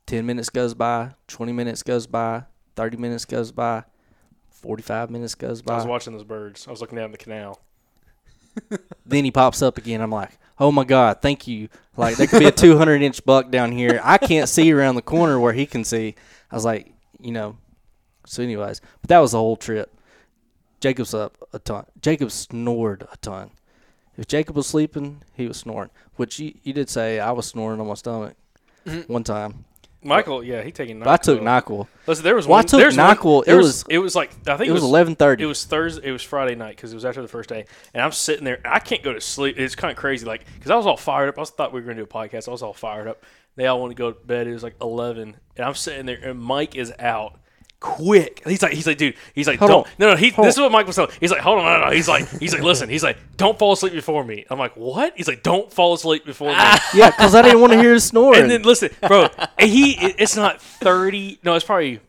10 0.06 0.26
minutes 0.26 0.50
goes 0.50 0.74
by, 0.74 1.10
20 1.28 1.52
minutes 1.52 1.82
goes 1.82 2.06
by, 2.06 2.44
30 2.76 2.98
minutes 2.98 3.24
goes 3.24 3.50
by, 3.50 3.84
45 4.50 5.10
minutes 5.10 5.34
goes 5.34 5.62
by. 5.62 5.74
I 5.74 5.78
was 5.78 5.86
watching 5.86 6.12
those 6.12 6.24
birds. 6.24 6.66
I 6.68 6.70
was 6.70 6.80
looking 6.80 6.96
down 6.98 7.10
the 7.10 7.18
canal. 7.18 7.60
Then 9.06 9.24
he 9.24 9.30
pops 9.30 9.62
up 9.62 9.78
again. 9.78 10.00
I'm 10.00 10.10
like, 10.10 10.38
oh 10.58 10.72
my 10.72 10.84
God, 10.84 11.20
thank 11.20 11.46
you. 11.46 11.68
Like, 11.96 12.16
there 12.16 12.26
could 12.26 12.40
be 12.40 12.46
a 12.46 12.52
200 12.52 13.02
inch 13.02 13.24
buck 13.24 13.50
down 13.50 13.72
here. 13.72 14.00
I 14.02 14.18
can't 14.18 14.48
see 14.48 14.72
around 14.72 14.94
the 14.94 15.02
corner 15.02 15.38
where 15.38 15.52
he 15.52 15.66
can 15.66 15.84
see. 15.84 16.14
I 16.50 16.54
was 16.54 16.64
like, 16.64 16.92
you 17.20 17.32
know. 17.32 17.56
So, 18.26 18.42
anyways, 18.42 18.80
but 19.02 19.08
that 19.08 19.18
was 19.18 19.32
the 19.32 19.38
whole 19.38 19.56
trip. 19.56 19.94
Jacob's 20.80 21.14
up 21.14 21.36
a 21.52 21.58
ton. 21.58 21.86
Jacob 22.00 22.30
snored 22.30 23.06
a 23.12 23.16
ton. 23.18 23.50
If 24.16 24.28
Jacob 24.28 24.56
was 24.56 24.66
sleeping, 24.66 25.22
he 25.34 25.46
was 25.46 25.58
snoring. 25.58 25.90
Which 26.16 26.38
you, 26.38 26.54
you 26.62 26.72
did 26.72 26.88
say 26.88 27.20
I 27.20 27.32
was 27.32 27.46
snoring 27.46 27.80
on 27.80 27.86
my 27.86 27.94
stomach 27.94 28.36
mm-hmm. 28.86 29.12
one 29.12 29.24
time. 29.24 29.64
Michael, 30.04 30.44
yeah, 30.44 30.62
he 30.62 30.70
taking. 30.70 30.98
But 30.98 31.08
I 31.08 31.16
took 31.16 31.40
NyQuil. 31.40 31.64
NyQuil. 31.64 31.86
Listen, 32.06 32.24
there 32.24 32.34
was 32.36 32.46
Well, 32.46 32.58
I 32.58 32.62
took 32.62 32.78
there's 32.80 32.96
one- 32.96 33.06
It 33.46 33.54
was, 33.54 33.66
was- 33.66 33.84
It 33.88 33.98
was 33.98 34.14
like 34.14 34.30
I 34.46 34.56
think 34.56 34.68
It 34.68 34.72
was 34.72 34.82
11:30. 34.82 35.40
It 35.40 35.46
was 35.46 35.64
Thursday. 35.64 36.08
It 36.08 36.12
was 36.12 36.22
Friday 36.22 36.54
night 36.54 36.76
because 36.76 36.92
it 36.92 36.96
was 36.96 37.04
after 37.04 37.22
the 37.22 37.28
first 37.28 37.48
day, 37.48 37.64
and 37.94 38.02
I'm 38.02 38.12
sitting 38.12 38.44
there. 38.44 38.60
I 38.64 38.78
can't 38.78 39.02
go 39.02 39.12
to 39.12 39.20
sleep. 39.20 39.58
It's 39.58 39.74
kind 39.74 39.90
of 39.90 39.96
crazy, 39.96 40.26
like 40.26 40.44
because 40.54 40.70
I 40.70 40.76
was 40.76 40.86
all 40.86 40.96
fired 40.96 41.28
up. 41.28 41.38
I 41.38 41.44
thought 41.44 41.72
we 41.72 41.80
were 41.80 41.84
going 41.86 41.96
to 41.96 42.04
do 42.04 42.08
a 42.10 42.12
podcast. 42.12 42.48
I 42.48 42.50
was 42.50 42.62
all 42.62 42.72
fired 42.74 43.08
up. 43.08 43.24
They 43.56 43.66
all 43.66 43.80
want 43.80 43.92
to 43.92 43.94
go 43.96 44.10
to 44.12 44.26
bed. 44.26 44.46
It 44.46 44.52
was 44.52 44.62
like 44.62 44.74
11, 44.80 45.36
and 45.56 45.64
I'm 45.66 45.74
sitting 45.74 46.06
there, 46.06 46.18
and 46.22 46.38
Mike 46.40 46.74
is 46.76 46.92
out. 46.98 47.38
Quick! 47.86 48.40
He's 48.46 48.62
like, 48.62 48.72
he's 48.72 48.86
like, 48.86 48.96
dude. 48.96 49.14
He's 49.34 49.46
like, 49.46 49.58
Hold 49.58 49.70
don't. 49.70 49.86
on. 49.86 49.92
No, 49.98 50.10
no. 50.12 50.16
He. 50.16 50.30
Hold 50.30 50.48
this 50.48 50.54
is 50.54 50.60
what 50.60 50.72
Mike 50.72 50.86
was 50.86 50.96
telling. 50.96 51.10
He's 51.20 51.30
like, 51.30 51.42
hold 51.42 51.58
on, 51.58 51.64
no, 51.66 51.78
no, 51.80 51.84
no. 51.84 51.90
He's 51.94 52.08
like, 52.08 52.26
he's 52.40 52.54
like, 52.54 52.62
listen. 52.62 52.88
He's 52.88 53.02
like, 53.02 53.18
don't 53.36 53.58
fall 53.58 53.72
asleep 53.72 53.92
before 53.92 54.24
me. 54.24 54.46
I'm 54.48 54.58
like, 54.58 54.74
what? 54.74 55.12
He's 55.18 55.28
like, 55.28 55.42
don't 55.42 55.70
fall 55.70 55.92
asleep 55.92 56.24
before 56.24 56.48
me. 56.48 56.54
Yeah, 56.94 57.10
because 57.10 57.34
I 57.34 57.42
didn't 57.42 57.60
want 57.60 57.74
to 57.74 57.78
hear 57.78 57.92
him 57.92 57.98
snoring. 57.98 58.40
And 58.40 58.50
then 58.50 58.62
listen, 58.62 58.88
bro, 59.06 59.28
and 59.58 59.70
he 59.70 59.92
it's 59.92 60.34
not 60.34 60.62
thirty. 60.62 61.38
No, 61.42 61.54
it's 61.56 61.64
probably 61.66 62.00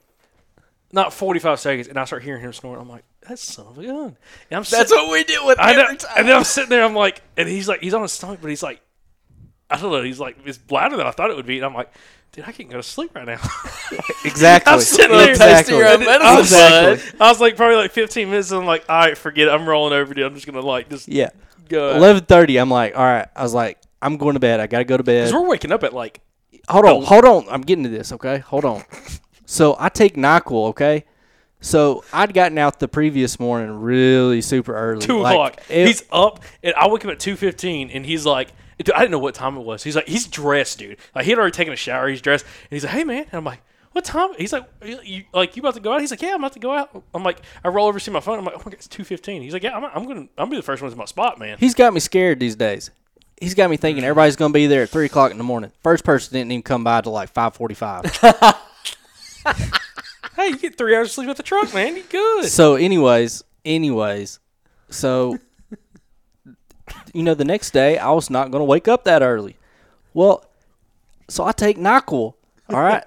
not 0.94 1.12
forty 1.14 1.42
five 1.42 1.60
seconds, 1.60 1.90
and 1.90 2.00
I 2.00 2.06
start 2.06 2.24
hearing 2.24 2.42
him 2.42 2.54
snoring. 2.54 2.80
I'm 2.80 2.90
like, 2.90 3.04
that's 3.28 3.44
son 3.44 3.68
of 3.68 3.78
a 3.78 3.84
gun. 3.84 3.96
And 4.00 4.16
I'm 4.52 4.64
That's 4.64 4.70
sitting- 4.70 4.96
what 4.98 5.12
we 5.12 5.26
do 5.26 5.46
with 5.46 5.58
I 5.60 5.74
know, 5.74 5.82
every 5.84 5.98
time. 5.98 6.12
and 6.18 6.28
then 6.30 6.38
I'm 6.38 6.44
sitting 6.46 6.70
there. 6.70 6.86
I'm 6.86 6.96
like, 6.96 7.22
and 7.36 7.50
he's 7.50 7.68
like, 7.68 7.82
he's 7.82 7.94
on 7.94 8.02
his 8.02 8.14
stomach, 8.14 8.40
but 8.42 8.48
he's 8.50 8.64
like, 8.64 8.80
I 9.70 9.78
don't 9.80 9.92
know. 9.92 10.04
He's 10.04 10.20
like, 10.22 10.38
it's 10.46 10.60
louder 10.70 10.96
than 10.96 11.06
I 11.08 11.12
thought 11.12 11.32
it 11.32 11.36
would 11.36 11.46
be. 11.48 11.58
And 11.58 11.66
I'm 11.66 11.74
like, 11.74 11.92
dude, 12.36 12.46
I 12.46 12.52
can't 12.52 12.70
go 12.70 12.78
to 12.78 12.84
sleep 12.84 13.16
right 13.16 13.26
now. 13.26 13.40
exactly. 14.26 14.74
I'm 14.74 14.82
sitting 14.82 15.18
there. 15.18 15.30
exactly. 15.32 15.78
your 15.78 15.88
own 15.88 16.00
medicine, 16.00 16.22
I 16.28 16.38
was, 16.38 16.52
Exactly. 16.52 17.20
I 17.20 17.30
was 17.30 17.42
like, 17.42 17.56
probably 17.56 17.78
like 17.78 17.92
15 17.92 18.30
minutes. 18.30 18.52
And 18.52 18.62
I'm 18.62 18.68
like, 18.68 18.86
all 18.90 19.00
right, 19.00 19.18
forget 19.18 19.48
it. 19.48 19.52
I'm 19.52 19.68
rolling 19.68 19.94
over, 19.94 20.14
dude. 20.14 20.26
I'm 20.26 20.36
just 20.36 20.46
gonna 20.46 20.60
like 20.62 20.90
just 20.90 21.08
Yeah. 21.08 21.30
go. 21.70 21.96
Eleven 21.96 22.26
thirty. 22.26 22.58
I'm 22.58 22.70
like, 22.70 22.96
all 22.96 23.04
right. 23.04 23.28
I 23.36 23.44
was 23.44 23.54
like, 23.54 23.80
I'm 24.02 24.18
going 24.18 24.34
to 24.34 24.40
bed. 24.40 24.60
I 24.60 24.68
gotta 24.68 24.84
go 24.84 24.98
to 24.98 25.04
bed. 25.04 25.22
Because 25.26 25.34
we're 25.34 25.48
waking 25.50 25.72
up 25.72 25.84
at 25.84 25.94
like 25.94 26.22
hold 26.70 26.86
on, 26.86 27.04
hold 27.04 27.26
on. 27.26 27.46
I'm 27.50 27.62
getting 27.62 27.84
to 27.84 27.90
this. 27.90 28.12
Okay, 28.12 28.40
hold 28.40 28.66
on. 28.66 28.84
so 29.46 29.76
I 29.80 29.90
take 29.90 30.16
Nyquil. 30.16 30.70
Okay. 30.70 31.06
So 31.62 32.04
I'd 32.14 32.34
gotten 32.34 32.58
out 32.60 32.80
the 32.80 32.88
previous 32.88 33.40
morning 33.40 33.80
really 33.82 34.42
super 34.42 34.76
early. 34.76 35.02
two 35.04 35.20
Like, 35.20 35.34
o'clock. 35.34 35.62
it- 35.70 35.88
he's 35.88 36.04
up, 36.12 36.40
and 36.62 36.76
I 36.76 36.88
wake 36.88 37.04
up 37.06 37.12
at 37.12 37.20
two 37.20 37.36
fifteen, 37.36 37.90
and 37.90 38.06
he's 38.06 38.26
like, 38.26 38.50
dude, 38.84 38.92
I 38.96 39.00
didn't 39.00 39.12
know 39.12 39.20
what 39.20 39.36
time 39.36 39.58
it 39.58 39.62
was. 39.62 39.84
He's 39.84 39.96
like, 39.96 40.08
he's 40.08 40.28
dressed, 40.28 40.80
dude. 40.80 40.98
Like 41.14 41.26
he 41.26 41.32
had 41.32 41.40
already 41.40 41.52
taken 41.54 41.74
a 41.74 41.78
shower. 41.78 42.08
He's 42.10 42.22
dressed, 42.22 42.46
and 42.46 42.72
he's 42.72 42.84
like, 42.84 42.94
hey 42.94 43.04
man, 43.04 43.24
and 43.24 43.34
I'm 43.34 43.44
like. 43.44 43.62
What 43.92 44.04
time? 44.04 44.32
He's 44.38 44.52
like, 44.52 44.66
you, 44.84 45.00
you- 45.06 45.24
like 45.34 45.56
you 45.56 45.62
about 45.62 45.76
to 45.76 45.80
go 45.80 45.94
out? 45.94 46.02
He's 46.02 46.12
like, 46.12 46.22
yeah, 46.22 46.32
I'm 46.34 46.42
about 46.42 46.52
to 46.52 46.60
go 46.60 46.74
out. 46.74 47.02
I'm 47.14 47.24
like, 47.24 47.40
I 47.64 47.70
roll 47.70 47.88
over 47.88 47.98
to 47.98 48.04
see 48.04 48.12
my 48.12 48.20
phone. 48.20 48.38
I'm 48.38 48.44
like, 48.44 48.56
oh 48.56 48.58
my 48.58 48.64
god, 48.66 48.74
it's 48.74 48.90
two 48.90 49.06
fifteen. 49.06 49.42
He's 49.42 49.54
like, 49.54 49.64
yeah, 49.64 49.74
I'm, 49.74 49.86
I'm 49.86 50.06
gonna, 50.06 50.20
I'm 50.20 50.30
gonna 50.36 50.50
be 50.50 50.56
the 50.58 50.64
first 50.64 50.82
one 50.82 50.92
to 50.92 50.98
my 50.98 51.06
spot, 51.06 51.40
man. 51.40 51.58
he's 51.62 51.74
got 51.74 51.94
me 51.94 52.02
scared 52.02 52.42
these 52.42 52.58
days. 52.58 52.92
He's 53.40 53.54
got 53.54 53.70
me 53.70 53.78
thinking 53.78 54.04
everybody's 54.04 54.36
gonna 54.36 54.52
be 54.52 54.68
there 54.68 54.84
at 54.84 54.90
three 54.90 55.06
o'clock 55.06 55.32
in 55.32 55.38
the 55.38 55.46
morning. 55.46 55.72
First 55.82 56.04
person 56.04 56.34
didn't 56.34 56.52
even 56.52 56.62
come 56.62 56.84
by 56.84 57.00
till 57.00 57.14
like 57.14 57.30
five 57.30 57.56
forty-five. 57.56 58.04
hey, 60.36 60.48
you 60.50 60.58
get 60.58 60.78
three 60.78 60.94
hours 60.94 61.08
of 61.08 61.12
sleep 61.14 61.30
at 61.30 61.38
the 61.38 61.44
truck, 61.44 61.74
man. 61.74 61.96
You 61.96 62.04
good? 62.04 62.46
so, 62.48 62.76
anyways, 62.76 63.46
anyways, 63.64 64.40
so 64.90 65.40
you 67.16 67.24
know, 67.24 67.34
the 67.34 67.46
next 67.46 67.72
day 67.72 67.98
I 67.98 68.12
was 68.12 68.30
not 68.30 68.52
gonna 68.52 68.66
wake 68.66 68.88
up 68.88 69.06
that 69.06 69.22
early. 69.22 69.56
Well, 70.14 70.44
so 71.28 71.44
I 71.46 71.52
take 71.52 71.78
Nyquil. 71.78 72.34
All 72.70 72.82
right, 72.82 73.04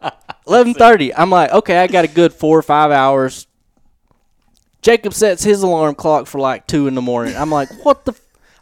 eleven 0.46 0.74
thirty. 0.74 1.14
I'm 1.14 1.30
like, 1.30 1.50
okay, 1.52 1.78
I 1.78 1.86
got 1.86 2.04
a 2.04 2.08
good 2.08 2.32
four 2.32 2.58
or 2.58 2.62
five 2.62 2.90
hours. 2.90 3.46
Jacob 4.80 5.14
sets 5.14 5.44
his 5.44 5.62
alarm 5.62 5.94
clock 5.94 6.26
for 6.26 6.40
like 6.40 6.66
two 6.66 6.88
in 6.88 6.94
the 6.94 7.02
morning. 7.02 7.36
I'm 7.36 7.50
like, 7.50 7.68
what 7.84 8.04
the? 8.04 8.14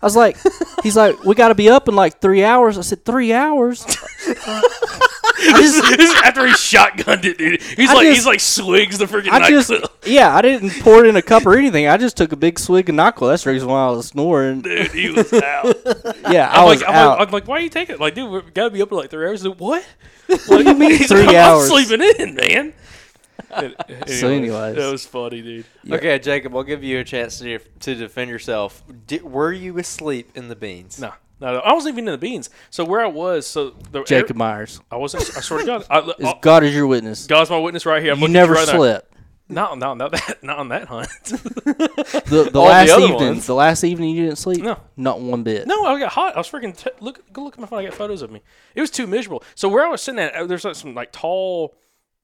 I 0.02 0.06
was 0.06 0.16
like, 0.16 0.36
he's 0.82 0.96
like, 0.96 1.22
we 1.24 1.34
got 1.34 1.48
to 1.48 1.54
be 1.54 1.68
up 1.68 1.88
in 1.88 1.94
like 1.94 2.20
three 2.20 2.42
hours. 2.44 2.78
I 2.78 2.80
said, 2.80 3.04
three 3.04 3.32
hours. 3.34 3.84
this, 4.24 5.74
is, 5.74 5.96
this 5.96 6.10
is 6.10 6.22
after 6.22 6.46
he 6.46 6.52
shotgunned 6.52 7.24
it, 7.24 7.38
dude. 7.38 7.60
He's 7.62 7.90
I 7.90 7.94
like, 7.94 8.04
just- 8.06 8.16
he's 8.16 8.26
like 8.26 8.40
swigs 8.40 8.98
the 8.98 9.06
freaking 9.06 9.30
I 9.30 9.48
just, 9.48 9.70
NyQuil. 9.70 9.88
yeah, 10.06 10.34
I 10.34 10.42
didn't 10.42 10.70
pour 10.82 11.04
it 11.04 11.08
in 11.08 11.16
a 11.16 11.22
cup 11.22 11.44
or 11.46 11.54
anything. 11.56 11.86
I 11.86 11.96
just 11.96 12.16
took 12.16 12.32
a 12.32 12.36
big 12.36 12.58
swig 12.58 12.88
of 12.88 12.94
Nyquil. 12.94 13.28
That's 13.30 13.44
the 13.44 13.50
reason 13.52 13.68
why 13.68 13.86
I 13.86 13.90
was 13.90 14.08
snoring. 14.08 14.62
Dude, 14.62 14.90
he 14.92 15.10
was 15.10 15.32
out. 15.32 15.76
Yeah, 16.30 16.48
I 16.50 16.60
I'm 16.62 16.66
was 16.66 16.80
like, 16.80 16.88
I'm 16.88 16.94
out. 16.94 17.18
like, 17.18 17.28
I'm 17.28 17.32
like, 17.32 17.48
why 17.48 17.56
are 17.56 17.60
you 17.60 17.68
taking 17.70 17.96
it? 17.96 18.00
Like, 18.00 18.14
dude, 18.14 18.30
we 18.30 18.40
gotta 18.52 18.70
be 18.70 18.80
up 18.82 18.90
in 18.92 18.96
like 18.98 19.10
three 19.10 19.26
hours. 19.26 19.44
Like, 19.44 19.58
what? 19.58 19.84
What 20.46 20.58
do 20.58 20.64
you 20.64 20.74
mean 20.74 20.98
three 20.98 21.34
hours? 21.36 21.70
I'm 21.70 21.84
sleeping 21.84 22.06
in, 22.20 22.34
man. 22.36 22.72
So 24.06 24.28
anyways. 24.30 24.76
that 24.76 24.90
was 24.90 25.06
funny, 25.06 25.42
dude. 25.42 25.64
Okay, 25.90 26.18
Jacob, 26.18 26.54
I'll 26.54 26.62
give 26.62 26.82
you 26.84 26.98
a 27.00 27.04
chance 27.04 27.38
to, 27.40 27.58
to 27.58 27.94
defend 27.94 28.30
yourself. 28.30 28.82
Di 29.06 29.20
were 29.20 29.52
you 29.52 29.78
asleep 29.78 30.30
in 30.34 30.48
the 30.48 30.56
beans? 30.56 31.00
No, 31.00 31.12
no, 31.40 31.54
no, 31.54 31.58
I 31.60 31.72
wasn't 31.72 31.94
even 31.94 32.08
in 32.08 32.12
the 32.12 32.18
beans. 32.18 32.50
So 32.70 32.84
where 32.84 33.00
I 33.00 33.06
was, 33.08 33.46
so 33.46 33.70
the 33.92 34.02
Jacob 34.04 34.36
Myers. 34.36 34.80
I 34.90 34.96
wasn't. 34.96 35.24
I 35.36 35.40
swear 35.40 35.60
to 35.60 35.66
God, 35.66 35.86
I, 35.90 35.98
Is 36.00 36.14
I, 36.26 36.38
God 36.40 36.64
is 36.64 36.74
your 36.74 36.86
witness. 36.86 37.26
God's 37.26 37.50
my 37.50 37.58
witness 37.58 37.84
right 37.86 38.02
here. 38.02 38.12
I'm 38.12 38.20
You 38.20 38.28
never 38.28 38.54
right 38.54 38.66
now. 38.66 38.74
slept. 38.76 39.06
No, 39.48 39.74
no, 39.74 39.94
not 39.94 40.12
that, 40.12 40.38
not 40.44 40.58
on 40.58 40.68
that 40.68 40.86
hunt. 40.86 41.08
The, 41.24 42.24
the 42.24 42.36
All 42.36 42.50
the 42.50 42.60
last 42.60 42.90
evening, 42.90 43.14
ones. 43.14 43.46
the 43.46 43.54
last 43.54 43.82
evening 43.82 44.14
you 44.14 44.24
didn't 44.26 44.38
sleep. 44.38 44.62
No. 44.62 44.78
not 44.96 45.20
one 45.20 45.42
bit. 45.42 45.66
No, 45.66 45.84
I 45.86 45.98
got 45.98 46.12
hot. 46.12 46.34
I 46.36 46.38
was 46.38 46.48
freaking 46.48 46.76
t- 46.76 46.90
look. 47.00 47.20
Go 47.32 47.42
look 47.42 47.54
at 47.54 47.60
my 47.60 47.66
phone. 47.66 47.80
I 47.80 47.84
got 47.86 47.94
photos 47.94 48.22
of 48.22 48.30
me. 48.30 48.42
It 48.76 48.80
was 48.80 48.90
too 48.92 49.08
miserable. 49.08 49.42
So 49.56 49.68
where 49.68 49.84
I 49.84 49.88
was 49.88 50.02
sitting 50.02 50.20
at, 50.20 50.34
uh, 50.34 50.46
there's 50.46 50.64
like 50.64 50.76
some 50.76 50.94
like 50.94 51.10
tall, 51.10 51.74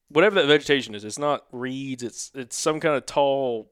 whatever 0.08 0.36
that 0.36 0.46
vegetation 0.46 0.94
is. 0.94 1.04
It's 1.04 1.18
not 1.18 1.44
reeds. 1.52 2.02
It's 2.02 2.30
it's 2.34 2.56
some 2.56 2.80
kind 2.80 2.94
of 2.94 3.06
tall. 3.06 3.70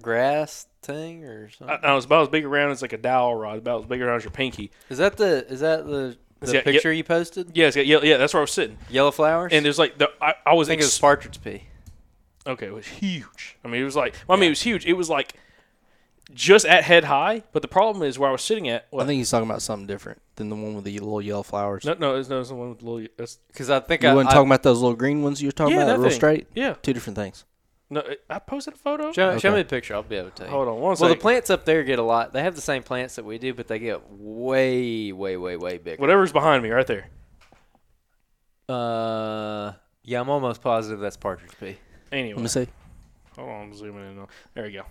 Grass 0.00 0.66
thing 0.82 1.24
or 1.24 1.50
something? 1.50 1.78
I 1.82 1.86
know, 1.86 1.96
it's 1.96 2.06
about 2.06 2.22
as 2.22 2.28
big 2.28 2.44
around 2.44 2.70
as 2.70 2.82
like 2.82 2.92
a 2.92 2.98
dowel 2.98 3.34
rod. 3.34 3.58
About 3.58 3.80
as 3.80 3.86
big 3.86 4.02
around 4.02 4.16
as 4.16 4.24
your 4.24 4.30
pinky. 4.30 4.70
Is 4.88 4.98
that 4.98 5.16
the 5.16 5.46
is 5.48 5.60
that 5.60 5.86
the, 5.86 6.16
the 6.40 6.52
yeah. 6.52 6.62
picture 6.62 6.92
you 6.92 7.04
posted? 7.04 7.50
Yeah, 7.54 7.66
it's 7.66 7.76
got, 7.76 7.86
yeah, 7.86 8.00
yeah. 8.02 8.16
That's 8.16 8.34
where 8.34 8.40
I 8.40 8.42
was 8.42 8.50
sitting. 8.50 8.78
Yellow 8.90 9.10
flowers? 9.10 9.52
And 9.52 9.64
there's 9.64 9.78
like 9.78 9.98
the 9.98 10.10
I, 10.20 10.34
I 10.44 10.54
was 10.54 10.68
I 10.68 10.72
think 10.72 10.80
it 10.80 10.84
was 10.84 10.94
ex- 10.94 10.98
partridge 10.98 11.42
pea. 11.42 11.64
okay. 12.46 12.66
It 12.66 12.74
was 12.74 12.86
huge. 12.86 13.56
I 13.64 13.68
mean, 13.68 13.80
it 13.80 13.84
was 13.84 13.96
like 13.96 14.14
well, 14.26 14.36
I 14.36 14.40
mean, 14.40 14.48
it 14.48 14.50
was 14.50 14.62
huge. 14.62 14.84
It 14.86 14.94
was 14.94 15.08
like 15.08 15.34
just 16.32 16.64
at 16.66 16.84
head 16.84 17.04
high. 17.04 17.42
But 17.52 17.62
the 17.62 17.68
problem 17.68 18.02
is 18.02 18.18
where 18.18 18.28
I 18.28 18.32
was 18.32 18.42
sitting 18.42 18.68
at. 18.68 18.86
I 18.92 19.04
think 19.04 19.18
he's 19.18 19.30
talking 19.30 19.48
about 19.48 19.62
something 19.62 19.86
different 19.86 20.20
than 20.36 20.48
the 20.48 20.56
one 20.56 20.74
with 20.74 20.84
the 20.84 20.98
little 20.98 21.20
yellow 21.22 21.42
flowers. 21.42 21.84
no, 21.84 21.94
no, 21.94 22.16
it's, 22.16 22.28
no, 22.28 22.40
it's 22.40 22.48
the 22.48 22.54
one 22.54 22.70
with 22.70 22.78
the 22.80 22.84
little. 22.90 23.08
That's, 23.16 23.36
Because 23.48 23.70
I 23.70 23.80
think 23.80 24.02
you 24.02 24.08
I, 24.08 24.14
weren't 24.14 24.28
I 24.28 24.32
talking 24.32 24.48
about 24.48 24.62
those 24.62 24.80
little 24.80 24.96
green 24.96 25.22
ones 25.22 25.40
you 25.42 25.48
were 25.48 25.52
talking 25.52 25.74
yeah, 25.76 25.82
about, 25.82 25.92
that 25.94 25.98
real 26.00 26.08
thing. 26.10 26.16
straight. 26.16 26.46
Yeah. 26.54 26.74
Two 26.82 26.92
different 26.92 27.16
things. 27.16 27.44
No, 27.90 28.02
I 28.30 28.38
posted 28.38 28.74
a 28.74 28.76
photo. 28.78 29.12
show, 29.12 29.38
show 29.38 29.50
me 29.52 29.58
the 29.58 29.64
picture. 29.68 29.94
I'll 29.94 30.02
be 30.02 30.16
able 30.16 30.30
to 30.30 30.34
tell 30.34 30.46
you. 30.46 30.52
Hold 30.52 30.68
on, 30.68 30.74
one 30.74 30.82
Well, 30.82 30.96
second. 30.96 31.10
the 31.18 31.20
plants 31.20 31.50
up 31.50 31.64
there 31.66 31.84
get 31.84 31.98
a 31.98 32.02
lot. 32.02 32.32
They 32.32 32.42
have 32.42 32.54
the 32.56 32.62
same 32.62 32.82
plants 32.82 33.16
that 33.16 33.24
we 33.24 33.36
do, 33.38 33.52
but 33.54 33.68
they 33.68 33.78
get 33.78 34.00
way, 34.10 35.12
way, 35.12 35.36
way, 35.36 35.56
way 35.56 35.76
bigger. 35.78 36.00
Whatever's 36.00 36.32
behind 36.32 36.62
me, 36.62 36.70
right 36.70 36.86
there. 36.86 37.08
Uh, 38.68 39.72
yeah, 40.02 40.20
I'm 40.20 40.30
almost 40.30 40.62
positive 40.62 40.98
that's 40.98 41.16
partridge 41.18 41.52
pea. 41.60 41.76
Anyway, 42.10 42.36
Let 42.36 42.42
me 42.42 42.48
see. 42.48 42.66
hold 43.36 43.50
on, 43.50 43.60
I'm 43.64 43.74
zooming 43.74 44.12
in. 44.12 44.18
on- 44.18 44.28
There 44.54 44.64
we 44.64 44.72
go. 44.72 44.84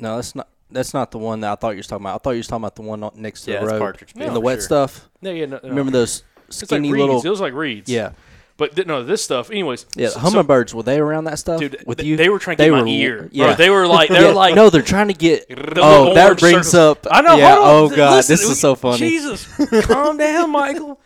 No, 0.00 0.16
that's 0.16 0.34
not. 0.34 0.48
That's 0.72 0.94
not 0.94 1.10
the 1.10 1.18
one 1.18 1.40
that 1.40 1.52
I 1.52 1.54
thought 1.56 1.70
you 1.70 1.78
were 1.78 1.82
talking 1.82 2.04
about. 2.04 2.14
I 2.14 2.18
thought 2.18 2.30
you 2.30 2.38
were 2.38 2.42
talking 2.44 2.62
about 2.64 2.76
the 2.76 2.82
one 2.82 3.10
next 3.16 3.42
to 3.44 3.50
Yeah, 3.52 3.58
the 3.58 3.64
it's 3.64 3.72
road 3.72 3.78
partridge 3.80 4.14
pea 4.14 4.24
and 4.24 4.36
the 4.36 4.40
wet 4.40 4.56
sure. 4.58 4.62
stuff. 4.62 5.08
No, 5.22 5.30
yeah, 5.30 5.46
no, 5.46 5.60
no. 5.62 5.68
Remember 5.68 5.90
those 5.92 6.22
It's 6.48 6.62
like 6.62 6.68
skinny 6.68 6.92
reeds. 6.92 7.00
little? 7.00 7.22
It 7.22 7.28
was 7.28 7.40
like 7.40 7.52
reeds. 7.54 7.90
Yeah, 7.90 8.12
But 8.56 8.74
th- 8.76 8.86
no, 8.86 9.02
this 9.02 9.22
stuff. 9.24 9.50
Anyways, 9.50 9.86
yeah. 9.96 10.08
so- 10.08 10.14
so- 10.14 10.20
hummingbirds 10.20 10.74
were 10.74 10.82
they 10.82 10.98
around 11.00 11.24
that 11.24 11.38
stuff 11.38 11.60
dude, 11.60 11.82
with 11.86 11.98
th- 11.98 12.06
you? 12.08 12.16
they 12.16 12.28
were 12.28 12.38
trying 12.38 12.56
to 12.58 12.62
They 12.62 12.68
get 12.68 12.72
my 12.76 12.82
were- 12.82 12.86
ear. 12.88 13.28
Yeah, 13.32 13.46
Bro, 13.46 13.54
they 13.56 13.70
were 13.70 13.86
like, 13.86 14.10
they 14.10 14.20
were 14.20 14.26
Yeah, 14.28 14.32
like, 14.44 14.54
no, 14.54 14.70
they're 14.70 14.82
trying 14.82 15.08
to 15.08 15.14
get. 15.14 15.48
the 15.48 15.80
Oh, 15.82 16.14
that 16.14 16.24
orange 16.26 16.40
brings 16.40 16.68
circles. 16.68 17.06
up. 17.06 17.06
I 17.10 17.22
know. 17.22 17.36
Yeah. 17.36 17.54
hold 17.56 17.66
Oh 17.66 17.84
on, 17.90 17.96
God, 17.96 18.14
listen, 18.16 18.32
this 18.34 18.42
is 18.44 18.60
so 18.60 18.74
funny. 18.74 18.98
Jesus, 18.98 19.46
calm 19.86 20.16
down, 20.18 20.50
Michael. 20.52 21.00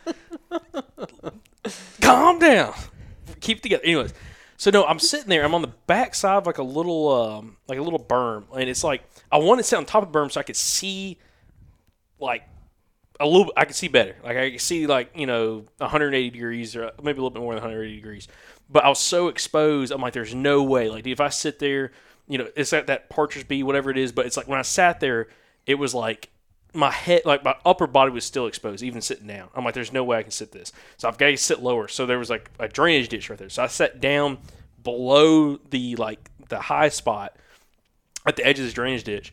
calm 2.00 2.38
down. 2.38 2.74
Keep 3.40 3.58
it 3.58 3.62
together. 3.62 3.84
Anyways, 3.84 4.12
so 4.56 4.70
no, 4.70 4.84
I'm 4.84 4.98
sitting 4.98 5.28
there. 5.28 5.44
I'm 5.44 5.54
on 5.54 5.62
the 5.62 5.72
back 5.86 6.14
side 6.14 6.36
of 6.36 6.46
like 6.46 6.58
a 6.58 6.62
little, 6.62 7.12
um, 7.12 7.56
like 7.68 7.78
a 7.78 7.82
little 7.82 7.98
berm, 7.98 8.44
and 8.56 8.68
it's 8.68 8.84
like 8.84 9.02
I 9.30 9.38
wanted 9.38 9.62
to 9.62 9.68
sit 9.68 9.76
on 9.76 9.84
top 9.84 10.02
of 10.02 10.12
the 10.12 10.18
berm 10.18 10.30
so 10.30 10.40
I 10.40 10.44
could 10.44 10.56
see, 10.56 11.18
like, 12.20 12.42
a 13.20 13.26
little. 13.26 13.52
I 13.56 13.64
could 13.64 13.76
see 13.76 13.88
better. 13.88 14.16
Like 14.22 14.36
I 14.36 14.50
could 14.52 14.60
see 14.60 14.86
like 14.86 15.10
you 15.14 15.26
know 15.26 15.64
180 15.78 16.30
degrees 16.30 16.74
or 16.76 16.90
maybe 17.02 17.18
a 17.18 17.22
little 17.22 17.30
bit 17.30 17.40
more 17.40 17.54
than 17.54 17.62
180 17.62 17.94
degrees. 17.94 18.28
But 18.70 18.84
I 18.84 18.88
was 18.88 18.98
so 18.98 19.28
exposed. 19.28 19.92
I'm 19.92 20.00
like, 20.00 20.14
there's 20.14 20.34
no 20.34 20.62
way. 20.62 20.88
Like, 20.88 21.06
if 21.06 21.20
I 21.20 21.28
sit 21.28 21.58
there, 21.58 21.92
you 22.26 22.38
know, 22.38 22.48
it's 22.56 22.72
at 22.72 22.86
that 22.86 23.10
partridge 23.10 23.46
pea, 23.46 23.62
whatever 23.62 23.90
it 23.90 23.98
is. 23.98 24.10
But 24.12 24.26
it's 24.26 24.36
like 24.36 24.48
when 24.48 24.58
I 24.58 24.62
sat 24.62 25.00
there, 25.00 25.28
it 25.66 25.76
was 25.76 25.94
like 25.94 26.30
my 26.74 26.90
head, 26.90 27.22
like 27.24 27.44
my 27.44 27.54
upper 27.64 27.86
body 27.86 28.10
was 28.10 28.24
still 28.24 28.46
exposed, 28.46 28.82
even 28.82 29.00
sitting 29.00 29.26
down. 29.26 29.48
I'm 29.54 29.64
like, 29.64 29.74
there's 29.74 29.92
no 29.92 30.04
way 30.04 30.18
I 30.18 30.22
can 30.22 30.30
sit 30.32 30.52
this. 30.52 30.72
So 30.96 31.08
I've 31.08 31.18
got 31.18 31.26
to 31.28 31.36
sit 31.36 31.60
lower. 31.62 31.88
So 31.88 32.06
there 32.06 32.18
was 32.18 32.30
like 32.30 32.50
a 32.58 32.68
drainage 32.68 33.08
ditch 33.08 33.30
right 33.30 33.38
there. 33.38 33.48
So 33.48 33.62
I 33.62 33.66
sat 33.68 34.00
down 34.00 34.38
below 34.82 35.56
the 35.70 35.96
like 35.96 36.30
the 36.48 36.60
high 36.60 36.88
spot 36.90 37.36
at 38.26 38.36
the 38.36 38.46
edge 38.46 38.58
of 38.58 38.64
this 38.64 38.74
drainage 38.74 39.04
ditch. 39.04 39.32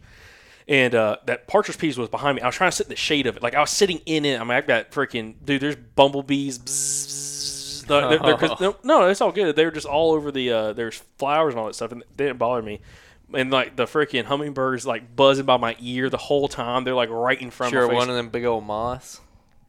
And 0.67 0.93
uh, 0.95 1.17
that 1.25 1.47
partridge 1.47 1.77
peas 1.77 1.97
was 1.97 2.07
behind 2.09 2.35
me. 2.37 2.41
I 2.41 2.45
was 2.45 2.55
trying 2.55 2.69
to 2.71 2.75
sit 2.77 2.85
in 2.85 2.91
the 2.91 2.95
shade 2.95 3.27
of 3.27 3.35
it. 3.35 3.43
Like 3.43 3.55
I 3.55 3.59
was 3.59 3.71
sitting 3.71 3.99
in 4.05 4.23
it. 4.25 4.39
I 4.39 4.43
mean, 4.43 4.51
I've 4.51 4.67
got 4.67 4.91
freaking 4.91 5.33
dude. 5.43 5.61
There's 5.61 5.75
bumblebees. 5.75 6.59
Bzz, 6.59 7.85
bzz, 7.85 7.89
no, 7.89 8.09
they're- 8.09 8.19
they're- 8.37 8.57
no, 8.61 8.75
no, 8.83 9.07
it's 9.09 9.19
all 9.21 9.31
good. 9.31 9.55
They 9.55 9.65
were 9.65 9.71
just 9.71 9.87
all 9.87 10.13
over 10.13 10.31
the. 10.31 10.51
Uh, 10.51 10.73
there's 10.73 10.97
flowers 11.17 11.53
and 11.53 11.59
all 11.59 11.65
that 11.65 11.73
stuff, 11.75 11.91
and 11.91 12.03
they 12.15 12.25
didn't 12.27 12.37
bother 12.39 12.61
me. 12.61 12.79
And 13.33 13.51
like 13.51 13.75
the 13.75 13.85
freaking 13.85 14.25
hummingbirds, 14.25 14.85
like 14.85 15.15
buzzing 15.15 15.45
by 15.45 15.57
my 15.57 15.75
ear 15.79 16.09
the 16.09 16.17
whole 16.17 16.47
time. 16.47 16.83
They're 16.83 16.93
like 16.95 17.09
right 17.09 17.39
in 17.41 17.49
front 17.51 17.71
Sure, 17.71 17.83
of 17.83 17.87
my 17.87 17.93
face. 17.93 17.99
one 17.99 18.09
of 18.09 18.15
them 18.15 18.29
big 18.29 18.45
old 18.45 18.65
moths. 18.65 19.21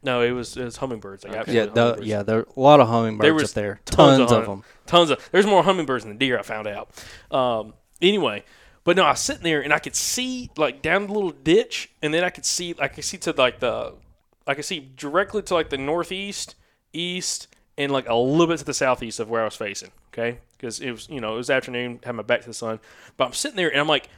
No, 0.03 0.21
it 0.21 0.33
was 0.33 0.57
it 0.57 0.65
was 0.65 0.79
hummingbirds. 0.79 1.23
Like 1.25 1.47
Yeah, 1.47 1.67
the, 1.67 1.71
hummingbirds. 1.81 2.07
yeah, 2.07 2.23
there 2.25 2.39
are 2.41 2.47
a 2.57 2.61
lot 2.61 2.81
of 2.81 2.89
hummingbirds 2.89 3.25
There 3.25 3.35
was 3.35 3.51
up 3.51 3.55
there. 3.55 3.81
tons, 3.85 4.19
Tons, 4.19 4.33
of, 4.33 4.39
of 4.39 4.47
them. 4.47 4.65
Tons 4.87 5.11
of. 5.11 5.29
There's 5.31 5.47
more 5.47 5.63
hummingbirds 5.63 6.05
than 6.05 6.19
deer. 6.19 6.39
I 6.39 6.43
found 6.43 6.67
out. 6.67 6.91
Um, 7.31 7.75
anyway, 8.01 8.45
but 8.83 8.97
no, 8.97 9.05
I 9.05 9.11
was 9.11 9.21
sitting 9.21 9.45
there 9.45 9.61
and 9.63 9.73
I 9.73 9.79
could 9.79 9.95
see 9.95 10.51
like 10.57 10.83
down 10.83 11.07
the 11.07 11.13
little 11.13 11.31
ditch, 11.31 11.91
and 12.03 12.13
then 12.13 12.25
I 12.25 12.31
could 12.31 12.45
see 12.45 12.75
I 12.81 12.89
could 12.89 13.05
see 13.05 13.17
to 13.19 13.33
like 13.33 13.61
the 13.61 13.95
I 14.45 14.55
could 14.55 14.65
see 14.65 14.81
directly 14.97 15.41
to 15.43 15.55
like 15.55 15.71
the 15.71 15.79
northeast, 15.79 16.57
east, 16.93 17.47
and 17.79 17.93
like 17.93 18.09
a 18.09 18.15
little 18.17 18.49
bit 18.49 18.59
to 18.59 18.65
the 18.65 18.75
southeast 18.75 19.21
of 19.21 19.31
where 19.31 19.43
I 19.43 19.45
was 19.45 19.55
facing. 19.55 19.93
Okay, 20.13 20.39
because 20.63 20.79
it 20.81 20.93
was 20.93 21.09
you 21.09 21.21
know 21.21 21.35
it 21.35 21.39
was 21.39 21.51
afternoon, 21.51 21.99
had 22.05 22.13
my 22.13 22.23
back 22.23 22.41
to 22.43 22.47
the 22.47 22.55
sun, 22.55 22.79
but 23.17 23.27
I'm 23.27 23.33
sitting 23.33 23.57
there 23.57 23.69
and 23.69 23.81
I'm 23.81 23.89
like, 23.89 24.09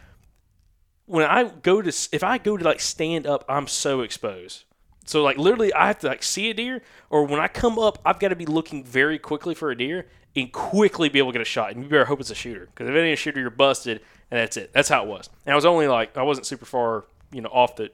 when 1.07 1.25
I 1.25 1.45
go 1.45 1.81
to 1.81 1.89
if 2.13 2.23
I 2.23 2.39
go 2.39 2.57
to 2.57 2.65
like 2.65 2.81
stand 2.81 3.27
up, 3.27 3.45
I'm 3.49 3.67
so 3.67 4.03
exposed. 4.03 4.65
So 5.07 5.23
like 5.23 5.39
literally, 5.39 5.73
I 5.73 5.87
have 5.87 5.99
to 6.01 6.09
like 6.09 6.23
see 6.23 6.51
a 6.51 6.55
deer, 6.55 6.83
or 7.09 7.25
when 7.25 7.41
I 7.41 7.49
come 7.49 7.79
up, 7.79 7.99
I've 8.05 8.21
got 8.21 8.29
to 8.29 8.37
be 8.37 8.47
looking 8.47 8.85
very 8.85 9.19
quickly 9.19 9.55
for 9.55 9.71
a 9.71 9.77
deer 9.77 10.07
and 10.37 10.53
quickly 10.53 11.09
be 11.09 11.19
able 11.19 11.31
to 11.31 11.39
get 11.39 11.43
a 11.43 11.47
shot. 11.47 11.73
And 11.73 11.83
you 11.83 11.89
better 11.89 12.05
hope 12.05 12.21
it's 12.21 12.31
a 12.31 12.35
shooter, 12.35 12.67
because 12.67 12.89
if 12.89 12.95
it 12.95 12.99
ain't 12.99 13.15
a 13.15 13.17
shooter, 13.17 13.41
you're 13.41 13.51
busted, 13.51 14.01
and 14.31 14.39
that's 14.39 14.57
it. 14.57 14.73
That's 14.73 14.89
how 14.89 15.05
it 15.05 15.09
was. 15.09 15.31
And 15.47 15.53
I 15.53 15.57
was 15.57 15.65
only 15.65 15.89
like 15.89 16.17
I 16.17 16.23
wasn't 16.23 16.47
super 16.47 16.67
far, 16.67 17.07
you 17.33 17.41
know, 17.41 17.51
off 17.51 17.77
the. 17.77 17.91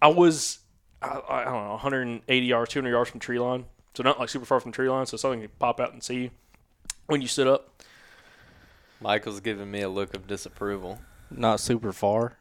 I 0.00 0.08
was, 0.08 0.58
I, 1.00 1.20
I 1.28 1.44
don't 1.44 1.64
know, 1.64 1.70
180 1.70 2.46
yards, 2.46 2.72
200 2.72 2.90
yards 2.90 3.10
from 3.10 3.20
tree 3.20 3.38
line, 3.38 3.64
so 3.94 4.04
not 4.04 4.20
like 4.20 4.28
super 4.28 4.46
far 4.46 4.60
from 4.60 4.70
tree 4.70 4.88
line, 4.88 5.06
so 5.06 5.16
something 5.16 5.40
could 5.40 5.58
pop 5.58 5.80
out 5.80 5.92
and 5.92 6.02
see 6.02 6.22
you 6.22 6.30
when 7.06 7.22
you 7.22 7.28
stood 7.28 7.46
up. 7.46 7.82
Michael's 9.00 9.40
giving 9.40 9.70
me 9.70 9.82
a 9.82 9.88
look 9.88 10.14
of 10.14 10.26
disapproval. 10.26 11.00
Not 11.30 11.60
super 11.60 11.92
far. 11.92 12.38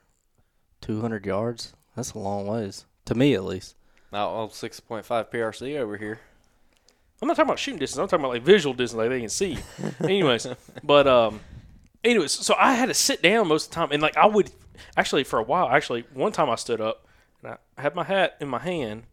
200 0.81 1.25
yards? 1.25 1.73
That's 1.95 2.13
a 2.13 2.19
long 2.19 2.47
ways. 2.47 2.85
To 3.05 3.15
me, 3.15 3.33
at 3.33 3.43
least. 3.43 3.75
Now, 4.11 4.29
oh, 4.29 4.47
6.5 4.47 5.05
PRC 5.05 5.77
over 5.77 5.97
here. 5.97 6.19
I'm 7.21 7.27
not 7.27 7.35
talking 7.35 7.49
about 7.49 7.59
shooting 7.59 7.79
distance. 7.79 7.99
I'm 7.99 8.07
talking 8.07 8.25
about 8.25 8.33
like 8.33 8.43
visual 8.43 8.73
distance, 8.73 8.97
like 8.97 9.09
they 9.09 9.19
can 9.19 9.29
see. 9.29 9.57
anyways, 10.03 10.47
but 10.83 11.07
um, 11.07 11.39
anyways, 12.03 12.31
so 12.31 12.55
I 12.57 12.73
had 12.73 12.87
to 12.87 12.95
sit 12.95 13.21
down 13.21 13.47
most 13.47 13.65
of 13.65 13.69
the 13.71 13.75
time, 13.75 13.91
and 13.91 14.01
like 14.01 14.17
I 14.17 14.25
would 14.25 14.51
actually 14.97 15.23
for 15.23 15.37
a 15.37 15.43
while. 15.43 15.69
Actually, 15.69 16.05
one 16.13 16.31
time 16.31 16.49
I 16.49 16.55
stood 16.55 16.81
up 16.81 17.07
and 17.43 17.57
I 17.77 17.81
had 17.81 17.93
my 17.93 18.03
hat 18.03 18.37
in 18.41 18.47
my 18.47 18.57
hand, 18.57 19.03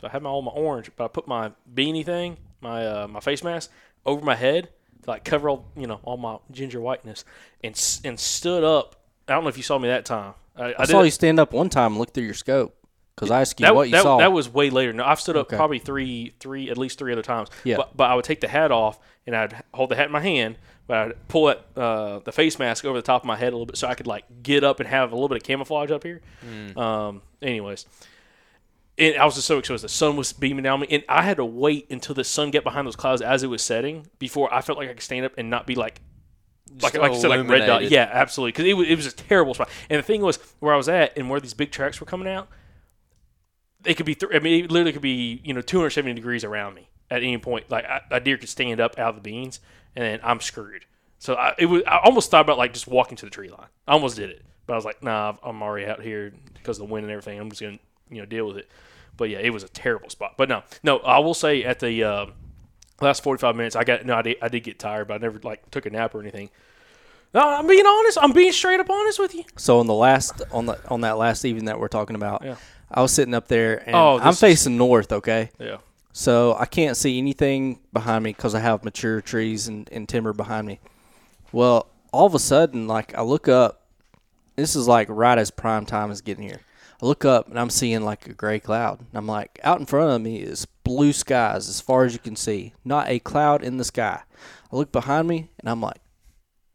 so 0.00 0.06
I 0.06 0.10
had 0.10 0.22
my 0.22 0.30
all 0.30 0.40
my 0.40 0.52
orange, 0.52 0.90
but 0.96 1.04
I 1.04 1.08
put 1.08 1.28
my 1.28 1.52
beanie 1.72 2.06
thing, 2.06 2.38
my 2.62 2.86
uh, 2.86 3.06
my 3.06 3.20
face 3.20 3.44
mask 3.44 3.70
over 4.06 4.24
my 4.24 4.34
head 4.34 4.64
to 4.64 4.70
like 5.06 5.24
cover 5.24 5.48
all 5.48 5.66
you 5.76 5.86
know 5.86 6.00
all 6.02 6.16
my 6.16 6.38
ginger 6.50 6.80
whiteness, 6.80 7.24
and 7.62 7.74
and 8.04 8.18
stood 8.18 8.64
up. 8.64 8.96
I 9.26 9.32
don't 9.32 9.44
know 9.44 9.50
if 9.50 9.56
you 9.56 9.62
saw 9.62 9.78
me 9.78 9.88
that 9.88 10.04
time. 10.04 10.34
I, 10.56 10.74
I, 10.78 10.84
did 10.84 10.88
saw 10.88 11.02
you 11.02 11.10
stand 11.10 11.38
up 11.38 11.52
one 11.52 11.68
time 11.68 11.92
and 11.92 12.00
look 12.00 12.12
through 12.12 12.24
your 12.24 12.34
scope. 12.34 12.74
Because 13.14 13.30
I 13.32 13.40
asked 13.40 13.58
you 13.58 13.66
that, 13.66 13.74
what 13.74 13.88
you 13.88 13.92
that, 13.92 14.02
saw. 14.02 14.18
that 14.18 14.32
was 14.32 14.48
way 14.48 14.70
later. 14.70 14.92
No, 14.92 15.04
I've 15.04 15.20
stood 15.20 15.36
up 15.36 15.48
Okay. 15.48 15.56
probably 15.56 15.80
three, 15.80 16.34
three, 16.38 16.70
at 16.70 16.78
least 16.78 17.00
three 17.00 17.12
other 17.12 17.22
times. 17.22 17.48
Yeah. 17.64 17.76
But, 17.76 17.96
but 17.96 18.10
I 18.10 18.14
would 18.14 18.24
take 18.24 18.40
the 18.40 18.46
hat 18.46 18.70
off 18.70 19.00
and 19.26 19.34
I'd 19.34 19.60
hold 19.74 19.90
the 19.90 19.96
hat 19.96 20.06
in 20.06 20.12
my 20.12 20.20
hand, 20.20 20.56
but 20.86 20.96
I'd 20.96 21.28
pull 21.28 21.46
that 21.46 21.66
uh, 21.76 22.20
the 22.20 22.30
face 22.30 22.60
mask 22.60 22.84
over 22.84 22.96
the 22.96 23.02
top 23.02 23.22
of 23.22 23.26
my 23.26 23.34
head 23.36 23.48
a 23.48 23.56
little 23.56 23.66
bit 23.66 23.76
so 23.76 23.88
I 23.88 23.94
could 23.94 24.06
like 24.06 24.24
get 24.44 24.62
up 24.62 24.78
and 24.78 24.88
have 24.88 25.10
a 25.10 25.16
little 25.16 25.28
bit 25.28 25.38
of 25.38 25.42
camouflage 25.42 25.90
up 25.90 26.04
here. 26.04 26.20
Um. 26.76 27.22
Anyways. 27.42 27.86
And 28.98 29.16
I 29.16 29.24
was 29.24 29.36
just 29.36 29.46
so 29.46 29.58
exposed. 29.58 29.84
The 29.84 29.88
sun 29.88 30.16
was 30.16 30.32
beaming 30.32 30.64
down 30.64 30.80
me, 30.80 30.88
and 30.90 31.04
I 31.08 31.22
had 31.22 31.36
to 31.36 31.44
wait 31.44 31.86
until 31.90 32.14
the 32.14 32.24
sun 32.24 32.50
get 32.50 32.64
behind 32.64 32.86
those 32.86 32.96
clouds 32.96 33.22
as 33.22 33.42
it 33.44 33.46
was 33.46 33.62
setting 33.62 34.08
before 34.18 34.52
I 34.52 34.60
felt 34.60 34.76
like 34.76 34.88
I 34.88 34.94
could 34.94 35.02
stand 35.02 35.24
up 35.24 35.32
and 35.38 35.48
not 35.48 35.66
be 35.66 35.76
like 35.76 36.00
like, 36.82 36.94
like 36.98 37.12
you 37.12 37.20
said, 37.20 37.28
like 37.28 37.48
red 37.48 37.66
dot. 37.66 37.90
Yeah, 37.90 38.08
absolutely. 38.12 38.52
Because 38.52 38.66
it 38.66 38.74
was, 38.74 38.88
it 38.88 38.96
was 38.96 39.06
a 39.06 39.12
terrible 39.12 39.54
spot. 39.54 39.68
And 39.88 39.98
the 39.98 40.02
thing 40.02 40.20
was, 40.22 40.38
where 40.60 40.74
I 40.74 40.76
was 40.76 40.88
at 40.88 41.16
and 41.16 41.30
where 41.30 41.40
these 41.40 41.54
big 41.54 41.70
tracks 41.70 42.00
were 42.00 42.06
coming 42.06 42.28
out, 42.28 42.48
they 43.82 43.94
could 43.94 44.06
be. 44.06 44.14
Th- 44.14 44.32
I 44.34 44.38
mean, 44.40 44.64
it 44.64 44.70
literally 44.70 44.92
could 44.92 45.02
be 45.02 45.40
you 45.44 45.54
know 45.54 45.60
270 45.60 46.14
degrees 46.14 46.44
around 46.44 46.74
me 46.74 46.88
at 47.10 47.22
any 47.22 47.38
point. 47.38 47.70
Like 47.70 47.84
I, 47.84 48.02
a 48.10 48.20
deer 48.20 48.36
could 48.36 48.48
stand 48.48 48.80
up 48.80 48.98
out 48.98 49.10
of 49.10 49.14
the 49.16 49.20
beans, 49.20 49.60
and 49.94 50.04
then 50.04 50.20
I'm 50.22 50.40
screwed. 50.40 50.84
So 51.18 51.34
I, 51.34 51.54
it 51.58 51.66
was. 51.66 51.82
I 51.86 51.98
almost 51.98 52.30
thought 52.30 52.42
about 52.42 52.58
like 52.58 52.72
just 52.72 52.86
walking 52.86 53.16
to 53.16 53.26
the 53.26 53.30
tree 53.30 53.48
line. 53.48 53.68
I 53.86 53.92
almost 53.92 54.16
did 54.16 54.30
it, 54.30 54.42
but 54.66 54.74
I 54.74 54.76
was 54.76 54.84
like, 54.84 55.02
nah, 55.02 55.34
I'm 55.42 55.62
already 55.62 55.86
out 55.86 56.02
here 56.02 56.32
because 56.54 56.78
of 56.78 56.86
the 56.86 56.92
wind 56.92 57.04
and 57.04 57.12
everything. 57.12 57.38
I'm 57.38 57.50
just 57.50 57.62
gonna 57.62 57.78
you 58.10 58.18
know 58.20 58.26
deal 58.26 58.46
with 58.46 58.56
it. 58.58 58.68
But 59.16 59.30
yeah, 59.30 59.38
it 59.38 59.50
was 59.50 59.62
a 59.64 59.68
terrible 59.68 60.10
spot. 60.10 60.34
But 60.36 60.48
no, 60.48 60.62
no, 60.82 60.98
I 60.98 61.18
will 61.18 61.34
say 61.34 61.64
at 61.64 61.80
the 61.80 62.04
uh, 62.04 62.26
last 63.00 63.22
45 63.24 63.56
minutes, 63.56 63.74
I 63.76 63.84
got 63.84 64.04
no, 64.06 64.14
I 64.14 64.22
did, 64.22 64.36
I 64.40 64.48
did 64.48 64.60
get 64.60 64.78
tired, 64.78 65.08
but 65.08 65.14
I 65.14 65.18
never 65.18 65.40
like 65.42 65.70
took 65.70 65.86
a 65.86 65.90
nap 65.90 66.14
or 66.14 66.20
anything. 66.20 66.50
No, 67.34 67.40
I'm 67.46 67.66
being 67.66 67.84
honest. 67.86 68.16
I'm 68.20 68.32
being 68.32 68.52
straight 68.52 68.80
up 68.80 68.88
honest 68.88 69.18
with 69.18 69.34
you. 69.34 69.44
So 69.56 69.80
on 69.80 69.86
the 69.86 69.94
last 69.94 70.40
on 70.52 70.66
the 70.66 70.78
on 70.88 71.00
that 71.02 71.18
last 71.18 71.44
evening 71.44 71.66
that 71.66 71.78
we're 71.80 71.88
talking 71.88 72.16
about, 72.16 72.42
Yeah. 72.44 72.56
I 72.90 73.02
was 73.02 73.12
sitting 73.12 73.34
up 73.34 73.48
there 73.48 73.82
and 73.86 73.94
Oh, 73.94 74.18
I'm 74.18 74.28
is- 74.30 74.40
facing 74.40 74.76
north. 74.78 75.12
Okay, 75.12 75.50
Yeah. 75.58 75.78
so 76.12 76.56
I 76.58 76.64
can't 76.64 76.96
see 76.96 77.18
anything 77.18 77.80
behind 77.92 78.24
me 78.24 78.32
because 78.32 78.54
I 78.54 78.60
have 78.60 78.82
mature 78.84 79.20
trees 79.20 79.68
and, 79.68 79.88
and 79.92 80.08
timber 80.08 80.32
behind 80.32 80.66
me. 80.66 80.80
Well, 81.52 81.88
all 82.12 82.26
of 82.26 82.34
a 82.34 82.38
sudden, 82.38 82.86
like 82.86 83.14
I 83.14 83.20
look 83.22 83.46
up, 83.48 83.82
this 84.56 84.74
is 84.74 84.88
like 84.88 85.08
right 85.10 85.36
as 85.38 85.50
prime 85.50 85.84
time 85.84 86.10
is 86.10 86.20
getting 86.22 86.44
here. 86.44 86.60
I 87.00 87.06
look 87.06 87.24
up 87.24 87.48
and 87.48 87.58
I'm 87.58 87.70
seeing 87.70 88.02
like 88.02 88.26
a 88.26 88.32
gray 88.32 88.58
cloud. 88.58 89.00
And 89.00 89.08
I'm 89.14 89.26
like, 89.26 89.60
out 89.62 89.78
in 89.78 89.86
front 89.86 90.10
of 90.10 90.20
me 90.20 90.38
is 90.38 90.66
blue 90.84 91.12
skies 91.12 91.68
as 91.68 91.80
far 91.80 92.04
as 92.04 92.12
you 92.12 92.18
can 92.18 92.36
see, 92.36 92.74
not 92.84 93.08
a 93.08 93.18
cloud 93.18 93.62
in 93.62 93.76
the 93.76 93.84
sky. 93.84 94.22
I 94.72 94.76
look 94.76 94.92
behind 94.92 95.28
me 95.28 95.50
and 95.60 95.68
I'm 95.68 95.80
like, 95.80 95.98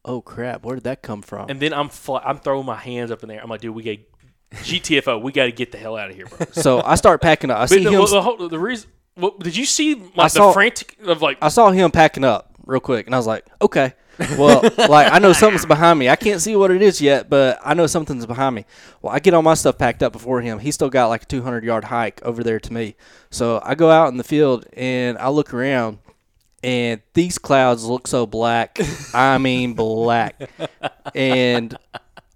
oh 0.05 0.21
crap, 0.21 0.63
where 0.63 0.75
did 0.75 0.85
that 0.85 1.01
come 1.01 1.21
from? 1.21 1.49
And 1.49 1.59
then 1.59 1.73
I'm 1.73 1.89
fl- 1.89 2.17
I'm 2.23 2.39
throwing 2.39 2.65
my 2.65 2.77
hands 2.77 3.11
up 3.11 3.23
in 3.23 3.29
there. 3.29 3.41
I'm 3.41 3.49
like, 3.49 3.61
dude, 3.61 3.75
we 3.75 3.83
get 3.83 4.09
GTFO. 4.53 5.21
We 5.21 5.31
got 5.31 5.45
to 5.45 5.51
get 5.51 5.71
the 5.71 5.77
hell 5.77 5.97
out 5.97 6.09
of 6.09 6.15
here, 6.15 6.27
bro. 6.27 6.47
so 6.51 6.81
I 6.81 6.95
start 6.95 7.21
packing 7.21 7.49
up. 7.49 7.57
I 7.57 7.65
see 7.65 7.83
the, 7.83 7.91
him. 7.91 8.05
the, 8.05 8.21
whole, 8.21 8.47
the 8.47 8.59
reason. 8.59 8.89
What, 9.15 9.39
did 9.39 9.55
you 9.55 9.65
see 9.65 9.95
like 10.15 10.35
I 10.35 10.39
the 10.39 10.51
frantic 10.53 10.97
of 11.05 11.21
like? 11.21 11.37
I 11.41 11.49
saw 11.49 11.71
him 11.71 11.91
packing 11.91 12.23
up 12.23 12.55
real 12.65 12.79
quick, 12.79 13.05
and 13.05 13.15
I 13.15 13.17
was 13.17 13.27
like, 13.27 13.45
okay. 13.61 13.93
Well, 14.37 14.61
like 14.77 15.11
I 15.11 15.19
know 15.19 15.33
something's 15.33 15.65
behind 15.65 15.99
me. 15.99 16.09
I 16.09 16.15
can't 16.15 16.41
see 16.41 16.55
what 16.55 16.71
it 16.71 16.81
is 16.81 17.01
yet, 17.01 17.29
but 17.29 17.59
I 17.63 17.73
know 17.73 17.87
something's 17.87 18.25
behind 18.25 18.55
me. 18.55 18.65
Well, 19.01 19.13
I 19.13 19.19
get 19.19 19.33
all 19.33 19.41
my 19.41 19.53
stuff 19.53 19.77
packed 19.77 20.03
up 20.03 20.13
before 20.13 20.41
him. 20.41 20.59
He's 20.59 20.75
still 20.75 20.89
got 20.89 21.07
like 21.07 21.23
a 21.23 21.25
200 21.25 21.63
yard 21.63 21.85
hike 21.85 22.21
over 22.23 22.43
there 22.43 22.59
to 22.59 22.73
me. 22.73 22.95
So 23.29 23.61
I 23.63 23.75
go 23.75 23.89
out 23.89 24.09
in 24.09 24.17
the 24.17 24.23
field 24.23 24.65
and 24.73 25.17
I 25.17 25.29
look 25.29 25.53
around, 25.53 25.99
and 26.63 27.01
these 27.13 27.37
clouds 27.37 27.85
look 27.85 28.07
so 28.07 28.25
black. 28.25 28.79
I 29.13 29.37
mean, 29.37 29.73
black. 29.73 30.49
And 31.15 31.77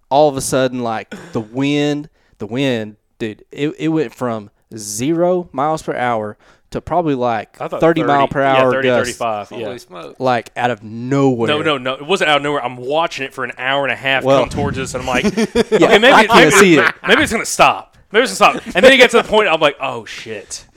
all 0.09 0.29
of 0.29 0.37
a 0.37 0.41
sudden, 0.41 0.81
like 0.83 1.13
the 1.31 1.41
wind, 1.41 2.09
the 2.37 2.47
wind, 2.47 2.97
dude, 3.19 3.45
it, 3.51 3.73
it 3.77 3.87
went 3.89 4.13
from 4.13 4.49
zero 4.75 5.49
miles 5.51 5.81
per 5.81 5.95
hour 5.95 6.37
to 6.77 6.81
probably 6.81 7.15
like 7.15 7.59
I 7.59 7.67
30, 7.67 8.01
thought 8.01 8.07
mile 8.07 8.27
per 8.27 8.41
yeah, 8.41 8.55
hour 8.55 8.71
30, 8.71 8.87
gusts, 8.87 9.17
35. 9.17 9.49
Holy 9.49 9.61
Yeah. 9.61 9.77
smoke. 9.77 10.15
like 10.19 10.51
out 10.55 10.71
of 10.71 10.83
nowhere. 10.83 11.47
No, 11.47 11.61
no, 11.61 11.77
no. 11.77 11.93
It 11.95 12.05
wasn't 12.05 12.29
out 12.29 12.37
of 12.37 12.43
nowhere. 12.43 12.63
I'm 12.63 12.77
watching 12.77 13.25
it 13.25 13.33
for 13.33 13.43
an 13.43 13.51
hour 13.57 13.83
and 13.83 13.91
a 13.91 13.95
half 13.95 14.23
Well- 14.23 14.39
come 14.41 14.49
towards 14.49 14.77
us, 14.79 14.93
and 14.93 15.01
I'm 15.01 15.07
like, 15.07 15.25
okay, 15.37 15.99
maybe, 15.99 16.07
I 16.07 16.25
can't 16.27 16.33
maybe, 16.39 16.51
see 16.51 16.77
it. 16.77 16.95
maybe 17.07 17.21
it's 17.23 17.31
gonna 17.31 17.45
stop. 17.45 17.97
Maybe 18.11 18.23
it's 18.23 18.39
gonna 18.39 18.59
stop. 18.61 18.75
And 18.75 18.85
then 18.85 18.91
it 18.93 18.97
gets 18.97 19.11
to 19.11 19.21
the 19.21 19.27
point. 19.27 19.49
I'm 19.49 19.59
like, 19.59 19.75
oh 19.81 20.05
shit. 20.05 20.65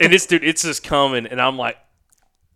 And 0.00 0.12
this 0.12 0.26
dude, 0.26 0.42
it's 0.44 0.62
just 0.62 0.82
coming, 0.82 1.26
and 1.26 1.40
I'm 1.40 1.56
like, 1.58 1.76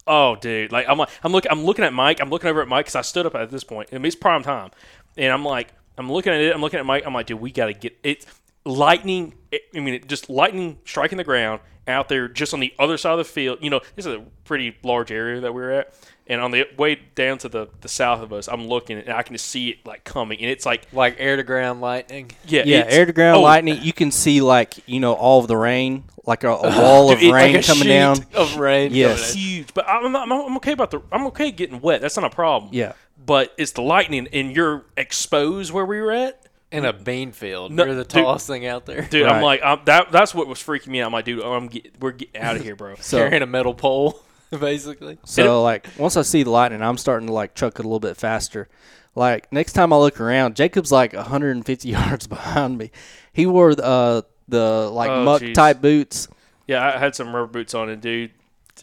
oh 0.06 0.36
dude, 0.36 0.72
like 0.72 0.88
I'm 0.88 0.98
like, 0.98 1.08
I'm 1.22 1.32
looking, 1.32 1.50
I'm 1.50 1.64
looking 1.64 1.84
at 1.84 1.92
Mike. 1.92 2.20
I'm 2.20 2.30
looking 2.30 2.48
over 2.48 2.62
at 2.62 2.68
Mike 2.68 2.86
because 2.86 2.96
I 2.96 3.02
stood 3.02 3.26
up 3.26 3.34
at 3.34 3.50
this 3.50 3.64
point. 3.64 3.88
I 3.92 3.96
mean, 3.96 4.06
it's 4.06 4.16
prime 4.16 4.42
time, 4.42 4.70
and 5.16 5.32
I'm 5.32 5.44
like, 5.44 5.68
I'm 5.98 6.10
looking 6.10 6.32
at 6.32 6.40
it. 6.40 6.54
I'm 6.54 6.60
looking 6.60 6.78
at 6.80 6.86
Mike. 6.86 7.02
I'm 7.06 7.14
like, 7.14 7.26
dude, 7.26 7.40
we 7.40 7.50
gotta 7.50 7.72
get 7.72 7.98
it. 8.02 8.24
Lightning. 8.66 9.34
I 9.74 9.80
mean, 9.80 10.02
just 10.06 10.28
lightning 10.28 10.78
striking 10.84 11.16
the 11.18 11.24
ground 11.24 11.60
out 11.88 12.08
there, 12.08 12.26
just 12.28 12.52
on 12.52 12.58
the 12.60 12.74
other 12.80 12.98
side 12.98 13.12
of 13.12 13.18
the 13.18 13.24
field. 13.24 13.58
You 13.62 13.70
know, 13.70 13.80
this 13.94 14.04
is 14.06 14.14
a 14.14 14.24
pretty 14.44 14.76
large 14.82 15.10
area 15.12 15.40
that 15.40 15.54
we're 15.54 15.70
at. 15.70 15.94
And 16.26 16.40
on 16.40 16.50
the 16.50 16.66
way 16.76 16.96
down 17.14 17.38
to 17.38 17.48
the, 17.48 17.68
the 17.82 17.88
south 17.88 18.20
of 18.20 18.32
us, 18.32 18.48
I'm 18.48 18.66
looking 18.66 18.98
and 18.98 19.10
I 19.10 19.22
can 19.22 19.34
just 19.36 19.46
see 19.46 19.68
it 19.70 19.86
like 19.86 20.02
coming, 20.02 20.40
and 20.40 20.50
it's 20.50 20.66
like 20.66 20.82
Like 20.92 21.14
air 21.20 21.36
to 21.36 21.44
ground 21.44 21.80
lightning. 21.80 22.32
yeah, 22.44 22.64
Yeah, 22.66 22.84
air 22.88 23.06
to 23.06 23.12
ground 23.12 23.36
oh, 23.36 23.42
lightning. 23.42 23.78
You 23.80 23.92
can 23.92 24.10
see 24.10 24.40
like 24.40 24.74
you 24.88 24.98
know 24.98 25.12
all 25.14 25.38
of 25.40 25.46
the 25.46 25.56
rain, 25.56 26.02
like 26.26 26.42
a, 26.42 26.48
a 26.50 26.80
wall 26.82 27.12
of 27.12 27.20
dude, 27.20 27.28
it- 27.28 27.30
like 27.30 27.44
rain 27.44 27.56
a 27.56 27.62
coming 27.62 27.86
down. 27.86 28.16
Of 28.34 28.56
rain. 28.56 28.92
Yes. 28.92 29.34
Huge, 29.34 29.72
but 29.72 29.88
I'm, 29.88 30.10
not, 30.10 30.24
I'm, 30.24 30.32
I'm 30.32 30.56
okay 30.56 30.72
about 30.72 30.90
the. 30.90 31.00
I'm 31.12 31.28
okay 31.28 31.52
getting 31.52 31.80
wet. 31.80 32.00
That's 32.00 32.16
not 32.16 32.24
a 32.26 32.34
problem. 32.34 32.70
Yeah. 32.74 32.94
but 33.24 33.54
it's 33.56 33.70
the 33.72 33.82
lightning, 33.82 34.26
and 34.32 34.54
you're 34.54 34.84
exposed 34.96 35.70
where 35.72 35.86
we 35.86 36.00
were 36.00 36.10
at, 36.10 36.44
In 36.72 36.84
a 36.84 36.92
bean 36.92 37.30
field. 37.32 37.70
No, 37.72 37.84
You're 37.84 37.94
the 37.94 38.02
dude. 38.04 38.24
tallest 38.24 38.46
thing 38.48 38.66
out 38.66 38.86
there. 38.86 39.02
dude. 39.02 39.26
I'm 39.26 39.42
like, 39.42 39.60
I'm, 39.64 39.80
that. 39.84 40.10
That's 40.10 40.34
what 40.34 40.48
was 40.48 40.58
freaking 40.58 40.88
me 40.88 41.00
out. 41.00 41.06
I'm 41.06 41.12
like, 41.12 41.24
dude, 41.24 41.42
I'm 41.42 41.68
get, 41.68 42.00
we're 42.00 42.10
getting 42.12 42.40
out 42.40 42.56
of 42.56 42.62
here, 42.62 42.74
bro. 42.74 42.94
So 43.00 43.18
Carrying 43.18 43.42
a 43.42 43.46
metal 43.46 43.72
pole, 43.72 44.20
basically. 44.50 45.18
so 45.24 45.62
like 45.62 45.86
once 45.96 46.16
I 46.16 46.22
see 46.22 46.42
the 46.42 46.50
lightning, 46.50 46.82
I'm 46.82 46.98
starting 46.98 47.28
to 47.28 47.32
like 47.32 47.54
chuck 47.54 47.78
it 47.78 47.84
a 47.84 47.88
little 47.88 48.00
bit 48.00 48.16
faster. 48.16 48.68
Like 49.14 49.50
next 49.52 49.72
time 49.74 49.92
I 49.92 49.96
look 49.96 50.20
around, 50.20 50.56
Jacob's 50.56 50.90
like 50.92 51.12
150 51.12 51.88
yards 51.88 52.26
behind 52.26 52.76
me. 52.78 52.90
He 53.32 53.46
wore 53.46 53.70
uh, 53.80 54.22
the 54.48 54.90
like 54.92 55.08
Oh, 55.10 55.24
muck 55.24 55.42
jeez. 55.42 55.54
type 55.54 55.80
boots. 55.80 56.26
yeah, 56.66 56.84
I 56.84 56.98
had 56.98 57.14
some 57.14 57.34
rubber 57.34 57.50
boots 57.52 57.74
on, 57.74 57.88
and 57.88 58.02
dude, 58.02 58.32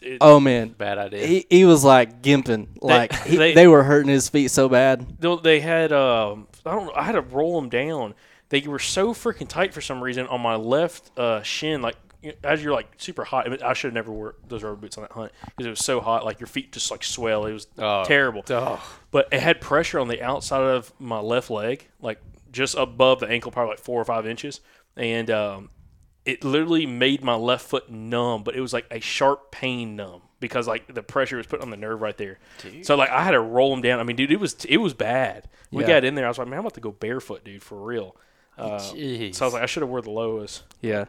it, 0.02 0.18
Oh 0.20 0.40
man, 0.40 0.68
Bad 0.70 0.98
idea. 0.98 1.26
he, 1.26 1.46
he 1.50 1.64
was 1.64 1.84
like 1.84 2.22
gimping. 2.22 2.68
Like 2.80 3.14
he, 3.24 3.36
they- 3.36 3.54
they, 3.54 3.66
were 3.66 3.82
hurting 3.82 4.10
his 4.10 4.28
feet 4.28 4.48
so 4.50 4.68
bad. 4.68 5.18
they- 5.20 5.36
they 5.42 5.60
had 5.60 5.92
um, 5.92 6.46
I 6.66 6.74
don't. 6.74 6.96
I 6.96 7.02
had 7.02 7.12
to 7.12 7.20
roll 7.20 7.60
them 7.60 7.68
down. 7.70 8.14
They 8.50 8.60
were 8.60 8.78
so 8.78 9.12
freaking 9.14 9.48
tight 9.48 9.74
for 9.74 9.80
some 9.80 10.02
reason 10.02 10.26
on 10.26 10.40
my 10.40 10.54
left 10.56 11.16
uh, 11.18 11.42
shin, 11.42 11.82
like 11.82 11.96
as 12.42 12.62
you're 12.62 12.72
like 12.72 12.86
super 12.98 13.24
hot. 13.24 13.46
I, 13.46 13.50
mean, 13.50 13.62
I 13.62 13.72
should 13.74 13.88
have 13.88 13.94
never 13.94 14.12
wore 14.12 14.36
those 14.48 14.62
rubber 14.62 14.76
boots 14.76 14.96
on 14.96 15.02
that 15.02 15.12
hunt 15.12 15.32
because 15.44 15.66
it 15.66 15.70
was 15.70 15.84
so 15.84 16.00
hot. 16.00 16.24
Like 16.24 16.40
your 16.40 16.46
feet 16.46 16.72
just 16.72 16.90
like 16.90 17.02
swell. 17.04 17.46
It 17.46 17.52
was 17.52 17.66
Oh. 17.78 18.04
terrible. 18.04 18.42
Oh. 18.50 18.82
But 19.10 19.28
it 19.32 19.40
had 19.40 19.60
pressure 19.60 19.98
on 19.98 20.08
the 20.08 20.22
outside 20.22 20.62
of 20.62 20.92
my 20.98 21.20
left 21.20 21.50
leg, 21.50 21.86
like 22.00 22.18
just 22.52 22.76
above 22.76 23.20
the 23.20 23.26
ankle, 23.26 23.50
probably 23.50 23.70
like 23.72 23.80
four 23.80 24.00
or 24.00 24.04
five 24.04 24.26
inches, 24.26 24.60
and 24.96 25.30
um, 25.30 25.70
it 26.24 26.44
literally 26.44 26.86
made 26.86 27.22
my 27.22 27.34
left 27.34 27.66
foot 27.68 27.90
numb. 27.90 28.42
But 28.44 28.56
it 28.56 28.60
was 28.60 28.72
like 28.72 28.86
a 28.90 29.00
sharp 29.00 29.50
pain 29.50 29.96
numb 29.96 30.22
because 30.40 30.66
like 30.66 30.92
the 30.92 31.02
pressure 31.02 31.36
was 31.36 31.46
put 31.46 31.60
on 31.60 31.70
the 31.70 31.76
nerve 31.76 32.00
right 32.00 32.16
there. 32.16 32.38
So 32.82 32.96
like 32.96 33.10
I 33.10 33.22
had 33.22 33.32
to 33.32 33.40
roll 33.40 33.70
them 33.70 33.82
down. 33.82 34.00
I 34.00 34.02
mean, 34.02 34.16
dude, 34.16 34.30
it 34.32 34.40
was 34.40 34.64
it 34.66 34.78
was 34.78 34.94
bad. 34.94 35.48
We 35.70 35.82
Yeah. 35.82 35.88
got 35.88 36.04
in 36.04 36.14
there. 36.14 36.24
I 36.26 36.28
was 36.28 36.38
like, 36.38 36.48
man, 36.48 36.58
I'm 36.58 36.64
about 36.64 36.74
to 36.74 36.80
go 36.80 36.92
barefoot, 36.92 37.44
dude, 37.44 37.62
for 37.62 37.82
real. 37.82 38.16
Uh, 38.56 38.78
so 38.78 38.94
I 38.96 39.28
was 39.28 39.40
like, 39.54 39.62
I 39.62 39.66
should 39.66 39.82
have 39.82 39.90
wore 39.90 40.00
the 40.02 40.10
lows. 40.10 40.62
Yeah. 40.80 41.06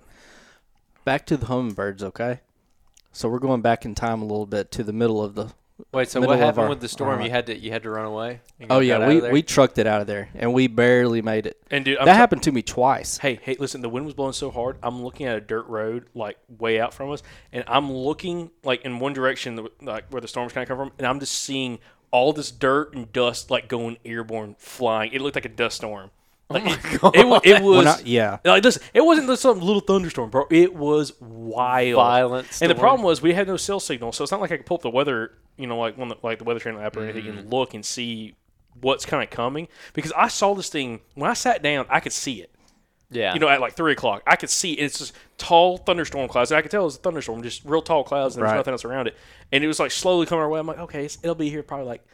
Back 1.03 1.27
to 1.27 1.37
the 1.37 1.45
hummingbirds, 1.45 2.01
okay? 2.03 2.39
So 3.11 3.29
we're 3.29 3.37
going 3.39 3.61
back 3.61 3.85
in 3.85 3.93
time 3.93 4.21
a 4.23 4.25
little 4.25 4.47
bit 4.47 4.71
to 4.71 4.83
the 4.83 4.91
middle 4.93 5.23
of 5.23 5.35
the. 5.35 5.53
Wait, 5.91 6.09
so 6.09 6.21
what 6.21 6.39
happened 6.39 6.63
our- 6.63 6.69
with 6.69 6.79
the 6.79 6.87
storm? 6.87 7.19
You 7.19 7.25
uh-huh. 7.25 7.35
had 7.35 7.45
to 7.47 7.57
you 7.57 7.71
had 7.71 7.83
to 7.83 7.89
run 7.89 8.05
away. 8.05 8.39
Oh 8.69 8.79
yeah, 8.79 9.07
we 9.07 9.19
we 9.29 9.41
trucked 9.41 9.77
it 9.77 9.85
out 9.85 9.99
of 9.99 10.07
there, 10.07 10.29
and 10.33 10.53
we 10.53 10.67
barely 10.67 11.21
made 11.21 11.45
it. 11.45 11.61
And 11.69 11.83
dude, 11.83 11.97
I'm 11.97 12.05
that 12.05 12.15
happened 12.15 12.43
to 12.43 12.51
me 12.51 12.61
twice. 12.61 13.17
Hey, 13.17 13.39
hey, 13.41 13.57
listen, 13.59 13.81
the 13.81 13.89
wind 13.89 14.05
was 14.05 14.15
blowing 14.15 14.33
so 14.33 14.51
hard. 14.51 14.77
I'm 14.81 15.03
looking 15.03 15.25
at 15.25 15.35
a 15.35 15.41
dirt 15.41 15.67
road 15.67 16.05
like 16.13 16.37
way 16.59 16.79
out 16.79 16.93
from 16.93 17.11
us, 17.11 17.23
and 17.51 17.65
I'm 17.67 17.91
looking 17.91 18.51
like 18.63 18.83
in 18.83 18.99
one 18.99 19.11
direction, 19.11 19.67
like 19.81 20.05
where 20.09 20.21
the 20.21 20.29
storm's 20.29 20.53
kind 20.53 20.63
of 20.63 20.69
come 20.69 20.77
from, 20.77 20.91
and 20.97 21.05
I'm 21.05 21.19
just 21.19 21.33
seeing 21.33 21.79
all 22.11 22.31
this 22.31 22.51
dirt 22.51 22.95
and 22.95 23.11
dust 23.11 23.51
like 23.51 23.67
going 23.67 23.97
airborne, 24.05 24.55
flying. 24.57 25.11
It 25.11 25.19
looked 25.19 25.35
like 25.35 25.45
a 25.45 25.49
dust 25.49 25.77
storm. 25.77 26.11
Like 26.49 26.63
it, 26.65 27.01
it, 27.15 27.27
wa- 27.27 27.41
it 27.43 27.63
was. 27.63 27.85
I- 27.87 28.01
yeah. 28.05 28.37
Like, 28.45 28.63
listen, 28.63 28.83
it 28.93 29.01
wasn't 29.01 29.27
just 29.27 29.41
some 29.41 29.59
little 29.59 29.79
thunderstorm, 29.81 30.29
bro. 30.29 30.45
It 30.51 30.75
was 30.75 31.19
wild, 31.19 31.95
Violent 31.95 32.59
And 32.61 32.69
the 32.69 32.75
problem 32.75 33.03
was 33.03 33.21
we 33.21 33.33
had 33.33 33.47
no 33.47 33.57
cell 33.57 33.79
signal, 33.79 34.11
so 34.11 34.23
it's 34.23 34.31
not 34.31 34.41
like 34.41 34.51
I 34.51 34.57
could 34.57 34.65
pull 34.65 34.75
up 34.75 34.81
the 34.83 34.91
weather, 34.91 35.31
you 35.57 35.65
know, 35.65 35.77
like 35.79 35.97
one 35.97 36.09
the- 36.09 36.17
like 36.21 36.37
the 36.37 36.43
weather 36.43 36.59
channel 36.59 36.81
app 36.81 36.95
or 36.97 37.03
anything, 37.03 37.27
and 37.35 37.49
look 37.51 37.73
and 37.73 37.83
see 37.83 38.35
what's 38.79 39.05
kind 39.05 39.23
of 39.23 39.29
coming. 39.31 39.67
Because 39.93 40.11
I 40.15 40.27
saw 40.27 40.53
this 40.53 40.69
thing 40.69 40.99
when 41.15 41.29
I 41.31 41.33
sat 41.33 41.63
down, 41.63 41.87
I 41.89 41.99
could 41.99 42.13
see 42.13 42.41
it 42.41 42.51
yeah. 43.11 43.33
you 43.33 43.39
know, 43.39 43.47
at 43.47 43.61
like 43.61 43.73
three 43.73 43.93
o'clock. 43.93 44.23
I 44.27 44.35
could 44.35 44.49
see 44.49 44.73
it's 44.73 44.99
just 44.99 45.13
tall 45.37 45.77
thunderstorm 45.77 46.27
clouds. 46.27 46.51
And 46.51 46.57
I 46.57 46.61
could 46.61 46.71
tell 46.71 46.81
it 46.81 46.85
was 46.85 46.95
a 46.97 46.99
thunderstorm, 46.99 47.41
just 47.43 47.63
real 47.65 47.81
tall 47.81 48.03
clouds, 48.03 48.35
and 48.35 48.41
there's 48.41 48.51
Right. 48.51 48.57
nothing 48.57 48.71
else 48.71 48.85
around 48.85 49.07
it. 49.07 49.15
And 49.51 49.63
it 49.63 49.67
was 49.67 49.79
like 49.79 49.91
slowly 49.91 50.25
coming 50.25 50.41
our 50.43 50.49
way. 50.49 50.59
I'm 50.59 50.67
like, 50.67 50.79
okay, 50.79 51.05
it's, 51.05 51.17
it'll 51.23 51.35
be 51.35 51.49
here 51.49 51.63
probably 51.63 51.85
like 51.87 52.05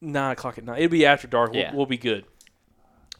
nine 0.00 0.32
o'clock 0.32 0.58
at 0.58 0.64
night. 0.64 0.80
It'll 0.82 0.90
be 0.92 1.06
after 1.06 1.26
dark. 1.26 1.52
We'll, 1.52 1.70
we'll 1.74 1.86
be 1.86 1.98
good. 1.98 2.24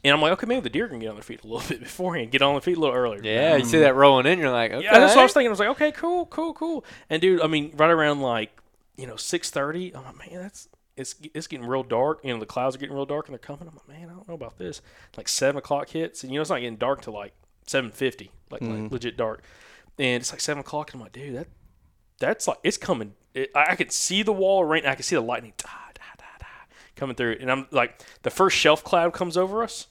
And 0.03 0.13
I'm 0.13 0.21
like, 0.21 0.31
okay, 0.33 0.45
maybe 0.45 0.61
the 0.61 0.69
deer 0.69 0.87
can 0.87 0.99
get 0.99 1.09
on 1.09 1.15
their 1.15 1.23
feet 1.23 1.43
a 1.43 1.47
little 1.47 1.67
bit 1.69 1.79
beforehand, 1.79 2.31
get 2.31 2.41
on 2.41 2.53
their 2.53 2.61
feet 2.61 2.77
a 2.77 2.79
little 2.79 2.95
earlier. 2.95 3.21
yeah, 3.23 3.55
you 3.55 3.65
see 3.65 3.79
that 3.79 3.95
rolling 3.95 4.25
in, 4.25 4.39
you're 4.39 4.51
like, 4.51 4.71
okay. 4.71 4.83
Yeah, 4.83 4.99
that's 4.99 5.15
what 5.15 5.21
I 5.21 5.23
was 5.23 5.33
thinking. 5.33 5.47
I 5.47 5.51
was 5.51 5.59
like, 5.59 5.69
okay, 5.69 5.91
cool, 5.91 6.25
cool, 6.27 6.53
cool. 6.53 6.85
And 7.09 7.21
dude, 7.21 7.41
I 7.41 7.47
mean, 7.47 7.71
right 7.75 7.89
around 7.89 8.21
like 8.21 8.51
you 8.97 9.07
know 9.07 9.15
six 9.15 9.49
thirty, 9.49 9.95
I'm 9.95 10.03
like, 10.03 10.17
man, 10.17 10.41
that's 10.41 10.67
it's 10.97 11.15
it's 11.33 11.47
getting 11.47 11.65
real 11.65 11.83
dark. 11.83 12.19
You 12.23 12.33
know, 12.33 12.39
the 12.39 12.45
clouds 12.45 12.75
are 12.75 12.79
getting 12.79 12.95
real 12.95 13.05
dark 13.05 13.27
and 13.27 13.33
they're 13.33 13.39
coming. 13.39 13.67
I'm 13.67 13.75
like, 13.75 13.87
man, 13.87 14.09
I 14.09 14.13
don't 14.13 14.27
know 14.27 14.33
about 14.33 14.57
this. 14.57 14.81
Like 15.15 15.29
seven 15.29 15.57
o'clock 15.57 15.89
hits, 15.89 16.23
and 16.23 16.33
you 16.33 16.37
know 16.37 16.41
it's 16.41 16.49
not 16.49 16.59
getting 16.59 16.77
dark 16.77 17.01
till 17.01 17.13
like 17.13 17.33
seven 17.67 17.91
fifty, 17.91 18.31
like, 18.49 18.61
like 18.61 18.71
mm-hmm. 18.71 18.93
legit 18.93 19.15
dark. 19.15 19.43
And 19.99 20.21
it's 20.21 20.31
like 20.31 20.41
seven 20.41 20.61
o'clock, 20.61 20.91
and 20.91 20.99
I'm 20.99 21.05
like, 21.05 21.13
dude, 21.13 21.35
that 21.35 21.47
that's 22.19 22.47
like 22.47 22.57
it's 22.63 22.77
coming. 22.77 23.13
It, 23.33 23.51
I, 23.55 23.71
I 23.71 23.75
could 23.75 23.91
see 23.91 24.23
the 24.23 24.33
wall 24.33 24.63
of 24.63 24.69
rain. 24.69 24.85
I 24.85 24.95
could 24.95 25.05
see 25.05 25.15
the 25.15 25.21
lightning 25.21 25.53
da, 25.57 25.69
coming 26.97 27.15
through, 27.15 27.37
and 27.39 27.51
I'm 27.51 27.67
like, 27.71 28.01
the 28.23 28.29
first 28.29 28.57
shelf 28.57 28.83
cloud 28.83 29.13
comes 29.13 29.37
over 29.37 29.63
us, 29.63 29.87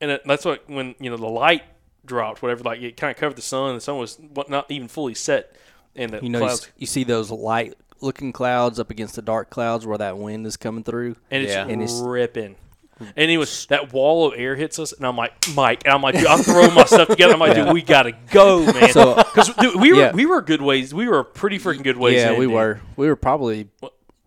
and 0.00 0.10
it, 0.10 0.22
that's 0.26 0.44
what 0.44 0.68
when 0.68 0.94
you 1.00 1.08
know 1.10 1.16
the 1.16 1.26
light 1.28 1.62
dropped, 2.04 2.42
whatever. 2.42 2.64
Like 2.64 2.80
it 2.82 2.96
kind 2.96 3.10
of 3.10 3.16
covered 3.16 3.36
the 3.36 3.42
sun. 3.42 3.74
The 3.76 3.80
sun 3.80 3.96
was 3.98 4.18
what, 4.34 4.50
not 4.50 4.70
even 4.70 4.88
fully 4.88 5.14
set, 5.14 5.56
and 5.96 6.12
the 6.12 6.20
You 6.22 6.28
know, 6.28 6.40
you, 6.40 6.44
clouds, 6.46 6.62
s- 6.64 6.72
you 6.76 6.86
see 6.86 7.04
those 7.04 7.30
light 7.30 7.74
looking 8.00 8.32
clouds 8.32 8.80
up 8.80 8.90
against 8.90 9.14
the 9.14 9.22
dark 9.22 9.48
clouds 9.48 9.86
where 9.86 9.98
that 9.98 10.18
wind 10.18 10.44
is 10.46 10.56
coming 10.56 10.82
through. 10.82 11.14
and 11.30 11.42
it's 11.44 11.52
Yeah. 11.52 11.62
And 11.66 11.80
it's- 11.82 12.00
ripping. 12.00 12.56
Mm. 13.00 13.12
And 13.16 13.30
it 13.30 13.38
was 13.38 13.66
that 13.66 13.92
wall 13.92 14.26
of 14.26 14.34
air 14.38 14.54
hits 14.54 14.78
us, 14.78 14.92
and 14.92 15.06
I'm 15.06 15.16
like, 15.16 15.32
Mike, 15.54 15.82
and 15.86 15.94
I'm 15.94 16.02
like, 16.02 16.14
dude, 16.16 16.26
I'm 16.26 16.40
throwing 16.40 16.74
my 16.74 16.84
stuff 16.84 17.08
together. 17.08 17.32
I'm 17.32 17.40
like, 17.40 17.54
dude, 17.54 17.72
we 17.72 17.80
gotta 17.80 18.12
go, 18.30 18.66
man. 18.66 18.90
So- 18.90 19.14
Because 19.34 19.50
we 19.76 19.92
were 19.92 19.98
Yeah. 20.00 20.12
we 20.12 20.26
were 20.26 20.42
good 20.42 20.60
ways. 20.60 20.92
We 20.92 21.08
were 21.08 21.24
pretty 21.24 21.58
freaking 21.58 21.84
good 21.84 21.96
ways. 21.96 22.16
yeah, 22.16 22.32
in, 22.32 22.38
we 22.40 22.46
dude. 22.46 22.54
were. 22.54 22.80
We 22.96 23.06
were 23.06 23.16
probably 23.16 23.68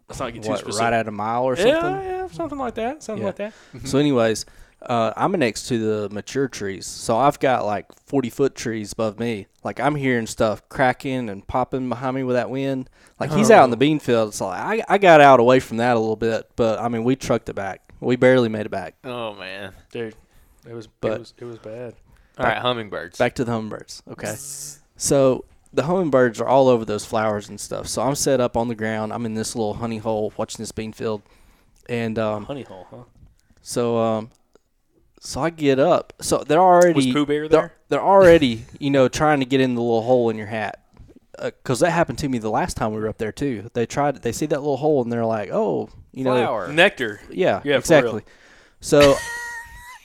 Let's 0.09 0.19
not 0.19 0.33
get 0.33 0.43
too 0.43 0.49
what, 0.49 0.59
specific. 0.59 0.81
right 0.81 0.93
at 0.93 1.07
a 1.07 1.11
mile 1.11 1.43
or 1.43 1.55
something. 1.55 1.73
yeah, 1.73 2.01
yeah, 2.03 2.27
something 2.27 2.57
like 2.59 2.75
that. 2.75 3.01
Something 3.03 3.21
Yeah. 3.23 3.27
like 3.27 3.35
that. 3.37 3.53
So, 3.85 3.97
anyways, 3.97 4.45
uh, 4.83 5.13
I'm 5.17 5.31
next 5.31 5.67
to 5.69 5.79
the 5.79 6.09
mature 6.13 6.47
trees, 6.47 6.85
so 6.85 7.17
I've 7.17 7.39
got 7.39 7.65
like 7.65 7.87
40 8.05 8.29
foot 8.29 8.53
trees 8.55 8.93
above 8.93 9.19
me. 9.19 9.47
Like 9.63 9.79
I'm 9.79 9.95
hearing 9.95 10.27
stuff 10.27 10.67
cracking 10.69 11.27
and 11.29 11.47
popping 11.47 11.89
behind 11.89 12.15
me 12.15 12.23
with 12.23 12.35
that 12.35 12.51
wind. 12.51 12.87
Like 13.19 13.31
he's 13.31 13.49
out 13.49 13.63
in 13.63 13.71
the 13.71 13.77
bean 13.77 13.97
field. 13.99 14.35
So 14.35 14.45
I 14.45 14.83
I 14.87 14.99
got 14.99 15.21
out 15.21 15.39
away 15.39 15.59
from 15.59 15.77
that 15.77 15.95
a 15.95 15.99
little 15.99 16.15
bit, 16.15 16.49
but 16.55 16.77
I 16.79 16.87
mean 16.87 17.03
we 17.03 17.15
trucked 17.15 17.49
it 17.49 17.53
back. 17.55 17.81
We 17.99 18.15
barely 18.15 18.49
made 18.49 18.67
it 18.67 18.71
back. 18.71 18.95
Oh 19.03 19.33
man. 19.33 19.71
dude. 19.91 20.13
It 20.69 20.73
was, 20.73 20.87
But- 21.01 21.13
it 21.13 21.19
was, 21.19 21.33
it 21.39 21.45
was 21.45 21.57
bad. 21.59 21.95
All 22.37 22.45
right, 22.45 22.57
hummingbirds. 22.57 23.17
Back 23.17 23.35
to 23.35 23.45
the 23.45 23.51
hummingbirds. 23.51 24.03
Okay. 24.11 24.35
So 24.97 25.45
the 25.75 25.83
hummingbirds 25.83 26.39
are 26.41 26.47
all 26.47 26.67
over 26.67 26.85
those 26.85 27.05
flowers 27.05 27.49
and 27.49 27.59
stuff. 27.59 27.87
So 27.87 28.01
I'm 28.01 28.15
set 28.15 28.39
up 28.39 28.55
on 28.57 28.67
the 28.67 28.75
ground. 28.75 29.13
I'm 29.13 29.25
in 29.25 29.33
this 29.33 29.55
little 29.55 29.75
honey 29.75 29.97
hole 29.97 30.33
watching 30.37 30.63
this 30.63 30.71
bean 30.71 30.93
field, 30.93 31.21
and 31.87 32.17
um, 32.17 32.45
Honey 32.45 32.63
hole, 32.63 32.87
huh? 32.89 33.03
So 33.61 33.97
um, 33.97 34.31
so 35.19 35.41
I 35.41 35.49
get 35.49 35.79
up. 35.79 36.13
So 36.21 36.37
they're 36.43 36.59
already 36.59 36.93
Was 36.93 37.07
Pooh 37.07 37.25
Bear 37.25 37.47
they're- 37.47 37.59
there? 37.59 37.71
They're, 37.89 38.01
already 38.01 38.65
you 38.79 38.89
know 38.89 39.07
trying 39.07 39.39
to 39.41 39.45
get 39.45 39.61
in 39.61 39.75
the 39.75 39.81
little 39.81 40.01
hole 40.01 40.29
in 40.29 40.37
your 40.37 40.47
hat. 40.47 40.81
Because 41.41 41.81
that 41.81 41.91
happened 41.91 42.17
to 42.19 42.29
me 42.29 42.37
the 42.37 42.49
last 42.49 42.77
time 42.77 42.93
we 42.93 43.01
were 43.01 43.09
up 43.09 43.17
there 43.17 43.33
too. 43.33 43.69
They 43.73 43.85
tried. 43.85 44.21
They 44.21 44.31
see 44.31 44.45
that 44.45 44.59
little 44.61 44.77
hole 44.77 45.01
and 45.03 45.11
they're 45.11 45.25
like, 45.25 45.49
"Oh, 45.51 45.89
you 46.13 46.23
know, 46.23 46.67
Nectar. 46.71 47.19
yeah, 47.29 47.59
Yeah, 47.65 47.73
for 47.73 47.79
exactly." 47.79 48.11
real. 48.13 48.23
So 48.79 49.15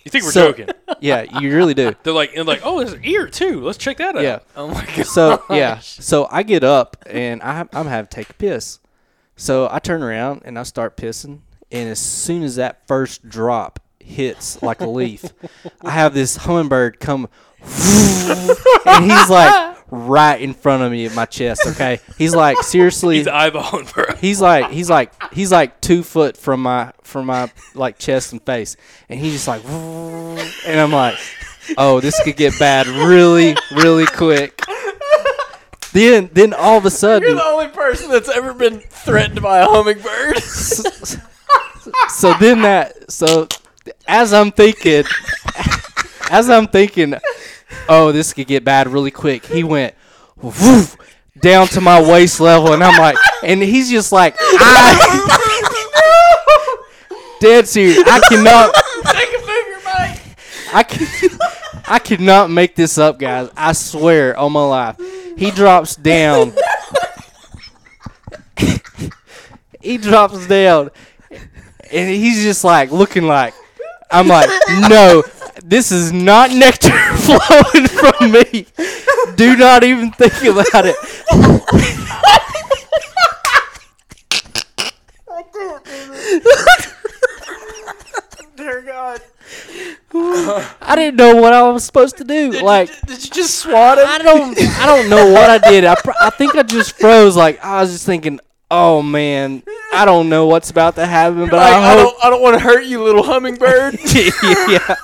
You 0.05 0.11
think 0.11 0.25
we're 0.25 0.31
So- 0.33 0.53
joking? 0.53 0.69
yeah, 1.01 1.41
you 1.41 1.55
really 1.55 1.75
do. 1.75 1.95
They're 2.03 2.13
like, 2.13 2.35
and 2.37 2.47
like, 2.49 2.61
oh, 2.65 2.79
there's 2.79 2.93
an 2.93 3.05
ear 3.05 3.27
too. 3.29 3.61
Let's 3.61 3.79
check 3.79 3.99
that 3.99 4.17
out. 4.17 4.23
Yeah. 4.23 4.39
Oh 4.57 4.69
my 4.69 4.85
god. 4.97 5.07
So 5.07 5.43
yeah, 5.51 5.79
so 5.81 6.27
I 6.31 6.43
get 6.43 6.65
up 6.65 6.97
and 7.07 7.43
I, 7.43 7.67
I'm 7.73 7.87
have 7.87 8.09
to 8.09 8.15
take 8.17 8.31
a 8.31 8.35
piss. 8.35 8.79
So 9.37 9.69
I 9.71 9.79
turn 9.79 10.03
around 10.03 10.43
and 10.45 10.59
I 10.59 10.63
start 10.65 10.97
pissing, 10.97 11.41
and 11.73 11.89
as 11.89 11.99
soon 11.99 12.43
as 12.43 12.57
that 12.57 12.87
first 12.87 13.29
drop 13.29 13.81
hits 13.99 14.63
like 14.63 14.81
a 14.81 14.87
leaf, 14.89 15.25
I 15.83 15.91
have 15.91 16.13
this 16.15 16.37
hummingbird 16.37 17.01
come, 17.01 17.29
and 17.63 19.05
he's 19.11 19.29
like 19.31 19.80
right 19.91 20.41
in 20.41 20.55
front 20.55 20.83
of 20.83 20.93
me 20.93 21.07
at 21.07 21.15
my 21.15 21.27
chest. 21.27 21.63
Okay, 21.67 22.01
he's 22.19 22.35
like 22.35 22.59
seriously. 22.63 23.19
He's 23.19 23.27
eyeballing, 23.27 23.93
bro. 23.93 24.17
He's 24.17 24.41
like 24.41 24.71
he's 24.71 24.91
like 24.91 25.13
he's 25.33 25.53
like 25.53 25.81
two 25.81 26.03
foot 26.03 26.37
from 26.37 26.63
my 26.63 26.93
from 27.03 27.27
my 27.27 27.51
like 27.75 27.99
chest 27.99 28.33
and 28.33 28.43
face, 28.43 28.77
and 29.09 29.19
he's 29.19 29.33
just 29.33 29.49
like, 29.49 29.65
and 30.67 30.81
I'm 30.81 30.93
like, 30.93 31.19
oh, 31.77 32.01
this 32.01 32.21
could 32.23 32.37
get 32.37 32.59
bad 32.59 32.87
really 32.87 33.57
really 33.73 34.07
quick. 34.07 34.61
Then 35.93 36.31
then 36.33 36.55
all 36.55 36.79
of 36.79 36.87
a 36.87 36.91
sudden, 36.91 37.29
You're 37.29 37.37
the 37.37 37.45
only 37.45 37.69
person 37.69 38.11
that's 38.11 38.29
ever 38.29 38.55
been 38.55 38.81
threatened 38.81 39.43
by 39.43 39.59
a 39.59 39.67
hummingbird. 39.67 40.39
so 42.09 42.35
then 42.35 42.63
that 42.63 43.11
so 43.11 43.49
as 44.07 44.33
I'm 44.33 44.53
thinking, 44.53 45.05
as 46.31 46.49
I'm 46.49 46.69
thinking, 46.69 47.15
oh, 47.89 48.13
this 48.13 48.33
could 48.33 48.47
get 48.47 48.65
bad 48.65 48.89
really 48.89 49.11
quick. 49.11 49.47
He 49.47 49.65
went 49.65 49.95
woof, 50.37 50.97
down 51.39 51.67
to 51.69 51.81
my 51.81 52.01
waist 52.01 52.41
level, 52.41 52.73
and 52.73 52.83
I'm 52.83 52.99
like, 52.99 53.17
and 53.43 53.63
he's 53.63 53.91
just 53.91 54.13
like, 54.13 54.37
I, 54.39 55.27
dead 57.41 57.69
serious. 57.69 58.03
I 58.07 58.21
cannot. 58.29 58.75
Take 59.13 59.29
a 59.35 59.39
finger, 59.39 59.79
Mike. 59.85 60.21
I 60.73 60.83
can, 60.83 61.39
I 61.89 61.99
cannot 61.99 62.51
make 62.51 62.77
this 62.77 62.99
up, 62.99 63.19
guys. 63.19 63.51
I 63.57 63.73
swear 63.73 64.37
on 64.37 64.53
my 64.53 64.65
life. 64.65 64.97
He 65.37 65.51
drops 65.51 65.97
down. 65.97 66.53
he 69.81 69.97
drops 69.97 70.47
down, 70.47 70.91
and 71.31 72.11
he's 72.11 72.43
just 72.43 72.65
like 72.65 72.91
looking 72.91 73.25
like. 73.25 73.55
I'm 74.13 74.27
like, 74.27 74.51
no, 74.89 75.23
this 75.65 75.93
is 75.93 76.13
not 76.13 76.51
nectar 76.51 76.91
flowing 77.17 77.87
from 77.89 78.33
me. 78.33 78.67
Do 79.37 79.57
not 79.57 79.85
even 79.85 80.11
think 80.13 80.33
about 80.45 80.87
it. 80.87 80.97
Dear 88.57 88.83
God. 88.83 89.21
I 90.83 90.95
didn't 90.97 91.17
know 91.17 91.37
what 91.37 91.53
I 91.53 91.63
was 91.71 91.85
supposed 91.85 92.17
to 92.19 92.25
do. 92.25 92.53
Like, 92.61 92.89
Did 93.07 93.25
you 93.25 93.31
just 93.31 93.55
swat 93.57 93.99
him? 93.99 94.05
I 94.07 94.19
don't 94.19 94.57
I 94.59 94.87
don't 94.87 95.09
know 95.09 95.31
what 95.33 95.49
I 95.51 95.59
did. 95.71 95.85
I, 95.85 95.95
pr- 95.95 96.11
I 96.21 96.31
think 96.31 96.55
I 96.55 96.63
just 96.63 96.99
froze. 96.99 97.37
Like 97.37 97.65
I 97.65 97.81
was 97.81 97.93
just 97.93 98.07
thinking, 98.07 98.39
oh 98.71 99.03
man, 99.03 99.63
I 99.93 100.05
don't 100.05 100.29
know 100.29 100.47
what's 100.47 100.71
about 100.71 100.97
to 100.97 101.07
happen, 101.07 101.49
but 101.49 101.55
Like, 101.57 101.73
I 101.73 101.79
I 101.79 101.93
hope. 101.95 102.13
don't, 102.13 102.25
I 102.25 102.31
don't 102.31 102.43
want 102.43 102.55
to 102.55 102.61
hurt 102.61 102.85
you, 102.85 103.03
little 103.03 103.23
hummingbird. 103.23 103.99
yeah. 104.15 104.97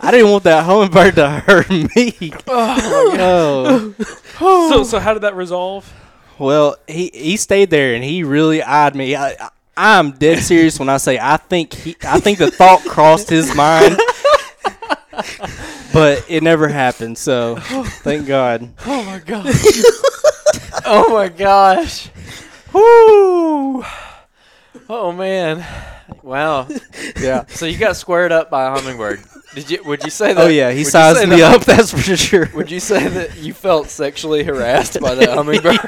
I 0.00 0.10
didn't 0.10 0.30
want 0.30 0.44
that 0.44 0.64
hummingbird 0.64 1.14
to 1.14 1.30
hurt 1.30 1.70
me. 1.70 2.32
Oh, 2.46 3.94
oh, 4.40 4.70
so 4.70 4.82
so 4.84 4.98
how 4.98 5.14
did 5.14 5.22
that 5.22 5.34
resolve? 5.34 5.90
well, 6.38 6.76
he 6.86 7.10
he 7.12 7.36
stayed 7.36 7.70
there 7.70 7.94
and 7.94 8.04
he 8.04 8.24
really 8.24 8.62
eyed 8.62 8.94
me. 8.94 9.14
I, 9.14 9.30
I, 9.30 9.48
I'm 9.76 10.12
dead 10.12 10.40
serious 10.40 10.78
when 10.78 10.88
I 10.88 10.98
say 10.98 11.18
I 11.18 11.36
think 11.36 11.72
he, 11.72 11.96
I 12.02 12.20
think 12.20 12.38
the 12.38 12.50
thought 12.50 12.80
crossed 12.88 13.30
his 13.30 13.54
mind, 13.54 13.98
but 15.92 16.24
it 16.28 16.42
never 16.42 16.68
happened. 16.68 17.18
So 17.18 17.56
thank 18.02 18.26
God. 18.26 18.70
Oh 18.86 19.04
my 19.04 19.18
gosh. 19.18 19.62
oh 20.84 21.12
my 21.12 21.28
gosh. 21.28 22.10
Woo. 22.72 23.84
Oh 24.88 25.12
man. 25.12 25.64
Wow. 26.22 26.68
Yeah. 27.20 27.44
So 27.48 27.66
you 27.66 27.76
got 27.78 27.96
squared 27.96 28.32
up 28.32 28.50
by 28.50 28.64
a 28.66 28.70
hummingbird. 28.70 29.20
Did 29.54 29.70
you? 29.70 29.84
Would 29.84 30.02
you 30.04 30.10
say 30.10 30.30
oh, 30.30 30.34
that? 30.34 30.44
Oh 30.44 30.48
yeah, 30.48 30.70
he 30.70 30.78
would 30.78 30.84
you 30.86 30.90
sized 30.90 31.18
say 31.18 31.26
me 31.26 31.36
that- 31.40 31.54
up. 31.56 31.64
That's 31.66 31.90
for 31.92 32.16
sure. 32.16 32.48
Would 32.54 32.70
you 32.70 32.80
say 32.80 33.08
that 33.08 33.36
you 33.38 33.52
felt 33.52 33.88
sexually 33.88 34.42
harassed 34.42 34.98
by 35.00 35.14
that 35.14 35.28
hummingbird? 35.30 35.78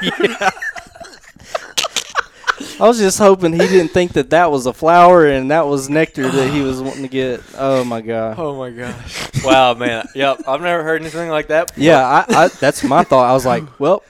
I 2.79 2.87
was 2.87 2.99
just 2.99 3.17
hoping 3.17 3.53
he 3.53 3.59
didn't 3.59 3.89
think 3.89 4.13
that 4.13 4.29
that 4.31 4.51
was 4.51 4.65
a 4.67 4.73
flower 4.73 5.27
and 5.27 5.49
that 5.51 5.65
was 5.67 5.89
nectar 5.89 6.29
that 6.29 6.51
he 6.53 6.61
was 6.61 6.81
wanting 6.81 7.01
to 7.03 7.07
get. 7.07 7.41
Oh 7.57 7.83
my 7.83 8.01
god. 8.01 8.35
Oh 8.39 8.55
my 8.55 8.69
gosh. 8.69 9.43
Wow, 9.43 9.73
man. 9.73 10.07
Yep. 10.15 10.41
I've 10.47 10.61
never 10.61 10.83
heard 10.83 11.01
anything 11.01 11.29
like 11.29 11.47
that. 11.47 11.67
before. 11.69 11.83
Yeah, 11.83 12.03
I, 12.05 12.45
I 12.45 12.47
that's 12.47 12.83
my 12.83 13.03
thought. 13.03 13.29
I 13.29 13.33
was 13.33 13.45
like, 13.45 13.79
well, 13.79 14.03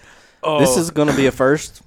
Oh, 0.43 0.60
this 0.60 0.78
is 0.78 0.91
gonna 0.91 1.16
be 1.16 1.28
a 1.28 1.32
first. 1.32 1.82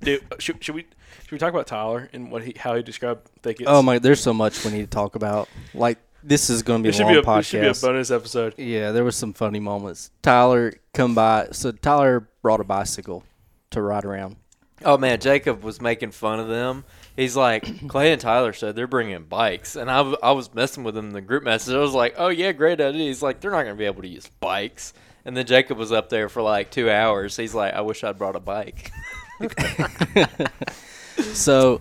dude. 0.00 0.22
Should, 0.38 0.62
should 0.64 0.74
we 0.76 0.86
should 1.24 1.32
we 1.32 1.38
talk 1.38 1.52
about 1.52 1.66
Tyler 1.66 2.08
and 2.12 2.30
what 2.30 2.42
he 2.44 2.54
how 2.56 2.76
he 2.76 2.82
described 2.82 3.28
thickets? 3.42 3.68
Oh 3.68 3.82
my, 3.82 3.98
there's 3.98 4.20
so 4.20 4.32
much 4.32 4.64
we 4.64 4.70
need 4.70 4.82
to 4.82 4.86
talk 4.86 5.16
about. 5.16 5.48
Like 5.74 5.98
this 6.22 6.48
is 6.50 6.62
gonna 6.62 6.82
be 6.82 6.88
This 6.90 6.96
a 6.96 6.98
should 6.98 7.04
long 7.04 7.14
be 7.14 7.18
a, 7.18 7.36
this 7.36 7.46
should 7.46 7.60
be 7.60 7.66
a 7.66 7.70
podcast. 7.70 7.82
bonus 7.82 8.10
episode. 8.10 8.54
Yeah, 8.58 8.92
there 8.92 9.04
was 9.04 9.16
some 9.16 9.32
funny 9.32 9.60
moments. 9.60 10.10
Tyler 10.22 10.72
come 10.92 11.14
by. 11.14 11.48
So 11.52 11.72
Tyler 11.72 12.28
brought 12.42 12.60
a 12.60 12.64
bicycle 12.64 13.24
to 13.70 13.82
ride 13.82 14.04
around. 14.04 14.36
Oh 14.84 14.98
man, 14.98 15.18
Jacob 15.20 15.62
was 15.62 15.80
making 15.80 16.10
fun 16.10 16.40
of 16.40 16.48
them. 16.48 16.84
He's 17.16 17.36
like, 17.36 17.88
Clay 17.88 18.12
and 18.12 18.20
Tyler 18.20 18.52
said 18.52 18.74
they're 18.76 18.86
bringing 18.86 19.24
bikes, 19.24 19.76
and 19.76 19.90
I, 19.90 19.98
w- 19.98 20.16
I 20.22 20.32
was 20.32 20.52
messing 20.52 20.82
with 20.84 20.96
him 20.96 21.06
in 21.06 21.12
the 21.12 21.20
group 21.20 21.42
message. 21.44 21.74
I 21.74 21.78
was 21.78 21.94
like, 21.94 22.14
oh 22.18 22.28
yeah, 22.28 22.52
great 22.52 22.80
idea. 22.80 23.02
He's 23.04 23.22
like, 23.22 23.40
they're 23.40 23.50
not 23.52 23.62
gonna 23.62 23.76
be 23.76 23.84
able 23.86 24.02
to 24.02 24.08
use 24.08 24.28
bikes. 24.40 24.92
And 25.24 25.34
then 25.36 25.46
Jacob 25.46 25.78
was 25.78 25.90
up 25.92 26.10
there 26.10 26.28
for 26.28 26.42
like 26.42 26.70
two 26.70 26.90
hours. 26.90 27.34
He's 27.36 27.54
like, 27.54 27.72
I 27.72 27.80
wish 27.80 28.04
I'd 28.04 28.18
brought 28.18 28.36
a 28.36 28.40
bike. 28.40 28.90
So 31.22 31.80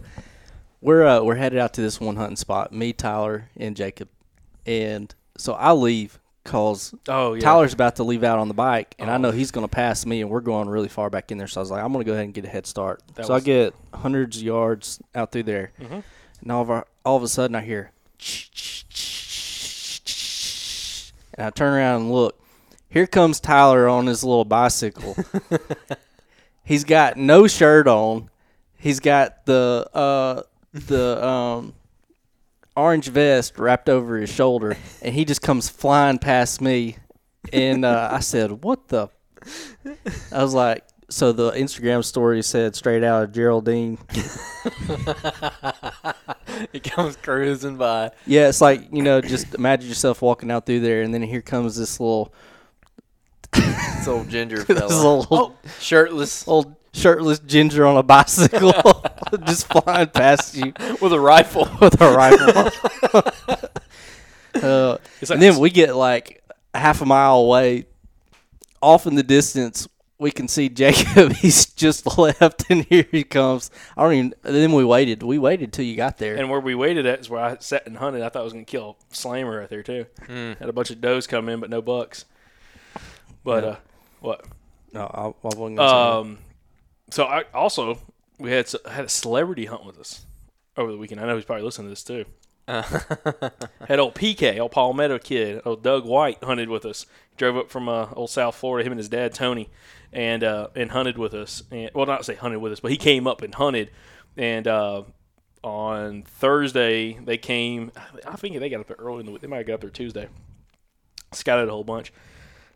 we're 0.82 1.06
uh, 1.06 1.22
we're 1.24 1.36
headed 1.36 1.60
out 1.60 1.74
to 1.76 1.82
this 1.82 2.00
one 2.00 2.16
hunting 2.16 2.36
spot. 2.36 2.72
Me, 2.74 2.94
Tyler, 2.94 3.50
and 3.58 3.76
Jacob. 3.76 4.10
And 4.66 5.14
so 5.38 5.54
I 5.54 5.72
leave 5.74 6.20
cause 6.46 6.94
Oh 7.08 7.34
yeah. 7.34 7.42
Tyler's 7.42 7.74
about 7.74 7.96
to 7.98 8.04
leave 8.04 8.24
out 8.24 8.38
on 8.40 8.48
the 8.48 8.54
bike, 8.54 8.96
and 9.00 9.10
I 9.10 9.18
know 9.18 9.32
he's 9.32 9.52
going 9.52 9.64
to 9.66 9.72
pass 9.74 10.06
me, 10.06 10.22
and 10.22 10.30
we're 10.30 10.42
going 10.42 10.68
really 10.70 10.90
far 10.90 11.10
back 11.10 11.32
in 11.32 11.38
there. 11.38 11.48
So 11.48 11.60
I 11.60 11.64
was 11.64 11.72
like, 11.72 11.84
I'm 11.84 11.92
going 11.94 12.04
to 12.04 12.10
go 12.10 12.14
ahead 12.14 12.26
and 12.26 12.34
get 12.34 12.46
a 12.46 12.50
head 12.50 12.68
start. 12.68 13.02
That 13.16 13.26
so 13.26 13.34
I 13.34 13.40
get 13.40 13.74
hundreds 13.94 14.38
of 14.38 14.44
yards 14.44 15.00
out 15.16 15.32
through 15.32 15.44
there, 15.44 15.72
and 15.80 16.52
all 16.52 16.62
of, 16.62 16.70
our, 16.70 16.86
all 17.06 17.16
of 17.18 17.24
a 17.24 17.28
sudden 17.28 17.56
I 17.56 17.62
hear, 17.62 17.92
and 21.36 21.48
I 21.48 21.50
turn 21.50 21.74
around 21.74 22.02
and 22.02 22.12
look. 22.12 22.40
Here 22.90 23.08
comes 23.08 23.40
Tyler 23.40 23.88
on 23.88 24.06
his 24.06 24.24
little 24.24 24.46
bicycle. 24.46 25.16
He's 26.64 26.84
got 26.84 27.18
no 27.18 27.48
shirt 27.48 27.88
on. 27.88 28.30
He's 28.84 29.00
got 29.00 29.46
the 29.46 29.90
uh, 29.94 30.42
the 30.74 31.26
um, 31.26 31.74
orange 32.76 33.08
vest 33.08 33.58
wrapped 33.58 33.88
over 33.88 34.18
his 34.18 34.30
shoulder, 34.30 34.76
and 35.02 35.16
he 35.16 35.24
just 35.24 35.42
comes 35.42 35.70
flying 35.70 36.18
past 36.18 36.60
me. 36.60 36.98
And 37.54 37.86
uh, 37.86 38.10
I 38.12 38.20
said, 38.20 38.62
"What 38.62 38.90
the?" 38.90 39.08
I 40.34 40.44
was 40.44 40.54
like, 40.54 40.84
"So 41.10 41.32
the 41.32 41.52
Instagram 41.52 42.04
story 42.04 42.44
said 42.44 42.76
straight 42.76 43.06
out 43.06 43.24
of 43.24 43.32
Geraldine." 43.32 44.00
he 46.74 46.82
comes 46.82 47.16
cruising 47.16 47.78
by. 47.78 48.12
Yeah, 48.26 48.50
it's 48.50 48.60
like 48.60 48.82
you 48.92 49.02
know, 49.02 49.22
just 49.22 49.56
imagine 49.56 49.88
yourself 49.88 50.22
walking 50.22 50.52
out 50.52 50.66
through 50.66 50.82
there, 50.82 51.04
and 51.04 51.14
then 51.14 51.22
here 51.22 51.42
comes 51.42 51.78
this 51.78 52.02
little, 52.02 52.34
This 53.54 54.10
old 54.10 54.28
ginger 54.28 54.58
this 54.66 54.78
fella, 54.78 55.20
little, 55.20 55.56
shirtless 55.80 56.46
old 56.50 56.76
shirtless 56.94 57.40
ginger 57.40 57.86
on 57.86 57.98
a 57.98 58.04
bicycle, 58.04 59.04
just 59.46 59.68
flying 59.68 60.08
past 60.08 60.56
you 60.56 60.74
with 61.02 61.12
a 61.14 61.20
rifle. 61.20 61.70
with 61.82 62.00
a 62.00 62.12
rifle. 62.12 62.72
uh, 64.64 64.98
like 65.22 65.30
and 65.30 65.42
then 65.42 65.60
we 65.60 65.70
get 65.70 65.96
like 65.96 66.44
half 66.74 67.02
a 67.02 67.06
mile 67.06 67.38
away, 67.38 67.86
off 68.82 69.06
in 69.08 69.16
the 69.16 69.24
distance. 69.24 69.88
We 70.20 70.32
can 70.32 70.48
see 70.48 70.70
Jacob. 70.70 71.34
He's 71.34 71.66
just 71.66 72.18
left, 72.18 72.70
and 72.70 72.86
here 72.86 73.06
he 73.12 73.24
comes. 73.26 73.70
I 73.98 74.04
don't 74.04 74.14
even. 74.14 74.34
Then 74.44 74.72
we 74.72 74.86
waited. 74.86 75.22
We 75.24 75.38
waited 75.38 75.74
till 75.74 75.84
you 75.84 75.98
got 75.98 76.18
there. 76.18 76.36
And 76.36 76.50
where 76.50 76.62
we 76.62 76.76
waited 76.76 77.06
at 77.06 77.20
is 77.20 77.30
where 77.30 77.44
I 77.44 77.58
sat 77.60 77.86
and 77.88 77.98
hunted. 77.98 78.22
I 78.22 78.30
thought 78.30 78.42
I 78.42 78.44
was 78.44 78.54
going 78.54 78.64
to 78.64 78.72
kill 78.72 78.98
a 79.12 79.16
slammer 79.16 79.60
right 79.60 79.70
there 79.70 79.84
too. 79.84 80.06
Hmm. 80.28 80.54
Had 80.60 80.70
a 80.70 80.74
bunch 80.74 80.92
of 80.92 81.02
does 81.02 81.28
come 81.28 81.50
in, 81.50 81.60
but 81.60 81.70
no 81.70 81.82
bucks. 81.82 82.24
But 83.44 83.64
uh, 83.64 83.76
what? 84.22 84.46
no, 84.94 85.02
I, 85.02 85.28
I 85.28 85.34
wasn't 85.44 85.78
gonna 85.78 85.90
say 85.90 86.20
Um, 86.20 86.38
so 87.14 87.26
I 87.26 87.44
also 87.54 88.00
we 88.40 88.50
had 88.50 88.72
had 88.90 89.06
a 89.06 89.10
celebrity 89.10 89.66
hunt 89.66 89.86
with 89.86 90.00
us 90.00 90.26
over 90.76 90.92
the 90.92 90.98
weekend. 90.98 91.22
I 91.22 91.28
know 91.28 91.36
he's 91.36 91.46
probably 91.46 91.64
listening 91.64 91.88
to 91.88 91.90
this 91.92 92.04
too. 92.04 92.26
had 92.68 94.00
old 94.00 94.16
PK, 94.16 94.60
old 94.60 94.72
Palmetto 94.72 95.20
kid, 95.20 95.62
old 95.64 95.84
Doug 95.84 96.06
White 96.06 96.44
hunted 96.44 96.70
with 96.70 96.86
us. 96.86 97.06
Drove 97.38 97.56
up 97.56 97.70
from 97.70 97.88
uh, 97.88 98.08
old 98.14 98.32
South 98.32 98.56
Florida, 98.56 98.84
him 98.84 98.94
and 98.94 99.00
his 99.00 99.10
dad 99.10 99.32
Tony, 99.36 99.70
and 100.12 100.44
uh, 100.44 100.70
and 100.76 100.90
hunted 100.90 101.20
with 101.20 101.36
us. 101.36 101.62
And 101.70 101.92
well, 101.94 102.08
not 102.08 102.26
say 102.26 102.34
hunted 102.34 102.60
with 102.60 102.72
us, 102.72 102.80
but 102.80 102.90
he 102.90 102.98
came 102.98 103.28
up 103.28 103.44
and 103.44 103.54
hunted. 103.54 103.92
And 104.36 104.68
uh, 104.68 105.04
on 105.64 106.24
Thursday 106.24 107.20
they 107.24 107.38
came. 107.38 107.92
I 108.26 108.38
think 108.38 108.58
they 108.58 108.70
got 108.70 108.80
up 108.80 108.88
there 108.88 108.98
early 108.98 109.20
in 109.20 109.28
the 109.28 109.34
week. 109.34 109.42
They 109.42 109.48
might 109.48 109.58
have 109.58 109.68
got 109.68 109.76
up 109.76 109.82
there 109.82 109.92
Tuesday. 109.92 110.30
Scouted 111.32 111.68
a 111.68 111.72
whole 111.72 111.84
bunch, 111.84 112.12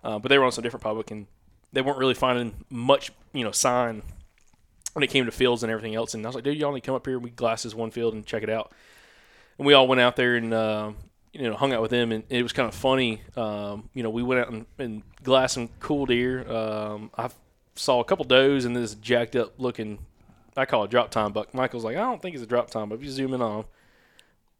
uh, 0.03 0.19
but 0.19 0.29
they 0.29 0.37
were 0.37 0.45
on 0.45 0.51
some 0.51 0.61
different 0.61 0.83
public 0.83 1.09
and 1.09 1.25
they 1.73 1.81
weren't 1.81 1.97
really 1.97 2.13
finding 2.13 2.65
much, 2.69 3.11
you 3.33 3.43
know, 3.43 3.51
sign 3.51 4.03
when 4.97 5.03
it 5.03 5.11
came 5.11 5.25
to 5.25 5.31
fields 5.31 5.61
and 5.61 5.71
everything 5.71 5.93
else. 5.93 6.15
And 6.15 6.25
I 6.25 6.29
was 6.29 6.33
like, 6.33 6.43
dude, 6.43 6.57
y'all 6.57 6.73
need 6.73 6.81
to 6.81 6.85
come 6.87 6.95
up 6.95 7.05
here. 7.05 7.19
We 7.19 7.29
glass 7.29 7.61
this 7.61 7.75
one 7.75 7.91
field 7.91 8.15
and 8.15 8.25
check 8.25 8.41
it 8.41 8.49
out. 8.49 8.71
And 9.59 9.67
we 9.67 9.73
all 9.73 9.87
went 9.87 10.01
out 10.01 10.15
there 10.15 10.35
and 10.35 10.51
uh, 10.51 10.91
you 11.33 11.43
know 11.43 11.55
hung 11.55 11.71
out 11.71 11.83
with 11.83 11.91
them, 11.91 12.11
and 12.11 12.23
it 12.29 12.41
was 12.41 12.51
kind 12.51 12.67
of 12.67 12.73
funny. 12.73 13.21
Um, 13.35 13.91
you 13.93 14.01
know, 14.01 14.09
we 14.09 14.23
went 14.23 14.41
out 14.41 14.49
and, 14.49 14.65
and 14.79 15.03
glassed 15.21 15.53
some 15.53 15.69
cool 15.79 16.07
deer. 16.07 16.51
Um, 16.51 17.11
I 17.15 17.29
saw 17.75 17.99
a 17.99 18.03
couple 18.03 18.25
does 18.25 18.65
and 18.65 18.75
this 18.75 18.95
jacked 18.95 19.35
up 19.35 19.53
looking. 19.59 19.99
I 20.55 20.65
call 20.65 20.83
it 20.83 20.89
drop 20.89 21.11
tine 21.11 21.31
buck. 21.31 21.53
Michael's 21.53 21.83
like, 21.83 21.95
I 21.95 21.99
don't 21.99 22.19
think 22.19 22.33
it's 22.33 22.43
a 22.43 22.47
drop 22.47 22.71
tine, 22.71 22.89
but 22.89 22.95
if 22.95 23.03
you 23.03 23.11
zoom 23.11 23.35
in 23.35 23.41
on, 23.43 23.59
him, 23.59 23.65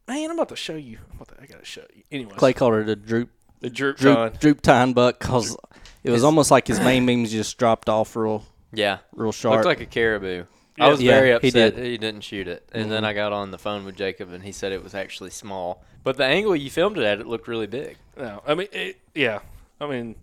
man, 0.07 0.29
I'm 0.29 0.37
about 0.37 0.49
to 0.49 0.55
show 0.55 0.75
you. 0.75 0.99
To, 1.17 1.33
I 1.41 1.47
gotta 1.47 1.65
show 1.65 1.81
you. 1.95 2.03
Anyway, 2.11 2.35
Clay 2.35 2.53
called 2.53 2.75
it 2.75 2.87
a 2.87 2.95
droop 2.95 3.31
the 3.61 3.71
droop 3.71 3.97
tine. 3.97 4.13
droop 4.13 4.39
droop 4.39 4.61
tine 4.61 4.93
buck 4.93 5.17
because 5.17 5.57
it 6.03 6.11
was 6.11 6.23
almost 6.23 6.51
like 6.51 6.67
his 6.67 6.79
main 6.79 7.07
beams 7.07 7.31
just 7.31 7.57
dropped 7.57 7.89
off 7.89 8.15
real 8.15 8.45
Yeah, 8.77 8.99
real 9.13 9.31
sharp. 9.31 9.55
looked 9.55 9.65
like 9.65 9.81
a 9.81 9.85
caribou. 9.85 10.43
Yeah. 10.77 10.85
I 10.85 10.89
was 10.89 11.01
Yeah, 11.01 11.11
very 11.13 11.27
he 11.29 11.47
upset 11.47 11.75
did. 11.75 11.83
he, 11.85 11.97
didn't 11.97 12.21
shoot 12.21 12.47
it, 12.47 12.69
and 12.71 12.91
then 12.91 13.03
I 13.03 13.13
got 13.13 13.33
on 13.33 13.49
the 13.49 13.57
phone 13.57 13.83
with 13.83 13.95
Jacob, 13.95 14.31
and 14.31 14.43
he 14.43 14.51
said 14.51 14.71
it 14.71 14.83
was 14.83 14.93
actually 14.93 15.31
small. 15.31 15.83
But 16.03 16.17
the 16.17 16.25
angle 16.25 16.55
you 16.55 16.69
filmed 16.69 16.97
it 16.99 17.03
at, 17.03 17.19
it 17.19 17.25
looked 17.25 17.47
really 17.47 17.65
big. 17.67 17.97
No, 18.15 18.43
I 18.45 18.53
mean, 18.53 18.67
it, 18.71 18.97
yeah, 19.15 19.39
I 19.81 19.87
mean, 19.87 20.15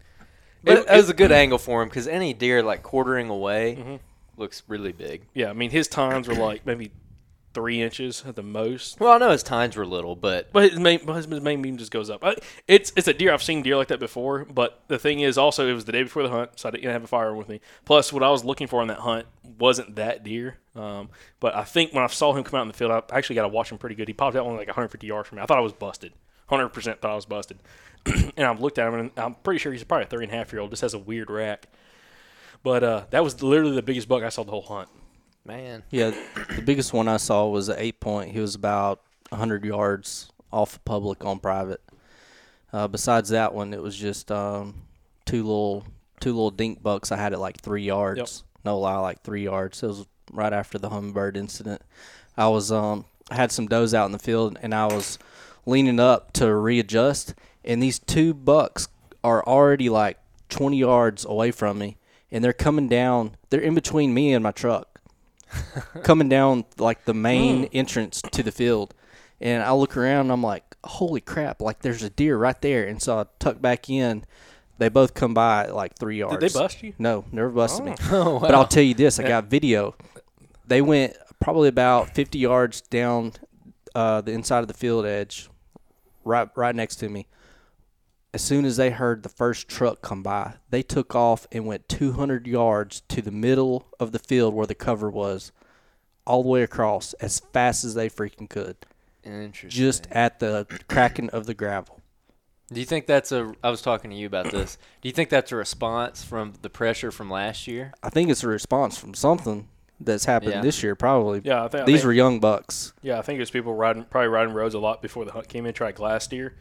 But 0.63 0.79
It- 0.79 0.87
it, 0.89 0.97
was 0.97 1.11
a 1.11 1.15
good 1.15 1.33
angle 1.33 1.59
for 1.59 1.83
him 1.83 1.89
because 1.89 2.07
any 2.07 2.33
deer 2.33 2.63
like 2.63 2.83
quartering 2.85 3.29
away 3.29 3.77
Mm-hmm. 3.79 3.97
looks 4.37 4.63
really 4.69 4.93
big. 4.93 5.23
yeah, 5.35 5.51
I 5.51 5.53
mean, 5.55 5.71
his 5.71 5.89
tines 5.89 6.29
were 6.29 6.35
like 6.51 6.65
maybe 6.65 6.93
three 7.55 7.81
inches 7.81 8.25
at 8.27 8.37
the 8.37 8.43
most. 8.43 9.01
Well, 9.01 9.13
I 9.13 9.19
know 9.19 9.31
his 9.31 9.43
tines 9.43 9.77
were 9.77 9.87
little, 9.87 10.17
but 10.17 10.53
But 10.53 10.71
his 10.71 10.81
main, 10.81 11.01
but 11.07 11.15
his, 11.15 11.27
his 11.27 11.41
main 11.41 11.63
beam 11.63 11.77
just 11.77 11.91
goes 11.91 12.11
up. 12.11 12.23
It's 12.69 12.93
it's 12.97 13.09
a 13.09 13.15
deer. 13.15 13.33
I've 13.33 13.43
seen 13.43 13.63
deer 13.63 13.77
like 13.77 13.89
that 13.89 14.01
before. 14.01 14.45
But 14.45 14.83
the 14.89 14.99
thing 14.99 15.21
is, 15.21 15.39
also, 15.39 15.69
it 15.69 15.73
was 15.73 15.85
the 15.85 15.93
day 15.93 16.03
before 16.03 16.23
the 16.23 16.29
hunt, 16.29 16.51
so 16.57 16.69
I 16.69 16.73
didn't 16.73 16.91
have 16.91 17.05
a 17.05 17.07
firearm 17.07 17.39
with 17.39 17.49
me. 17.49 17.61
Plus, 17.85 18.13
what 18.13 18.23
I 18.23 18.31
was 18.31 18.45
looking 18.45 18.67
for 18.67 18.83
on 18.83 18.89
that 18.89 18.99
hunt 18.99 19.27
wasn't 19.59 19.97
that 19.97 20.25
deer. 20.25 20.59
Um, 20.77 21.09
but 21.41 21.55
I 21.55 21.65
think 21.65 21.95
when 21.95 22.03
I 22.03 22.09
saw 22.09 22.35
him 22.35 22.45
come 22.45 22.59
out 22.59 22.63
in 22.63 22.69
the 22.69 22.75
field, 22.75 22.91
I 22.91 23.03
actually 23.17 23.37
got 23.37 23.43
to 23.43 23.49
watch 23.49 23.71
him 23.71 23.79
pretty 23.79 23.95
good. 23.95 24.09
He 24.09 24.15
popped 24.15 24.37
out 24.37 24.45
only 24.45 24.59
like 24.59 24.69
150 24.69 25.07
yards 25.07 25.29
from 25.29 25.37
me. 25.37 25.43
I 25.43 25.47
thought 25.47 25.59
I 25.59 25.63
was 25.63 25.73
busted. 25.73 26.13
100% 26.51 26.99
thought 26.99 27.11
I 27.11 27.15
was 27.15 27.27
busted. 27.27 27.59
and 28.07 28.45
I've 28.45 28.61
looked 28.61 28.79
at 28.79 28.89
him, 28.89 28.95
and 28.95 29.11
I'm 29.17 29.35
pretty 29.37 29.59
sure 29.59 29.73
he's 29.73 29.85
probably 29.85 30.05
a 30.05 30.09
three 30.09 30.25
and 30.25 30.33
a 30.33 30.37
half 30.37 30.53
year 30.53 30.61
old. 30.61 30.71
Just 30.71 30.83
has 30.83 30.95
a 30.95 30.99
weird 30.99 31.31
rack. 31.31 31.69
But 32.63 32.83
uh, 32.83 33.05
that 33.11 33.23
was 33.23 33.43
literally 33.43 33.75
the 33.75 33.83
biggest 33.83 34.09
buck 34.09 34.23
I 34.23 34.29
saw 34.31 34.43
the 34.43 34.51
whole 34.51 34.63
hunt. 34.63 34.89
Man, 35.45 35.83
Yeah, 35.91 36.13
the 36.57 36.63
biggest 36.63 36.93
one 36.93 37.09
I 37.09 37.17
saw 37.19 37.47
was 37.49 37.69
an 37.69 37.77
eight 37.79 38.01
point. 38.01 38.33
He 38.33 38.41
was 38.41 38.55
about 38.55 39.01
hundred 39.33 39.65
yards 39.65 40.31
off 40.53 40.77
of 40.77 40.85
public 40.85 41.25
on 41.25 41.39
private. 41.41 41.81
Uh, 42.73 42.89
besides 42.89 43.31
that 43.31 43.55
one, 43.55 43.73
it 43.75 43.83
was 43.83 43.97
just 43.97 44.31
um, 44.31 44.83
two 45.25 45.43
little 45.43 45.85
two 46.21 46.33
little 46.33 46.51
dink 46.51 46.83
bucks. 46.83 47.13
I 47.13 47.17
had 47.17 47.33
it 47.33 47.39
like 47.39 47.61
three 47.61 47.85
yards. 47.85 48.19
Yep. 48.19 48.29
No 48.65 48.79
lie, 48.79 48.97
like 48.99 49.23
three 49.23 49.45
yards. 49.45 49.83
It 49.83 49.89
was 49.89 50.07
right 50.33 50.53
after 50.53 50.79
the 50.79 50.89
hummingbird 50.89 51.37
incident. 51.37 51.83
I 52.37 52.49
was 52.49 52.73
um 52.73 53.05
I 53.31 53.37
had 53.37 53.53
some 53.53 53.67
does 53.67 53.95
out 53.95 54.07
in 54.07 54.13
the 54.13 54.19
field 54.19 54.59
and 54.63 54.75
I 54.75 54.87
was 54.87 55.19
leaning 55.67 56.01
up 56.01 56.33
to 56.35 56.55
readjust 56.55 57.35
and 57.65 57.83
these 57.83 57.99
two 57.99 58.35
bucks 58.35 58.89
are 59.23 59.43
already 59.47 59.89
like 59.89 60.19
20 60.51 60.77
yards 60.77 61.25
away 61.25 61.51
from 61.51 61.79
me, 61.79 61.97
and 62.31 62.45
they're 62.45 62.53
coming 62.53 62.89
down. 62.89 63.37
They're 63.51 63.61
in 63.61 63.75
between 63.75 64.13
me 64.13 64.33
and 64.35 64.43
my 64.43 64.51
truck, 64.51 64.94
coming 66.03 66.29
down 66.29 66.65
like 66.79 67.05
the 67.05 67.15
main 67.15 67.65
entrance 67.67 68.23
to 68.23 68.43
the 68.43 68.53
field. 68.53 68.95
And 69.41 69.63
I 69.63 69.73
look 69.73 69.97
around, 69.97 70.23
and 70.23 70.33
I'm 70.33 70.43
like, 70.43 70.77
"Holy 70.85 71.21
crap! 71.21 71.61
Like 71.61 71.81
there's 71.81 72.03
a 72.03 72.11
deer 72.11 72.37
right 72.37 72.61
there!" 72.63 72.87
And 72.87 73.03
so 73.03 73.19
I 73.19 73.27
tuck 73.39 73.61
back 73.61 73.91
in. 73.91 74.25
They 74.79 74.89
both 74.89 75.15
come 75.15 75.35
by 75.35 75.65
at 75.65 75.75
like 75.75 75.99
three 75.99 76.19
yards. 76.19 76.39
Did 76.39 76.51
they 76.51 76.59
bust 76.59 76.83
you? 76.83 76.95
No, 76.99 77.25
never 77.31 77.51
busted 77.51 77.85
me. 77.85 77.95
Oh, 78.11 78.39
But 78.41 78.55
I'll 78.55 78.67
tell 78.67 78.83
you 78.83 78.95
this: 78.95 79.19
I 79.19 79.27
got 79.27 79.45
video. 79.47 79.97
They 80.67 80.81
went 80.81 81.17
probably 81.41 81.69
about 81.69 82.15
50 82.15 82.39
yards 82.39 82.81
down 82.81 83.33
uh, 83.95 84.21
the 84.23 84.33
inside 84.33 84.61
of 84.61 84.69
the 84.69 84.75
field 84.75 85.05
edge, 85.05 85.51
right 86.25 86.49
right 86.57 86.75
next 86.75 86.97
to 86.97 87.09
me. 87.09 87.27
As 88.35 88.43
soon 88.43 88.65
as 88.65 88.77
they 88.77 88.91
heard 88.91 89.23
the 89.23 89.29
first 89.29 89.69
truck 89.69 90.03
come 90.03 90.21
by, 90.25 90.55
they 90.71 90.83
took 90.83 91.15
off 91.15 91.47
and 91.53 91.67
went 91.67 91.89
200 91.89 92.49
yards 92.49 93.03
to 93.03 93.23
the 93.23 93.31
middle 93.31 93.87
of 94.01 94.11
the 94.11 94.19
field 94.19 94.55
where 94.55 94.67
the 94.67 94.75
cover 94.75 95.09
was, 95.09 95.53
all 96.27 96.43
the 96.43 96.49
way 96.49 96.65
across 96.65 97.13
as 97.15 97.39
fast 97.53 97.85
as 97.85 97.95
they 97.95 98.09
freaking 98.11 98.51
could, 98.51 98.77
Interesting. 99.23 99.71
just 99.71 100.09
at 100.11 100.41
the 100.41 100.67
cracking 100.89 101.31
of 101.31 101.47
the 101.47 101.55
gravel. 101.55 102.01
Do 102.73 102.81
you 102.81 102.87
think 102.87 103.07
that's 103.07 103.31
a? 103.31 103.55
I 103.63 103.71
was 103.71 103.83
talking 103.83 104.11
to 104.11 104.17
you 104.17 104.27
about 104.27 104.51
this. 104.51 104.79
Do 105.01 105.09
you 105.09 105.13
think 105.13 105.31
that's 105.31 105.53
a 105.53 105.57
response 105.57 106.25
from 106.25 106.55
the 106.63 106.71
pressure 106.71 107.13
from 107.13 107.31
last 107.31 107.69
year? 107.69 107.93
I 108.03 108.09
think 108.11 108.31
it's 108.31 108.43
a 108.43 108.49
response 108.49 108.99
from 108.99 109.15
something 109.15 109.69
that's 110.01 110.25
happened 110.25 110.55
Yeah. 110.55 110.61
this 110.61 110.83
year, 110.83 110.97
probably. 110.97 111.41
Yeah, 111.45 111.63
I 111.65 111.69
think 111.69 111.83
I 111.83 111.87
These 111.87 111.97
think- 112.01 112.07
were 112.07 112.13
young 112.15 112.41
bucks. 112.41 112.95
Yeah, 113.01 113.17
I 113.21 113.23
think 113.23 113.37
it 113.37 113.43
was 113.43 113.53
people 113.53 113.75
riding, 113.75 114.03
probably 114.07 114.27
riding 114.29 114.55
roads 114.55 114.75
a 114.75 114.81
lot 114.81 115.03
before 115.03 115.25
the 115.25 115.31
hunt 115.31 115.47
came 115.47 115.67
in, 115.67 115.73
tried 115.75 115.95
glass 115.95 116.27
deer, 116.27 116.57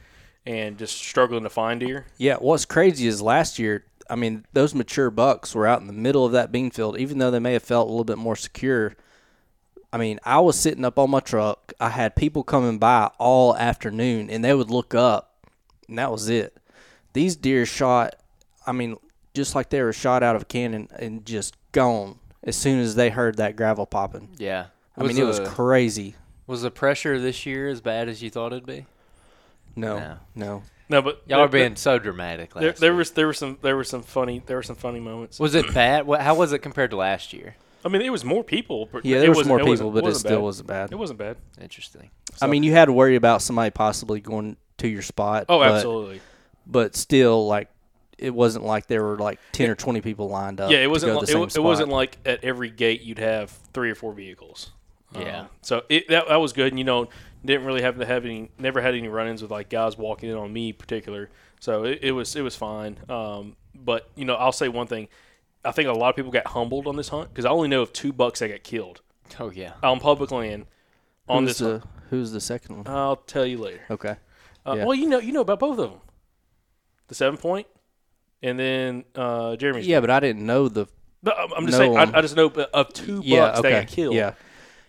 and 0.45 0.77
just 0.77 0.97
struggling 0.97 1.43
to 1.43 1.49
find 1.49 1.79
deer. 1.79 2.05
Yeah, 2.17 2.35
what's 2.35 2.65
crazy 2.65 3.07
is 3.07 3.21
last 3.21 3.59
year, 3.59 3.85
I 4.09 4.15
mean, 4.15 4.45
those 4.53 4.75
mature 4.75 5.09
bucks 5.09 5.55
were 5.55 5.67
out 5.67 5.81
in 5.81 5.87
the 5.87 5.93
middle 5.93 6.25
of 6.25 6.33
that 6.33 6.51
bean 6.51 6.71
field, 6.71 6.97
even 6.97 7.17
though 7.17 7.31
they 7.31 7.39
may 7.39 7.53
have 7.53 7.63
felt 7.63 7.87
a 7.87 7.91
little 7.91 8.03
bit 8.03 8.17
more 8.17 8.35
secure. 8.35 8.95
I 9.91 9.97
mean, 9.97 10.19
I 10.23 10.39
was 10.39 10.57
sitting 10.57 10.83
up 10.83 10.99
on 10.99 11.09
my 11.09 11.19
truck. 11.19 11.71
I 11.79 11.89
had 11.89 12.15
people 12.15 12.43
coming 12.43 12.79
by 12.79 13.11
all 13.17 13.55
afternoon, 13.55 14.29
and 14.29 14.43
they 14.43 14.53
would 14.53 14.71
look 14.71 14.93
up, 14.93 15.47
and 15.87 15.97
that 15.99 16.11
was 16.11 16.29
it. 16.29 16.57
These 17.13 17.35
deer 17.35 17.65
shot, 17.65 18.15
I 18.65 18.71
mean, 18.71 18.97
just 19.33 19.55
like 19.55 19.69
they 19.69 19.81
were 19.81 19.93
shot 19.93 20.23
out 20.23 20.35
of 20.35 20.41
a 20.41 20.45
cannon 20.45 20.87
and 20.97 21.25
just 21.25 21.55
gone 21.71 22.19
as 22.43 22.55
soon 22.55 22.79
as 22.79 22.95
they 22.95 23.09
heard 23.09 23.37
that 23.37 23.55
gravel 23.55 23.85
popping. 23.85 24.29
Yeah. 24.37 24.67
I 24.97 25.03
mean, 25.03 25.17
it 25.17 25.25
was 25.25 25.39
crazy. 25.39 26.15
Was 26.45 26.61
the 26.61 26.71
pressure 26.71 27.19
this 27.19 27.45
year 27.45 27.69
as 27.69 27.81
bad 27.81 28.09
as 28.09 28.21
you 28.21 28.29
thought 28.29 28.51
it'd 28.51 28.65
be? 28.65 28.85
No, 29.75 29.97
No. 29.97 30.17
no. 30.35 30.63
No, 30.89 31.01
but 31.01 31.21
Y'all 31.25 31.37
there- 31.37 31.45
are 31.45 31.47
being 31.47 31.75
so 31.75 31.97
dramatic. 31.97 32.55
Last 32.55 32.61
There, 32.61 32.71
there 32.73 32.93
was 32.93 33.11
there 33.11 33.25
were 33.25 33.33
some 33.33 33.57
there 33.61 33.75
were 33.75 33.83
some 33.85 34.03
funny 34.03 34.43
there 34.45 34.57
were 34.57 34.63
some 34.63 34.75
funny 34.75 34.99
moments. 34.99 35.39
Was 35.39 35.55
it 35.55 35.73
bad? 35.73 36.05
How 36.19 36.35
was 36.35 36.51
it 36.51 36.59
compared 36.59 36.91
to 36.91 36.97
last 36.97 37.33
year? 37.33 37.55
I 37.85 37.89
mean, 37.89 38.01
it 38.01 38.11
was 38.11 38.23
more 38.23 38.43
people. 38.43 38.87
But 38.91 39.03
Yeah, 39.05 39.19
there 39.19 39.29
was 39.29 39.37
wasn't- 39.39 39.49
more 39.49 39.59
it 39.61 39.65
people, 39.65 39.91
but 39.91 39.99
it 39.99 40.03
wasn't 40.03 40.19
still 40.27 40.37
bad. 40.39 40.43
wasn't 40.43 40.67
bad. 40.67 40.91
It 40.91 40.95
wasn't 40.95 41.19
bad. 41.19 41.37
Interesting. 41.61 42.11
I 42.41 42.47
mean, 42.47 42.63
you 42.63 42.71
had 42.73 42.85
to 42.85 42.93
worry 42.93 43.15
about 43.15 43.41
somebody 43.41 43.71
possibly 43.71 44.19
going 44.19 44.57
to 44.77 44.87
your 44.87 45.01
spot. 45.01 45.45
Oh, 45.49 45.59
but- 45.59 45.71
absolutely. 45.71 46.21
but 46.67 46.95
still 46.95 47.47
like 47.47 47.69
it 48.17 48.33
wasn't 48.33 48.63
like 48.63 48.87
there 48.87 49.03
were 49.03 49.17
like 49.17 49.39
10 49.53 49.69
or 49.69 49.75
20 49.75 49.99
people 50.01 50.29
lined 50.29 50.61
up 50.61 50.69
yeah, 50.71 50.77
it 50.77 50.89
wasn't. 50.89 51.09
go 51.09 51.13
to 51.15 51.19
Like, 51.19 51.25
the 51.27 51.31
it, 51.31 51.33
same 51.33 51.43
it 51.43 51.51
spot. 51.51 51.63
wasn't 51.63 51.89
like 51.89 52.17
at 52.25 52.43
every 52.43 52.69
gate 52.69 53.01
you'd 53.01 53.19
have 53.19 53.49
three 53.73 53.89
or 53.89 53.95
four 53.95 54.13
vehicles. 54.13 54.71
Yeah. 55.17 55.41
Um, 55.41 55.47
so 55.61 55.83
it, 55.89 56.07
that 56.09 56.27
that 56.29 56.37
was 56.37 56.53
good. 56.53 56.67
And 56.71 56.77
you 56.79 56.85
know, 56.85 57.09
didn't 57.45 57.65
really 57.65 57.81
have 57.81 57.97
to 57.99 58.05
have 58.05 58.25
any. 58.25 58.49
Never 58.57 58.81
had 58.81 58.95
any 58.95 59.07
run-ins 59.07 59.41
with 59.41 59.51
like 59.51 59.69
guys 59.69 59.97
walking 59.97 60.29
in 60.29 60.35
on 60.37 60.51
me 60.51 60.69
in 60.69 60.75
particular. 60.75 61.29
So 61.59 61.83
it, 61.83 61.99
it 62.01 62.11
was 62.11 62.35
it 62.35 62.41
was 62.41 62.55
fine. 62.55 62.97
Um, 63.09 63.55
but 63.75 64.09
you 64.15 64.25
know, 64.25 64.35
I'll 64.35 64.51
say 64.51 64.67
one 64.69 64.87
thing. 64.87 65.07
I 65.65 65.71
think 65.71 65.87
a 65.87 65.93
lot 65.93 66.09
of 66.09 66.15
people 66.15 66.31
got 66.31 66.47
humbled 66.47 66.87
on 66.87 66.95
this 66.97 67.09
hunt 67.09 67.29
because 67.29 67.45
I 67.45 67.49
only 67.49 67.69
know 67.69 67.81
of 67.81 67.93
two 67.93 68.11
bucks 68.11 68.39
that 68.39 68.49
got 68.49 68.63
killed 68.63 69.01
Oh 69.39 69.49
yeah. 69.49 69.73
on 69.81 69.99
public 70.01 70.29
land 70.31 70.65
on 71.29 71.43
who's 71.43 71.51
this. 71.51 71.57
the 71.59 71.79
hunt. 71.79 71.83
who's 72.09 72.31
the 72.33 72.41
second 72.41 72.77
one 72.77 72.87
I'll 72.87 73.15
tell 73.15 73.45
you 73.45 73.57
later. 73.59 73.79
okay 73.89 74.17
Uh, 74.65 74.73
Yeah. 74.77 74.83
Well, 74.85 74.95
you 74.95 75.07
know, 75.07 75.19
you 75.19 75.31
know 75.31 75.39
about 75.41 75.59
both 75.59 75.79
of 75.79 75.89
them. 75.89 75.99
The 77.07 77.15
seven 77.15 77.37
point, 77.37 77.67
and 78.41 78.59
then 78.59 79.05
uh, 79.15 79.55
Jeremy's. 79.55 79.87
yeah 79.87 79.99
but 80.01 80.09
i 80.09 80.19
didn't 80.19 80.45
know 80.45 80.67
the 80.67 80.87
But 81.21 81.37
I'm 81.39 81.53
I'm 81.53 81.65
just 81.65 81.77
saying. 81.77 81.95
I, 81.95 82.11
I 82.13 82.21
just 82.21 82.35
know 82.35 82.47
of 82.47 82.91
two 82.93 83.17
bucks 83.17 83.27
yeah 83.27 83.51
that 83.61 83.69
got 83.69 83.87
killed 83.87 84.15
yeah 84.15 84.33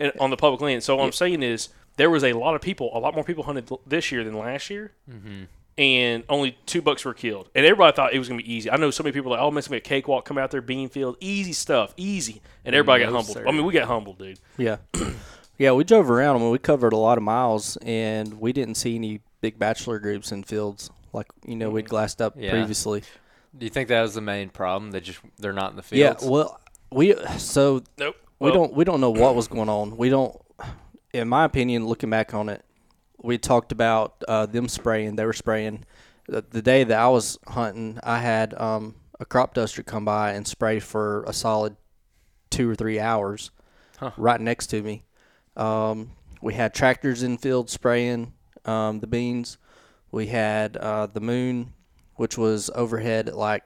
in, 0.00 0.10
on 0.18 0.30
the 0.30 0.36
public 0.36 0.60
land. 0.60 0.82
So 0.82 0.96
what 0.96 1.04
I'm 1.04 1.12
saying 1.12 1.42
is 1.44 1.68
there 1.96 2.10
was 2.10 2.24
a 2.24 2.32
lot 2.32 2.54
of 2.54 2.60
people, 2.60 2.90
a 2.94 2.98
lot 2.98 3.14
more 3.14 3.24
people 3.24 3.44
hunted 3.44 3.70
this 3.86 4.10
year 4.12 4.24
than 4.24 4.36
last 4.38 4.70
year, 4.70 4.92
Mm-hmm. 5.10 5.44
and 5.78 6.24
only 6.28 6.56
two 6.66 6.82
bucks 6.82 7.04
were 7.04 7.14
killed. 7.14 7.48
And 7.54 7.64
everybody 7.66 7.94
thought 7.94 8.12
it 8.14 8.18
was 8.18 8.28
gonna 8.28 8.42
be 8.42 8.52
easy. 8.52 8.70
I 8.70 8.76
know 8.76 8.90
so 8.90 9.02
many 9.02 9.12
people 9.12 9.32
are 9.32 9.36
like, 9.38 9.44
oh, 9.52 9.56
it's 9.56 9.68
gonna 9.68 9.74
be 9.74 9.78
a 9.78 9.80
cakewalk. 9.80 10.24
Come 10.24 10.38
out 10.38 10.50
there, 10.50 10.60
bean 10.62 10.88
field, 10.88 11.16
easy 11.20 11.52
stuff, 11.52 11.92
easy. 11.96 12.40
And 12.64 12.74
everybody 12.74 13.02
got 13.04 13.12
humbled. 13.12 13.36
sir. 13.36 13.46
I 13.46 13.50
mean, 13.52 13.64
we 13.64 13.72
got 13.72 13.86
humbled, 13.88 14.18
dude. 14.18 14.38
yeah 14.56 14.76
yeah 15.58 15.72
we 15.72 15.84
drove 15.84 16.10
around 16.10 16.36
I 16.36 16.38
mean, 16.40 16.50
we 16.50 16.58
covered 16.58 16.92
a 16.92 16.96
lot 16.96 17.16
of 17.18 17.22
miles 17.24 17.76
and 17.82 18.40
we 18.40 18.52
didn't 18.52 18.74
see 18.76 18.96
any 18.96 19.20
big 19.40 19.58
bachelor 19.58 19.98
groups 20.00 20.32
in 20.32 20.42
fields 20.42 20.90
like 21.12 21.26
you 21.46 21.54
know 21.54 21.70
we'd 21.70 21.88
glassed 21.88 22.20
up 22.20 22.34
Yeah. 22.36 22.50
previously 22.50 23.02
Do 23.56 23.64
you 23.64 23.70
think 23.70 23.88
that 23.88 24.02
was 24.02 24.14
the 24.14 24.20
main 24.20 24.48
problem? 24.48 24.90
They 24.90 25.00
just 25.00 25.20
they're 25.38 25.52
not 25.52 25.70
in 25.70 25.76
the 25.76 25.82
fields? 25.84 26.24
yeah 26.24 26.28
well 26.28 26.60
we 26.90 27.14
so 27.38 27.82
Nope. 27.98 28.16
we 28.40 28.50
don't 28.52 28.72
we 28.74 28.84
don't 28.84 29.00
know 29.00 29.10
what 29.10 29.34
was 29.36 29.46
going 29.48 29.68
on. 29.68 29.96
We 29.96 30.08
don't, 30.10 30.36
in 31.14 31.28
my 31.28 31.44
opinion, 31.44 31.86
looking 31.86 32.10
back 32.10 32.34
on 32.34 32.48
it, 32.48 32.64
we 33.22 33.38
talked 33.38 33.70
about 33.70 34.22
uh, 34.26 34.46
them 34.46 34.68
spraying. 34.68 35.16
They 35.16 35.24
were 35.24 35.32
spraying. 35.32 35.84
The, 36.26 36.42
the 36.42 36.60
day 36.60 36.82
that 36.84 36.98
I 36.98 37.08
was 37.08 37.38
hunting, 37.46 38.00
I 38.02 38.18
had 38.18 38.52
um, 38.60 38.96
a 39.20 39.24
crop 39.24 39.54
duster 39.54 39.82
come 39.82 40.04
by 40.04 40.32
and 40.32 40.46
spray 40.46 40.80
for 40.80 41.22
a 41.24 41.32
solid 41.32 41.76
two 42.50 42.68
or 42.68 42.74
three 42.74 42.98
hours, 42.98 43.52
right 44.16 44.40
next 44.40 44.66
to 44.68 44.82
me. 44.82 45.04
Um, 45.56 46.10
we 46.42 46.54
had 46.54 46.74
tractors 46.74 47.22
in 47.22 47.38
field 47.38 47.70
spraying 47.70 48.32
um, 48.64 48.98
the 49.00 49.06
beans. 49.06 49.56
We 50.10 50.26
had 50.26 50.76
uh, 50.76 51.06
the 51.06 51.20
moon, 51.20 51.72
which 52.16 52.36
was 52.36 52.70
overhead 52.74 53.28
at 53.28 53.36
like 53.36 53.62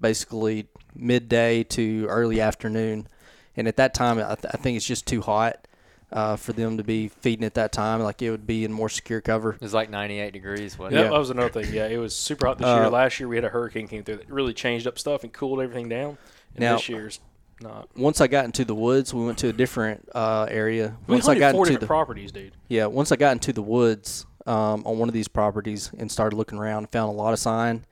basically 0.00 0.68
midday 0.94 1.64
to 1.64 2.06
early 2.06 2.40
afternoon. 2.40 3.08
And 3.56 3.68
at 3.68 3.76
that 3.76 3.92
time, 3.92 4.18
I, 4.18 4.34
th- 4.34 4.52
I 4.54 4.56
think 4.56 4.76
it's 4.76 4.86
just 4.86 5.06
too 5.06 5.20
hot 5.20 5.66
uh, 6.12 6.36
for 6.36 6.52
them 6.52 6.76
to 6.76 6.84
be 6.84 7.08
feeding 7.08 7.44
at 7.44 7.54
that 7.54 7.72
time. 7.72 8.00
Like 8.00 8.20
it 8.22 8.30
would 8.30 8.46
be 8.46 8.64
in 8.64 8.72
more 8.72 8.88
secure 8.88 9.20
cover. 9.20 9.54
It 9.54 9.60
was 9.60 9.74
like 9.74 9.90
98 9.90 10.32
degrees. 10.32 10.78
Wasn't 10.78 10.94
Yeah, 10.98 11.06
it? 11.06 11.10
that 11.10 11.18
was 11.18 11.30
another 11.30 11.48
thing. 11.62 11.72
Yeah, 11.72 11.86
it 11.86 11.96
was 11.98 12.14
super 12.14 12.46
hot 12.46 12.58
this 12.58 12.66
year. 12.66 12.84
Uh, 12.84 12.90
Last 12.90 13.18
year 13.18 13.28
we 13.28 13.36
had 13.36 13.44
a 13.44 13.48
hurricane 13.48 13.88
came 13.88 14.04
through 14.04 14.16
that 14.16 14.30
really 14.30 14.52
changed 14.54 14.86
up 14.86 14.98
stuff 14.98 15.24
and 15.24 15.32
cooled 15.32 15.60
everything 15.60 15.88
down. 15.88 16.18
And 16.54 16.60
Now- 16.60 16.76
this 16.76 16.88
year's 16.88 17.20
not. 17.60 17.88
Once 17.96 18.20
I 18.20 18.26
got 18.26 18.44
into 18.44 18.64
the 18.64 18.74
woods, 18.74 19.14
we 19.14 19.24
went 19.24 19.38
to 19.38 19.48
a 19.48 19.52
different 19.52 20.08
uh, 20.14 20.46
area. 20.50 20.96
We 21.06 21.14
Once 21.14 21.28
I 21.28 21.38
got 21.38 21.52
four 21.52 21.66
into 21.66 21.78
the 21.78 21.86
properties, 21.86 22.32
dude. 22.32 22.52
yeah, 22.68 22.86
once 22.86 23.12
I 23.12 23.16
got 23.16 23.32
into 23.32 23.52
the 23.52 23.62
woods 23.62 24.26
um, 24.46 24.82
on 24.84 24.98
one 24.98 25.08
of 25.08 25.12
these 25.14 25.28
properties 25.28 25.90
and 25.96 26.10
started 26.10 26.36
looking 26.36 26.58
around, 26.58 26.90
found 26.90 27.08
a 27.10 27.12
lot 27.16 27.32
of 27.32 27.38
sign, 27.38 27.84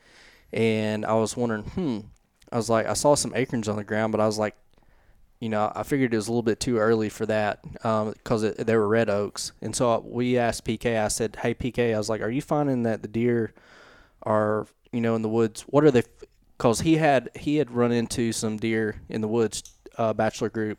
and 0.53 1.07
I 1.07 1.15
was 1.15 1.37
wondering, 1.37 1.63
hmm, 1.63 1.99
I 2.51 2.57
was 2.57 2.69
like, 2.69 2.87
I 2.87 2.95
saw 2.95 3.15
some 3.15 3.33
acorns 3.35 3.69
on 3.69 3.77
the 3.77 3.85
ground, 3.85 4.11
but 4.11 4.21
I 4.21 4.27
was 4.27 4.39
like, 4.39 4.57
you 5.41 5.49
know, 5.49 5.73
I 5.75 5.83
figured 5.83 6.13
it 6.13 6.17
was 6.17 6.29
a 6.29 6.31
little 6.31 6.43
bit 6.43 6.61
too 6.61 6.77
early 6.77 7.09
for 7.09 7.25
that 7.27 7.65
because 7.73 8.43
it 8.43 8.59
they 8.67 8.77
were 8.77 8.87
red 8.87 9.09
oaks, 9.09 9.53
and 9.63 9.75
so 9.75 10.05
we 10.07 10.37
asked 10.37 10.67
PK. 10.67 11.03
I 11.03 11.09
said, 11.09 11.39
"Hey 11.41 11.55
PK, 11.55 11.95
I 11.95 11.99
was 11.99 12.11
like, 12.11 12.21
are 12.21 12.31
you 12.31 12.43
finding 12.43 12.83
that 12.83 13.01
the 13.01 13.09
deer 13.09 13.55
are 14.23 14.67
you 14.93 15.01
know 15.01 15.15
in 15.15 15.23
the 15.23 15.29
woods? 15.31 15.63
What 15.63 15.83
are 15.85 15.91
they? 15.91 16.03
Because 16.59 16.81
he 16.81 16.97
had 16.97 17.31
he 17.35 17.57
had 17.57 17.71
run 17.71 17.91
into 17.91 18.33
some 18.33 18.59
deer 18.59 19.01
in 19.09 19.23
the 19.23 19.29
woods, 19.29 19.63
uh, 19.97 20.13
bachelor 20.13 20.51
group, 20.51 20.79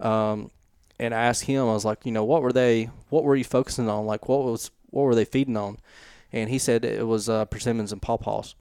um, 0.00 0.50
and 0.98 1.14
I 1.14 1.22
asked 1.24 1.44
him, 1.44 1.62
I 1.62 1.72
was 1.72 1.86
like, 1.86 2.04
you 2.04 2.12
know, 2.12 2.24
what 2.24 2.42
were 2.42 2.52
they? 2.52 2.90
What 3.08 3.24
were 3.24 3.36
you 3.36 3.44
focusing 3.44 3.88
on? 3.88 4.04
Like, 4.04 4.28
what 4.28 4.44
was 4.44 4.70
what 4.90 5.04
were 5.04 5.14
they 5.14 5.24
feeding 5.24 5.56
on? 5.56 5.78
And 6.30 6.50
he 6.50 6.58
said 6.58 6.84
it 6.84 7.06
was 7.06 7.28
uh, 7.28 7.46
persimmons 7.46 7.92
and 7.92 8.02
pawpaws. 8.02 8.54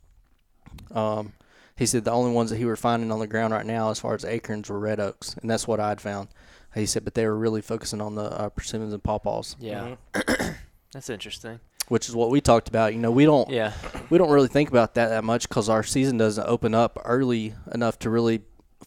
Um, 0.92 1.34
he 1.78 1.86
said 1.86 2.04
the 2.06 2.12
only 2.12 2.32
ones 2.32 2.50
that 2.52 2.58
he 2.58 2.66
were 2.66 2.76
finding 2.76 3.12
on 3.12 3.20
the 3.20 3.28
ground 3.28 3.54
right 3.54 3.66
now, 3.66 3.90
as 3.90 4.00
far 4.00 4.14
as 4.14 4.24
acorns, 4.26 4.70
were 4.70 4.80
red 4.80 5.00
oaks, 5.00 5.36
and 5.42 5.50
that's 5.50 5.68
what 5.68 5.80
I'd 5.80 6.00
found. 6.02 6.30
He 6.76 6.86
said, 6.86 7.04
but 7.04 7.14
they 7.14 7.26
were 7.26 7.38
really 7.38 7.62
focusing 7.62 8.02
on 8.02 8.16
the 8.16 8.24
uh, 8.24 8.50
persimmons 8.50 8.94
and 8.94 9.04
pawpaws, 9.04 9.56
Yeah. 9.60 9.96
Mm-hmm. 10.14 10.52
That's 10.92 11.10
interesting. 11.10 11.60
which 11.88 12.08
is 12.08 12.16
what 12.16 12.30
we 12.30 12.40
talked 12.42 12.68
about. 12.68 12.94
You 12.94 13.00
know, 13.00 13.12
we 13.12 13.26
don't 13.26 13.50
Yeah. 13.50 13.74
we 14.10 14.18
don't 14.18 14.30
really 14.32 14.48
think 14.48 14.70
about 14.70 14.94
that 14.96 15.10
that 15.10 15.24
much 15.24 15.48
because 15.50 15.68
our 15.70 15.84
season 15.84 16.18
doesn't 16.18 16.48
open 16.48 16.74
up 16.76 17.00
early 17.06 17.54
enough 17.74 18.00
to 18.00 18.10
really 18.10 18.42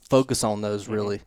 focus 0.09 0.43
on 0.45 0.61
those 0.63 0.89
really. 0.89 1.21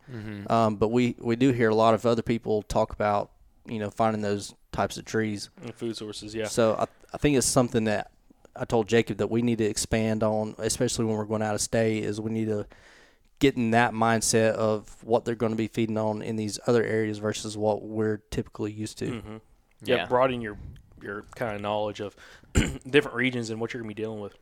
Um, 0.48 0.76
but 0.76 0.88
we 0.88 1.16
we 1.18 1.36
do 1.36 1.52
hear 1.52 1.68
a 1.70 1.74
lot 1.74 1.94
of 1.94 2.04
other 2.06 2.22
people 2.22 2.62
talk 2.62 2.92
about 2.92 3.30
you 3.66 3.78
know 3.78 3.90
finding 3.90 4.22
those 4.22 4.54
types 4.72 4.96
of 4.96 5.04
trees. 5.04 5.50
And 5.62 5.74
food 5.74 5.96
sources, 5.96 6.34
yeah. 6.34 6.46
So 6.46 6.74
I, 6.78 6.86
I 7.12 7.18
think 7.18 7.36
it's 7.36 7.46
something 7.46 7.84
that 7.84 8.10
I 8.56 8.64
told 8.64 8.88
Jacob 8.88 9.18
that 9.18 9.30
we 9.30 9.42
need 9.42 9.58
to 9.58 9.64
expand 9.64 10.22
on, 10.22 10.54
especially 10.58 11.04
when 11.04 11.16
we're 11.16 11.24
going 11.24 11.42
out 11.42 11.54
of 11.54 11.60
state, 11.60 12.04
is 12.04 12.20
we 12.20 12.30
need 12.30 12.46
to 12.48 12.66
get 13.38 13.56
in 13.56 13.70
that 13.70 13.92
mindset 13.92 14.52
of 14.52 15.02
what 15.02 15.24
they're 15.24 15.34
going 15.34 15.52
to 15.52 15.56
be 15.56 15.68
feeding 15.68 15.96
on 15.96 16.20
in 16.20 16.36
these 16.36 16.58
other 16.66 16.84
areas 16.84 17.18
versus 17.18 17.56
what 17.56 17.82
we're 17.82 18.18
typically 18.30 18.70
used 18.72 18.98
to. 18.98 19.06
Mm-hmm. 19.06 19.36
yeah, 19.84 19.96
Yeah. 19.96 20.06
broaden 20.06 20.40
your 20.40 20.58
your 21.02 21.24
kind 21.34 21.56
of 21.56 21.62
knowledge 21.62 22.00
of 22.00 22.14
different 22.90 23.16
regions 23.16 23.48
and 23.48 23.58
what 23.58 23.72
you're 23.72 23.80
gonna 23.82 23.88
be 23.88 23.94
dealing 23.94 24.20
with. 24.20 24.34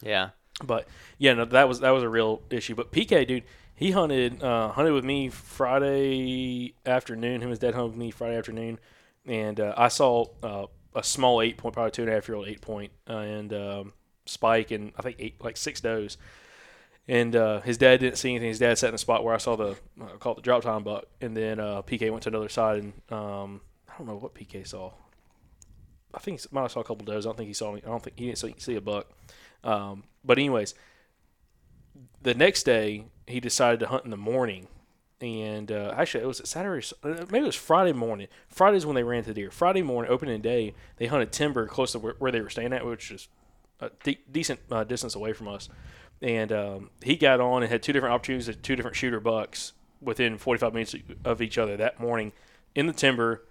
Yeah. 0.00 0.30
But 0.64 0.88
yeah, 1.18 1.34
no, 1.34 1.44
that 1.44 1.68
was 1.68 1.80
that 1.80 1.90
was 1.90 2.02
a 2.02 2.08
real 2.08 2.40
issue. 2.48 2.74
But 2.74 2.90
PK, 2.92 3.26
dude, 3.26 3.42
he 3.74 3.90
hunted 3.90 4.42
uh, 4.42 4.70
hunted 4.70 4.92
with 4.94 5.04
me 5.04 5.28
Friday 5.28 6.74
afternoon. 6.86 7.36
Him 7.36 7.42
and 7.42 7.50
his 7.50 7.58
dad 7.58 7.74
hunted 7.74 7.88
with 7.88 7.96
me 7.98 8.10
Friday 8.10 8.38
afternoon, 8.38 8.78
and 9.26 9.60
uh, 9.60 9.74
I 9.76 9.88
saw 9.88 10.24
uh, 10.42 10.66
a 10.96 11.02
small 11.02 11.42
eight 11.42 11.58
point, 11.58 11.74
probably 11.74 11.92
two 11.92 12.02
and 12.02 12.10
a 12.10 12.14
half 12.14 12.26
year 12.26 12.36
old 12.36 12.48
eight 12.48 12.60
point, 12.60 12.90
uh, 13.08 13.18
and 13.18 13.52
um, 13.52 13.92
spike, 14.24 14.70
and 14.70 14.92
I 14.98 15.02
think 15.02 15.16
eight 15.18 15.42
like 15.42 15.56
six 15.56 15.80
does. 15.80 16.16
And 17.06 17.36
uh, 17.36 17.60
his 17.60 17.78
dad 17.78 18.00
didn't 18.00 18.18
see 18.18 18.30
anything. 18.30 18.48
His 18.48 18.58
dad 18.58 18.76
sat 18.78 18.88
in 18.88 18.94
the 18.94 18.98
spot 18.98 19.22
where 19.22 19.34
I 19.34 19.38
saw 19.38 19.54
the 19.54 19.76
uh, 20.00 20.16
call 20.18 20.32
it 20.32 20.36
the 20.36 20.42
drop 20.42 20.64
tine 20.64 20.82
buck, 20.82 21.04
and 21.20 21.36
then 21.36 21.60
uh, 21.60 21.82
PK 21.82 22.10
went 22.10 22.24
to 22.24 22.30
another 22.30 22.48
side, 22.48 22.82
and 22.82 22.92
um, 23.10 23.60
I 23.88 23.98
don't 23.98 24.08
know 24.08 24.16
what 24.16 24.34
PK 24.34 24.66
saw. 24.66 24.92
I 26.12 26.18
think 26.18 26.40
he 26.40 26.48
might 26.50 26.62
have 26.62 26.72
saw 26.72 26.80
a 26.80 26.84
couple 26.84 27.04
does. 27.04 27.26
I 27.26 27.28
don't 27.28 27.36
think 27.36 27.48
he 27.48 27.54
saw. 27.54 27.72
Any, 27.72 27.84
I 27.84 27.88
don't 27.88 28.02
think 28.02 28.18
he 28.18 28.26
didn't 28.26 28.38
see, 28.38 28.54
see 28.58 28.74
a 28.74 28.80
buck. 28.80 29.06
Um, 29.62 30.04
but 30.24 30.38
anyways, 30.38 30.74
the 32.22 32.34
next 32.34 32.62
day 32.64 33.04
he 33.26 33.38
decided 33.38 33.80
to 33.80 33.86
hunt 33.86 34.04
in 34.04 34.10
the 34.10 34.16
morning, 34.16 34.66
and 35.20 35.72
uh, 35.72 35.94
actually 35.96 36.24
it 36.24 36.26
was 36.26 36.42
Saturday, 36.44 36.86
uh, 37.02 37.24
maybe 37.30 37.44
it 37.44 37.46
was 37.46 37.56
Friday 37.56 37.92
morning. 37.92 38.28
Friday's 38.48 38.84
when 38.84 38.94
they 38.94 39.02
ran 39.02 39.24
to 39.24 39.34
deer. 39.34 39.50
Friday 39.50 39.82
morning, 39.82 40.10
opening 40.10 40.40
day, 40.40 40.74
they 40.96 41.06
hunted 41.06 41.32
timber 41.32 41.66
close 41.66 41.92
to 41.92 41.98
where, 41.98 42.14
where 42.18 42.32
they 42.32 42.40
were 42.40 42.50
staying 42.50 42.72
at, 42.72 42.84
which 42.84 43.10
is 43.10 43.28
a 43.80 43.90
de- 44.02 44.20
decent 44.30 44.60
uh, 44.70 44.84
distance 44.84 45.14
away 45.14 45.32
from 45.32 45.48
us. 45.48 45.68
And 46.22 46.52
um, 46.52 46.90
he 47.02 47.16
got 47.16 47.40
on 47.40 47.62
and 47.62 47.70
had 47.70 47.82
two 47.82 47.92
different 47.92 48.14
opportunities 48.14 48.48
at 48.48 48.62
two 48.62 48.76
different 48.76 48.96
shooter 48.96 49.20
bucks 49.20 49.72
within 50.00 50.38
45 50.38 50.72
minutes 50.72 50.94
of 51.24 51.40
each 51.40 51.58
other 51.58 51.76
that 51.76 51.98
morning 52.00 52.32
in 52.74 52.86
the 52.86 52.92
timber 52.92 53.44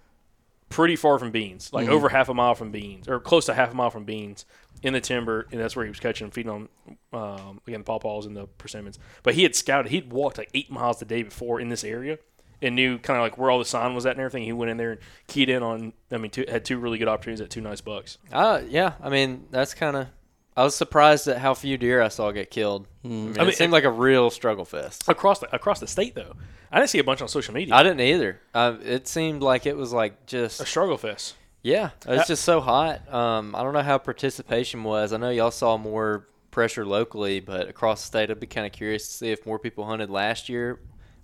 pretty 0.68 0.96
far 0.96 1.18
from 1.18 1.30
beans, 1.30 1.72
like 1.72 1.88
over 1.88 2.08
half 2.08 2.28
a 2.28 2.34
mile 2.34 2.54
from 2.54 2.70
beans, 2.70 3.08
or 3.08 3.20
close 3.20 3.46
to 3.46 3.54
half 3.54 3.72
a 3.72 3.74
mile 3.74 3.90
from 3.90 4.04
beans 4.04 4.44
in 4.82 4.92
the 4.92 5.00
timber, 5.00 5.46
and 5.50 5.60
that's 5.60 5.74
where 5.76 5.84
he 5.84 5.90
was 5.90 6.00
catching, 6.00 6.30
feeding 6.30 6.50
on 6.50 6.68
um, 7.12 7.60
again 7.66 7.80
the 7.80 7.84
pawpaws 7.84 8.26
and 8.26 8.36
the 8.36 8.46
persimmons. 8.46 8.98
But 9.22 9.34
he 9.34 9.42
had 9.42 9.54
scouted, 9.54 9.90
he'd 9.90 10.12
walked 10.12 10.38
like 10.38 10.50
eight 10.54 10.70
miles 10.70 10.98
the 10.98 11.04
day 11.04 11.22
before 11.22 11.60
in 11.60 11.68
this 11.68 11.84
area, 11.84 12.18
and 12.62 12.74
knew 12.74 12.98
kind 12.98 13.18
of 13.18 13.22
like 13.22 13.38
where 13.38 13.50
all 13.50 13.58
the 13.58 13.64
sign 13.64 13.94
was 13.94 14.06
at 14.06 14.12
and 14.12 14.20
everything. 14.20 14.42
He 14.42 14.52
went 14.52 14.70
in 14.70 14.76
there 14.76 14.92
and 14.92 15.00
keyed 15.26 15.48
in 15.48 15.62
on. 15.62 15.92
I 16.10 16.18
mean, 16.18 16.30
two, 16.30 16.44
had 16.48 16.64
two 16.64 16.78
really 16.78 16.98
good 16.98 17.08
opportunities 17.08 17.40
at 17.40 17.50
two 17.50 17.60
nice 17.60 17.80
bucks. 17.80 18.18
Uh, 18.32 18.62
yeah. 18.68 18.94
I 19.02 19.08
mean, 19.08 19.46
that's 19.50 19.74
kind 19.74 19.96
of. 19.96 20.08
I 20.56 20.64
was 20.64 20.74
surprised 20.74 21.28
at 21.28 21.36
how 21.36 21.52
few 21.52 21.76
deer 21.76 22.00
I 22.00 22.08
saw 22.08 22.30
get 22.30 22.50
killed. 22.50 22.86
I 23.04 23.08
mean, 23.08 23.38
I 23.38 23.40
mean, 23.40 23.48
it 23.50 23.56
seemed 23.56 23.74
like 23.74 23.84
a 23.84 23.90
real 23.90 24.30
struggle 24.30 24.64
fest. 24.64 25.04
across 25.06 25.40
the 25.40 25.54
across 25.54 25.80
the 25.80 25.86
state 25.86 26.14
though. 26.14 26.34
I 26.76 26.78
didn't 26.80 26.90
see 26.90 26.98
a 26.98 27.04
bunch 27.04 27.22
on 27.22 27.28
social 27.28 27.54
media. 27.54 27.74
I 27.74 27.82
didn't 27.82 28.02
either. 28.02 28.38
Uh, 28.52 28.76
it 28.84 29.08
seemed 29.08 29.40
like 29.42 29.64
it 29.64 29.78
was 29.78 29.94
like 29.94 30.26
just 30.26 30.60
a 30.60 30.66
struggle 30.66 30.98
fest. 30.98 31.34
Yeah, 31.62 31.90
it's 32.06 32.28
just 32.28 32.44
so 32.44 32.60
hot. 32.60 33.10
Um, 33.10 33.54
I 33.54 33.62
don't 33.62 33.72
know 33.72 33.80
how 33.80 33.96
participation 33.96 34.84
was. 34.84 35.14
I 35.14 35.16
know 35.16 35.30
y'all 35.30 35.50
saw 35.50 35.78
more 35.78 36.28
pressure 36.50 36.84
locally, 36.84 37.40
but 37.40 37.66
across 37.70 38.02
the 38.02 38.06
state, 38.08 38.30
I'd 38.30 38.40
be 38.40 38.46
kind 38.46 38.66
of 38.66 38.72
curious 38.74 39.08
to 39.08 39.14
see 39.14 39.30
if 39.32 39.46
more 39.46 39.58
people 39.58 39.86
hunted 39.86 40.10
last 40.10 40.50
year 40.50 40.78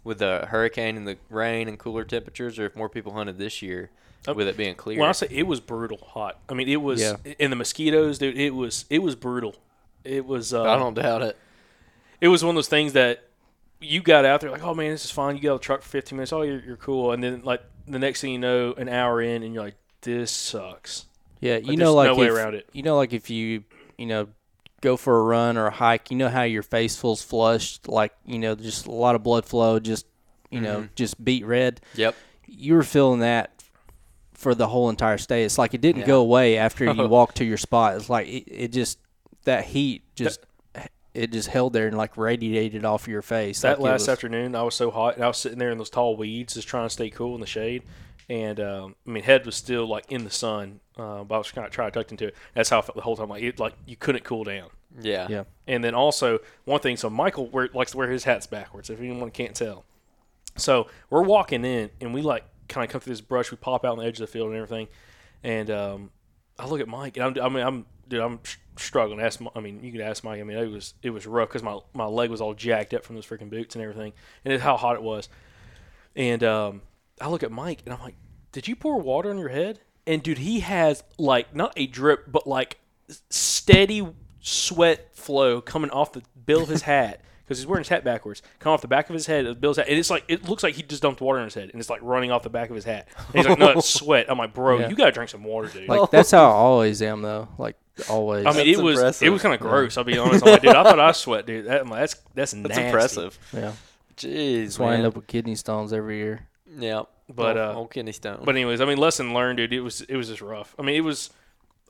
with 0.04 0.20
the 0.20 0.46
hurricane 0.48 0.96
and 0.96 1.06
the 1.06 1.18
rain 1.28 1.68
and 1.68 1.78
cooler 1.78 2.04
temperatures, 2.04 2.58
or 2.58 2.64
if 2.64 2.74
more 2.74 2.88
people 2.88 3.12
hunted 3.12 3.36
this 3.36 3.60
year 3.60 3.90
with 4.34 4.48
it 4.48 4.56
being 4.56 4.74
clear. 4.74 4.98
When 5.00 5.08
I 5.10 5.12
say 5.12 5.26
it 5.30 5.46
was 5.46 5.60
brutal 5.60 5.98
hot, 5.98 6.38
I 6.48 6.54
mean 6.54 6.70
it 6.70 6.80
was 6.80 7.02
Yeah. 7.02 7.16
in 7.38 7.50
the 7.50 7.56
mosquitoes, 7.56 8.18
dude. 8.18 8.38
It 8.38 8.54
was 8.54 8.86
it 8.88 9.00
was 9.00 9.16
brutal. 9.16 9.54
It 10.02 10.24
was. 10.24 10.54
Uh, 10.54 10.62
I 10.62 10.76
don't 10.78 10.94
doubt 10.94 11.20
it. 11.20 11.36
it 12.22 12.28
was 12.28 12.42
one 12.42 12.54
of 12.54 12.56
those 12.56 12.68
things 12.68 12.94
that 12.94 13.28
you 13.82 14.00
got 14.00 14.24
out 14.24 14.40
there 14.40 14.50
like, 14.50 14.62
oh 14.62 14.74
man, 14.74 14.90
this 14.90 15.04
is 15.04 15.10
fine. 15.10 15.36
You 15.36 15.42
got 15.42 15.50
out 15.50 15.54
of 15.54 15.60
the 15.60 15.64
truck 15.64 15.82
for 15.82 15.88
15 15.88 16.16
minutes. 16.16 16.32
Oh, 16.32 16.42
you're, 16.42 16.60
you're 16.60 16.76
cool. 16.76 17.12
And 17.12 17.22
then 17.22 17.42
like 17.42 17.62
the 17.86 17.98
next 17.98 18.20
thing 18.20 18.32
you 18.32 18.38
know, 18.38 18.72
an 18.74 18.88
hour 18.88 19.20
in, 19.20 19.42
and 19.42 19.54
you're 19.54 19.64
like, 19.64 19.76
this 20.02 20.30
sucks. 20.30 21.06
Yeah, 21.40 21.56
you 21.56 21.66
there's 21.66 21.78
know, 21.78 21.94
like 21.94 22.06
no 22.06 22.16
way 22.16 22.26
if, 22.26 22.32
around 22.32 22.54
it. 22.54 22.68
You 22.72 22.82
know, 22.82 22.96
like 22.96 23.12
if 23.12 23.28
you 23.30 23.64
you 23.98 24.06
know 24.06 24.28
go 24.80 24.96
for 24.96 25.18
a 25.18 25.22
run 25.22 25.56
or 25.56 25.66
a 25.66 25.70
hike, 25.70 26.10
you 26.10 26.16
know 26.16 26.28
how 26.28 26.42
your 26.42 26.62
face 26.62 26.96
feels 26.96 27.22
flushed, 27.22 27.88
like 27.88 28.12
you 28.24 28.38
know 28.38 28.54
just 28.54 28.86
a 28.86 28.92
lot 28.92 29.14
of 29.14 29.22
blood 29.22 29.44
flow, 29.44 29.80
just 29.80 30.06
you 30.50 30.60
know 30.60 30.78
mm-hmm. 30.78 30.94
just 30.94 31.22
beat 31.22 31.44
red. 31.44 31.80
Yep. 31.94 32.14
You 32.46 32.74
were 32.74 32.82
feeling 32.82 33.20
that 33.20 33.64
for 34.34 34.54
the 34.54 34.68
whole 34.68 34.90
entire 34.90 35.18
stay. 35.18 35.44
It's 35.44 35.58
like 35.58 35.74
it 35.74 35.80
didn't 35.80 36.02
Yeah. 36.02 36.06
go 36.06 36.20
away 36.20 36.58
after 36.58 36.84
you 36.84 37.08
walked 37.08 37.36
to 37.36 37.44
your 37.44 37.56
spot. 37.56 37.96
It's 37.96 38.10
like 38.10 38.28
it, 38.28 38.44
it 38.46 38.72
just 38.72 38.98
that 39.44 39.64
heat 39.64 40.02
just 40.14 40.40
it 41.14 41.30
just 41.32 41.48
held 41.48 41.72
there 41.72 41.86
and 41.88 41.96
like 41.96 42.16
radiated 42.16 42.84
off 42.84 43.06
your 43.08 43.22
face. 43.22 43.60
That 43.62 43.80
Like, 43.80 43.92
last 43.92 44.00
was- 44.02 44.08
afternoon, 44.10 44.54
I 44.54 44.62
was 44.62 44.74
so 44.74 44.90
hot, 44.90 45.16
and 45.16 45.24
I 45.24 45.28
was 45.28 45.36
sitting 45.38 45.58
there 45.58 45.70
in 45.70 45.78
those 45.78 45.90
tall 45.90 46.16
weeds, 46.16 46.54
just 46.54 46.68
trying 46.68 46.86
to 46.86 46.90
stay 46.90 47.10
cool 47.10 47.34
in 47.34 47.40
the 47.40 47.46
shade. 47.46 47.82
And 48.28 48.60
um, 48.60 48.94
I 49.06 49.10
mean, 49.10 49.22
head 49.24 49.44
was 49.44 49.56
still 49.56 49.86
like 49.86 50.10
in 50.10 50.24
the 50.24 50.30
sun, 50.30 50.80
uh, 50.96 51.22
but 51.24 51.34
I 51.34 51.38
was 51.38 51.50
kind 51.50 51.66
of 51.66 51.72
trying 51.72 51.90
to 51.90 51.98
tuck 51.98 52.10
into 52.10 52.28
it. 52.28 52.34
That's 52.54 52.70
how 52.70 52.78
I 52.78 52.82
felt 52.82 52.96
the 52.96 53.02
whole 53.02 53.16
time. 53.16 53.28
Like 53.28 53.42
it, 53.42 53.58
like 53.58 53.74
you 53.84 53.96
couldn't 53.96 54.24
cool 54.24 54.44
down. 54.44 54.68
Yeah. 55.00 55.26
Yeah. 55.28 55.44
And 55.66 55.82
then 55.82 55.94
also 55.94 56.38
one 56.64 56.80
thing, 56.80 56.96
so 56.96 57.10
Michael 57.10 57.46
wear, 57.48 57.68
likes 57.74 57.90
to 57.92 57.96
wear 57.98 58.10
his 58.10 58.24
hats 58.24 58.46
backwards. 58.46 58.88
If 58.90 59.00
anyone 59.00 59.30
can't 59.30 59.54
tell, 59.54 59.84
so 60.56 60.86
we're 61.10 61.22
walking 61.22 61.64
in 61.64 61.90
and 62.00 62.14
we 62.14 62.22
like 62.22 62.44
kind 62.68 62.84
of 62.84 62.90
come 62.90 63.00
through 63.00 63.12
this 63.12 63.20
brush. 63.20 63.50
We 63.50 63.56
pop 63.56 63.84
out 63.84 63.92
on 63.92 63.98
the 63.98 64.04
edge 64.04 64.14
of 64.20 64.26
the 64.26 64.32
field 64.32 64.48
and 64.48 64.56
everything. 64.56 64.88
And 65.42 65.70
um, 65.70 66.10
I 66.58 66.66
look 66.66 66.80
at 66.80 66.88
Mike 66.88 67.16
and 67.16 67.38
I'm, 67.38 67.44
I 67.44 67.48
mean, 67.48 67.66
I'm 67.66 67.86
dude, 68.08 68.20
I'm 68.20 68.38
s- 68.44 68.56
struggling. 68.76 69.20
Ask, 69.20 69.40
Mi- 69.40 69.50
I 69.54 69.60
mean, 69.60 69.82
you 69.82 69.92
could 69.92 70.00
ask 70.00 70.24
Mike. 70.24 70.40
I 70.40 70.44
mean, 70.44 70.56
it 70.56 70.70
was 70.70 70.94
it 71.02 71.10
was 71.10 71.26
rough 71.26 71.48
because 71.48 71.62
my 71.62 71.78
my 71.94 72.06
leg 72.06 72.30
was 72.30 72.40
all 72.40 72.54
jacked 72.54 72.94
up 72.94 73.04
from 73.04 73.14
those 73.16 73.26
freaking 73.26 73.50
boots 73.50 73.74
and 73.74 73.82
everything, 73.82 74.12
and 74.44 74.52
it's 74.54 74.62
how 74.62 74.76
hot 74.76 74.96
it 74.96 75.02
was. 75.02 75.28
And 76.16 76.42
um, 76.44 76.82
I 77.20 77.28
look 77.28 77.42
at 77.42 77.50
Mike 77.52 77.80
and 77.84 77.94
I'm 77.94 78.00
like, 78.00 78.16
"Did 78.52 78.68
you 78.68 78.76
pour 78.76 79.00
water 79.00 79.30
on 79.30 79.38
your 79.38 79.48
head?" 79.48 79.80
And 80.06 80.22
dude, 80.22 80.38
he 80.38 80.60
has 80.60 81.04
like 81.18 81.54
not 81.54 81.72
a 81.76 81.86
drip, 81.86 82.30
but 82.30 82.46
like 82.46 82.78
steady 83.30 84.06
sweat 84.40 85.14
flow 85.14 85.60
coming 85.60 85.90
off 85.90 86.12
the 86.12 86.22
bill 86.46 86.62
of 86.62 86.68
his 86.68 86.82
hat 86.82 87.20
because 87.44 87.58
he's 87.58 87.66
wearing 87.66 87.82
his 87.82 87.88
hat 87.88 88.04
backwards, 88.04 88.42
coming 88.58 88.74
off 88.74 88.80
the 88.82 88.88
back 88.88 89.08
of 89.08 89.14
his 89.14 89.26
head, 89.26 89.46
the 89.46 89.54
bill's 89.54 89.76
hat, 89.76 89.88
and 89.88 89.98
it's 89.98 90.10
like 90.10 90.24
it 90.28 90.48
looks 90.48 90.62
like 90.62 90.74
he 90.74 90.82
just 90.82 91.02
dumped 91.02 91.20
water 91.20 91.38
on 91.38 91.44
his 91.44 91.54
head, 91.54 91.70
and 91.72 91.80
it's 91.80 91.90
like 91.90 92.00
running 92.02 92.30
off 92.30 92.42
the 92.42 92.50
back 92.50 92.68
of 92.68 92.74
his 92.74 92.84
hat. 92.84 93.08
And 93.28 93.36
he's 93.36 93.46
like, 93.46 93.58
"No, 93.58 93.70
it's 93.70 93.88
sweat." 93.94 94.26
I'm 94.28 94.38
like, 94.38 94.54
"Bro, 94.54 94.80
Yeah. 94.80 94.88
you 94.88 94.96
gotta 94.96 95.12
drink 95.12 95.30
some 95.30 95.44
water, 95.44 95.68
dude." 95.68 95.88
like 95.88 96.10
that's 96.10 96.30
how 96.30 96.44
I 96.44 96.52
always 96.54 97.00
am 97.02 97.22
though. 97.22 97.48
Like 97.58 97.76
always. 98.08 98.46
I 98.46 98.50
mean, 98.50 98.66
That's 98.66 98.78
it 98.78 98.82
was 98.82 98.98
impressive. 98.98 99.26
it 99.26 99.30
was 99.30 99.42
kind 99.42 99.54
of 99.54 99.60
gross. 99.60 99.96
I'll 99.96 100.04
be 100.04 100.18
honest. 100.18 100.44
I'm 100.44 100.52
like, 100.52 100.62
dude, 100.62 100.74
I 100.74 100.82
thought 100.82 100.98
I 101.00 101.12
sweat, 101.12 101.46
dude. 101.46 101.66
That, 101.66 101.82
I'm 101.82 101.90
like, 101.90 102.00
that's 102.00 102.14
that's 102.34 102.52
That's 102.52 102.78
impressive. 102.78 103.38
yeah. 103.52 103.72
Jeez, 104.16 104.64
That's 104.64 104.78
why 104.78 104.92
I 104.92 104.96
end 104.96 105.06
up 105.06 105.16
with 105.16 105.26
kidney 105.26 105.54
stones 105.54 105.92
every 105.92 106.18
year. 106.18 106.46
Yeah. 106.78 107.02
But, 107.34 107.56
old, 107.56 107.58
uh, 107.58 107.78
old 107.78 107.90
kidney 107.90 108.12
stone. 108.12 108.42
But 108.44 108.54
anyways, 108.56 108.80
I 108.80 108.84
mean, 108.84 108.98
lesson 108.98 109.32
learned, 109.32 109.56
dude. 109.56 109.72
It 109.72 109.80
was 109.80 110.02
it 110.02 110.16
was 110.16 110.28
just 110.28 110.42
rough. 110.42 110.74
I 110.78 110.82
mean, 110.82 110.96
it 110.96 111.00
was 111.04 111.30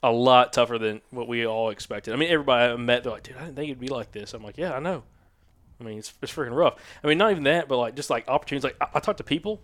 a 0.03 0.11
lot 0.12 0.53
tougher 0.53 0.79
than 0.79 1.01
what 1.11 1.27
we 1.29 1.47
all 1.47 1.70
expected. 1.70 2.12
I 2.12 2.16
mean, 2.16 2.31
everybody 2.31 2.73
I 2.73 2.77
met, 2.77 3.03
they're 3.03 3.12
like, 3.12 3.23
dude, 3.24 3.37
I 3.37 3.45
didn't 3.45 3.57
think 3.57 3.70
it'd 3.70 3.81
be 3.81 3.89
like 3.89 4.12
this. 4.12 4.35
I'm 4.35 4.43
like, 4.43 4.59
yeah, 4.59 4.73
I 4.74 4.79
know. 4.81 5.03
I 5.81 5.85
mean, 5.85 5.99
it's, 5.99 6.12
it's 6.23 6.33
freaking 6.33 6.55
rough. 6.55 6.74
I 7.03 7.09
mean, 7.09 7.19
not 7.19 7.33
even 7.33 7.45
that, 7.45 7.66
but 7.69 7.77
like 7.79 7.97
just 7.97 8.09
like 8.11 8.29
opportunities. 8.29 8.65
Like 8.65 8.77
I, 8.81 8.87
I 8.99 9.01
talked 9.01 9.19
to 9.19 9.24
people, 9.24 9.61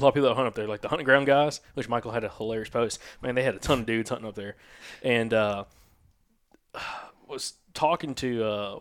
a 0.00 0.04
lot 0.04 0.08
of 0.08 0.14
people 0.14 0.28
that 0.28 0.34
hunt 0.34 0.46
up 0.46 0.54
there, 0.54 0.66
like 0.66 0.80
the 0.80 0.88
hunting 0.88 1.04
ground 1.04 1.26
guys, 1.26 1.60
which 1.74 1.88
Michael 1.88 2.12
had 2.12 2.24
a 2.24 2.28
hilarious 2.28 2.68
post. 2.68 3.00
Man, 3.22 3.34
they 3.34 3.42
had 3.42 3.54
a 3.54 3.58
ton 3.58 3.80
of 3.80 3.86
dudes 3.86 4.10
hunting 4.10 4.28
up 4.28 4.34
there, 4.34 4.56
and 5.02 5.32
uh, 5.34 5.64
was 7.26 7.54
talking 7.74 8.14
to 8.16 8.44
uh, 8.44 8.78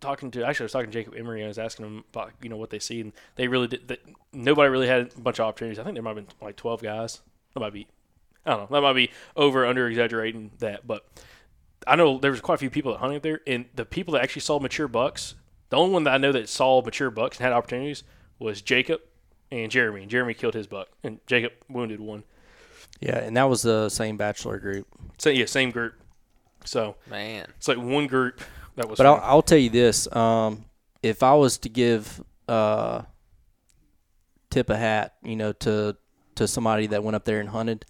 talking 0.00 0.30
to 0.30 0.44
actually 0.44 0.64
I 0.64 0.66
was 0.66 0.72
talking 0.72 0.90
to 0.90 0.92
Jacob 0.92 1.14
Emery 1.16 1.40
and 1.40 1.46
I 1.46 1.48
was 1.48 1.58
asking 1.58 1.86
him 1.86 2.04
about 2.12 2.32
you 2.42 2.48
know 2.48 2.56
what 2.56 2.70
they 2.70 2.78
see 2.78 3.00
and 3.00 3.12
they 3.36 3.48
really 3.48 3.68
did 3.68 3.88
that 3.88 4.00
nobody 4.32 4.68
really 4.68 4.86
had 4.86 5.12
a 5.16 5.20
bunch 5.20 5.38
of 5.38 5.46
opportunities. 5.46 5.78
I 5.78 5.84
think 5.84 5.94
there 5.94 6.02
might 6.02 6.16
have 6.16 6.26
been 6.26 6.34
like 6.40 6.56
twelve 6.56 6.82
guys. 6.82 7.20
That 7.54 7.60
might 7.60 7.72
be 7.72 7.86
I 8.44 8.50
don't 8.50 8.70
know. 8.70 8.76
That 8.76 8.82
might 8.82 8.92
be 8.92 9.10
over 9.36 9.66
under 9.66 9.88
exaggerating 9.88 10.52
that, 10.58 10.86
but 10.86 11.06
I 11.86 11.96
know 11.96 12.18
there 12.18 12.30
was 12.30 12.40
quite 12.40 12.56
a 12.56 12.58
few 12.58 12.70
people 12.70 12.92
that 12.92 12.98
hunted 12.98 13.16
up 13.16 13.22
there 13.22 13.40
and 13.46 13.66
the 13.74 13.84
people 13.84 14.12
that 14.14 14.22
actually 14.22 14.42
saw 14.42 14.58
mature 14.58 14.88
bucks, 14.88 15.34
the 15.70 15.76
only 15.76 15.92
one 15.92 16.04
that 16.04 16.14
I 16.14 16.18
know 16.18 16.32
that 16.32 16.48
saw 16.48 16.82
mature 16.82 17.10
bucks 17.10 17.38
and 17.38 17.44
had 17.44 17.52
opportunities 17.52 18.04
was 18.38 18.60
Jacob 18.62 19.00
and 19.50 19.70
Jeremy. 19.70 20.02
And 20.02 20.10
Jeremy 20.10 20.34
killed 20.34 20.54
his 20.54 20.66
buck 20.66 20.88
and 21.02 21.20
Jacob 21.26 21.52
wounded 21.68 22.00
one. 22.00 22.24
Yeah, 23.00 23.18
and 23.18 23.36
that 23.36 23.44
was 23.44 23.62
the 23.62 23.88
same 23.88 24.16
bachelor 24.16 24.58
group. 24.58 24.86
So 25.18 25.30
yeah, 25.30 25.46
same 25.46 25.70
group. 25.70 25.94
So 26.64 26.96
man. 27.08 27.46
it's 27.56 27.68
like 27.68 27.78
one 27.78 28.06
group 28.06 28.40
that 28.76 28.88
was 28.88 28.96
But 28.96 29.06
I'll, 29.06 29.20
I'll 29.22 29.42
tell 29.42 29.58
you 29.58 29.70
this: 29.70 30.10
um, 30.14 30.64
if 31.02 31.22
I 31.22 31.34
was 31.34 31.58
to 31.58 31.68
give 31.68 32.22
uh, 32.48 33.02
tip 34.50 34.70
a 34.70 34.76
hat, 34.76 35.14
you 35.22 35.36
know, 35.36 35.52
to 35.52 35.96
to 36.36 36.48
somebody 36.48 36.86
that 36.88 37.02
went 37.02 37.16
up 37.16 37.24
there 37.24 37.40
and 37.40 37.48
hunted, 37.48 37.84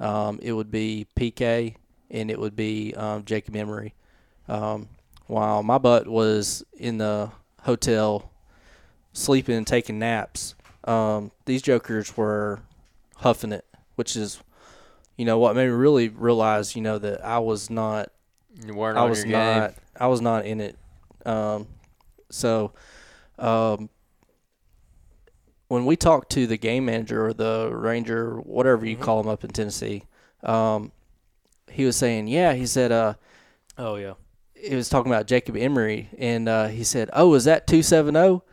um, 0.00 0.38
it 0.42 0.52
would 0.52 0.70
be 0.70 1.06
PK 1.16 1.76
and 2.10 2.30
it 2.30 2.38
would 2.38 2.54
be 2.54 2.94
um, 2.94 3.24
Jacob 3.24 3.56
Emery. 3.56 3.94
Um, 4.48 4.88
while 5.26 5.62
my 5.62 5.78
butt 5.78 6.06
was 6.06 6.64
in 6.74 6.98
the 6.98 7.30
hotel 7.62 8.30
sleeping 9.12 9.56
and 9.56 9.66
taking 9.66 9.98
naps, 9.98 10.54
um, 10.84 11.30
these 11.46 11.62
jokers 11.62 12.16
were 12.16 12.60
huffing 13.16 13.52
it, 13.52 13.64
which 13.96 14.16
is, 14.16 14.40
you 15.16 15.24
know, 15.24 15.38
what 15.38 15.54
made 15.56 15.66
me 15.66 15.70
really 15.72 16.08
realize, 16.08 16.74
you 16.74 16.82
know, 16.82 16.98
that 16.98 17.24
I 17.24 17.38
was 17.38 17.70
not 17.70 18.10
You 18.64 18.74
weren't 18.74 18.98
I 18.98 19.04
was 19.04 19.18
your 19.24 19.26
game. 19.32 19.60
not. 19.60 19.74
I 19.98 20.06
was 20.08 20.20
not 20.20 20.44
in 20.46 20.60
it. 20.60 20.76
Um, 21.24 21.66
so, 22.30 22.72
um, 23.38 23.88
when 25.68 25.86
we 25.86 25.96
talked 25.96 26.30
to 26.32 26.46
the 26.46 26.56
game 26.58 26.84
manager 26.84 27.26
or 27.26 27.32
the 27.32 27.70
ranger, 27.72 28.36
whatever 28.40 28.78
Mm-hmm. 28.82 28.86
you 28.88 28.96
call 28.96 29.22
them 29.22 29.30
up 29.30 29.44
in 29.44 29.50
Tennessee, 29.50 30.02
um, 30.42 30.92
he 31.70 31.84
was 31.84 31.96
saying, 31.96 32.28
yeah, 32.28 32.52
he 32.54 32.66
said, 32.66 32.92
uh, 32.92 33.14
Oh 33.78 33.96
yeah. 33.96 34.14
he 34.54 34.74
was 34.74 34.88
talking 34.90 35.10
about 35.10 35.26
Jacob 35.26 35.56
Emery, 35.56 36.10
and 36.18 36.46
uh, 36.48 36.66
he 36.68 36.84
said, 36.84 37.08
"Oh, 37.14 37.32
is 37.34 37.44
that 37.44 37.66
two 37.66 37.82
seven 37.82 38.14
zero?" 38.14 38.44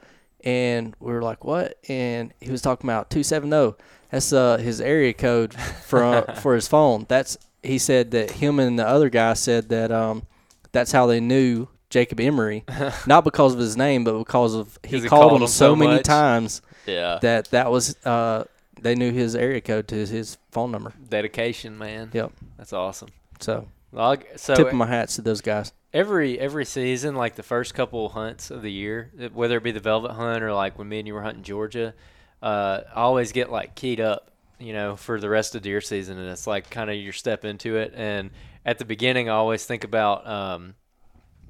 And 0.43 0.95
we 0.99 1.11
were 1.11 1.21
like, 1.21 1.43
"What?" 1.43 1.77
And 1.89 2.33
he 2.39 2.51
was 2.51 2.61
talking 2.61 2.89
about 2.89 3.09
two 3.09 3.23
seven 3.23 3.49
zero. 3.49 3.75
That's 4.11 4.31
uh, 4.33 4.57
his 4.57 4.79
area 4.81 5.13
code 5.13 5.53
for 5.53 6.21
for 6.41 6.55
his 6.55 6.67
phone. 6.67 7.05
That's 7.09 7.37
he 7.63 7.77
said 7.77 8.11
that 8.11 8.31
him 8.31 8.59
and 8.59 8.79
the 8.79 8.87
other 8.87 9.09
guy 9.09 9.33
said 9.33 9.69
that 9.69 9.91
um, 9.91 10.23
that's 10.71 10.91
how 10.91 11.05
they 11.07 11.19
knew 11.19 11.67
Jacob 11.89 12.19
Emery, 12.19 12.63
not 13.07 13.23
because 13.23 13.53
of 13.53 13.59
his 13.59 13.75
name, 13.75 14.03
but 14.03 14.17
because 14.17 14.55
of 14.55 14.77
he 14.83 14.99
called, 15.01 15.09
called 15.09 15.33
him 15.33 15.41
him 15.41 15.47
so 15.47 15.69
so 15.71 15.75
many 15.75 16.01
times 16.01 16.61
Yeah. 16.85 17.19
that 17.21 17.45
that 17.51 17.71
was 17.71 17.95
uh, 18.05 18.45
they 18.81 18.95
knew 18.95 19.11
his 19.11 19.35
area 19.35 19.59
code 19.61 19.87
to 19.89 20.05
his 20.05 20.37
phone 20.51 20.71
number. 20.71 20.93
Dedication, 21.09 21.77
man. 21.77 22.11
Yep. 22.13 22.31
That's 22.57 22.73
awesome. 22.73 23.09
So 23.39 23.67
Well, 23.91 24.15
so 24.35 24.55
tip 24.55 24.67
of 24.67 24.73
my 24.73 24.85
hats 24.87 25.15
to 25.15 25.21
those 25.21 25.41
guys. 25.41 25.73
Every 25.93 26.39
every 26.39 26.65
season, 26.65 27.15
like 27.15 27.35
the 27.35 27.43
first 27.43 27.73
couple 27.73 28.09
hunts 28.09 28.51
of 28.51 28.61
the 28.61 28.71
year, 28.71 29.11
whether 29.33 29.57
it 29.57 29.63
be 29.63 29.71
the 29.71 29.79
velvet 29.79 30.11
hunt 30.13 30.43
or 30.43 30.53
like 30.53 30.77
when 30.77 30.89
me 30.89 30.99
and 30.99 31.07
you 31.07 31.13
were 31.13 31.21
hunting 31.23 31.43
Georgia, 31.43 31.93
uh, 32.41 32.81
I 32.95 33.01
always 33.01 33.31
get 33.31 33.51
like 33.51 33.75
keyed 33.75 33.99
up, 33.99 34.31
you 34.59 34.73
know, 34.73 34.95
for 34.95 35.19
the 35.19 35.29
rest 35.29 35.55
of 35.55 35.61
deer 35.61 35.81
season, 35.81 36.17
and 36.17 36.29
it's 36.29 36.47
like 36.47 36.69
kind 36.69 36.89
of 36.89 36.95
your 36.95 37.13
step 37.13 37.45
into 37.45 37.77
it. 37.77 37.93
And 37.95 38.31
at 38.65 38.77
the 38.77 38.85
beginning, 38.85 39.29
I 39.29 39.33
always 39.33 39.65
think 39.65 39.83
about, 39.83 40.27
um, 40.27 40.75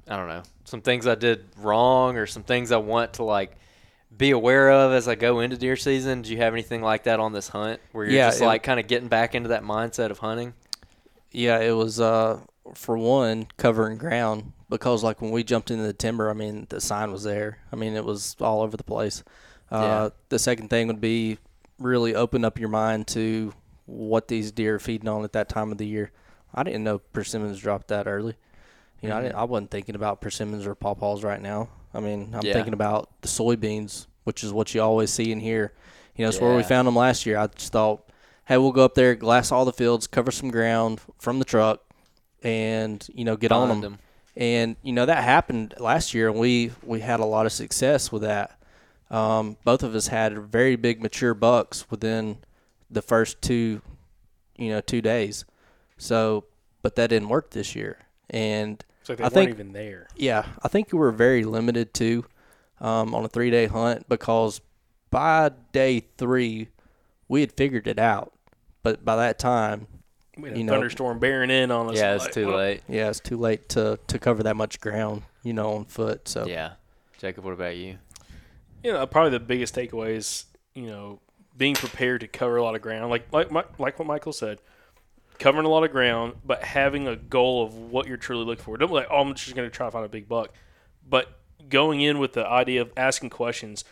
I 0.08 0.16
don't 0.16 0.28
know, 0.28 0.42
some 0.64 0.80
things 0.80 1.06
I 1.06 1.14
did 1.14 1.44
wrong 1.58 2.16
or 2.16 2.26
some 2.26 2.42
things 2.42 2.72
I 2.72 2.78
want 2.78 3.14
to 3.14 3.24
like 3.24 3.56
be 4.16 4.30
aware 4.32 4.70
of 4.70 4.92
as 4.92 5.06
I 5.06 5.14
go 5.14 5.40
into 5.40 5.56
deer 5.56 5.76
season. 5.76 6.22
Do 6.22 6.32
you 6.32 6.38
have 6.38 6.52
anything 6.52 6.82
like 6.82 7.04
that 7.04 7.20
on 7.20 7.32
this 7.32 7.48
hunt 7.48 7.80
where 7.92 8.04
you're 8.06 8.14
Yeah, 8.14 8.30
just 8.30 8.40
it- 8.40 8.46
like 8.46 8.62
kind 8.62 8.80
of 8.80 8.86
getting 8.88 9.08
back 9.08 9.34
into 9.34 9.50
that 9.50 9.62
mindset 9.62 10.10
of 10.10 10.18
hunting? 10.18 10.54
Yeah, 11.30 11.60
it 11.60 11.70
was 11.72 12.00
uh 12.00 12.40
for 12.74 12.96
one 12.98 13.46
covering 13.56 13.98
ground 13.98 14.52
because 14.68 15.02
like 15.02 15.20
when 15.20 15.30
we 15.30 15.42
jumped 15.44 15.70
into 15.70 15.82
the 15.84 15.92
timber, 15.92 16.30
I 16.30 16.34
mean 16.34 16.66
the 16.68 16.80
sign 16.80 17.10
was 17.12 17.24
there. 17.24 17.58
I 17.72 17.76
mean 17.76 17.94
it 17.94 18.04
was 18.04 18.36
all 18.40 18.62
over 18.62 18.76
the 18.76 18.84
place. 18.84 19.22
Uh, 19.70 19.80
Yeah. 19.80 20.08
The 20.28 20.38
second 20.38 20.68
thing 20.70 20.86
would 20.88 21.00
be 21.00 21.38
really 21.78 22.14
open 22.14 22.44
up 22.44 22.58
your 22.58 22.68
mind 22.68 23.06
to 23.08 23.52
what 23.86 24.28
these 24.28 24.52
deer 24.52 24.76
are 24.76 24.78
feeding 24.78 25.08
on 25.08 25.24
at 25.24 25.32
that 25.32 25.48
time 25.48 25.72
of 25.72 25.78
the 25.78 25.86
year. 25.86 26.12
I 26.54 26.62
didn't 26.62 26.84
know 26.84 26.98
persimmons 27.12 27.58
dropped 27.60 27.88
that 27.88 28.06
early. 28.06 28.34
You 29.00 29.08
know, 29.08 29.16
I, 29.18 29.22
didn't, 29.22 29.34
I 29.36 29.44
wasn't 29.44 29.70
thinking 29.70 29.94
about 29.94 30.20
persimmons 30.20 30.66
or 30.66 30.74
pawpaws 30.74 31.22
right 31.24 31.40
now. 31.40 31.68
I 31.94 32.00
mean, 32.00 32.32
I'm 32.34 32.42
Yeah. 32.44 32.52
thinking 32.52 32.74
about 32.74 33.08
the 33.22 33.28
soybeans, 33.28 34.06
which 34.24 34.44
is 34.44 34.52
what 34.52 34.74
you 34.74 34.82
always 34.82 35.10
see 35.12 35.32
in 35.32 35.40
here. 35.40 35.72
You 36.16 36.24
know, 36.24 36.28
it's 36.28 36.40
where 36.40 36.54
we 36.54 36.62
found 36.62 36.86
them 36.86 36.96
last 36.96 37.24
year. 37.24 37.38
I 37.38 37.46
just 37.46 37.72
thought, 37.72 38.02
hey, 38.44 38.58
we'll 38.58 38.72
go 38.72 38.84
up 38.84 38.94
there, 38.94 39.14
glass 39.14 39.50
all 39.50 39.64
the 39.64 39.72
fields, 39.72 40.06
cover 40.06 40.30
some 40.30 40.50
ground 40.50 41.00
from 41.18 41.38
the 41.38 41.44
truck, 41.46 41.80
and 42.42 43.06
you 43.14 43.24
know, 43.24 43.36
get 43.36 43.52
on 43.52 43.68
them. 43.68 43.80
them. 43.80 43.92
'em. 43.94 43.98
And 44.36 44.76
you 44.82 44.92
know 44.92 45.06
that 45.06 45.24
happened 45.24 45.74
last 45.78 46.14
year, 46.14 46.28
and 46.28 46.38
we 46.38 46.70
we 46.82 47.00
had 47.00 47.20
a 47.20 47.24
lot 47.24 47.46
of 47.46 47.52
success 47.52 48.12
with 48.12 48.22
that. 48.22 48.58
Um, 49.10 49.56
both 49.64 49.82
of 49.82 49.94
us 49.94 50.06
had 50.06 50.38
very 50.38 50.76
big 50.76 51.02
mature 51.02 51.34
bucks 51.34 51.90
within 51.90 52.38
the 52.88 53.02
first 53.02 53.42
two, 53.42 53.82
you 54.56 54.68
know, 54.70 54.80
two 54.80 55.00
days. 55.02 55.44
So, 55.98 56.44
but 56.80 56.94
that 56.94 57.08
didn't 57.10 57.28
work 57.28 57.50
this 57.50 57.74
year, 57.74 57.98
and 58.30 58.82
they 59.06 59.24
I 59.24 59.28
think 59.28 59.50
even 59.50 59.72
there. 59.72 60.06
yeah, 60.16 60.46
I 60.62 60.68
think 60.68 60.92
we 60.92 60.98
were 60.98 61.10
very 61.12 61.44
limited 61.44 61.92
too 61.92 62.24
um, 62.80 63.14
on 63.14 63.24
a 63.24 63.28
three 63.28 63.50
day 63.50 63.66
hunt 63.66 64.08
because 64.08 64.60
by 65.10 65.50
day 65.72 66.04
three 66.16 66.68
we 67.28 67.40
had 67.40 67.52
figured 67.52 67.88
it 67.88 67.98
out, 67.98 68.32
but 68.84 69.04
by 69.04 69.16
that 69.16 69.38
time, 69.40 69.88
We 70.40 70.48
had 70.50 70.58
you 70.58 70.64
know- 70.64 70.72
thunderstorm 70.72 71.18
bearing 71.18 71.50
in 71.50 71.70
on 71.70 71.90
us. 71.90 71.96
Yeah, 71.96 72.14
it's 72.14 72.24
like, 72.24 72.32
too 72.32 72.46
well, 72.48 72.56
late. 72.58 72.82
yeah, 72.88 73.08
it's 73.10 73.20
too 73.20 73.36
late 73.36 73.68
to 73.70 73.98
to 74.06 74.18
cover 74.18 74.42
that 74.44 74.56
much 74.56 74.80
ground, 74.80 75.22
you 75.42 75.52
know, 75.52 75.74
on 75.74 75.84
foot. 75.84 76.28
So 76.28 76.46
Yeah. 76.46 76.72
Jacob, 77.18 77.44
what 77.44 77.52
about 77.52 77.76
you? 77.76 77.98
you 78.82 78.92
know, 78.92 79.06
probably 79.06 79.30
the 79.30 79.40
biggest 79.40 79.74
takeaway 79.74 80.16
is, 80.16 80.46
you 80.74 80.86
know, 80.86 81.20
being 81.56 81.74
prepared 81.74 82.22
to 82.22 82.28
cover 82.28 82.56
a 82.56 82.62
lot 82.62 82.74
of 82.74 82.80
ground. 82.80 83.10
Like 83.10 83.30
like 83.32 83.50
like 83.78 83.98
what 83.98 84.06
Michael 84.06 84.32
said, 84.32 84.58
covering 85.38 85.66
a 85.66 85.68
lot 85.68 85.84
of 85.84 85.90
ground, 85.90 86.34
but 86.44 86.62
having 86.64 87.06
a 87.06 87.16
goal 87.16 87.62
of 87.64 87.74
what 87.74 88.06
you're 88.06 88.16
truly 88.16 88.44
looking 88.44 88.64
for. 88.64 88.76
Don't 88.78 88.88
be 88.88 88.94
like, 88.94 89.08
oh, 89.10 89.20
I'm 89.20 89.34
just 89.34 89.54
going 89.54 89.68
to 89.68 89.74
try 89.74 89.86
to 89.86 89.90
find 89.90 90.04
a 90.06 90.08
big 90.08 90.28
buck, 90.28 90.54
but 91.08 91.38
going 91.68 92.00
in 92.00 92.18
with 92.18 92.32
the 92.32 92.46
idea 92.46 92.80
of 92.80 92.90
asking 92.96 93.30
questions, 93.30 93.84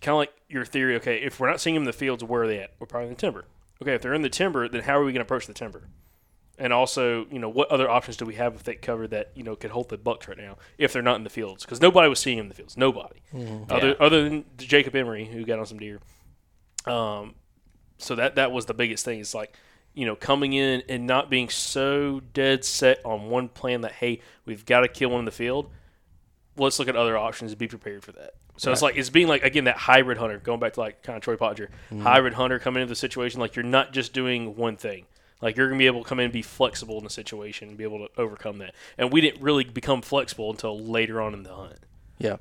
kind 0.00 0.12
of 0.14 0.18
like 0.18 0.32
your 0.48 0.64
theory. 0.64 0.94
Okay, 0.96 1.18
if 1.22 1.40
we're 1.40 1.48
not 1.50 1.60
seeing 1.60 1.74
them 1.74 1.82
in 1.82 1.86
the 1.86 1.92
fields, 1.92 2.22
where 2.22 2.42
are 2.42 2.46
they 2.46 2.60
at? 2.60 2.70
We're 2.78 2.86
probably 2.86 3.08
in 3.08 3.14
the 3.14 3.20
timber. 3.20 3.44
Okay, 3.82 3.94
if 3.94 4.02
they're 4.02 4.14
in 4.14 4.22
the 4.22 4.30
timber, 4.30 4.68
then 4.68 4.82
how 4.82 4.98
are 4.98 5.04
we 5.04 5.12
going 5.12 5.20
to 5.20 5.26
approach 5.26 5.46
the 5.46 5.52
timber? 5.52 5.88
And 6.58 6.72
also, 6.72 7.26
you 7.30 7.38
know, 7.38 7.50
what 7.50 7.70
other 7.70 7.90
options 7.90 8.16
do 8.16 8.24
we 8.24 8.36
have 8.36 8.54
with 8.54 8.62
that 8.64 8.80
cover 8.80 9.06
that 9.08 9.30
you 9.34 9.42
know 9.42 9.56
could 9.56 9.70
hold 9.70 9.90
the 9.90 9.98
bucks 9.98 10.26
right 10.26 10.38
now 10.38 10.56
if 10.78 10.92
they're 10.92 11.02
not 11.02 11.16
in 11.16 11.24
the 11.24 11.30
fields? 11.30 11.64
Because 11.64 11.82
nobody 11.82 12.08
was 12.08 12.18
seeing 12.18 12.38
them 12.38 12.46
in 12.46 12.48
the 12.48 12.54
fields. 12.54 12.76
Nobody, 12.78 13.20
other 13.68 13.88
Yeah. 13.88 13.94
other 14.00 14.24
than 14.26 14.44
Jacob 14.56 14.94
Emery 14.96 15.26
who 15.26 15.44
got 15.44 15.58
on 15.58 15.66
some 15.66 15.78
deer. 15.78 16.00
Um, 16.86 17.34
so 17.98 18.14
that 18.14 18.36
that 18.36 18.52
was 18.52 18.64
the 18.66 18.72
biggest 18.74 19.04
thing. 19.04 19.20
Is 19.20 19.34
like, 19.34 19.54
you 19.92 20.06
know, 20.06 20.16
coming 20.16 20.54
in 20.54 20.82
and 20.88 21.06
not 21.06 21.28
being 21.28 21.50
so 21.50 22.20
dead 22.32 22.64
set 22.64 23.04
on 23.04 23.28
one 23.28 23.48
plan 23.48 23.82
that 23.82 23.92
hey, 23.92 24.20
we've 24.46 24.64
got 24.64 24.80
to 24.80 24.88
kill 24.88 25.10
one 25.10 25.18
in 25.18 25.24
the 25.26 25.30
field. 25.32 25.70
Let's 26.56 26.78
look 26.78 26.88
at 26.88 26.96
other 26.96 27.16
options 27.16 27.52
and 27.52 27.58
be 27.58 27.68
prepared 27.68 28.02
for 28.02 28.12
that. 28.12 28.34
So 28.56 28.72
it's 28.72 28.80
like 28.82 28.96
it's 28.96 29.10
being 29.10 29.28
like 29.28 29.44
again 29.44 29.64
that 29.64 29.76
hybrid 29.76 30.18
hunter, 30.18 30.38
going 30.38 30.60
back 30.60 30.74
to 30.74 30.80
like 30.80 31.02
kind 31.02 31.16
of 31.16 31.22
Troy 31.22 31.36
Podger, 31.36 31.68
hybrid 32.02 32.34
hunter 32.34 32.58
coming 32.58 32.82
into 32.82 32.90
the 32.90 32.96
situation 32.96 33.40
like 33.40 33.54
you're 33.56 33.62
not 33.64 33.92
just 33.92 34.12
doing 34.12 34.56
one 34.56 34.76
thing. 34.76 35.04
Like 35.42 35.56
you're 35.56 35.68
gonna 35.68 35.78
be 35.78 35.86
able 35.86 36.02
to 36.02 36.08
come 36.08 36.18
in 36.18 36.24
and 36.24 36.32
be 36.32 36.42
flexible 36.42 36.96
in 36.96 37.04
the 37.04 37.10
situation 37.10 37.68
and 37.68 37.76
be 37.76 37.84
able 37.84 37.98
to 37.98 38.08
overcome 38.18 38.58
that. 38.58 38.74
And 38.96 39.12
we 39.12 39.20
didn't 39.20 39.42
really 39.42 39.64
become 39.64 40.00
flexible 40.00 40.50
until 40.50 40.78
later 40.78 41.20
on 41.20 41.34
in 41.34 41.42
the 41.42 41.54
hunt 41.54 41.80
yeah, 42.18 42.36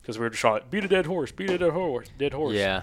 because 0.00 0.18
we 0.18 0.24
were 0.24 0.30
just 0.30 0.40
trying 0.40 0.60
to 0.60 0.66
beat 0.66 0.84
a 0.84 0.88
dead 0.88 1.06
horse, 1.06 1.32
beat 1.32 1.50
a 1.50 1.58
dead 1.58 1.72
horse, 1.72 2.08
dead 2.18 2.32
horse. 2.32 2.54
Yeah. 2.54 2.82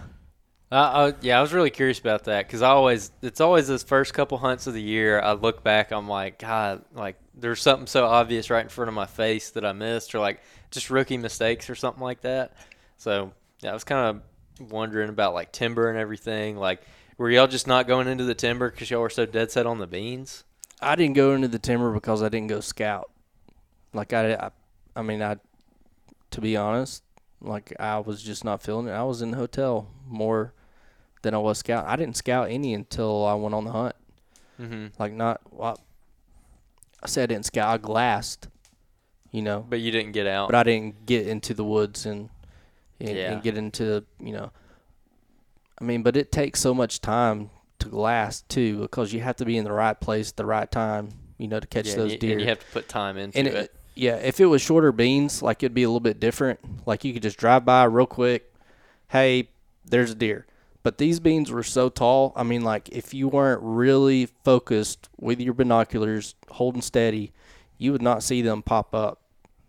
Uh, 0.70 0.76
uh, 0.76 1.12
yeah, 1.22 1.38
I 1.38 1.42
was 1.42 1.54
really 1.54 1.70
curious 1.70 1.98
about 1.98 2.26
that 2.26 2.46
because 2.46 2.62
I 2.62 2.70
always, 2.70 3.12
it's 3.22 3.40
always 3.40 3.68
those 3.70 3.84
first 3.84 4.14
couple 4.14 4.38
hunts 4.38 4.68
of 4.68 4.74
the 4.74 4.82
year. 4.82 5.20
I 5.20 5.32
look 5.34 5.64
back, 5.64 5.92
I'm 5.92 6.10
like, 6.10 6.40
God, 6.40 6.84
like 6.94 7.16
there's 7.40 7.62
something 7.62 7.88
so 7.88 8.06
obvious 8.06 8.50
right 8.50 8.64
in 8.64 8.70
front 8.70 8.90
of 8.90 8.96
my 8.96 9.06
face 9.06 9.52
that 9.52 9.64
I 9.64 9.72
missed, 9.72 10.14
or 10.16 10.20
like 10.20 10.42
just 10.72 10.90
rookie 10.90 11.18
mistakes 11.18 11.70
or 11.70 11.76
something 11.76 12.04
like 12.04 12.22
that. 12.22 12.54
So 12.98 13.32
yeah, 13.62 13.72
I 13.72 13.74
was 13.74 13.84
kind 13.84 14.22
of 14.60 14.70
wondering 14.72 15.10
about 15.10 15.34
like 15.34 15.52
timber 15.52 15.90
and 15.90 15.98
everything. 16.00 16.58
Like, 16.58 16.82
were 17.18 17.30
y'all 17.30 17.48
just 17.48 17.68
not 17.68 17.88
going 17.88 18.08
into 18.08 18.24
the 18.24 18.36
timber 18.36 18.70
because 18.70 18.90
y'all 18.90 19.02
were 19.02 19.10
so 19.10 19.26
dead 19.26 19.52
set 19.52 19.66
on 19.66 19.80
the 19.80 19.88
beans? 19.88 20.44
I 20.82 20.96
didn't 20.96 21.16
go 21.16 21.34
into 21.34 21.48
the 21.48 21.60
timber 21.60 21.92
because 21.92 22.22
I 22.22 22.30
didn't 22.30 22.48
go 22.48 22.60
scout. 22.60 23.12
Like 23.94 24.14
I, 24.14 24.34
I, 24.34 24.52
I 24.96 25.02
mean, 25.02 25.22
I, 25.22 25.38
to 26.32 26.42
be 26.42 26.58
honest, 26.58 27.04
like 27.42 27.74
I 27.80 28.00
was 28.00 28.22
just 28.22 28.44
not 28.44 28.62
feeling 28.62 28.88
it. 28.88 28.92
I 28.92 29.04
was 29.04 29.22
in 29.22 29.32
the 29.32 29.38
hotel 29.38 29.90
more 30.08 30.54
than 31.22 31.34
I 31.34 31.40
was 31.40 31.60
scout. 31.60 31.86
I 31.88 31.96
didn't 31.96 32.18
scout 32.18 32.50
any 32.50 32.74
until 32.74 33.26
I 33.26 33.34
went 33.36 33.56
on 33.56 33.66
the 33.66 33.72
hunt. 33.72 33.96
Mm-hmm. 34.60 34.88
Like 35.00 35.14
not, 35.14 35.42
well, 35.52 35.80
I 37.04 37.08
said 37.08 37.30
I 37.30 37.34
didn't 37.34 37.46
scout. 37.46 37.70
I 37.70 37.78
glassed, 37.78 38.48
you 39.32 39.42
know, 39.42 39.66
But 39.70 39.80
you 39.80 39.92
didn't 39.92 40.12
get 40.14 40.28
out. 40.28 40.50
but 40.50 40.56
I 40.56 40.64
didn't 40.64 41.06
get 41.06 41.28
into 41.28 41.54
the 41.54 41.64
woods 41.64 42.06
and 42.06 42.30
and, 43.00 43.10
Yeah. 43.16 43.34
and 43.34 43.44
get 43.44 43.58
into 43.58 44.04
you 44.20 44.34
know. 44.34 44.52
I 45.80 45.84
mean, 45.84 46.02
but 46.02 46.18
it 46.18 46.32
takes 46.32 46.60
so 46.60 46.74
much 46.74 47.02
time 47.02 47.52
to 47.80 47.88
glass 47.90 48.42
too 48.42 48.80
because 48.82 49.14
you 49.14 49.20
have 49.22 49.36
to 49.36 49.46
be 49.46 49.58
in 49.58 49.64
the 49.64 49.72
right 49.72 50.00
place 50.00 50.30
at 50.32 50.38
the 50.38 50.46
right 50.46 50.70
time, 50.72 51.10
you 51.38 51.48
know, 51.48 51.60
to 51.60 51.68
catch 51.68 51.88
yeah, 51.90 51.96
those 51.96 52.04
and 52.04 52.12
you, 52.14 52.18
deer. 52.18 52.32
and 52.32 52.42
you 52.42 52.48
have 52.48 52.60
to 52.60 52.66
put 52.74 52.90
time 52.90 53.18
into 53.18 53.38
And 53.38 53.48
it. 53.48 53.54
it, 53.56 53.76
yeah, 53.94 54.16
if 54.16 54.40
it 54.40 54.48
was 54.48 54.62
shorter 54.64 54.92
beans, 54.92 55.44
like 55.44 55.62
it'd 55.62 55.76
be 55.76 55.84
a 55.84 55.88
little 55.88 56.00
bit 56.00 56.20
different. 56.20 56.60
Like 56.88 57.04
you 57.04 57.14
could 57.14 57.22
just 57.22 57.38
drive 57.38 57.64
by 57.66 57.84
real 57.84 58.08
quick. 58.08 58.52
Hey, 59.10 59.50
there's 59.86 60.12
a 60.12 60.16
deer. 60.16 60.48
But 60.84 60.98
these 61.00 61.20
beans 61.20 61.52
were 61.52 61.64
so 61.64 61.90
tall. 61.90 62.32
I 62.36 62.44
mean, 62.44 62.62
like 62.64 62.88
if 62.90 63.14
you 63.14 63.28
weren't 63.28 63.62
really 63.62 64.28
focused 64.46 65.10
with 65.20 65.40
your 65.42 65.54
binoculars, 65.54 66.36
holding 66.50 66.82
steady, 66.82 67.34
you 67.78 67.92
would 67.92 68.02
not 68.02 68.24
see 68.24 68.42
them 68.42 68.62
pop 68.62 68.96
up. 68.96 69.22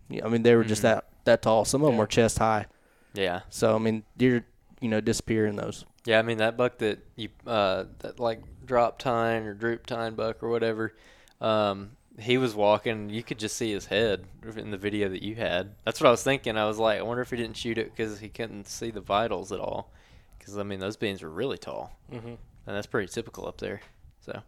Yeah, 0.09 0.25
I 0.25 0.29
mean, 0.29 0.43
they 0.43 0.55
were 0.55 0.63
just 0.63 0.81
Mm-hmm. 0.83 0.95
that 0.95 1.05
that 1.25 1.41
tall. 1.41 1.65
Some 1.65 1.83
of 1.83 1.87
them 1.89 1.97
were 1.97 2.07
chest 2.07 2.39
high. 2.39 2.67
Yeah. 3.13 3.41
So 3.49 3.75
I 3.75 3.79
mean, 3.79 4.03
deer, 4.17 4.45
you 4.79 4.87
know, 4.89 5.01
disappear 5.01 5.45
in 5.45 5.55
those. 5.57 5.83
Yeah, 6.05 6.19
I 6.19 6.21
mean 6.21 6.37
that 6.37 6.55
buck 6.57 6.77
that 6.77 6.99
you 7.15 7.29
uh 7.45 7.85
that 7.99 8.19
like 8.19 8.41
drop 8.65 8.97
tine 8.99 9.43
or 9.43 9.53
droop 9.53 9.85
tine 9.85 10.15
buck 10.15 10.41
or 10.41 10.49
whatever, 10.49 10.95
um, 11.41 11.91
he 12.17 12.37
was 12.37 12.55
walking. 12.55 13.09
You 13.09 13.23
could 13.23 13.39
just 13.39 13.57
see 13.57 13.71
his 13.73 13.87
head 13.87 14.25
in 14.55 14.71
the 14.71 14.77
video 14.77 15.09
that 15.09 15.21
you 15.21 15.35
had. 15.35 15.75
That's 15.83 15.99
what 15.99 16.07
I 16.07 16.11
was 16.11 16.23
thinking. 16.23 16.57
I 16.57 16.65
was 16.65 16.77
like, 16.79 16.99
I 16.99 17.01
wonder 17.01 17.21
if 17.21 17.29
he 17.31 17.35
didn't 17.37 17.57
shoot 17.57 17.77
it 17.77 17.91
because 17.95 18.19
he 18.19 18.29
couldn't 18.29 18.67
see 18.67 18.89
the 18.91 19.01
vitals 19.01 19.51
at 19.51 19.59
all. 19.59 19.91
Because 20.49 20.59
I 20.59 20.63
mean 20.63 20.79
those 20.79 20.97
beans 20.97 21.21
are 21.21 21.29
really 21.29 21.59
tall, 21.59 21.95
mm-hmm. 22.11 22.27
and 22.27 22.37
that's 22.65 22.87
pretty 22.87 23.07
typical 23.07 23.47
up 23.47 23.59
there. 23.59 23.81
So 24.21 24.41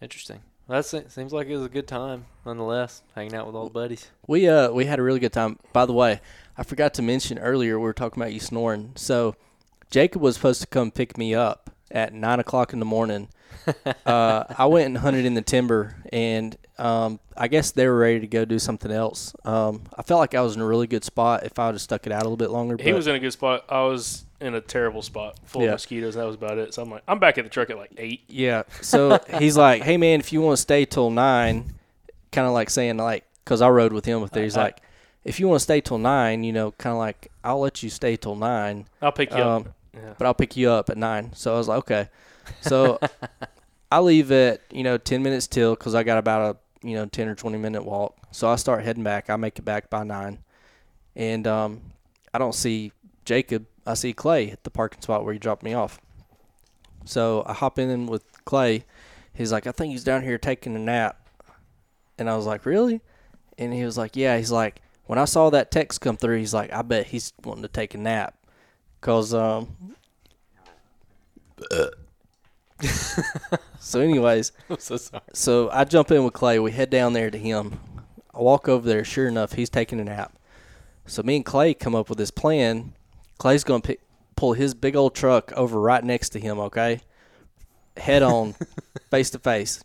interesting. 0.00 0.40
Well, 0.66 0.80
that 0.82 1.12
seems 1.12 1.32
like 1.32 1.46
it 1.46 1.56
was 1.56 1.66
a 1.66 1.68
good 1.68 1.86
time 1.86 2.24
nonetheless, 2.46 3.02
hanging 3.14 3.34
out 3.34 3.46
with 3.46 3.54
all 3.54 3.64
the 3.64 3.70
buddies. 3.70 4.10
We 4.26 4.48
uh 4.48 4.70
we 4.70 4.86
had 4.86 4.98
a 4.98 5.02
really 5.02 5.20
good 5.20 5.34
time. 5.34 5.58
By 5.74 5.84
the 5.84 5.92
way, 5.92 6.22
I 6.56 6.62
forgot 6.62 6.94
to 6.94 7.02
mention 7.02 7.38
earlier 7.38 7.78
we 7.78 7.84
were 7.84 7.92
talking 7.92 8.22
about 8.22 8.32
you 8.32 8.40
snoring. 8.40 8.92
So 8.94 9.36
Jacob 9.90 10.22
was 10.22 10.36
supposed 10.36 10.62
to 10.62 10.66
come 10.66 10.90
pick 10.90 11.18
me 11.18 11.34
up 11.34 11.70
at 11.90 12.14
nine 12.14 12.40
o'clock 12.40 12.72
in 12.72 12.78
the 12.78 12.86
morning 12.86 13.28
uh, 14.06 14.44
I 14.56 14.66
went 14.66 14.86
and 14.86 14.98
hunted 14.98 15.24
in 15.24 15.34
the 15.34 15.42
timber, 15.42 15.96
and 16.12 16.56
um, 16.78 17.20
I 17.36 17.48
guess 17.48 17.70
they 17.70 17.86
were 17.86 17.96
ready 17.96 18.20
to 18.20 18.26
go 18.26 18.44
do 18.44 18.58
something 18.58 18.90
else. 18.90 19.34
Um, 19.44 19.82
I 19.96 20.02
felt 20.02 20.18
like 20.20 20.34
I 20.34 20.40
was 20.40 20.56
in 20.56 20.62
a 20.62 20.66
really 20.66 20.86
good 20.86 21.04
spot 21.04 21.44
if 21.44 21.58
I 21.58 21.66
would 21.66 21.74
have 21.74 21.82
stuck 21.82 22.06
it 22.06 22.12
out 22.12 22.22
a 22.22 22.24
little 22.24 22.36
bit 22.36 22.50
longer. 22.50 22.76
He 22.80 22.92
was 22.92 23.06
in 23.06 23.14
a 23.14 23.18
good 23.18 23.32
spot. 23.32 23.64
I 23.68 23.82
was 23.82 24.24
in 24.40 24.54
a 24.54 24.60
terrible 24.60 25.02
spot, 25.02 25.38
full 25.44 25.62
Yeah. 25.62 25.68
of 25.68 25.72
mosquitoes. 25.74 26.14
That 26.14 26.26
was 26.26 26.34
about 26.34 26.58
it. 26.58 26.74
So 26.74 26.82
I'm 26.82 26.90
like, 26.90 27.02
I'm 27.08 27.18
back 27.18 27.38
at 27.38 27.44
the 27.44 27.50
truck 27.50 27.70
at 27.70 27.76
like 27.78 27.92
eight. 27.96 28.22
Yeah. 28.28 28.64
So 28.82 29.18
he's 29.38 29.56
like, 29.56 29.82
"Hey 29.82 29.96
man, 29.96 30.20
if 30.20 30.32
you 30.32 30.42
want 30.42 30.56
to 30.56 30.62
stay 30.62 30.84
till 30.84 31.10
nine, 31.10 31.74
kind 32.32 32.46
of 32.46 32.52
like 32.52 32.68
saying 32.70 32.98
like, 32.98 33.24
because 33.44 33.62
I 33.62 33.68
rode 33.68 33.92
with 33.92 34.04
him 34.04 34.20
with 34.20 34.32
there. 34.32 34.42
He's 34.44 34.56
I- 34.56 34.64
like, 34.64 34.82
if 35.24 35.40
you 35.40 35.48
want 35.48 35.58
to 35.58 35.64
stay 35.64 35.80
till 35.80 35.98
nine, 35.98 36.44
you 36.44 36.52
know, 36.52 36.70
kind 36.72 36.92
of 36.92 36.98
like, 36.98 37.32
I'll 37.42 37.58
let 37.58 37.82
you 37.82 37.90
stay 37.90 38.16
till 38.16 38.36
nine, 38.36 38.86
I'll 39.02 39.10
pick 39.10 39.32
you 39.32 39.42
um, 39.42 39.62
up. 39.62 39.74
Yeah. 39.92 40.14
but 40.18 40.26
I'll 40.26 40.34
pick 40.34 40.56
you 40.56 40.70
up 40.70 40.88
at 40.90 40.96
nine. 40.96 41.32
So 41.34 41.54
I 41.54 41.58
was 41.58 41.66
like, 41.66 41.78
okay. 41.78 42.08
So 42.60 42.98
I 43.90 44.00
leave 44.00 44.32
at 44.32 44.60
you 44.70 44.82
know 44.82 44.98
ten 44.98 45.22
minutes 45.22 45.46
till 45.46 45.74
because 45.74 45.94
I 45.94 46.02
got 46.02 46.18
about 46.18 46.56
a 46.56 46.86
you 46.86 46.94
know 46.94 47.06
ten 47.06 47.28
or 47.28 47.34
twenty 47.34 47.58
minute 47.58 47.84
walk. 47.84 48.16
So 48.30 48.48
I 48.48 48.56
start 48.56 48.84
heading 48.84 49.04
back. 49.04 49.30
I 49.30 49.36
make 49.36 49.58
it 49.58 49.64
back 49.64 49.90
by 49.90 50.04
nine, 50.04 50.38
and 51.14 51.46
um, 51.46 51.80
I 52.34 52.38
don't 52.38 52.54
see 52.54 52.92
Jacob. 53.24 53.66
I 53.86 53.94
see 53.94 54.12
Clay 54.12 54.50
at 54.50 54.64
the 54.64 54.70
parking 54.70 55.02
spot 55.02 55.24
where 55.24 55.32
he 55.32 55.38
dropped 55.38 55.62
me 55.62 55.74
off. 55.74 56.00
So 57.04 57.44
I 57.46 57.52
hop 57.52 57.78
in 57.78 58.06
with 58.06 58.24
Clay. 58.44 58.84
He's 59.32 59.52
like, 59.52 59.66
I 59.66 59.72
think 59.72 59.92
he's 59.92 60.04
down 60.04 60.22
here 60.22 60.38
taking 60.38 60.74
a 60.74 60.78
nap. 60.78 61.28
And 62.18 62.28
I 62.28 62.36
was 62.36 62.46
like, 62.46 62.66
really? 62.66 63.00
And 63.58 63.72
he 63.72 63.84
was 63.84 63.96
like, 63.96 64.16
yeah. 64.16 64.36
He's 64.38 64.50
like, 64.50 64.80
when 65.04 65.18
I 65.18 65.24
saw 65.24 65.50
that 65.50 65.70
text 65.70 66.00
come 66.00 66.16
through, 66.16 66.38
he's 66.38 66.54
like, 66.54 66.72
I 66.72 66.82
bet 66.82 67.06
he's 67.06 67.32
wanting 67.44 67.62
to 67.62 67.68
take 67.68 67.94
a 67.94 67.98
nap. 67.98 68.34
Cause 69.00 69.32
um. 69.32 69.94
so, 73.80 74.00
anyways, 74.00 74.52
I'm 74.70 74.78
so 74.78 74.96
sorry. 74.96 75.22
so 75.32 75.70
I 75.70 75.84
jump 75.84 76.10
in 76.10 76.24
with 76.24 76.34
Clay. 76.34 76.58
We 76.58 76.72
head 76.72 76.90
down 76.90 77.12
there 77.12 77.30
to 77.30 77.38
him. 77.38 77.80
I 78.34 78.40
walk 78.40 78.68
over 78.68 78.86
there. 78.86 79.04
Sure 79.04 79.28
enough, 79.28 79.52
he's 79.52 79.70
taking 79.70 80.00
a 80.00 80.04
nap. 80.04 80.36
So 81.06 81.22
me 81.22 81.36
and 81.36 81.44
Clay 81.44 81.72
come 81.72 81.94
up 81.94 82.08
with 82.08 82.18
this 82.18 82.30
plan. 82.30 82.92
Clay's 83.38 83.64
going 83.64 83.82
to 83.82 83.96
pull 84.34 84.52
his 84.52 84.74
big 84.74 84.96
old 84.96 85.14
truck 85.14 85.52
over 85.52 85.80
right 85.80 86.04
next 86.04 86.30
to 86.30 86.40
him. 86.40 86.58
Okay, 86.58 87.00
head 87.96 88.22
on, 88.22 88.54
face 89.10 89.30
to 89.30 89.38
face. 89.38 89.82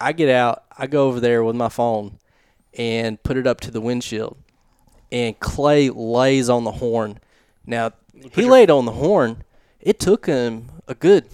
I 0.00 0.12
get 0.12 0.28
out. 0.28 0.64
I 0.76 0.86
go 0.86 1.08
over 1.08 1.20
there 1.20 1.42
with 1.42 1.56
my 1.56 1.68
phone 1.68 2.18
and 2.76 3.22
put 3.22 3.36
it 3.36 3.46
up 3.46 3.60
to 3.62 3.70
the 3.70 3.80
windshield. 3.80 4.36
And 5.10 5.38
Clay 5.40 5.90
lays 5.90 6.48
on 6.48 6.64
the 6.64 6.72
horn. 6.72 7.18
Now 7.66 7.92
he 8.32 8.44
laid 8.44 8.70
on 8.70 8.84
the 8.84 8.92
horn. 8.92 9.42
It 9.80 9.98
took 9.98 10.26
him 10.26 10.70
a 10.86 10.94
good 10.94 11.26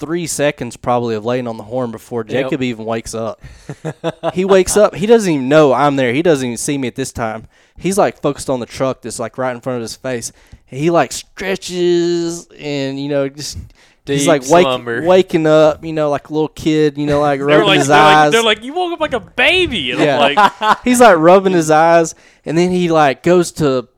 three 0.00 0.26
seconds 0.26 0.76
probably 0.76 1.14
of 1.14 1.24
laying 1.24 1.46
on 1.46 1.56
the 1.58 1.62
horn 1.62 1.90
before 1.92 2.24
Jacob 2.24 2.62
even 2.62 2.84
wakes 2.84 3.14
up. 3.14 3.40
he 4.34 4.44
wakes 4.44 4.76
up. 4.76 4.94
He 4.94 5.06
doesn't 5.06 5.32
even 5.32 5.48
know 5.48 5.72
I'm 5.72 5.96
there. 5.96 6.12
He 6.12 6.22
doesn't 6.22 6.44
even 6.46 6.56
see 6.56 6.78
me 6.78 6.88
at 6.88 6.96
this 6.96 7.12
time. 7.12 7.46
He's 7.76 7.96
like 7.98 8.20
focused 8.20 8.50
on 8.50 8.58
the 8.60 8.66
truck 8.66 9.02
that's 9.02 9.18
like 9.18 9.38
right 9.38 9.54
in 9.54 9.60
front 9.60 9.76
of 9.76 9.82
his 9.82 9.94
face. 9.96 10.32
He 10.64 10.90
like 10.90 11.12
stretches 11.12 12.46
and 12.58 13.00
you 13.00 13.08
know 13.08 13.28
just 13.28 13.58
he's 14.06 14.26
like 14.26 14.42
wake, 14.48 14.66
waking 15.06 15.46
up. 15.46 15.84
You 15.84 15.92
know 15.92 16.10
like 16.10 16.28
a 16.28 16.32
little 16.32 16.48
kid. 16.48 16.98
You 16.98 17.06
know 17.06 17.20
like 17.20 17.40
rubbing 17.42 17.66
like, 17.66 17.78
his 17.78 17.88
they're 17.88 17.96
like, 17.98 18.16
eyes. 18.16 18.32
they're 18.32 18.42
like, 18.42 18.64
you 18.64 18.72
woke 18.74 18.92
up 18.94 19.00
like 19.00 19.12
a 19.12 19.20
baby. 19.20 19.92
And 19.92 20.00
Yeah. 20.00 20.18
I'm 20.18 20.34
like, 20.60 20.78
he's 20.84 21.00
like 21.00 21.16
rubbing 21.18 21.52
his 21.52 21.70
eyes, 21.70 22.14
and 22.44 22.56
then 22.56 22.70
he 22.70 22.90
like 22.90 23.22
goes 23.22 23.52
to 23.52 23.88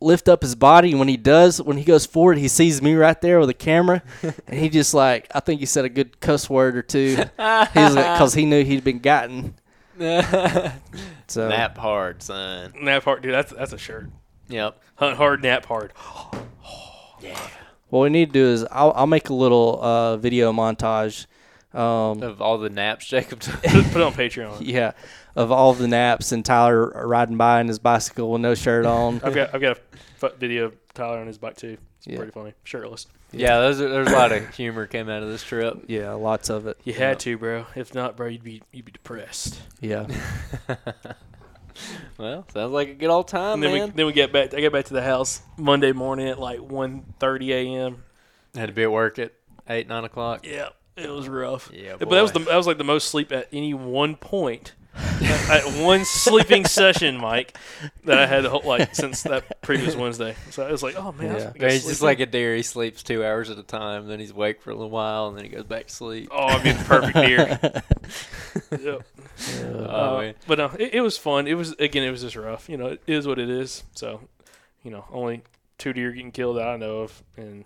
lift 0.00 0.28
up 0.28 0.42
his 0.42 0.54
body. 0.54 0.90
And 0.90 0.98
when 0.98 1.08
he 1.08 1.16
does, 1.16 1.60
when 1.60 1.76
he 1.76 1.84
goes 1.84 2.06
forward, 2.06 2.38
he 2.38 2.48
sees 2.48 2.80
me 2.82 2.94
right 2.94 3.20
there 3.20 3.40
with 3.40 3.50
a 3.50 3.54
camera, 3.54 4.02
and 4.22 4.58
he 4.60 4.68
just 4.68 4.94
like 4.94 5.28
I 5.34 5.40
think 5.40 5.60
he 5.60 5.66
said 5.66 5.84
a 5.84 5.88
good 5.88 6.20
cuss 6.20 6.48
word 6.50 6.76
or 6.76 6.82
two. 6.82 7.16
He's 7.16 7.94
because 7.94 8.34
he 8.34 8.44
knew 8.46 8.64
he'd 8.64 8.84
been 8.84 9.00
gotten. 9.00 9.54
So 11.26 11.48
Nap 11.48 11.76
hard, 11.76 12.22
son. 12.22 12.72
nap 12.80 13.02
hard, 13.02 13.22
dude. 13.22 13.34
That's 13.34 13.52
that's 13.52 13.72
a 13.74 13.78
shirt. 13.78 14.06
Yep. 14.48 14.80
Hunt 14.96 15.16
hard, 15.18 15.42
nap 15.42 15.66
hard. 15.66 15.92
Yeah. 17.20 17.36
What 17.88 18.00
we 18.02 18.10
need 18.10 18.26
to 18.26 18.32
do 18.32 18.46
is 18.46 18.64
I'll, 18.70 18.92
I'll 18.94 19.06
make 19.08 19.28
a 19.28 19.34
little 19.34 19.80
uh, 19.82 20.16
video 20.18 20.52
montage. 20.52 21.26
Um, 21.74 22.22
Of 22.22 22.40
all 22.40 22.56
the 22.58 22.70
naps 22.70 23.04
Jacob 23.06 23.40
took. 23.40 23.60
Put, 23.60 23.84
put 23.86 23.96
it 23.96 24.02
on 24.02 24.12
Patreon. 24.12 24.58
yeah, 24.60 24.92
of 25.34 25.50
all 25.50 25.74
the 25.74 25.88
naps 25.88 26.30
and 26.30 26.44
Tyler 26.44 26.90
riding 27.08 27.36
by 27.36 27.58
on 27.58 27.66
his 27.66 27.80
bicycle 27.80 28.30
with 28.30 28.40
no 28.40 28.54
shirt 28.54 28.86
on. 28.86 29.20
I've 29.24 29.34
got 29.34 29.52
I've 29.52 29.60
got 29.60 29.76
a 29.76 29.80
f- 29.80 29.87
video 30.38 30.66
of 30.66 30.74
Tyler 30.94 31.18
on 31.18 31.26
his 31.26 31.38
bike 31.38 31.56
too. 31.56 31.76
It's 31.98 32.06
Yeah. 32.06 32.16
pretty 32.18 32.32
funny, 32.32 32.52
shirtless. 32.64 33.06
yeah, 33.32 33.58
there's 33.60 33.80
a, 33.80 33.88
there's 33.88 34.08
a 34.08 34.12
lot 34.12 34.32
of 34.32 34.54
humor 34.54 34.86
came 34.86 35.08
out 35.08 35.22
of 35.22 35.28
this 35.28 35.42
trip. 35.42 35.84
Yeah, 35.88 36.12
lots 36.12 36.48
of 36.48 36.66
it. 36.66 36.78
You 36.84 36.92
had 36.94 37.18
to, 37.20 37.36
bro. 37.36 37.66
If 37.74 37.94
not, 37.94 38.16
bro, 38.16 38.28
you'd 38.28 38.44
be 38.44 38.62
you'd 38.72 38.84
be 38.84 38.92
depressed. 38.92 39.60
Yeah. 39.80 40.06
Well, 42.16 42.44
sounds 42.52 42.72
like 42.72 42.88
a 42.88 42.94
good 42.94 43.08
old 43.08 43.28
time, 43.28 43.54
And 43.54 43.62
then 43.62 43.72
man. 43.72 43.84
we 43.90 43.90
then 43.92 44.06
we 44.06 44.12
get 44.12 44.32
back. 44.32 44.52
I 44.52 44.60
get 44.60 44.72
back 44.72 44.86
to 44.86 44.94
the 44.94 45.02
house 45.02 45.42
Monday 45.56 45.92
morning 45.92 46.26
at 46.28 46.40
like 46.40 46.58
1.30 46.58 47.50
a.m. 47.50 48.02
Had 48.56 48.66
to 48.66 48.72
be 48.72 48.82
at 48.82 48.90
work 48.90 49.20
at 49.20 49.32
eight, 49.68 49.86
nine 49.86 50.02
o'clock. 50.02 50.44
Yeah, 50.44 50.70
it 50.96 51.08
was 51.08 51.28
rough. 51.28 51.70
Yeah, 51.72 51.94
but 51.96 52.10
that 52.10 52.20
was 52.20 52.32
boy. 52.32 52.40
the 52.40 52.44
that 52.46 52.56
was 52.56 52.66
like 52.66 52.78
the 52.78 52.84
most 52.84 53.10
sleep 53.10 53.30
at 53.30 53.46
any 53.52 53.74
one 53.74 54.16
point. 54.16 54.72
At 55.50 55.62
one 55.82 56.04
sleeping 56.04 56.64
session, 56.64 57.16
Mike, 57.18 57.56
that 58.04 58.18
I 58.18 58.26
had 58.26 58.44
the 58.44 58.50
whole, 58.50 58.62
like 58.64 58.94
since 58.94 59.22
that 59.22 59.62
previous 59.62 59.94
Wednesday. 59.96 60.34
So 60.50 60.66
I 60.66 60.70
was 60.72 60.82
like, 60.82 60.96
oh 60.96 61.12
man, 61.12 61.34
I 61.34 61.38
Yeah. 61.38 61.52
Man, 61.58 61.70
he's 61.70 61.82
sleep 61.82 61.92
just 61.92 62.02
like 62.02 62.20
a 62.20 62.26
deer. 62.26 62.54
He 62.56 62.62
sleeps 62.62 63.02
two 63.02 63.24
hours 63.24 63.50
at 63.50 63.58
a 63.58 63.62
time, 63.62 64.06
then 64.08 64.18
he's 64.20 64.30
awake 64.32 64.60
for 64.60 64.70
a 64.70 64.74
little 64.74 64.90
while, 64.90 65.28
and 65.28 65.36
then 65.36 65.44
he 65.44 65.50
goes 65.50 65.64
back 65.64 65.86
to 65.86 65.92
sleep. 65.94 66.28
oh, 66.32 66.46
I'd 66.46 66.62
be 66.62 66.72
the 66.72 66.84
perfect 66.84 67.14
deer. 68.70 68.82
yep. 68.82 69.02
Oh, 69.88 70.16
Uh, 70.16 70.20
man. 70.22 70.34
but 70.46 70.58
no, 70.58 70.66
it, 70.78 70.94
it 70.94 71.00
was 71.00 71.16
fun. 71.16 71.46
It 71.46 71.54
was 71.54 71.72
again, 71.78 72.02
it 72.02 72.10
was 72.10 72.22
just 72.22 72.36
rough. 72.36 72.68
You 72.68 72.76
know, 72.76 72.86
it 72.88 73.02
is 73.06 73.26
what 73.26 73.38
it 73.38 73.48
is. 73.50 73.84
So, 73.94 74.20
you 74.82 74.90
know, 74.90 75.04
only 75.12 75.42
two 75.78 75.92
deer 75.92 76.10
getting 76.12 76.32
killed 76.32 76.56
that 76.58 76.66
I 76.68 76.76
know 76.76 76.98
of 77.00 77.22
and 77.36 77.64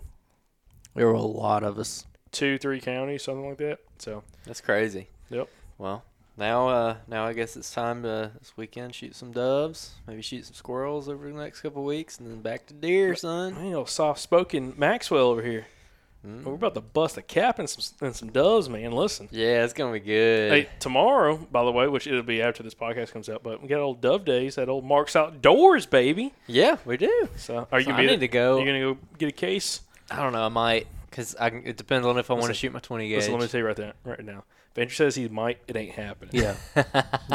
There 0.95 1.07
were 1.07 1.13
a 1.13 1.21
lot 1.21 1.63
of 1.63 1.79
us. 1.79 2.05
two, 2.31 2.57
three 2.59 2.79
counties, 2.79 3.23
something 3.23 3.47
like 3.49 3.57
that. 3.57 3.79
So, 3.97 4.23
That's 4.45 4.61
crazy. 4.61 5.07
Yep. 5.29 5.47
Well, 5.79 6.03
now, 6.37 6.67
uh, 6.69 6.95
now 7.07 7.25
I 7.25 7.33
guess 7.33 7.55
it's 7.55 7.71
time 7.73 8.03
to 8.03 8.31
this 8.39 8.53
weekend 8.57 8.95
shoot 8.95 9.15
some 9.15 9.31
doves, 9.31 9.93
maybe 10.07 10.21
shoot 10.21 10.45
some 10.45 10.55
squirrels 10.55 11.07
over 11.09 11.27
the 11.27 11.33
next 11.33 11.61
couple 11.61 11.83
weeks, 11.83 12.19
and 12.19 12.29
then 12.29 12.41
back 12.41 12.65
to 12.67 12.73
deer, 12.73 13.15
son. 13.15 13.63
you 13.63 13.71
know, 13.71 13.85
soft 13.85 14.19
spoken 14.19 14.73
Maxwell 14.77 15.27
over 15.27 15.41
here. 15.43 15.67
Mm. 16.25 16.43
We're 16.43 16.53
about 16.53 16.73
to 16.75 16.81
bust 16.81 17.17
a 17.17 17.21
cap 17.21 17.59
and 17.59 17.69
some 17.69 17.83
and 18.07 18.15
some 18.15 18.31
doves, 18.31 18.69
man. 18.69 18.93
Listen. 18.93 19.27
Yeah, 19.29 19.65
it's 19.65 19.73
gonna 19.73 19.91
be 19.91 19.99
good. 19.99 20.51
Hey, 20.53 20.69
tomorrow, 20.79 21.35
by 21.51 21.65
the 21.65 21.71
way, 21.71 21.87
which 21.89 22.07
it'll 22.07 22.23
be 22.23 22.41
after 22.41 22.63
this 22.63 22.73
podcast 22.73 23.11
comes 23.11 23.27
out, 23.27 23.43
but 23.43 23.61
we 23.61 23.67
got 23.67 23.81
old 23.81 23.99
Dove 23.99 24.23
Days 24.23 24.57
at 24.57 24.69
old 24.69 24.85
Mark's 24.85 25.17
Outdoors, 25.17 25.85
baby. 25.85 26.33
Yeah, 26.47 26.77
we 26.85 26.95
do. 26.95 27.27
So, 27.35 27.67
are 27.73 27.79
you 27.79 27.85
So 27.85 27.91
gonna 27.91 28.03
I 28.03 28.05
need 28.05 28.21
to 28.21 28.29
go. 28.29 28.57
You 28.57 28.65
gonna 28.65 28.79
go 28.79 28.97
get 29.17 29.27
a 29.27 29.33
case? 29.33 29.81
I 30.09 30.15
don't 30.23 30.31
know. 30.31 30.45
I 30.45 30.49
might, 30.49 30.87
cause 31.11 31.35
I 31.37 31.47
it 31.47 31.75
depends 31.75 32.07
on 32.07 32.17
if 32.17 32.31
I 32.31 32.35
want 32.35 32.47
to 32.47 32.53
shoot 32.53 32.71
my 32.71 32.79
20 32.79 33.09
gauge. 33.09 33.17
Listen, 33.17 33.33
let 33.33 33.41
me 33.41 33.47
tell 33.49 33.59
you 33.59 33.67
right 33.67 33.75
there, 33.75 33.93
right 34.05 34.23
now. 34.23 34.45
If 34.73 34.79
Andrew 34.79 34.93
says 34.95 35.15
he 35.15 35.27
might, 35.29 35.59
it 35.67 35.75
ain't 35.77 35.93
happening. 35.93 36.31
Yeah. 36.33 36.55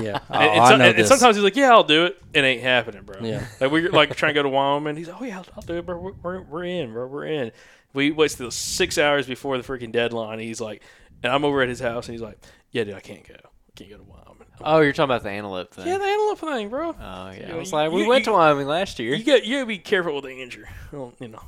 Yeah. 0.00 0.18
Oh, 0.28 0.34
And, 0.38 0.50
and 0.50 0.60
oh, 0.60 0.62
I 0.62 0.68
so- 0.70 0.76
know 0.76 0.84
and- 0.86 0.98
and 0.98 1.06
sometimes 1.08 1.36
he's 1.36 1.44
like, 1.44 1.56
"Yeah, 1.56 1.70
I'll 1.70 1.84
do 1.84 2.06
it." 2.06 2.20
It 2.34 2.42
ain't 2.44 2.62
happening, 2.62 3.02
bro. 3.04 3.16
Yeah. 3.20 3.46
Like 3.60 3.70
we're 3.70 3.90
like 3.90 4.14
trying 4.16 4.30
to 4.30 4.34
go 4.34 4.42
to 4.42 4.48
Wyoming. 4.48 4.96
He's 4.96 5.08
like, 5.08 5.20
"Oh 5.20 5.24
yeah, 5.24 5.38
I'll, 5.38 5.46
I'll 5.56 5.62
do 5.62 5.74
it, 5.76 5.86
bro. 5.86 5.98
We're, 5.98 6.12
we're, 6.22 6.42
we're 6.42 6.64
in, 6.64 6.92
bro. 6.92 7.06
We're 7.06 7.26
in." 7.26 7.52
We 7.94 8.10
wait 8.10 8.30
till 8.32 8.50
six 8.50 8.98
hours 8.98 9.26
before 9.26 9.56
the 9.56 9.64
freaking 9.64 9.92
deadline. 9.92 10.40
He's 10.40 10.60
like, 10.60 10.82
and 11.22 11.32
I'm 11.32 11.44
over 11.44 11.62
at 11.62 11.68
his 11.68 11.80
house, 11.80 12.06
and 12.08 12.14
he's 12.14 12.22
like, 12.22 12.38
"Yeah, 12.72 12.84
dude, 12.84 12.94
I 12.94 13.00
can't 13.00 13.26
go. 13.26 13.34
I 13.34 13.72
can't 13.76 13.90
go 13.90 13.96
to 13.98 14.02
Wyoming." 14.02 14.46
oh, 14.60 14.80
you're 14.80 14.92
talking 14.92 15.04
about 15.04 15.22
the 15.22 15.30
antelope 15.30 15.72
thing. 15.72 15.86
yeah, 15.86 15.98
the 15.98 16.04
antelope 16.04 16.38
thing, 16.40 16.68
bro. 16.68 16.88
oh 16.90 16.94
yeah. 17.00 17.32
You 17.34 17.44
I 17.44 17.48
know, 17.50 17.56
was 17.58 17.70
you- 17.70 17.76
like, 17.78 17.92
we 17.92 18.02
you- 18.02 18.08
went 18.08 18.20
you- 18.26 18.32
to 18.32 18.32
Wyoming 18.32 18.66
last 18.66 18.98
year. 18.98 19.14
You 19.14 19.22
got 19.24 19.44
you 19.46 19.56
gotta 19.56 19.66
be 19.66 19.78
careful 19.78 20.14
with 20.16 20.24
the 20.24 20.42
injury. 20.42 20.66
Well, 20.92 21.14
you 21.20 21.28
know, 21.28 21.42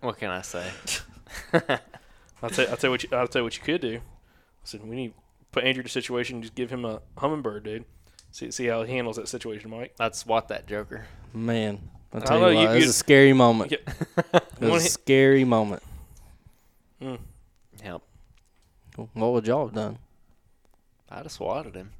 what 0.00 0.18
can 0.18 0.30
I 0.30 0.42
say? 0.42 0.66
I'll 2.42 2.50
tell 2.50 2.68
I'll 2.70 2.76
tell 2.76 2.88
you 2.88 2.90
what 2.90 3.02
you 3.02 3.08
I'll 3.12 3.28
tell 3.28 3.40
you 3.40 3.44
what 3.44 3.56
you 3.56 3.62
could 3.62 3.80
do. 3.80 4.00
Listen, 4.62 4.88
we 4.88 4.96
need 4.96 5.08
to 5.08 5.14
put 5.52 5.64
Andrew 5.64 5.82
to 5.82 5.86
a 5.86 5.90
situation. 5.90 6.42
Just 6.42 6.54
give 6.54 6.70
him 6.70 6.84
a 6.84 7.00
hummingbird, 7.18 7.64
dude. 7.64 7.84
See 8.32 8.50
see 8.50 8.66
how 8.66 8.82
he 8.84 8.92
handles 8.94 9.16
that 9.16 9.28
situation, 9.28 9.70
Mike. 9.70 9.94
I'd 9.98 10.14
swat 10.14 10.48
that 10.48 10.66
joker. 10.66 11.06
Man, 11.34 11.80
I'll 12.12 12.22
I 12.22 12.24
tell 12.24 12.36
you, 12.36 12.40
know, 12.40 12.46
what, 12.46 12.62
you- 12.62 12.68
it 12.76 12.80
was 12.80 12.88
a 12.88 12.92
scary 12.92 13.32
moment. 13.32 13.72
Yeah. 13.72 13.78
It 14.34 14.60
was 14.60 14.72
a 14.80 14.82
hit- 14.84 14.92
scary 14.92 15.44
moment. 15.44 15.82
Mm. 17.02 17.18
Yep. 17.84 18.02
What 19.14 19.32
would 19.32 19.46
y'all 19.46 19.66
have 19.66 19.74
done? 19.74 19.98
I'd 21.10 21.22
have 21.22 21.32
swatted 21.32 21.74
him. 21.74 21.90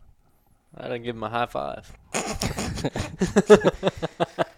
I'd 0.76 0.90
have 0.92 1.02
given 1.02 1.16
him 1.16 1.22
a 1.24 1.30
high 1.30 1.46
five. 1.46 1.90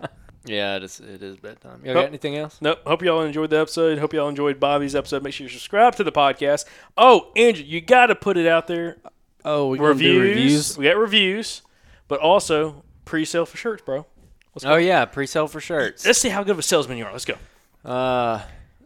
yeah, 0.44 0.76
it 0.76 0.82
is. 0.84 1.00
It 1.00 1.22
is 1.22 1.36
bedtime. 1.36 1.80
You 1.84 1.90
Oh. 1.92 1.94
got 1.94 2.04
anything 2.06 2.36
else? 2.36 2.58
Nope. 2.60 2.80
Hope 2.86 3.02
y'all 3.02 3.22
enjoyed 3.22 3.50
the 3.50 3.58
episode. 3.60 3.98
Hope 3.98 4.12
y'all 4.12 4.28
enjoyed 4.28 4.58
Bobby's 4.60 4.94
episode. 4.94 5.22
Make 5.22 5.34
sure 5.34 5.44
you 5.44 5.50
subscribe 5.52 5.94
to 5.96 6.04
the 6.04 6.12
podcast. 6.12 6.64
Oh, 6.96 7.30
Andrew, 7.36 7.64
you 7.64 7.80
got 7.80 8.06
to 8.06 8.14
put 8.14 8.36
it 8.36 8.46
out 8.46 8.66
there. 8.66 8.98
Oh, 9.44 9.68
we 9.68 9.78
Reviews. 9.78 10.12
do 10.14 10.20
reviews. 10.20 10.78
We 10.78 10.84
got 10.84 10.96
reviews, 10.96 11.62
but 12.08 12.20
also 12.20 12.84
pre-sale 13.04 13.44
for 13.46 13.56
shirts, 13.56 13.82
bro. 13.82 14.06
Oh 14.64 14.76
yeah, 14.76 15.04
pre-sale 15.06 15.48
for 15.48 15.60
shirts. 15.60 16.04
Let's 16.06 16.18
see 16.20 16.28
how 16.28 16.42
good 16.42 16.52
of 16.52 16.58
a 16.58 16.62
salesman 16.62 16.98
you 16.98 17.04
are. 17.06 17.12
Let's 17.12 17.24
go. 17.24 17.34
Uh, 17.84 18.40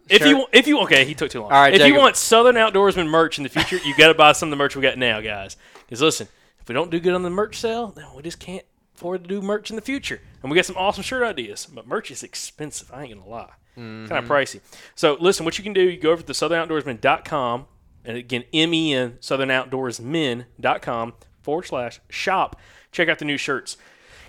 If 0.08 0.18
Sure. 0.18 0.28
you 0.28 0.46
if 0.52 0.68
you 0.68 0.78
okay, 0.82 1.04
he 1.04 1.14
took 1.14 1.30
too 1.30 1.40
long. 1.40 1.50
All 1.50 1.60
right, 1.60 1.74
if 1.74 1.84
you 1.84 1.94
want 1.96 2.14
Southern 2.16 2.54
Outdoorsmen 2.54 3.08
merch 3.08 3.38
in 3.38 3.42
the 3.42 3.50
future, 3.50 3.76
you 3.84 3.94
got 3.96 4.06
to 4.08 4.14
buy 4.14 4.30
some 4.32 4.48
of 4.48 4.50
the 4.50 4.56
merch 4.56 4.76
we 4.76 4.82
got 4.82 4.96
now, 4.96 5.20
guys. 5.20 5.56
Because 5.84 6.00
listen, 6.00 6.28
if 6.60 6.68
we 6.68 6.74
don't 6.74 6.90
do 6.92 7.00
good 7.00 7.12
on 7.12 7.24
the 7.24 7.30
merch 7.30 7.58
sale, 7.58 7.88
then 7.88 8.04
we 8.14 8.22
just 8.22 8.38
can't 8.38 8.64
afford 8.96 9.22
to 9.24 9.28
do 9.28 9.40
merch 9.40 9.70
in 9.70 9.76
the 9.76 9.82
future. 9.82 10.20
And 10.42 10.50
we 10.50 10.56
got 10.56 10.64
some 10.66 10.76
awesome 10.76 11.02
shirt 11.02 11.22
ideas, 11.22 11.66
but 11.66 11.86
merch 11.86 12.10
is 12.10 12.22
expensive. 12.22 12.90
I 12.92 13.04
ain't 13.04 13.14
gonna 13.14 13.28
lie, 13.28 13.52
kind 13.74 14.12
of 14.12 14.24
pricey. 14.24 14.60
So 14.94 15.16
listen, 15.20 15.44
what 15.44 15.58
you 15.58 15.64
can 15.64 15.72
do, 15.72 15.82
you 15.82 15.98
go 15.98 16.10
over 16.12 16.22
to 16.22 16.32
southernoutdoorsman.com, 16.32 17.66
and 18.04 18.16
again, 18.16 18.44
M 18.52 18.72
E 18.74 18.94
N 18.94 19.18
southernoutdoorsmen.com 19.20 21.14
forward 21.42 21.64
slash 21.64 22.00
shop. 22.08 22.58
Check 22.92 23.08
out 23.08 23.18
the 23.18 23.24
new 23.24 23.36
shirts. 23.36 23.76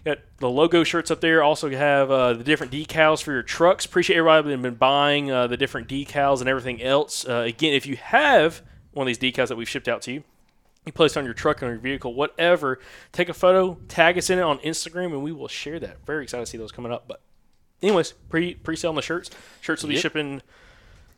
Got 0.06 0.20
the 0.38 0.50
logo 0.50 0.84
shirts 0.84 1.12
up 1.12 1.22
there. 1.22 1.44
Also 1.44 1.70
have 1.70 2.12
uh, 2.12 2.34
the 2.34 2.44
different 2.44 2.72
decals 2.72 3.22
for 3.22 3.32
your 3.34 3.44
trucks. 3.44 3.86
Appreciate 3.86 4.18
everybody 4.18 4.50
that's 4.50 4.62
been 4.62 4.76
buying 4.76 5.32
uh, 5.32 5.48
the 5.48 5.58
different 5.58 5.88
decals 5.88 6.40
and 6.40 6.48
everything 6.50 6.82
else. 6.82 7.28
Uh, 7.28 7.44
again, 7.48 7.74
if 7.74 7.86
you 7.86 7.98
have 7.98 8.62
one 8.94 9.08
of 9.08 9.18
these 9.18 9.34
decals 9.34 9.48
that 9.50 9.58
we've 9.58 9.68
shipped 9.68 9.88
out 9.88 10.02
to 10.04 10.12
you, 10.14 10.24
you 10.88 10.94
place 10.94 11.12
it 11.16 11.20
on 11.20 11.26
your 11.26 11.34
truck, 11.34 11.62
on 11.62 11.70
your 11.70 11.78
vehicle, 11.78 12.14
whatever. 12.14 12.80
Take 13.12 13.30
a 13.30 13.34
photo, 13.34 13.78
tag 13.88 14.18
us 14.18 14.30
in 14.30 14.40
it 14.40 14.44
on 14.44 14.58
Instagram, 14.60 15.08
and 15.08 15.22
we 15.22 15.32
will 15.32 15.48
share 15.48 15.80
that. 15.80 16.06
Very 16.06 16.24
excited 16.24 16.46
to 16.46 16.50
see 16.50 16.58
those 16.58 16.72
coming 16.72 16.92
up. 16.92 17.08
But, 17.08 17.22
anyways, 17.82 18.14
pre 18.30 18.56
pre 18.56 18.76
selling 18.76 18.96
the 18.96 19.02
shirts. 19.02 19.30
Shirts 19.62 19.84
will 19.84 19.90
be 19.90 19.96
Yep. 19.96 20.02
shipping 20.02 20.42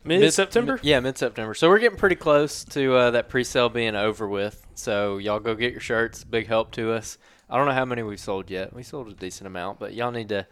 mid 0.03 0.33
September. 0.33 0.79
Yeah, 0.81 0.99
mid 0.99 1.17
September. 1.17 1.53
So 1.53 1.69
we're 1.69 1.79
getting 1.79 1.97
pretty 1.97 2.15
close 2.15 2.63
to 2.65 2.95
uh, 2.95 3.11
that 3.11 3.29
pre-sale 3.29 3.69
being 3.69 3.95
over 3.95 4.27
with. 4.27 4.65
So 4.75 5.17
y'all 5.17 5.39
go 5.39 5.55
get 5.55 5.71
your 5.71 5.81
shirts. 5.81 6.23
Big 6.23 6.47
help 6.47 6.71
to 6.73 6.91
us. 6.91 7.17
I 7.49 7.57
don't 7.57 7.65
know 7.65 7.73
how 7.73 7.85
many 7.85 8.03
we've 8.03 8.19
sold 8.19 8.49
yet. 8.49 8.73
We 8.73 8.83
sold 8.83 9.07
a 9.09 9.13
decent 9.13 9.47
amount, 9.47 9.79
but 9.79 9.93
y'all 9.93 10.11
need 10.11 10.29
to 10.29 10.45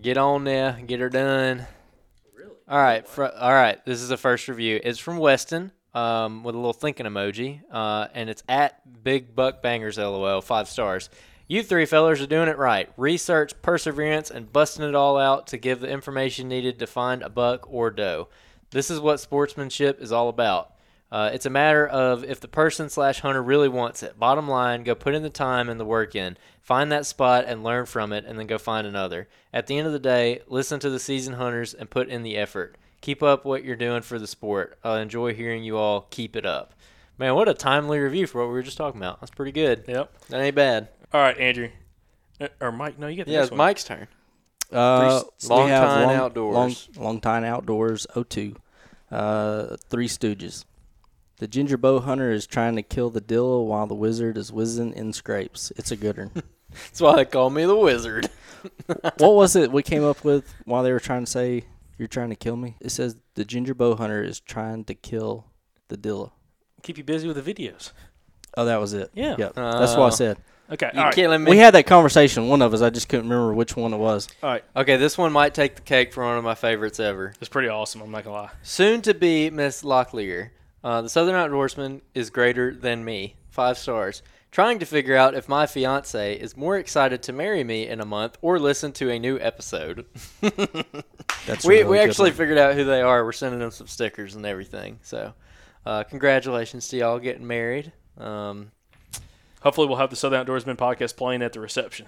get 0.00 0.16
on 0.18 0.44
there, 0.44 0.78
get 0.86 1.00
her 1.00 1.08
done. 1.08 1.66
Really? 2.36 2.50
All 2.68 2.78
right. 2.78 3.06
Fr- 3.06 3.24
all 3.24 3.52
right. 3.52 3.84
This 3.86 4.00
is 4.02 4.08
the 4.08 4.16
first 4.16 4.46
review. 4.48 4.80
It's 4.84 4.98
from 4.98 5.16
Weston. 5.18 5.72
Um, 5.94 6.42
with 6.42 6.56
a 6.56 6.58
little 6.58 6.72
thinking 6.72 7.06
emoji, 7.06 7.60
uh, 7.70 8.08
and 8.14 8.28
it's 8.28 8.42
at 8.48 9.04
Big 9.04 9.36
Buck 9.36 9.62
Bangers 9.62 9.96
LOL, 9.96 10.40
five 10.40 10.68
stars. 10.68 11.08
You 11.46 11.62
three 11.62 11.86
fellers 11.86 12.20
are 12.20 12.26
doing 12.26 12.48
it 12.48 12.58
right. 12.58 12.90
Research, 12.96 13.52
perseverance, 13.62 14.28
and 14.28 14.52
busting 14.52 14.84
it 14.84 14.96
all 14.96 15.18
out 15.18 15.46
to 15.48 15.56
give 15.56 15.78
the 15.78 15.88
information 15.88 16.48
needed 16.48 16.80
to 16.80 16.88
find 16.88 17.22
a 17.22 17.28
buck 17.28 17.70
or 17.70 17.90
doe. 17.90 18.28
This 18.70 18.90
is 18.90 18.98
what 18.98 19.20
sportsmanship 19.20 20.02
is 20.02 20.10
all 20.10 20.28
about. 20.28 20.72
Uh, 21.12 21.30
it's 21.32 21.46
a 21.46 21.50
matter 21.50 21.86
of 21.86 22.24
if 22.24 22.40
the 22.40 22.48
person 22.48 22.88
slash 22.88 23.20
hunter 23.20 23.40
really 23.40 23.68
wants 23.68 24.02
it. 24.02 24.18
Bottom 24.18 24.48
line, 24.48 24.82
go 24.82 24.96
put 24.96 25.14
in 25.14 25.22
the 25.22 25.30
time 25.30 25.68
and 25.68 25.78
the 25.78 25.84
work 25.84 26.16
in. 26.16 26.36
Find 26.60 26.90
that 26.90 27.06
spot 27.06 27.44
and 27.46 27.62
learn 27.62 27.86
from 27.86 28.12
it, 28.12 28.24
and 28.24 28.36
then 28.36 28.48
go 28.48 28.58
find 28.58 28.84
another. 28.84 29.28
At 29.52 29.68
the 29.68 29.78
end 29.78 29.86
of 29.86 29.92
the 29.92 30.00
day, 30.00 30.40
listen 30.48 30.80
to 30.80 30.90
the 30.90 30.98
seasoned 30.98 31.36
hunters 31.36 31.72
and 31.72 31.88
put 31.88 32.08
in 32.08 32.24
the 32.24 32.36
effort. 32.36 32.76
Keep 33.04 33.22
up 33.22 33.44
what 33.44 33.64
you're 33.66 33.76
doing 33.76 34.00
for 34.00 34.18
the 34.18 34.26
sport. 34.26 34.78
I 34.82 35.00
enjoy 35.00 35.34
hearing 35.34 35.62
you 35.62 35.76
all 35.76 36.06
keep 36.08 36.34
it 36.36 36.46
up. 36.46 36.72
Man, 37.18 37.34
what 37.34 37.50
a 37.50 37.52
timely 37.52 37.98
review 37.98 38.26
for 38.26 38.38
what 38.40 38.46
we 38.46 38.54
were 38.54 38.62
just 38.62 38.78
talking 38.78 38.98
about. 38.98 39.20
That's 39.20 39.30
pretty 39.30 39.52
good. 39.52 39.84
Yep. 39.86 40.10
That 40.30 40.40
ain't 40.40 40.56
bad. 40.56 40.88
All 41.12 41.20
right, 41.20 41.36
Andrew. 41.36 41.68
Uh, 42.40 42.48
Or 42.62 42.72
Mike. 42.72 42.98
No, 42.98 43.06
you 43.08 43.16
get 43.16 43.26
the 43.26 43.32
Yeah, 43.32 43.42
it's 43.42 43.50
one. 43.50 43.58
Mike's 43.58 43.84
turn. 43.84 44.08
Uh, 44.72 45.20
Three- 45.20 45.30
we 45.42 45.54
Long 45.54 45.68
have 45.68 45.86
Time 45.86 46.06
long, 46.06 46.16
Outdoors. 46.16 46.54
Long, 46.96 47.04
long 47.04 47.20
time 47.20 47.44
outdoors. 47.44 48.06
02. 48.14 48.56
Uh, 49.10 49.76
Three 49.90 50.08
Stooges. 50.08 50.64
The 51.40 51.46
ginger 51.46 51.76
bow 51.76 52.00
hunter 52.00 52.30
is 52.30 52.46
trying 52.46 52.74
to 52.76 52.82
kill 52.82 53.10
the 53.10 53.20
dillo 53.20 53.66
while 53.66 53.86
the 53.86 53.94
wizard 53.94 54.38
is 54.38 54.50
whizzing 54.50 54.94
in 54.94 55.12
scrapes. 55.12 55.70
It's 55.76 55.90
a 55.90 55.96
good 55.96 56.16
one. 56.16 56.30
That's 56.70 57.02
why 57.02 57.16
they 57.16 57.26
call 57.26 57.50
me 57.50 57.66
the 57.66 57.76
wizard. 57.76 58.30
what 59.18 59.34
was 59.34 59.56
it 59.56 59.70
we 59.70 59.82
came 59.82 60.04
up 60.04 60.24
with 60.24 60.54
while 60.64 60.82
they 60.82 60.90
were 60.90 61.00
trying 61.00 61.26
to 61.26 61.30
say 61.30 61.64
you're 61.98 62.08
trying 62.08 62.30
to 62.30 62.36
kill 62.36 62.56
me? 62.56 62.76
It 62.80 62.90
says 62.90 63.16
the 63.34 63.44
ginger 63.44 63.74
bow 63.74 63.96
hunter 63.96 64.22
is 64.22 64.40
trying 64.40 64.84
to 64.86 64.94
kill 64.94 65.46
the 65.88 65.96
Dilla. 65.96 66.30
Keep 66.82 66.98
you 66.98 67.04
busy 67.04 67.26
with 67.28 67.42
the 67.42 67.54
videos. 67.54 67.92
Oh, 68.56 68.64
that 68.66 68.76
was 68.80 68.92
it. 68.94 69.10
Yeah. 69.14 69.36
Yep. 69.38 69.54
That's 69.54 69.92
what 69.92 69.98
Oh. 70.00 70.02
I 70.04 70.10
said. 70.10 70.38
Okay. 70.70 70.90
You 70.94 70.98
all 71.00 71.06
right. 71.06 71.14
killing 71.14 71.44
me. 71.44 71.50
We 71.50 71.58
had 71.58 71.74
that 71.74 71.86
conversation. 71.86 72.48
One 72.48 72.62
of 72.62 72.72
us. 72.72 72.80
I 72.80 72.88
just 72.90 73.08
couldn't 73.08 73.28
remember 73.28 73.52
which 73.52 73.76
one 73.76 73.92
it 73.92 73.98
was. 73.98 74.28
All 74.42 74.50
right. 74.50 74.64
okay, 74.76 74.96
this 74.96 75.18
one 75.18 75.30
might 75.32 75.52
take 75.54 75.76
the 75.76 75.82
cake 75.82 76.12
for 76.12 76.24
one 76.24 76.38
of 76.38 76.44
my 76.44 76.54
favorites 76.54 76.98
ever. 77.00 77.34
It's 77.40 77.48
pretty 77.50 77.68
awesome. 77.68 78.00
I'm 78.00 78.10
not 78.10 78.24
gonna 78.24 78.36
lie. 78.36 78.50
Soon 78.62 79.02
to 79.02 79.12
be 79.14 79.50
Miss 79.50 79.82
Locklear. 79.82 80.50
Uh, 80.82 81.02
the 81.02 81.08
Southern 81.08 81.34
Outdoorsmen 81.34 82.00
is 82.14 82.30
greater 82.30 82.74
than 82.74 83.04
me. 83.04 83.36
Five 83.50 83.76
stars. 83.78 84.22
Trying 84.50 84.78
to 84.78 84.86
figure 84.86 85.16
out 85.16 85.34
if 85.34 85.48
my 85.48 85.66
fiance 85.66 86.34
is 86.36 86.56
more 86.56 86.76
excited 86.78 87.22
to 87.24 87.32
marry 87.32 87.64
me 87.64 87.88
in 87.88 88.00
a 88.00 88.04
month 88.04 88.38
or 88.40 88.58
listen 88.58 88.92
to 88.92 89.10
a 89.10 89.18
new 89.18 89.38
episode. 89.40 90.06
That's 91.46 91.64
we 91.64 91.78
really 91.78 91.90
we 91.90 91.98
actually 91.98 92.30
one. 92.30 92.36
figured 92.38 92.58
out 92.58 92.74
who 92.74 92.84
they 92.84 93.00
are. 93.02 93.24
We're 93.24 93.32
sending 93.32 93.60
them 93.60 93.70
some 93.70 93.86
stickers 93.86 94.34
and 94.34 94.46
everything. 94.46 94.98
So, 95.02 95.34
uh, 95.84 96.04
congratulations 96.04 96.88
to 96.88 96.96
y'all 96.96 97.18
getting 97.18 97.46
married. 97.46 97.92
Um, 98.18 98.70
Hopefully, 99.62 99.86
we'll 99.88 99.96
have 99.96 100.10
the 100.10 100.16
Southern 100.16 100.44
Outdoorsmen 100.44 100.76
podcast 100.76 101.16
playing 101.16 101.40
at 101.42 101.52
the 101.54 101.60
reception. 101.60 102.06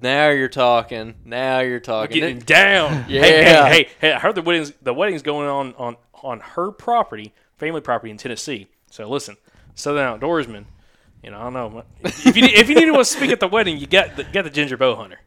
now 0.00 0.30
you're 0.30 0.48
talking. 0.48 1.14
Now 1.24 1.60
you're 1.60 1.78
talking. 1.80 2.14
Getting 2.20 2.38
down. 2.40 3.04
Yeah. 3.08 3.20
Hey, 3.24 3.44
hey, 3.44 3.54
hey, 3.68 3.88
hey, 4.00 4.12
I 4.12 4.18
heard 4.18 4.34
the 4.34 4.42
wedding's 4.42 4.72
the 4.82 4.94
wedding's 4.94 5.22
going 5.22 5.48
on 5.48 5.74
on 5.76 5.96
on 6.22 6.40
her 6.40 6.70
property, 6.70 7.34
family 7.58 7.80
property 7.82 8.10
in 8.10 8.16
Tennessee. 8.16 8.68
So 8.90 9.08
listen, 9.08 9.36
Southern 9.74 10.18
Outdoorsmen. 10.18 10.64
You 11.22 11.30
know, 11.30 11.38
I 11.40 11.44
don't 11.44 11.54
know. 11.54 11.84
If 12.04 12.36
you 12.36 12.42
need- 12.42 12.54
if 12.54 12.68
you 12.68 12.74
need 12.74 12.84
to 12.94 13.04
speak 13.04 13.30
at 13.30 13.40
the 13.40 13.48
wedding, 13.48 13.78
you 13.78 13.86
got 13.86 14.14
the, 14.16 14.24
got 14.24 14.44
the 14.44 14.50
ginger 14.50 14.76
bow 14.76 14.94
hunter. 14.94 15.20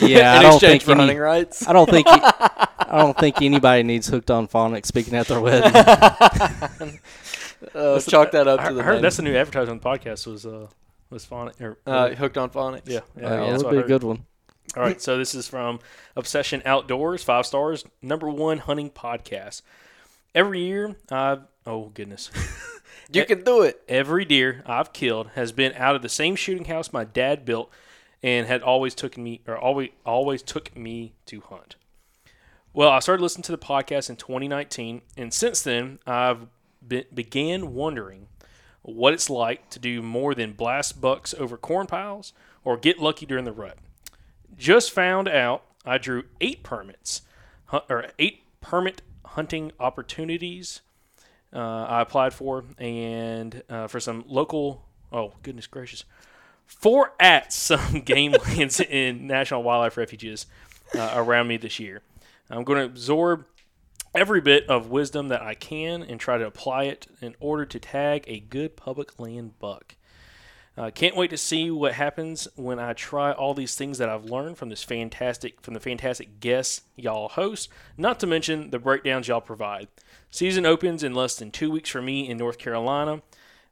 Yeah, 0.00 0.32
I 0.34 0.36
in 0.38 0.42
don't 0.42 0.52
exchange 0.54 0.60
think 0.60 0.82
for 0.82 0.90
any, 0.92 1.00
hunting 1.02 1.18
rights. 1.18 1.68
I 1.68 1.72
don't 1.72 1.88
think 1.88 2.06
I 2.88 2.98
don't 3.02 3.16
think 3.18 3.42
anybody 3.42 3.82
needs 3.82 4.06
hooked 4.08 4.30
on 4.30 4.46
phonics 4.48 4.86
speaking 4.86 5.14
at 5.14 5.26
their 5.26 5.40
wedding. 5.40 5.72
Uh, 7.74 7.92
let's 7.92 8.04
chalk 8.06 8.32
that 8.32 8.46
up 8.46 8.60
I, 8.60 8.68
to 8.68 8.74
the 8.74 8.80
I 8.82 8.84
heard 8.84 9.02
that's 9.02 9.16
the 9.16 9.22
new 9.22 9.34
advertisement 9.34 9.82
on 9.84 9.92
the 9.92 9.98
podcast 9.98 10.26
was 10.26 10.44
uh 10.44 10.66
was 11.08 11.24
fun. 11.24 11.52
Or, 11.58 11.78
uh, 11.86 12.10
hooked 12.10 12.36
on 12.36 12.50
phonics. 12.50 12.82
yeah, 12.86 13.00
yeah, 13.18 13.26
Uh, 13.26 13.34
yeah, 13.34 13.44
it 13.44 13.50
that's 13.52 13.64
would 13.64 13.70
be 13.72 13.78
a 13.78 13.82
good 13.82 14.02
one. 14.04 14.26
All 14.76 14.82
right, 14.82 15.00
so 15.00 15.16
this 15.16 15.34
is 15.34 15.48
from 15.48 15.80
Obsession 16.16 16.60
Outdoors, 16.66 17.22
five 17.22 17.46
stars, 17.46 17.84
number 18.02 18.28
one 18.28 18.58
hunting 18.58 18.90
podcast. 18.90 19.62
Every 20.34 20.60
year, 20.60 20.96
I've 21.10 21.42
oh 21.64 21.86
goodness, 21.94 22.30
You 23.10 23.24
can 23.24 23.42
do 23.42 23.62
it. 23.62 23.82
every 23.88 24.26
deer 24.26 24.62
I've 24.66 24.92
killed 24.92 25.30
has 25.34 25.50
been 25.50 25.72
out 25.76 25.96
of 25.96 26.02
the 26.02 26.08
same 26.10 26.36
shooting 26.36 26.66
house 26.66 26.92
my 26.92 27.04
dad 27.04 27.46
built, 27.46 27.70
and 28.22 28.46
had 28.46 28.62
always 28.62 28.94
took 28.94 29.16
me 29.16 29.40
or 29.46 29.56
always 29.56 29.90
always 30.04 30.42
took 30.42 30.76
me 30.76 31.14
to 31.26 31.40
hunt. 31.40 31.76
Well, 32.76 32.90
I 32.90 32.98
started 32.98 33.22
listening 33.22 33.44
to 33.44 33.52
the 33.52 33.56
podcast 33.56 34.10
in 34.10 34.16
2019, 34.16 35.00
and 35.16 35.32
since 35.32 35.62
then, 35.62 35.98
I've 36.06 36.46
be- 36.86 37.06
began 37.14 37.72
wondering 37.72 38.28
what 38.82 39.14
it's 39.14 39.30
like 39.30 39.70
to 39.70 39.78
do 39.78 40.02
more 40.02 40.34
than 40.34 40.52
blast 40.52 41.00
bucks 41.00 41.32
over 41.38 41.56
corn 41.56 41.86
piles 41.86 42.34
or 42.66 42.76
get 42.76 42.98
lucky 42.98 43.24
during 43.24 43.46
the 43.46 43.52
rut. 43.52 43.78
Just 44.58 44.90
found 44.90 45.26
out 45.26 45.62
I 45.86 45.96
drew 45.96 46.24
eight 46.38 46.62
permits, 46.62 47.22
or 47.72 48.08
eight 48.18 48.42
permit 48.60 49.00
hunting 49.24 49.72
opportunities 49.80 50.82
uh, 51.54 51.86
I 51.88 52.02
applied 52.02 52.34
for, 52.34 52.62
and 52.76 53.62
uh, 53.70 53.86
for 53.86 54.00
some 54.00 54.22
local. 54.28 54.84
Oh 55.10 55.32
goodness 55.42 55.66
gracious! 55.66 56.04
Four 56.66 57.14
at 57.18 57.54
some 57.54 58.00
game 58.04 58.32
lands 58.32 58.80
in 58.80 59.26
national 59.26 59.62
wildlife 59.62 59.96
refuges 59.96 60.44
uh, 60.94 61.12
around 61.14 61.48
me 61.48 61.56
this 61.56 61.80
year. 61.80 62.02
I'm 62.50 62.64
going 62.64 62.78
to 62.78 62.84
absorb 62.84 63.46
every 64.14 64.40
bit 64.40 64.68
of 64.68 64.90
wisdom 64.90 65.28
that 65.28 65.42
I 65.42 65.54
can 65.54 66.02
and 66.02 66.18
try 66.18 66.38
to 66.38 66.46
apply 66.46 66.84
it 66.84 67.06
in 67.20 67.34
order 67.38 67.66
to 67.66 67.78
tag 67.78 68.24
a 68.26 68.40
good 68.40 68.76
public 68.76 69.18
land 69.18 69.58
buck. 69.58 69.96
Uh, 70.78 70.90
can't 70.90 71.16
wait 71.16 71.30
to 71.30 71.38
see 71.38 71.70
what 71.70 71.94
happens 71.94 72.48
when 72.54 72.78
I 72.78 72.92
try 72.92 73.32
all 73.32 73.54
these 73.54 73.74
things 73.74 73.96
that 73.96 74.10
I've 74.10 74.26
learned 74.26 74.58
from 74.58 74.68
this 74.68 74.82
fantastic 74.82 75.62
from 75.62 75.72
the 75.72 75.80
fantastic 75.80 76.38
guests 76.38 76.82
y'all 76.96 77.28
host. 77.30 77.70
Not 77.96 78.20
to 78.20 78.26
mention 78.26 78.70
the 78.70 78.78
breakdowns 78.78 79.26
y'all 79.26 79.40
provide. 79.40 79.88
Season 80.30 80.66
opens 80.66 81.02
in 81.02 81.14
less 81.14 81.36
than 81.36 81.50
two 81.50 81.70
weeks 81.70 81.88
for 81.88 82.02
me 82.02 82.28
in 82.28 82.36
North 82.36 82.58
Carolina. 82.58 83.22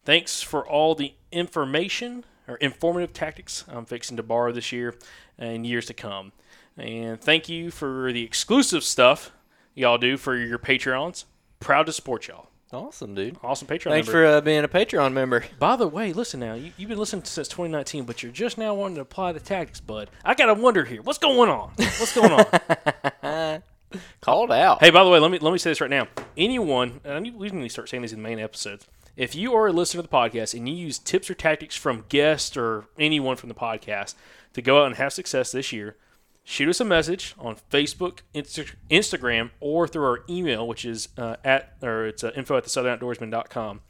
Thanks 0.04 0.40
for 0.40 0.66
all 0.66 0.94
the 0.94 1.14
information 1.30 2.24
or 2.48 2.56
informative 2.56 3.12
tactics 3.12 3.64
I'm 3.68 3.84
fixing 3.84 4.16
to 4.16 4.22
borrow 4.22 4.52
this 4.52 4.72
year 4.72 4.94
and 5.38 5.66
years 5.66 5.86
to 5.86 5.94
come. 5.94 6.32
And 6.76 7.20
thank 7.20 7.48
you 7.48 7.70
for 7.70 8.12
the 8.12 8.24
exclusive 8.24 8.82
stuff 8.82 9.32
y'all 9.74 9.98
do 9.98 10.16
for 10.16 10.36
your 10.36 10.58
Patreons. 10.58 11.24
Proud 11.60 11.86
to 11.86 11.92
support 11.92 12.28
y'all. 12.28 12.48
Awesome, 12.72 13.14
dude. 13.14 13.36
Awesome 13.42 13.68
Patreon. 13.68 13.90
Thanks 13.90 14.08
member. 14.08 14.12
for 14.12 14.26
uh, 14.26 14.40
being 14.40 14.64
a 14.64 14.68
Patreon 14.68 15.12
member. 15.12 15.44
By 15.60 15.76
the 15.76 15.86
way, 15.86 16.12
listen 16.12 16.40
now. 16.40 16.54
You, 16.54 16.72
you've 16.76 16.88
been 16.88 16.98
listening 16.98 17.24
since 17.24 17.46
2019, 17.46 18.04
but 18.04 18.22
you're 18.22 18.32
just 18.32 18.58
now 18.58 18.74
wanting 18.74 18.96
to 18.96 19.02
apply 19.02 19.32
the 19.32 19.40
tactics, 19.40 19.80
bud. 19.80 20.10
I 20.24 20.34
gotta 20.34 20.54
wonder 20.54 20.84
here. 20.84 21.00
What's 21.00 21.18
going 21.18 21.48
on? 21.48 21.70
What's 21.76 22.14
going 22.14 22.32
on? 22.32 23.62
Called 24.20 24.50
out. 24.50 24.82
hey, 24.82 24.90
by 24.90 25.04
the 25.04 25.10
way, 25.10 25.20
let 25.20 25.30
me 25.30 25.38
let 25.38 25.52
me 25.52 25.58
say 25.58 25.70
this 25.70 25.80
right 25.80 25.90
now. 25.90 26.08
Anyone, 26.36 27.00
and 27.04 27.36
we 27.36 27.48
need 27.50 27.62
to 27.62 27.68
start 27.68 27.88
saying 27.88 28.02
these 28.02 28.12
in 28.12 28.20
the 28.20 28.28
main 28.28 28.40
episodes. 28.40 28.88
If 29.16 29.36
you 29.36 29.54
are 29.54 29.68
a 29.68 29.72
listener 29.72 30.02
to 30.02 30.08
the 30.08 30.12
podcast 30.12 30.54
and 30.54 30.68
you 30.68 30.74
use 30.74 30.98
tips 30.98 31.30
or 31.30 31.34
tactics 31.34 31.76
from 31.76 32.04
guests 32.08 32.56
or 32.56 32.86
anyone 32.98 33.36
from 33.36 33.48
the 33.48 33.54
podcast 33.54 34.14
to 34.54 34.62
go 34.62 34.82
out 34.82 34.86
and 34.86 34.96
have 34.96 35.12
success 35.12 35.52
this 35.52 35.72
year, 35.72 35.96
shoot 36.44 36.68
us 36.68 36.80
a 36.80 36.84
message 36.84 37.34
on 37.38 37.56
Facebook, 37.70 38.20
Insta- 38.34 38.74
Instagram, 38.90 39.50
or 39.60 39.88
through 39.88 40.04
our 40.04 40.24
email, 40.28 40.68
which 40.68 40.84
is 40.84 41.08
uh, 41.16 41.36
at 41.42 41.74
or 41.82 42.06
it's 42.06 42.22
uh, 42.22 42.30
info 42.36 42.56
at 42.56 42.64
the 42.64 42.70
southernoutdoorsmen.com. 42.70 43.80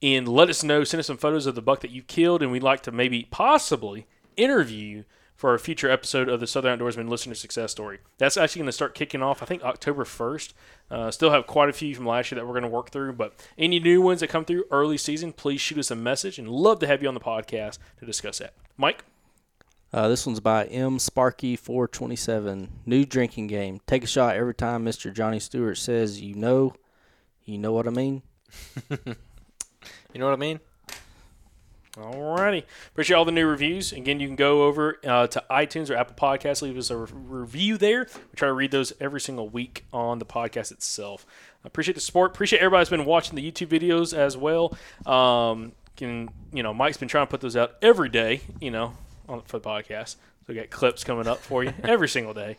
And 0.00 0.28
let 0.28 0.48
us 0.48 0.62
know, 0.62 0.84
send 0.84 1.00
us 1.00 1.06
some 1.06 1.16
photos 1.16 1.46
of 1.46 1.54
the 1.54 1.62
buck 1.62 1.80
that 1.80 1.90
you 1.90 2.02
killed, 2.02 2.42
and 2.42 2.52
we'd 2.52 2.62
like 2.62 2.82
to 2.82 2.92
maybe 2.92 3.26
possibly 3.30 4.06
interview 4.36 4.96
you 4.98 5.04
for 5.34 5.54
a 5.54 5.58
future 5.58 5.88
episode 5.88 6.28
of 6.28 6.40
the 6.40 6.48
Southern 6.48 6.76
Outdoorsmen 6.78 7.08
Listener 7.08 7.34
Success 7.34 7.70
Story. 7.70 7.98
That's 8.18 8.36
actually 8.36 8.60
going 8.60 8.66
to 8.66 8.72
start 8.72 8.94
kicking 8.94 9.22
off, 9.22 9.40
I 9.40 9.46
think, 9.46 9.62
October 9.62 10.02
1st. 10.02 10.52
Uh, 10.90 11.10
still 11.12 11.30
have 11.30 11.46
quite 11.46 11.68
a 11.68 11.72
few 11.72 11.94
from 11.94 12.06
last 12.06 12.32
year 12.32 12.40
that 12.40 12.46
we're 12.46 12.54
going 12.54 12.64
to 12.64 12.68
work 12.68 12.90
through, 12.90 13.12
but 13.12 13.34
any 13.56 13.78
new 13.78 14.02
ones 14.02 14.18
that 14.18 14.30
come 14.30 14.44
through 14.44 14.64
early 14.72 14.98
season, 14.98 15.32
please 15.32 15.60
shoot 15.60 15.78
us 15.78 15.92
a 15.92 15.96
message 15.96 16.40
and 16.40 16.48
love 16.48 16.80
to 16.80 16.88
have 16.88 17.02
you 17.02 17.08
on 17.08 17.14
the 17.14 17.20
podcast 17.20 17.78
to 18.00 18.06
discuss 18.06 18.38
that. 18.38 18.54
Mike? 18.76 19.04
Uh, 19.92 20.08
this 20.08 20.26
one's 20.26 20.40
by 20.40 20.64
M 20.66 20.98
Sparky 20.98 21.56
four 21.56 21.88
twenty 21.88 22.16
seven. 22.16 22.68
New 22.84 23.04
drinking 23.04 23.46
game. 23.46 23.80
Take 23.86 24.04
a 24.04 24.06
shot 24.06 24.36
every 24.36 24.54
time 24.54 24.84
Mr. 24.84 25.12
Johnny 25.12 25.40
Stewart 25.40 25.78
says 25.78 26.20
you 26.20 26.34
know 26.34 26.74
you 27.44 27.56
know 27.58 27.72
what 27.72 27.86
I 27.86 27.90
mean? 27.90 28.22
You 30.12 30.20
know 30.20 30.26
what 30.26 30.34
I 30.34 30.36
mean? 30.36 30.60
Alrighty. 31.96 32.62
Appreciate 32.92 33.16
all 33.16 33.24
the 33.24 33.32
new 33.32 33.46
reviews. 33.46 33.92
Again, 33.92 34.20
you 34.20 34.26
can 34.26 34.36
go 34.36 34.62
over 34.64 34.98
uh, 35.04 35.26
to 35.26 35.44
iTunes 35.50 35.90
or 35.90 35.96
Apple 35.96 36.14
Podcasts, 36.16 36.62
leave 36.62 36.78
us 36.78 36.90
a 36.90 36.96
re- 36.96 37.08
review 37.12 37.76
there. 37.76 38.06
We 38.14 38.36
try 38.36 38.48
to 38.48 38.52
read 38.52 38.70
those 38.70 38.92
every 39.00 39.20
single 39.20 39.48
week 39.48 39.84
on 39.92 40.18
the 40.18 40.24
podcast 40.24 40.70
itself. 40.70 41.26
Appreciate 41.64 41.94
the 41.94 42.00
support. 42.00 42.30
Appreciate 42.32 42.60
everybody 42.60 42.80
that's 42.80 42.90
been 42.90 43.04
watching 43.04 43.34
the 43.34 43.52
YouTube 43.52 43.68
videos 43.68 44.16
as 44.16 44.36
well. 44.36 44.76
Um, 45.04 45.72
can 45.96 46.30
you 46.52 46.62
know, 46.62 46.72
Mike's 46.72 46.96
been 46.96 47.08
trying 47.08 47.26
to 47.26 47.30
put 47.30 47.40
those 47.40 47.56
out 47.56 47.72
every 47.82 48.08
day, 48.08 48.40
you 48.60 48.70
know, 48.70 48.94
on, 49.28 49.42
for 49.42 49.58
the 49.58 49.68
podcast. 49.68 50.16
So 50.16 50.16
we 50.48 50.54
got 50.54 50.70
clips 50.70 51.04
coming 51.04 51.26
up 51.26 51.38
for 51.38 51.62
you 51.64 51.72
every 51.84 52.08
single 52.08 52.34
day. 52.34 52.56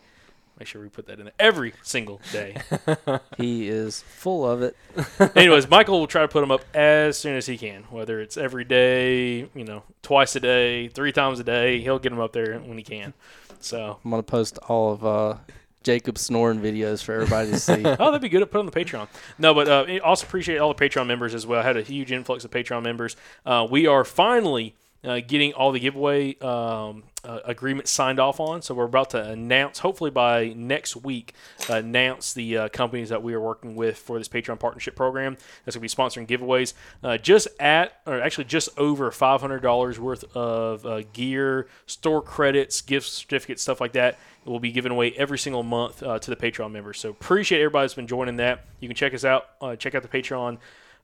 Make 0.59 0.67
sure 0.67 0.81
we 0.81 0.89
put 0.89 1.07
that 1.07 1.19
in 1.19 1.25
there 1.25 1.33
every 1.39 1.73
single 1.83 2.19
day. 2.33 2.57
He 3.37 3.69
is 3.69 4.01
full 4.01 4.45
of 4.45 4.61
it. 4.61 4.75
Anyways, 5.35 5.69
Michael 5.69 6.01
will 6.01 6.07
try 6.07 6.21
to 6.23 6.27
put 6.27 6.41
them 6.41 6.51
up 6.51 6.65
as 6.75 7.17
soon 7.17 7.37
as 7.37 7.45
he 7.45 7.57
can, 7.57 7.83
whether 7.83 8.19
it's 8.19 8.35
every 8.35 8.65
day, 8.65 9.47
you 9.55 9.63
know, 9.63 9.83
twice 10.01 10.35
a 10.35 10.41
day, 10.41 10.89
three 10.89 11.13
times 11.13 11.39
a 11.39 11.45
day. 11.45 11.79
He'll 11.79 11.99
get 11.99 12.09
them 12.09 12.19
up 12.19 12.33
there 12.33 12.59
when 12.59 12.77
he 12.77 12.83
can. 12.83 13.13
So, 13.61 13.99
I'm 14.03 14.11
gonna 14.11 14.23
post 14.23 14.57
all 14.67 14.91
of 14.91 15.05
uh, 15.05 15.37
Jacob's 15.83 16.19
snoring 16.19 16.59
videos 16.59 17.01
for 17.01 17.13
everybody 17.13 17.51
to 17.51 17.59
see. 17.59 17.85
oh, 17.85 17.95
that'd 17.95 18.21
be 18.21 18.27
good 18.27 18.41
to 18.41 18.45
put 18.45 18.59
on 18.59 18.65
the 18.65 18.71
Patreon. 18.73 19.07
No, 19.37 19.53
but 19.53 19.69
uh, 19.69 19.99
also 20.03 20.27
appreciate 20.27 20.57
all 20.57 20.73
the 20.73 20.89
Patreon 20.89 21.07
members 21.07 21.33
as 21.33 21.47
well. 21.47 21.61
I 21.61 21.63
had 21.63 21.77
a 21.77 21.81
huge 21.81 22.11
influx 22.11 22.43
of 22.43 22.51
Patreon 22.51 22.83
members. 22.83 23.15
Uh, 23.45 23.65
we 23.69 23.87
are 23.87 24.03
finally 24.03 24.75
uh, 25.03 25.21
getting 25.25 25.53
all 25.53 25.71
the 25.71 25.79
giveaway 25.79 26.37
um, 26.39 27.03
uh, 27.23 27.39
agreements 27.45 27.91
signed 27.91 28.19
off 28.19 28.39
on. 28.39 28.61
So 28.61 28.73
we're 28.73 28.85
about 28.85 29.11
to 29.11 29.23
announce, 29.23 29.79
hopefully 29.79 30.11
by 30.11 30.53
next 30.55 30.95
week, 30.97 31.33
uh, 31.69 31.75
announce 31.75 32.33
the 32.33 32.57
uh, 32.57 32.69
companies 32.69 33.09
that 33.09 33.23
we 33.23 33.33
are 33.33 33.39
working 33.39 33.75
with 33.75 33.97
for 33.97 34.17
this 34.17 34.27
Patreon 34.27 34.59
partnership 34.59 34.95
program. 34.95 35.37
That's 35.65 35.77
going 35.77 35.87
to 35.87 35.95
be 35.95 36.01
sponsoring 36.01 36.27
giveaways. 36.27 36.73
Uh, 37.03 37.17
just 37.17 37.47
at, 37.59 38.01
or 38.05 38.21
actually 38.21 38.45
just 38.45 38.69
over 38.77 39.09
$500 39.11 39.97
worth 39.99 40.35
of 40.35 41.13
gear, 41.13 41.67
store 41.85 42.21
credits, 42.21 42.81
gift 42.81 43.07
certificates, 43.07 43.61
stuff 43.61 43.79
like 43.79 43.93
that. 43.93 44.17
Will 44.45 44.59
be 44.59 44.71
given 44.71 44.91
away 44.91 45.11
every 45.11 45.37
single 45.37 45.61
month 45.61 45.99
to 45.99 46.29
the 46.31 46.35
Patreon 46.35 46.71
members. 46.71 46.99
So 46.99 47.09
appreciate 47.09 47.59
everybody 47.59 47.83
that's 47.83 47.93
been 47.93 48.07
joining 48.07 48.37
that. 48.37 48.65
You 48.79 48.87
can 48.87 48.95
check 48.95 49.13
us 49.13 49.23
out. 49.23 49.45
Check 49.77 49.93
out 49.93 50.01
the 50.01 50.07
Patreon 50.07 50.57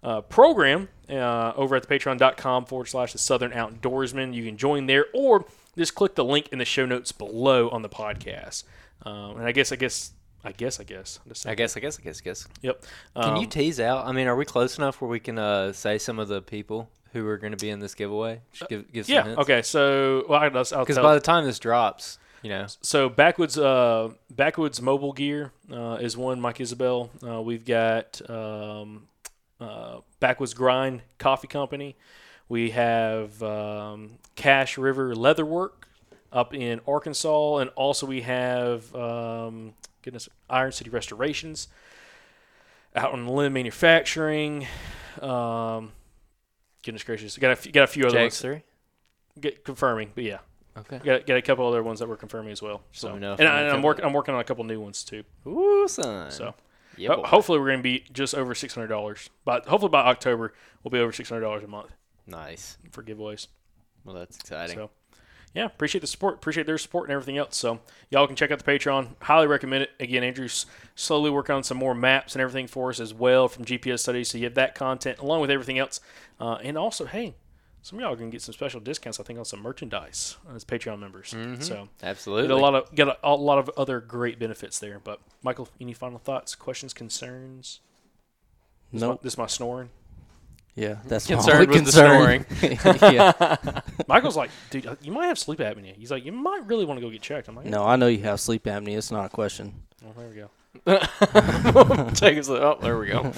uh, 0.05 0.21
program 0.21 0.87
uh, 1.09 1.51
over 1.55 1.75
at 1.75 1.81
the 1.87 1.87
patreon.com 1.93 2.65
forward 2.65 2.85
slash 2.87 3.11
the 3.11 3.17
southern 3.17 3.51
outdoorsmen 3.51 4.33
you 4.33 4.45
can 4.45 4.55
join 4.57 4.85
there 4.85 5.05
or 5.13 5.45
just 5.77 5.95
click 5.95 6.15
the 6.15 6.23
link 6.23 6.47
in 6.51 6.59
the 6.59 6.65
show 6.65 6.85
notes 6.85 7.11
below 7.11 7.69
on 7.69 7.81
the 7.81 7.89
podcast 7.89 8.63
um, 9.03 9.37
and 9.37 9.45
i 9.45 9.51
guess 9.51 9.71
i 9.71 9.75
guess 9.75 10.11
i 10.43 10.51
guess 10.51 10.79
i 10.79 10.83
guess. 10.83 11.19
I 11.45 11.55
guess, 11.55 11.75
I 11.75 11.79
guess, 11.79 11.99
I 11.99 12.03
guess, 12.03 12.21
I 12.21 12.23
guess. 12.23 12.47
yep 12.61 12.83
Can 13.15 13.35
you 13.37 13.43
Um, 13.43 13.49
tease 13.49 13.79
out? 13.79 14.05
I 14.05 14.11
mean, 14.11 14.27
are 14.27 14.35
we 14.35 14.45
close 14.45 14.77
enough 14.77 15.01
where 15.01 15.09
we 15.09 15.19
can 15.19 15.37
uh, 15.39 15.73
say 15.73 15.97
some 15.97 16.19
of 16.19 16.27
the 16.27 16.41
people 16.41 16.89
who 17.13 17.25
are 17.27 17.37
going 17.37 17.51
to 17.51 17.57
be 17.57 17.69
in 17.71 17.79
this 17.79 17.95
giveaway? 17.95 18.41
Give, 18.69 18.91
give 18.91 19.09
yeah 19.09 19.23
hints. 19.23 19.41
okay 19.41 19.61
so 19.63 20.25
well, 20.29 20.39
I, 20.39 20.47
will 20.49 20.63
I'll 20.71 20.85
Because 20.85 20.99
by 20.99 21.15
the 21.15 21.19
time 21.21 21.45
this 21.45 21.57
drops, 21.59 22.19
you 22.43 22.49
know, 22.51 22.65
so 22.81 23.09
backwoods 23.09 23.57
uh 23.57 24.09
backwoods 24.29 24.81
mobile 24.81 25.13
gear 25.13 25.51
uh, 25.71 25.97
is 25.99 26.15
one 26.15 26.39
mike 26.39 26.59
isabel 26.61 27.09
uh, 27.27 27.41
we've 27.41 27.65
got 27.65 28.21
um, 28.29 29.07
uh, 29.65 29.99
backwoods 30.19 30.53
grind 30.53 31.01
coffee 31.17 31.47
company 31.47 31.95
we 32.47 32.71
have 32.71 33.41
um, 33.41 34.17
cache 34.35 34.77
river 34.77 35.15
leatherwork 35.15 35.71
up 36.31 36.53
in 36.53 36.79
arkansas 36.87 37.57
and 37.57 37.69
also 37.75 38.05
we 38.05 38.21
have 38.21 38.93
um, 38.95 39.73
goodness 40.01 40.29
iron 40.49 40.71
city 40.71 40.89
restorations 40.89 41.67
out 42.95 43.13
in 43.13 43.27
limb 43.27 43.53
manufacturing 43.53 44.67
um, 45.21 45.91
goodness 46.83 47.03
gracious 47.03 47.37
got 47.37 47.51
a, 47.51 47.55
few- 47.55 47.71
got 47.71 47.83
a 47.83 47.87
few 47.87 48.05
other 48.05 48.19
ones 48.19 48.39
three. 48.39 48.63
get, 49.39 49.63
confirming 49.63 50.11
but 50.13 50.23
yeah 50.23 50.39
Okay. 50.77 50.99
Got, 50.99 51.25
got 51.25 51.37
a 51.37 51.41
couple 51.41 51.65
other 51.67 51.81
ones 51.81 51.99
that 51.99 52.09
we're 52.09 52.17
confirming 52.17 52.51
as 52.51 52.61
well. 52.61 52.81
So, 52.91 53.13
me 53.13 53.19
know 53.19 53.35
and, 53.39 53.47
I'm 53.47 53.65
I, 53.65 53.69
okay. 53.69 53.81
working. 53.81 54.05
I'm 54.05 54.13
working 54.13 54.35
on 54.35 54.41
a 54.41 54.43
couple 54.43 54.63
new 54.65 54.79
ones 54.81 55.03
too. 55.03 55.23
Ooh, 55.47 55.87
son. 55.87 56.31
So, 56.31 56.53
yeah, 56.97 57.09
ho- 57.09 57.23
hopefully, 57.23 57.59
we're 57.59 57.67
going 57.67 57.79
to 57.79 57.83
be 57.83 58.03
just 58.11 58.35
over 58.35 58.55
six 58.55 58.73
hundred 58.73 58.87
dollars. 58.87 59.29
But 59.43 59.67
hopefully 59.67 59.89
by 59.89 60.01
October, 60.01 60.53
we'll 60.83 60.91
be 60.91 60.99
over 60.99 61.11
six 61.11 61.29
hundred 61.29 61.41
dollars 61.41 61.63
a 61.63 61.67
month 61.67 61.91
nice. 62.27 62.77
for 62.91 63.03
giveaways. 63.03 63.47
Well, 64.03 64.15
that's 64.15 64.37
exciting. 64.37 64.75
So, 64.75 64.91
yeah, 65.53 65.65
appreciate 65.65 66.01
the 66.01 66.07
support. 66.07 66.35
Appreciate 66.35 66.67
their 66.67 66.77
support 66.77 67.09
and 67.09 67.13
everything 67.13 67.37
else. 67.37 67.57
So, 67.57 67.79
y'all 68.09 68.27
can 68.27 68.35
check 68.35 68.51
out 68.51 68.63
the 68.63 68.71
Patreon. 68.71 69.15
Highly 69.21 69.47
recommend 69.47 69.83
it. 69.83 69.91
Again, 69.99 70.23
Andrew's 70.23 70.65
slowly 70.95 71.29
working 71.29 71.55
on 71.55 71.63
some 71.63 71.77
more 71.77 71.95
maps 71.95 72.35
and 72.35 72.41
everything 72.41 72.67
for 72.67 72.89
us 72.89 72.99
as 72.99 73.13
well 73.13 73.47
from 73.47 73.65
GPS 73.65 73.99
studies. 73.99 74.29
So 74.29 74.37
you 74.37 74.43
have 74.43 74.55
that 74.55 74.75
content 74.75 75.19
along 75.19 75.41
with 75.41 75.49
everything 75.49 75.79
else. 75.79 76.01
Uh, 76.39 76.57
and 76.61 76.77
also, 76.77 77.05
hey, 77.05 77.35
some 77.85 77.99
of 77.99 78.03
y'all 78.03 78.15
can 78.15 78.31
get 78.31 78.41
some 78.41 78.51
special 78.51 78.79
discounts. 78.79 79.19
I 79.19 79.23
think 79.23 79.37
on 79.37 79.45
some 79.45 79.61
merchandise 79.61 80.37
as 80.55 80.65
Patreon 80.65 80.97
members. 80.97 81.35
Mm-hmm. 81.37 81.61
So. 81.61 81.87
Absolutely. 82.01 82.47
Get 82.47 82.57
a 82.57 82.59
lot 82.59 82.73
of 82.73 82.95
get 82.95 83.07
a, 83.07 83.17
a 83.23 83.35
lot 83.35 83.59
of 83.59 83.69
other 83.77 83.99
great 83.99 84.39
benefits 84.39 84.79
there. 84.79 84.97
But 84.97 85.19
Michael, 85.43 85.69
any 85.79 85.93
final 85.93 86.17
thoughts, 86.17 86.55
questions, 86.55 86.95
concerns? 86.95 87.81
This 88.91 88.97
is 88.97 89.03
my- 89.03 89.07
Nope. 89.09 89.21
this 89.21 89.33
is 89.33 89.37
my 89.37 89.45
snoring. 89.45 89.91
Yeah, 90.73 90.93
mm-hmm. 90.93 91.09
that's 91.09 91.27
Concerned 91.27 91.69
my 91.69 91.75
with 91.75 91.93
the 91.93 92.03
only 92.03 92.39
concern. 92.39 93.03
yeah. 93.13 93.81
Michael's 94.07 94.35
like, 94.35 94.49
dude, 94.71 94.97
you 95.03 95.11
might 95.11 95.27
have 95.27 95.37
sleep 95.37 95.59
apnea. 95.59 95.95
He's 95.95 96.09
like, 96.09 96.25
you 96.25 96.31
might 96.31 96.65
really 96.65 96.85
want 96.85 96.99
to 96.99 97.05
go 97.05 97.11
get 97.11 97.21
checked. 97.21 97.47
I'm 97.47 97.55
like, 97.55 97.67
No, 97.67 97.85
I 97.85 97.97
know 97.97 98.07
you 98.07 98.23
have 98.23 98.39
sleep 98.39 98.63
apnea. 98.63 98.97
It's 98.97 99.11
not 99.11 99.25
a 99.27 99.29
question. 99.29 99.83
oh, 100.03 100.11
there 100.17 100.27
we 100.27 100.35
go. 100.35 100.49
Jacob's 102.13 102.49
like, 102.49 102.61
oh, 102.61 102.77
there 102.81 102.97
we 102.97 103.07
go. 103.07 103.23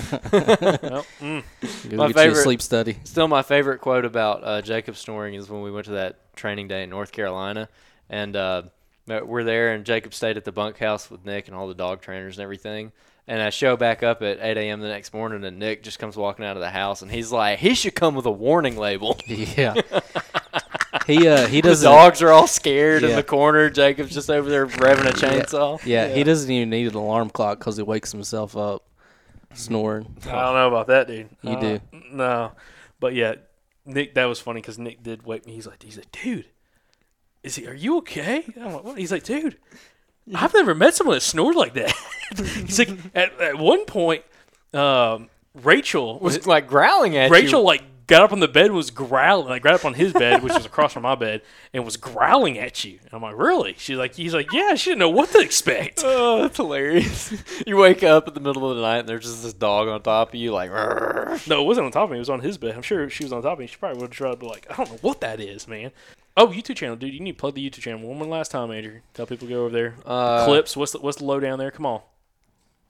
Mm, 1.20 1.44
Go 1.90 1.98
My 1.98 2.08
get 2.08 2.16
you 2.16 2.22
a 2.22 2.26
favorite- 2.26 2.44
sleep 2.44 2.62
study. 2.62 2.98
Still, 3.04 3.28
my 3.28 3.42
favorite 3.42 3.80
quote 3.80 4.06
about 4.06 4.44
uh, 4.44 4.62
Jacob 4.62 4.96
snoring 4.96 5.34
is 5.36 5.50
when 5.50 5.62
we 5.62 5.72
went 5.72 5.86
to 5.86 5.92
that 5.94 6.36
training 6.36 6.68
day 6.68 6.84
in 6.84 6.90
North 6.90 7.12
Carolina, 7.12 7.70
and 8.10 8.36
uh, 8.36 8.64
we're 9.08 9.44
there, 9.44 9.74
and 9.74 9.86
Jacob 9.86 10.14
stayed 10.14 10.38
at 10.38 10.46
the 10.46 10.52
bunkhouse 10.52 11.10
with 11.10 11.26
Nick 11.26 11.48
and 11.48 11.56
all 11.56 11.68
the 11.68 11.74
dog 11.76 12.02
trainers 12.02 12.38
and 12.38 12.44
everything. 12.44 12.92
And 13.30 13.42
I 13.42 13.50
show 13.50 13.76
back 13.76 14.04
up 14.04 14.22
at 14.22 14.40
8 14.42 14.58
a.m. 14.58 14.80
the 14.80 14.88
next 14.88 15.14
morning, 15.14 15.44
and 15.44 15.60
Nick 15.60 15.84
just 15.84 16.00
comes 16.00 16.16
walking 16.16 16.46
out 16.46 16.56
of 16.56 16.62
the 16.62 16.70
house, 16.70 17.02
and 17.02 17.12
he's 17.12 17.30
like, 17.32 17.60
"He 17.60 17.74
should 17.76 17.94
come 17.96 18.16
with 18.16 18.26
a 18.26 18.32
warning 18.32 18.78
label." 18.78 19.20
Yeah. 19.28 19.74
He 21.06 21.28
uh 21.28 21.48
he 21.48 21.62
doesn't. 21.62 21.90
dogs 21.90 22.22
are 22.22 22.32
all 22.32 22.48
scared 22.48 23.04
in 23.04 23.16
the 23.16 23.24
corner. 23.24 23.70
Jacob's 23.70 24.14
just 24.14 24.30
over 24.30 24.50
there 24.50 24.66
revving 24.68 25.06
a 25.08 25.14
chainsaw. 25.14 25.80
Yeah, 25.86 26.08
he 26.08 26.24
doesn't 26.24 26.50
even 26.50 26.70
need 26.70 26.88
an 26.88 26.96
alarm 26.96 27.30
clock 27.30 27.60
because 27.60 27.78
he 27.78 27.84
wakes 27.84 28.12
himself 28.12 28.56
up 28.58 28.84
snoring. 29.54 30.16
I 30.26 30.32
don't 30.32 30.54
know 30.56 30.68
about 30.68 30.88
that, 30.88 31.08
dude. 31.08 31.30
You 31.42 31.52
Uh, 31.52 31.60
do. 31.60 31.80
No, 32.12 32.52
but 33.00 33.14
yeah, 33.14 33.36
Nick. 33.86 34.14
That 34.16 34.26
was 34.26 34.40
funny 34.40 34.62
because 34.62 34.78
Nick 34.80 35.04
did 35.04 35.26
wake 35.26 35.46
me. 35.46 35.54
He's 35.54 35.68
like, 35.68 35.82
he's 35.84 35.98
like, 35.98 36.12
dude, 36.12 36.46
is 37.44 37.56
he? 37.56 37.68
Are 37.68 37.74
you 37.74 37.98
okay? 38.00 38.44
I'm 38.60 38.74
like, 38.74 38.84
what? 38.84 38.98
He's 38.98 39.12
like, 39.12 39.24
dude, 39.24 39.58
I've 40.34 40.54
never 40.54 40.74
met 40.76 40.94
someone 40.96 41.16
that 41.16 41.22
snored 41.22 41.56
like 41.56 41.74
that. 41.74 41.94
he's 42.38 42.80
like, 42.80 42.90
at, 43.16 43.40
at 43.40 43.58
one 43.58 43.86
point, 43.86 44.24
um, 44.74 45.30
Rachel 45.64 46.20
Was 46.20 46.46
like 46.46 46.68
growling 46.68 47.18
at 47.18 47.32
Rachel 47.32 47.62
you. 47.62 47.66
like 47.66 47.84
got 48.08 48.24
up 48.24 48.32
on 48.32 48.40
the 48.40 48.48
bed 48.48 48.68
and 48.68 48.76
was 48.76 48.90
growling. 48.90 49.50
Like 49.50 49.62
got 49.62 49.74
up 49.76 49.86
on 49.86 49.94
his 49.94 50.14
bed, 50.14 50.42
which 50.42 50.54
was 50.54 50.66
across 50.66 50.94
from 50.94 51.04
my 51.04 51.16
bed, 51.16 51.42
and 51.74 51.86
was 51.86 51.98
growling 51.98 52.58
at 52.58 52.84
you. 52.84 53.00
And 53.04 53.14
I'm 53.14 53.22
like, 53.22 53.38
really? 53.38 53.76
She's 53.78 53.98
like, 53.98 54.16
he's 54.16 54.34
like, 54.34 54.52
yeah. 54.52 54.76
She 54.76 54.92
didn't 54.92 55.00
know 55.00 55.10
what 55.10 55.30
to 55.32 55.40
expect. 55.40 56.04
Oh, 56.20 56.42
that's 56.42 56.58
hilarious. 56.58 57.34
you 57.68 57.76
wake 57.78 58.02
up 58.02 58.28
in 58.28 58.34
the 58.34 58.40
middle 58.40 58.70
of 58.70 58.78
the 58.78 58.82
night 58.82 59.00
and 59.00 59.10
there's 59.10 59.26
just 59.26 59.44
this 59.44 59.54
dog 59.54 59.88
on 59.88 60.02
top 60.02 60.30
of 60.30 60.36
you, 60.36 60.52
like, 60.52 60.72
"Rrrr." 60.72 61.48
No, 61.48 61.62
it 61.62 61.66
wasn't 61.66 61.86
on 61.86 61.92
top 61.92 62.06
of 62.06 62.12
me. 62.12 62.18
It 62.18 62.20
was 62.20 62.30
on 62.30 62.40
his 62.40 62.58
bed. 62.58 62.76
I'm 62.76 62.82
sure 62.82 63.04
if 63.04 63.14
she 63.14 63.24
was 63.24 63.34
on 63.34 63.44
top 63.44 63.54
of 63.54 63.60
me. 63.60 63.68
She 63.68 63.76
probably 63.76 64.00
would 64.00 64.10
have 64.10 64.18
tried 64.18 64.32
to 64.32 64.38
be 64.38 64.48
like, 64.48 64.66
I 64.70 64.76
don't 64.76 64.90
know 64.90 64.98
what 65.02 65.22
that 65.22 65.40
is, 65.40 65.68
man. 65.68 65.92
Oh, 66.38 66.48
YouTube 66.48 66.76
channel, 66.76 66.96
dude. 66.96 67.14
You 67.14 67.20
need 67.20 67.34
to 67.34 67.38
plug 67.38 67.56
the 67.56 67.70
YouTube 67.70 67.82
channel 67.82 68.08
one 68.08 68.18
more 68.18 68.28
last 68.28 68.52
time, 68.52 68.72
Andrew. 68.72 69.02
Tell 69.14 69.26
people 69.26 69.48
to 69.48 69.54
go 69.54 69.62
over 69.66 69.70
there. 69.72 69.96
Uh, 70.06 70.46
Clips. 70.46 70.78
What's 70.78 70.94
the, 70.94 71.00
what's 71.00 71.18
the 71.18 71.26
lowdown 71.26 71.60
there? 71.60 71.72
Come 71.72 71.86
on. 71.86 72.02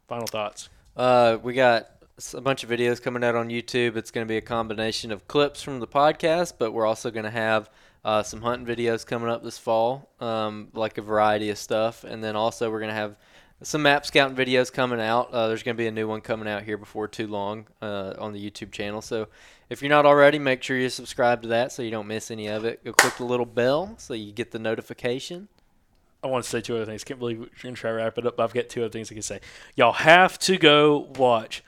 Final 0.08 0.28
thoughts. 0.28 0.70
Uh, 0.96 1.38
we 1.42 1.54
got 1.54 1.90
a 2.34 2.42
bunch 2.42 2.64
of 2.64 2.70
videos 2.70 3.02
coming 3.02 3.24
out 3.24 3.36
on 3.36 3.50
YouTube. 3.50 3.96
It's 3.96 4.12
going 4.12 4.26
to 4.26 4.32
be 4.32 4.38
a 4.38 4.42
combination 4.42 5.12
of 5.12 5.28
clips 5.28 5.62
from 5.62 5.80
the 5.80 5.88
podcast, 5.88 6.54
but 6.58 6.72
we're 6.72 6.86
also 6.86 7.12
going 7.12 7.26
to 7.26 7.32
have 7.32 7.70
Uh, 8.06 8.24
some 8.24 8.42
hunting 8.42 8.66
videos 8.66 9.06
coming 9.06 9.28
up 9.28 9.44
this 9.44 9.58
fall, 9.58 10.08
um, 10.22 10.70
like 10.74 10.98
a 10.98 11.02
variety 11.02 11.50
of 11.50 11.58
stuff, 11.58 12.06
and 12.06 12.24
then 12.24 12.38
also 12.38 12.72
we're 12.72 12.80
gonna 12.80 12.94
have 12.94 13.18
some 13.64 13.82
map 13.82 14.06
scouting 14.06 14.38
videos 14.38 14.72
coming 14.72 15.02
out. 15.02 15.30
Uh, 15.34 15.50
there's 15.50 15.62
gonna 15.62 15.76
be 15.76 15.88
a 15.88 15.92
new 15.92 16.08
one 16.08 16.22
coming 16.22 16.48
out 16.48 16.64
here 16.64 16.78
before 16.78 17.10
too 17.10 17.28
long 17.28 17.68
uh, 17.82 18.14
on 18.18 18.32
the 18.32 18.40
YouTube 18.40 18.72
channel. 18.72 19.02
So 19.02 19.28
if 19.70 19.82
you're 19.82 19.90
not 19.90 20.06
already, 20.06 20.40
make 20.40 20.64
sure 20.64 20.78
you 20.78 20.90
subscribe 20.90 21.42
to 21.42 21.50
that 21.50 21.74
so 21.74 21.82
you 21.82 21.92
don't 21.92 22.08
miss 22.08 22.32
any 22.32 22.48
of 22.48 22.64
it. 22.64 22.82
Go 22.86 22.94
click 22.94 23.18
the 23.18 23.26
little 23.26 23.48
bell 23.48 23.96
so 23.98 24.14
you 24.14 24.32
get 24.32 24.52
the 24.52 24.60
notification. 24.60 25.50
I 26.24 26.28
want 26.28 26.46
to 26.46 26.50
say 26.50 26.62
two 26.62 26.78
other 26.78 26.86
things. 26.86 27.04
Can't 27.04 27.20
believe 27.20 27.40
we're 27.40 27.50
going 27.62 27.76
to 27.76 27.82
try 27.82 27.92
to 27.92 27.98
wrap 27.98 28.18
it 28.18 28.26
up. 28.26 28.38
But 28.38 28.44
I've 28.44 28.54
got 28.54 28.70
two 28.70 28.84
other 28.84 28.92
things 28.92 29.12
I 29.12 29.16
can 29.16 29.22
say. 29.22 29.42
Y'all 29.76 29.92
have 29.92 30.40
to 30.40 30.58
go 30.58 31.12
watch 31.18 31.62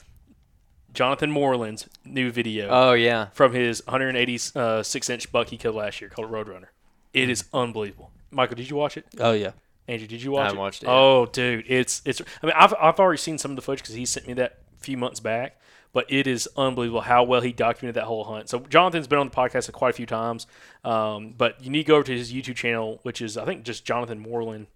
Jonathan 0.93 1.31
Moreland's 1.31 1.87
new 2.03 2.31
video 2.31 2.67
Oh 2.69 2.93
yeah, 2.93 3.27
from 3.33 3.53
his 3.53 3.81
186 3.85 5.09
inch 5.09 5.31
buck 5.31 5.47
he 5.49 5.57
killed 5.57 5.75
last 5.75 6.01
year 6.01 6.09
called 6.09 6.31
Roadrunner. 6.31 6.67
It 7.13 7.29
is 7.29 7.45
unbelievable. 7.53 8.11
Michael, 8.31 8.55
did 8.55 8.69
you 8.69 8.75
watch 8.75 8.97
it? 8.97 9.05
Oh 9.19 9.31
yeah. 9.31 9.51
Andrew, 9.87 10.07
did 10.07 10.21
you 10.21 10.31
watch 10.31 10.43
haven't 10.43 10.57
it? 10.57 10.61
watched 10.61 10.83
it 10.83 10.85
yet. 10.87 10.93
Oh, 10.93 11.25
dude, 11.25 11.65
it's 11.67 12.01
it's. 12.05 12.21
I 12.43 12.45
mean, 12.45 12.55
I've 12.55 12.73
I've 12.79 12.99
already 12.99 13.17
seen 13.17 13.37
some 13.39 13.51
of 13.51 13.55
the 13.55 13.61
footage 13.63 13.81
because 13.81 13.95
he 13.95 14.05
sent 14.05 14.27
me 14.27 14.33
that 14.33 14.59
a 14.79 14.83
few 14.83 14.97
months 14.97 15.19
back. 15.19 15.55
But 15.91 16.05
it 16.07 16.27
is 16.27 16.47
unbelievable 16.55 17.01
how 17.01 17.23
well 17.23 17.41
he 17.41 17.51
documented 17.51 17.95
that 17.95 18.03
whole 18.05 18.23
hunt. 18.25 18.47
So 18.47 18.59
Jonathan's 18.59 19.07
been 19.07 19.17
on 19.17 19.29
the 19.29 19.35
podcast 19.35 19.71
quite 19.71 19.89
a 19.89 19.93
few 19.93 20.05
times. 20.05 20.45
Um, 20.83 21.33
but 21.35 21.63
you 21.63 21.71
need 21.71 21.85
to 21.85 21.87
go 21.87 21.95
over 21.95 22.03
to 22.03 22.15
his 22.15 22.31
YouTube 22.31 22.57
channel, 22.57 22.99
which 23.01 23.21
is 23.23 23.35
I 23.37 23.45
think 23.45 23.63
just 23.63 23.85
Jonathan 23.85 24.19
Moreland, 24.19 24.67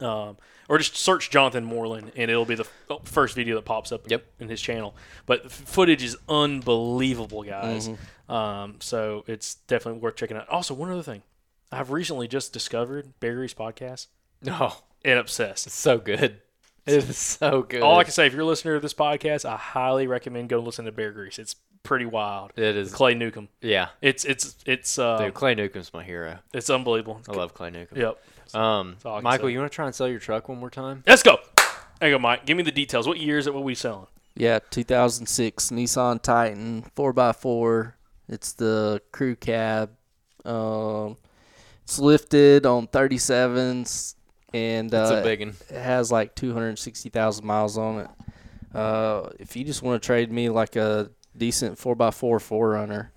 um, 0.00 0.36
or 0.68 0.78
just 0.78 0.96
search 0.96 1.30
Jonathan 1.30 1.64
Moreland, 1.64 2.12
and 2.16 2.30
it'll 2.30 2.44
be 2.44 2.54
the 2.54 2.66
f- 2.90 2.98
first 3.04 3.34
video 3.34 3.56
that 3.56 3.64
pops 3.64 3.92
up 3.92 4.10
Yep. 4.10 4.24
in 4.40 4.48
his 4.48 4.60
channel. 4.60 4.94
But 5.26 5.50
footage 5.50 6.02
is 6.02 6.16
unbelievable, 6.28 7.42
guys. 7.42 7.88
Mm-hmm. 7.88 8.32
Um, 8.32 8.76
so 8.80 9.24
it's 9.26 9.56
definitely 9.66 10.00
worth 10.00 10.16
checking 10.16 10.36
out. 10.36 10.48
Also, 10.48 10.74
one 10.74 10.90
other 10.90 11.02
thing, 11.02 11.22
I've 11.70 11.90
recently 11.90 12.28
just 12.28 12.52
discovered 12.52 13.12
Bear 13.20 13.34
Grease 13.34 13.54
podcast 13.54 14.06
no, 14.42 14.74
and 15.04 15.18
obsessed. 15.18 15.66
it's 15.66 15.76
so 15.76 15.98
good. 15.98 16.40
It 16.86 16.96
is 17.08 17.16
so 17.16 17.62
good. 17.62 17.80
All 17.82 17.98
I 17.98 18.04
can 18.04 18.12
say, 18.12 18.26
if 18.26 18.32
you're 18.34 18.42
a 18.42 18.46
listener 18.46 18.74
to 18.74 18.80
this 18.80 18.92
podcast, 18.94 19.44
I 19.48 19.56
highly 19.56 20.06
recommend 20.06 20.50
go 20.50 20.58
listen 20.58 20.84
to 20.84 20.92
Bear 20.92 21.12
Grease. 21.12 21.38
It's 21.38 21.56
pretty 21.82 22.04
wild. 22.04 22.52
It 22.56 22.76
is. 22.76 22.92
Clay 22.92 23.14
Newcomb. 23.14 23.48
yeah, 23.62 23.88
It's 24.02 24.24
it's 24.26 24.56
it's 24.66 24.98
uh, 24.98 25.16
dude, 25.18 25.32
Clay 25.34 25.54
Newcomb's 25.54 25.92
my 25.94 26.04
hero. 26.04 26.38
it's 26.52 26.68
unbelievable. 26.68 27.20
I 27.28 27.32
love 27.32 27.54
Clay 27.54 27.70
Newcomb. 27.70 27.98
Yep. 27.98 28.22
Um, 28.52 28.96
all 29.04 29.14
I 29.14 29.16
can 29.18 29.24
Michael, 29.24 29.48
say. 29.48 29.52
you 29.52 29.58
want 29.60 29.70
to 29.72 29.74
try 29.74 29.86
and 29.86 29.94
sell 29.94 30.08
your 30.08 30.18
truck 30.20 30.48
one 30.48 30.58
more 30.58 30.70
time? 30.70 31.02
Let's 31.06 31.22
go. 31.22 31.38
There 32.00 32.10
you 32.10 32.14
go, 32.16 32.18
Mike. 32.18 32.44
Give 32.44 32.56
me 32.56 32.62
the 32.62 32.72
details. 32.72 33.06
What 33.06 33.18
year 33.20 33.38
is 33.38 33.46
it? 33.46 33.54
What 33.54 33.62
we 33.64 33.74
selling? 33.74 34.06
Yeah, 34.36 34.58
2006 34.70 35.70
Nissan 35.70 36.20
Titan 36.20 36.84
4x4. 36.96 37.92
It's 38.28 38.52
the 38.52 39.00
crew 39.12 39.36
cab. 39.36 39.90
Um, 40.44 41.16
it's 41.84 41.98
lifted 41.98 42.66
on 42.66 42.88
37s, 42.88 44.14
and 44.52 44.92
It's 44.92 45.10
uh, 45.10 45.16
a 45.16 45.22
big 45.22 45.40
one. 45.40 45.54
it 45.70 45.80
has 45.80 46.10
like 46.10 46.34
260,000 46.34 47.44
miles 47.44 47.78
on 47.78 48.00
it. 48.00 48.08
Uh, 48.74 49.30
if 49.38 49.54
you 49.56 49.64
just 49.64 49.82
want 49.82 50.02
to 50.02 50.04
trade 50.06 50.32
me 50.32 50.48
like 50.48 50.74
a 50.76 51.10
decent 51.36 51.78
4x4 51.78 52.38
4Runner, 52.40 53.08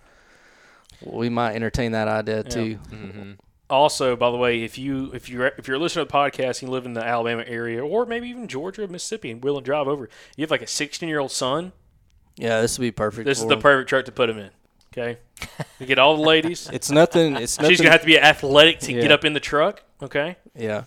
we 1.04 1.30
might 1.30 1.56
entertain 1.56 1.94
that 1.94 2.08
idea 2.08 2.44
too. 2.44 2.78
Mm-hmm. 2.92 3.32
Also, 3.70 4.16
by 4.16 4.32
the 4.32 4.38
way, 4.38 4.64
if 4.64 4.78
you 4.78 5.12
if 5.14 5.28
you 5.30 5.44
if 5.44 5.68
you're 5.68 5.78
listening 5.78 6.06
to 6.06 6.12
the 6.12 6.18
podcast 6.18 6.62
and 6.62 6.64
you 6.64 6.68
live 6.70 6.86
in 6.86 6.94
the 6.94 7.04
Alabama 7.04 7.44
area 7.46 7.84
or 7.86 8.06
maybe 8.06 8.30
even 8.30 8.48
Georgia, 8.48 8.88
Mississippi, 8.88 9.30
and 9.30 9.44
willing 9.44 9.64
to 9.64 9.66
drive 9.66 9.88
over, 9.88 10.10
you 10.38 10.44
have 10.44 10.52
like 10.52 10.62
a 10.62 10.68
16 10.68 11.10
year 11.10 11.20
old 11.20 11.32
son. 11.32 11.74
Yeah, 12.38 12.62
this 12.62 12.78
would 12.78 12.84
be 12.84 12.92
perfect. 12.92 13.26
This 13.26 13.40
is 13.40 13.48
the 13.48 13.56
him. 13.56 13.62
perfect 13.62 13.90
truck 13.90 14.06
to 14.06 14.12
put 14.12 14.30
him 14.30 14.38
in. 14.38 14.52
Okay, 14.94 15.20
you 15.80 15.86
get 15.86 16.00
all 16.00 16.16
the 16.16 16.24
ladies. 16.24 16.70
It's 16.74 16.90
nothing. 16.90 17.36
It's 17.36 17.58
nothing. 17.58 17.72
She's 17.72 17.82
gonna 17.82 17.92
have 17.92 18.02
to 18.02 18.08
be 18.08 18.20
athletic 18.20 18.80
to 18.82 18.94
get 18.94 19.12
up 19.12 19.26
in 19.26 19.34
the 19.34 19.40
truck. 19.40 19.84
Okay. 20.02 20.38
yeah. 20.56 20.86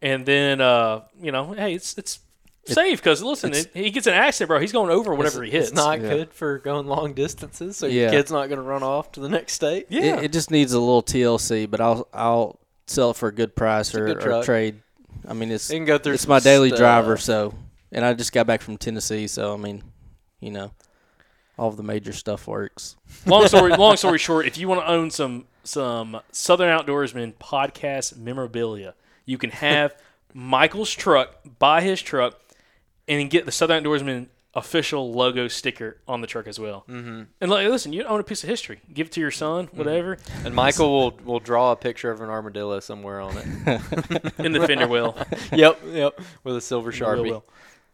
and 0.00 0.24
then 0.24 0.60
uh, 0.60 1.02
you 1.20 1.32
know, 1.32 1.52
hey, 1.52 1.74
it's 1.74 1.98
it's 1.98 2.20
safe 2.66 3.00
because 3.02 3.22
listen, 3.22 3.52
it, 3.54 3.70
he 3.74 3.90
gets 3.90 4.06
an 4.06 4.14
accident, 4.14 4.48
bro. 4.48 4.60
He's 4.60 4.72
going 4.72 4.90
over 4.90 5.14
whatever 5.14 5.42
he 5.42 5.50
hits. 5.50 5.68
It's 5.68 5.76
not 5.76 6.00
Yeah. 6.00 6.08
good 6.08 6.32
for 6.32 6.58
going 6.58 6.86
long 6.86 7.12
distances, 7.14 7.76
so 7.76 7.86
Yeah. 7.86 8.02
your 8.02 8.10
kid's 8.12 8.30
not 8.30 8.48
going 8.48 8.58
to 8.58 8.62
run 8.62 8.82
off 8.82 9.12
to 9.12 9.20
the 9.20 9.28
next 9.28 9.54
state. 9.54 9.86
yeah, 9.88 10.18
It, 10.18 10.24
it 10.24 10.32
just 10.32 10.50
needs 10.50 10.72
a 10.72 10.78
little 10.80 11.02
TLC, 11.02 11.66
but 11.70 11.80
I'll 11.80 12.06
I'll 12.12 12.58
sell 12.86 13.10
it 13.10 13.16
for 13.16 13.28
a 13.28 13.32
good 13.32 13.54
price 13.56 13.94
or, 13.94 14.06
good 14.06 14.26
or 14.26 14.42
trade. 14.44 14.82
I 15.26 15.34
mean, 15.34 15.50
it's 15.50 15.70
You 15.70 15.78
can 15.78 15.84
go 15.86 15.98
through 15.98 16.14
it's 16.14 16.26
my 16.28 16.40
daily 16.40 16.68
stuff. 16.68 16.78
driver, 16.78 17.16
so 17.16 17.54
and 17.90 18.04
I 18.04 18.14
just 18.14 18.32
got 18.32 18.46
back 18.46 18.60
from 18.62 18.76
Tennessee, 18.76 19.26
so 19.26 19.52
I 19.54 19.56
mean, 19.56 19.82
you 20.40 20.50
know, 20.50 20.72
all 21.58 21.68
of 21.68 21.76
the 21.76 21.82
major 21.82 22.12
stuff 22.12 22.46
works. 22.46 22.96
long 23.26 23.46
story 23.46 23.70
long 23.76 23.96
story 23.96 24.18
short, 24.18 24.46
if 24.46 24.56
you 24.58 24.68
want 24.68 24.80
to 24.80 24.88
own 24.88 25.10
some 25.10 25.46
some 25.64 26.20
Southern 26.32 26.76
Outdoorsmen 26.76 27.34
podcast 27.34 28.16
memorabilia, 28.16 28.94
you 29.26 29.38
can 29.38 29.50
have 29.50 29.94
Michael's 30.34 30.90
truck, 30.90 31.36
buy 31.60 31.82
his 31.82 32.00
truck, 32.02 32.40
and 33.08 33.20
then 33.20 33.28
get 33.28 33.46
the 33.46 33.52
Southern 33.52 33.82
Outdoorsmen 33.84 34.28
official 34.54 35.12
logo 35.12 35.48
sticker 35.48 35.96
on 36.06 36.20
the 36.20 36.26
truck 36.26 36.46
as 36.46 36.58
well. 36.58 36.84
Mm-hmm. 36.88 37.22
And 37.40 37.50
like, 37.50 37.66
listen, 37.68 37.92
you 37.92 38.04
own 38.04 38.20
a 38.20 38.22
piece 38.22 38.42
of 38.42 38.50
history. 38.50 38.80
Give 38.92 39.06
it 39.06 39.12
to 39.14 39.20
your 39.20 39.30
son, 39.30 39.68
whatever, 39.72 40.18
And 40.44 40.54
Michael 40.54 40.90
will 40.90 41.18
will 41.24 41.40
draw 41.40 41.72
a 41.72 41.76
picture 41.76 42.10
of 42.10 42.20
an 42.20 42.28
armadillo 42.28 42.80
somewhere 42.80 43.20
on 43.20 43.36
it. 43.38 43.46
in 44.38 44.52
the 44.52 44.66
fender 44.66 44.86
wheel. 44.88 45.16
yep, 45.52 45.80
yep, 45.90 46.20
with 46.44 46.56
a 46.56 46.60
silver 46.60 46.92
sharpie. 46.92 47.22
wheel. 47.22 47.44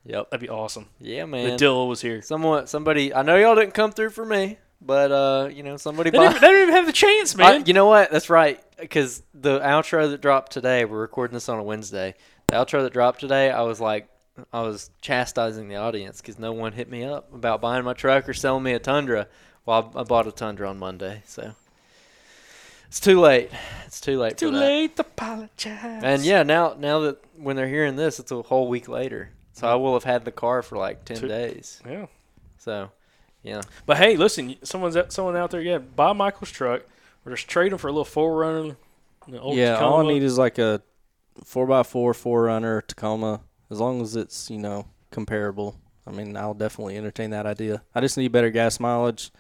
Yep. 0.05 0.31
That'd 0.31 0.41
be 0.41 0.49
awesome. 0.49 0.87
Yeah, 1.01 1.27
man. 1.27 1.45
The 1.45 1.49
man. 1.51 1.59
Dilla 1.59 1.89
was 1.89 2.01
here. 2.01 2.23
Someone, 2.23 2.67
somebody. 2.67 3.13
I 3.15 3.23
know 3.23 3.37
y'all 3.37 3.55
didn't 3.55 3.75
come 3.75 3.93
through 3.93 4.11
for 4.11 4.25
me, 4.25 4.59
but 4.81 5.13
uh, 5.13 5.49
you 5.53 5.63
know, 5.63 5.77
somebody. 5.77 6.11
They 6.11 6.19
buy- 6.19 6.29
didn't, 6.29 6.41
they 6.41 6.47
didn't 6.49 6.63
even 6.63 6.75
have 6.75 6.87
the 6.87 6.93
chance, 6.93 7.35
I- 7.39 7.39
man. 7.59 7.67
you 7.67 7.75
know 7.75 7.87
what? 7.87 8.11
That's 8.11 8.31
right. 8.31 8.61
Because 8.79 9.23
the 9.35 9.61
outro 9.61 10.11
that 10.11 10.21
dropped 10.21 10.53
today, 10.53 10.85
we're 10.85 11.01
recording 11.01 11.35
this 11.35 11.49
on 11.49 11.59
a 11.59 11.63
Wednesday. 11.63 12.15
The 12.49 12.55
outro 12.57 12.83
that 12.83 12.93
dropped 12.93 13.21
today, 13.21 13.51
I 13.51 13.63
was 13.63 13.81
like, 13.81 14.09
I 14.53 14.63
was 14.63 14.91
chastising 15.01 15.69
the 15.69 15.77
audience 15.77 16.21
because 16.21 16.39
no 16.39 16.53
one 16.53 16.73
hit 16.73 16.91
me 16.91 17.05
up 17.05 17.33
about 17.35 17.61
buying 17.61 17.85
my 17.85 17.93
truck 17.93 18.29
or 18.29 18.35
selling 18.35 18.63
me 18.63 18.73
a 18.73 18.79
Tundra. 18.79 19.29
Well, 19.67 19.93
I, 19.95 20.01
I 20.01 20.03
bought 20.05 20.27
a 20.27 20.33
Tundra 20.33 20.69
on 20.69 20.79
Monday, 20.79 21.23
so 21.27 21.53
it's 22.87 23.01
too 23.01 23.21
late. 23.21 23.51
It's 23.87 24.01
too 24.01 24.19
late. 24.19 24.39
Too 24.39 24.49
for 24.49 24.53
that. 24.53 24.61
late 24.61 24.97
to 24.97 25.03
apologize. 25.03 26.03
And 26.03 26.23
yeah, 26.23 26.43
now 26.43 26.75
now 26.79 27.01
that 27.01 27.25
when 27.37 27.57
they're 27.57 27.69
hearing 27.69 27.97
this, 27.97 28.19
it's 28.19 28.33
a 28.33 28.43
whole 28.43 28.69
week 28.69 28.89
later. 28.89 29.31
So 29.53 29.67
I 29.67 29.73
mm-hmm. 29.73 29.83
will 29.83 29.95
have 29.95 30.05
had 30.05 30.25
the 30.25 30.33
car 30.33 30.63
for 30.63 30.79
like 30.79 31.05
ten 31.05 31.19
Two- 31.19 31.29
days. 31.29 31.81
yeah. 31.87 32.07
So, 32.59 32.91
yeah. 33.43 33.63
But 33.87 33.97
hey, 33.97 34.17
listen, 34.17 34.57
someone's 34.63 34.97
out, 34.97 35.13
someone 35.13 35.37
out 35.37 35.51
there, 35.51 35.61
yeah, 35.61 35.79
buy 35.79 36.13
Michael's 36.13 36.51
truck 36.51 36.83
or 37.25 37.33
just 37.33 37.49
trade 37.49 37.73
him 37.73 37.79
for 37.79 37.89
a 37.89 37.93
little 37.93 38.05
4Runner. 38.05 38.77
the 39.27 39.41
old 39.41 39.57
yeah, 39.57 39.77
all 39.77 40.05
I 40.05 40.13
need 40.13 40.23
is 40.23 40.39
like 40.39 40.59
a 40.59 40.83
four 41.45 41.71
x 41.73 41.89
four 41.89 42.15
four 42.15 42.43
runner 42.45 42.83
Tacoma, 42.83 43.41
as 43.71 43.81
long 43.81 44.01
as 44.01 44.17
it's 44.17 44.51
you 44.51 44.59
know 44.59 44.87
comparable. 45.11 45.77
I 46.07 46.11
mean, 46.11 46.37
I'll 46.37 46.55
definitely 46.55 46.97
entertain 46.97 47.31
that 47.31 47.45
idea. 47.45 47.83
I 47.95 48.01
just 48.01 48.17
need 48.17 48.33
better 48.33 48.51
gas 48.51 48.81
mileage 48.81 49.31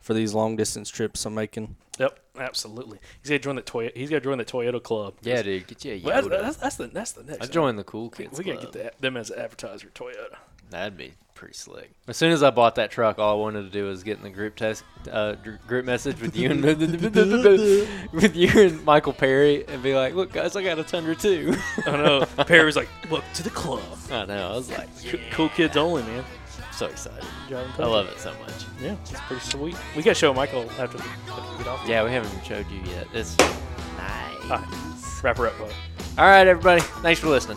for 0.00 0.12
these 0.12 0.34
long 0.34 0.56
distance 0.56 0.88
trips 0.90 1.24
I'm 1.24 1.34
making. 1.34 1.76
Yep, 1.98 2.18
absolutely. 2.38 2.98
He's 3.22 3.30
got 3.30 3.36
to 3.36 3.38
join 3.38 3.56
the 3.56 3.62
Toyota. 3.62 3.96
He's 3.96 4.10
got 4.10 4.16
to 4.16 4.20
join 4.24 4.38
the 4.38 4.44
Toyota 4.44 4.82
club. 4.82 5.14
Yeah, 5.22 5.42
dude, 5.42 5.66
get 5.66 5.84
you 5.84 5.92
a 5.94 6.00
Well, 6.00 6.28
that's, 6.28 6.42
that's, 6.42 6.56
that's 6.56 6.76
the 6.76 6.86
that's 6.88 7.12
the 7.12 7.22
next. 7.24 7.42
I 7.42 7.44
thing. 7.44 7.52
joined 7.52 7.78
the 7.78 7.84
cool 7.84 8.10
kids. 8.10 8.36
we 8.38 8.44
gotta 8.44 8.60
get 8.60 8.72
that, 8.72 9.00
them 9.00 9.16
as 9.16 9.30
an 9.30 9.38
advertiser, 9.38 9.88
Toyota. 9.94 10.36
That'd 10.70 10.96
be 10.96 11.12
pretty 11.34 11.54
slick. 11.54 11.90
As 12.08 12.16
soon 12.16 12.32
as 12.32 12.42
I 12.42 12.50
bought 12.50 12.76
that 12.76 12.90
truck, 12.90 13.18
all 13.18 13.32
I 13.38 13.40
wanted 13.40 13.62
to 13.62 13.70
do 13.70 13.84
was 13.84 14.02
get 14.02 14.16
in 14.16 14.24
the 14.24 14.30
group 14.30 14.56
test, 14.56 14.82
uh, 15.10 15.34
group 15.66 15.84
message 15.84 16.20
with 16.20 16.36
you 16.36 16.50
and 16.50 16.64
with 18.12 18.34
you 18.36 18.50
and 18.62 18.84
Michael 18.84 19.12
Perry, 19.12 19.66
and 19.68 19.82
be 19.82 19.94
like, 19.94 20.14
"Look, 20.14 20.32
guys, 20.32 20.56
I 20.56 20.62
got 20.62 20.78
a 20.78 20.84
Tundra 20.84 21.14
too." 21.14 21.54
I 21.86 21.90
know. 21.92 22.24
Perry 22.46 22.64
was 22.64 22.76
like, 22.76 22.88
"Look 23.10 23.24
to 23.34 23.42
the 23.42 23.50
club, 23.50 23.82
I 24.10 24.24
know. 24.24 24.52
I 24.52 24.56
was 24.56 24.70
like, 24.70 24.88
Co- 25.06 25.18
cool 25.30 25.48
kids 25.50 25.76
only, 25.76 26.02
man." 26.02 26.24
so 26.72 26.86
excited. 26.86 27.24
I 27.50 27.86
love 27.86 28.06
it 28.06 28.18
so 28.18 28.30
much. 28.38 28.52
Yeah, 28.82 28.96
it's 29.00 29.18
pretty 29.22 29.40
sweet. 29.42 29.76
We 29.96 30.02
gotta 30.02 30.14
show 30.14 30.34
Michael 30.34 30.70
after, 30.78 30.98
we 30.98 31.58
get 31.58 31.68
off. 31.68 31.88
Yeah, 31.88 32.04
we 32.04 32.10
haven't 32.10 32.30
even 32.32 32.44
showed 32.44 32.70
you 32.70 32.80
yet. 32.90 33.06
It's 33.14 33.34
nice. 33.38 34.50
All 34.50 34.58
right, 34.58 35.22
wrap 35.22 35.38
her 35.38 35.46
up, 35.46 35.58
bud. 35.58 35.72
All 36.18 36.26
right, 36.26 36.46
everybody. 36.46 36.82
Thanks 36.82 37.18
for 37.20 37.28
listening. 37.28 37.56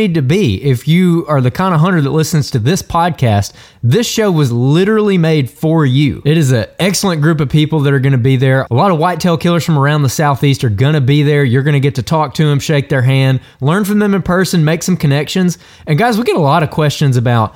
to 0.09 0.21
be 0.21 0.61
if 0.63 0.87
you 0.87 1.25
are 1.27 1.41
the 1.41 1.51
kind 1.51 1.73
of 1.73 1.79
hunter 1.79 2.01
that 2.01 2.09
listens 2.09 2.51
to 2.51 2.59
this 2.59 2.81
podcast. 2.81 3.53
This 3.81 4.07
show 4.07 4.31
was 4.31 4.51
literally 4.51 5.17
made 5.17 5.49
for 5.49 5.85
you. 5.85 6.21
It 6.25 6.37
is 6.37 6.51
an 6.51 6.67
excellent 6.79 7.21
group 7.21 7.39
of 7.39 7.49
people 7.49 7.79
that 7.81 7.93
are 7.93 7.99
going 7.99 8.11
to 8.11 8.17
be 8.17 8.35
there. 8.35 8.67
A 8.69 8.73
lot 8.73 8.91
of 8.91 8.99
whitetail 8.99 9.37
killers 9.37 9.63
from 9.63 9.77
around 9.77 10.03
the 10.03 10.09
southeast 10.09 10.63
are 10.63 10.69
going 10.69 10.93
to 10.93 11.01
be 11.01 11.23
there. 11.23 11.43
You're 11.43 11.63
going 11.63 11.73
to 11.73 11.79
get 11.79 11.95
to 11.95 12.03
talk 12.03 12.33
to 12.35 12.45
them, 12.45 12.59
shake 12.59 12.89
their 12.89 13.01
hand, 13.01 13.39
learn 13.61 13.85
from 13.85 13.99
them 13.99 14.13
in 14.13 14.21
person, 14.21 14.65
make 14.65 14.83
some 14.83 14.97
connections. 14.97 15.57
And 15.87 15.97
guys, 15.97 16.17
we 16.17 16.23
get 16.23 16.35
a 16.35 16.39
lot 16.39 16.63
of 16.63 16.69
questions 16.69 17.17
about 17.17 17.55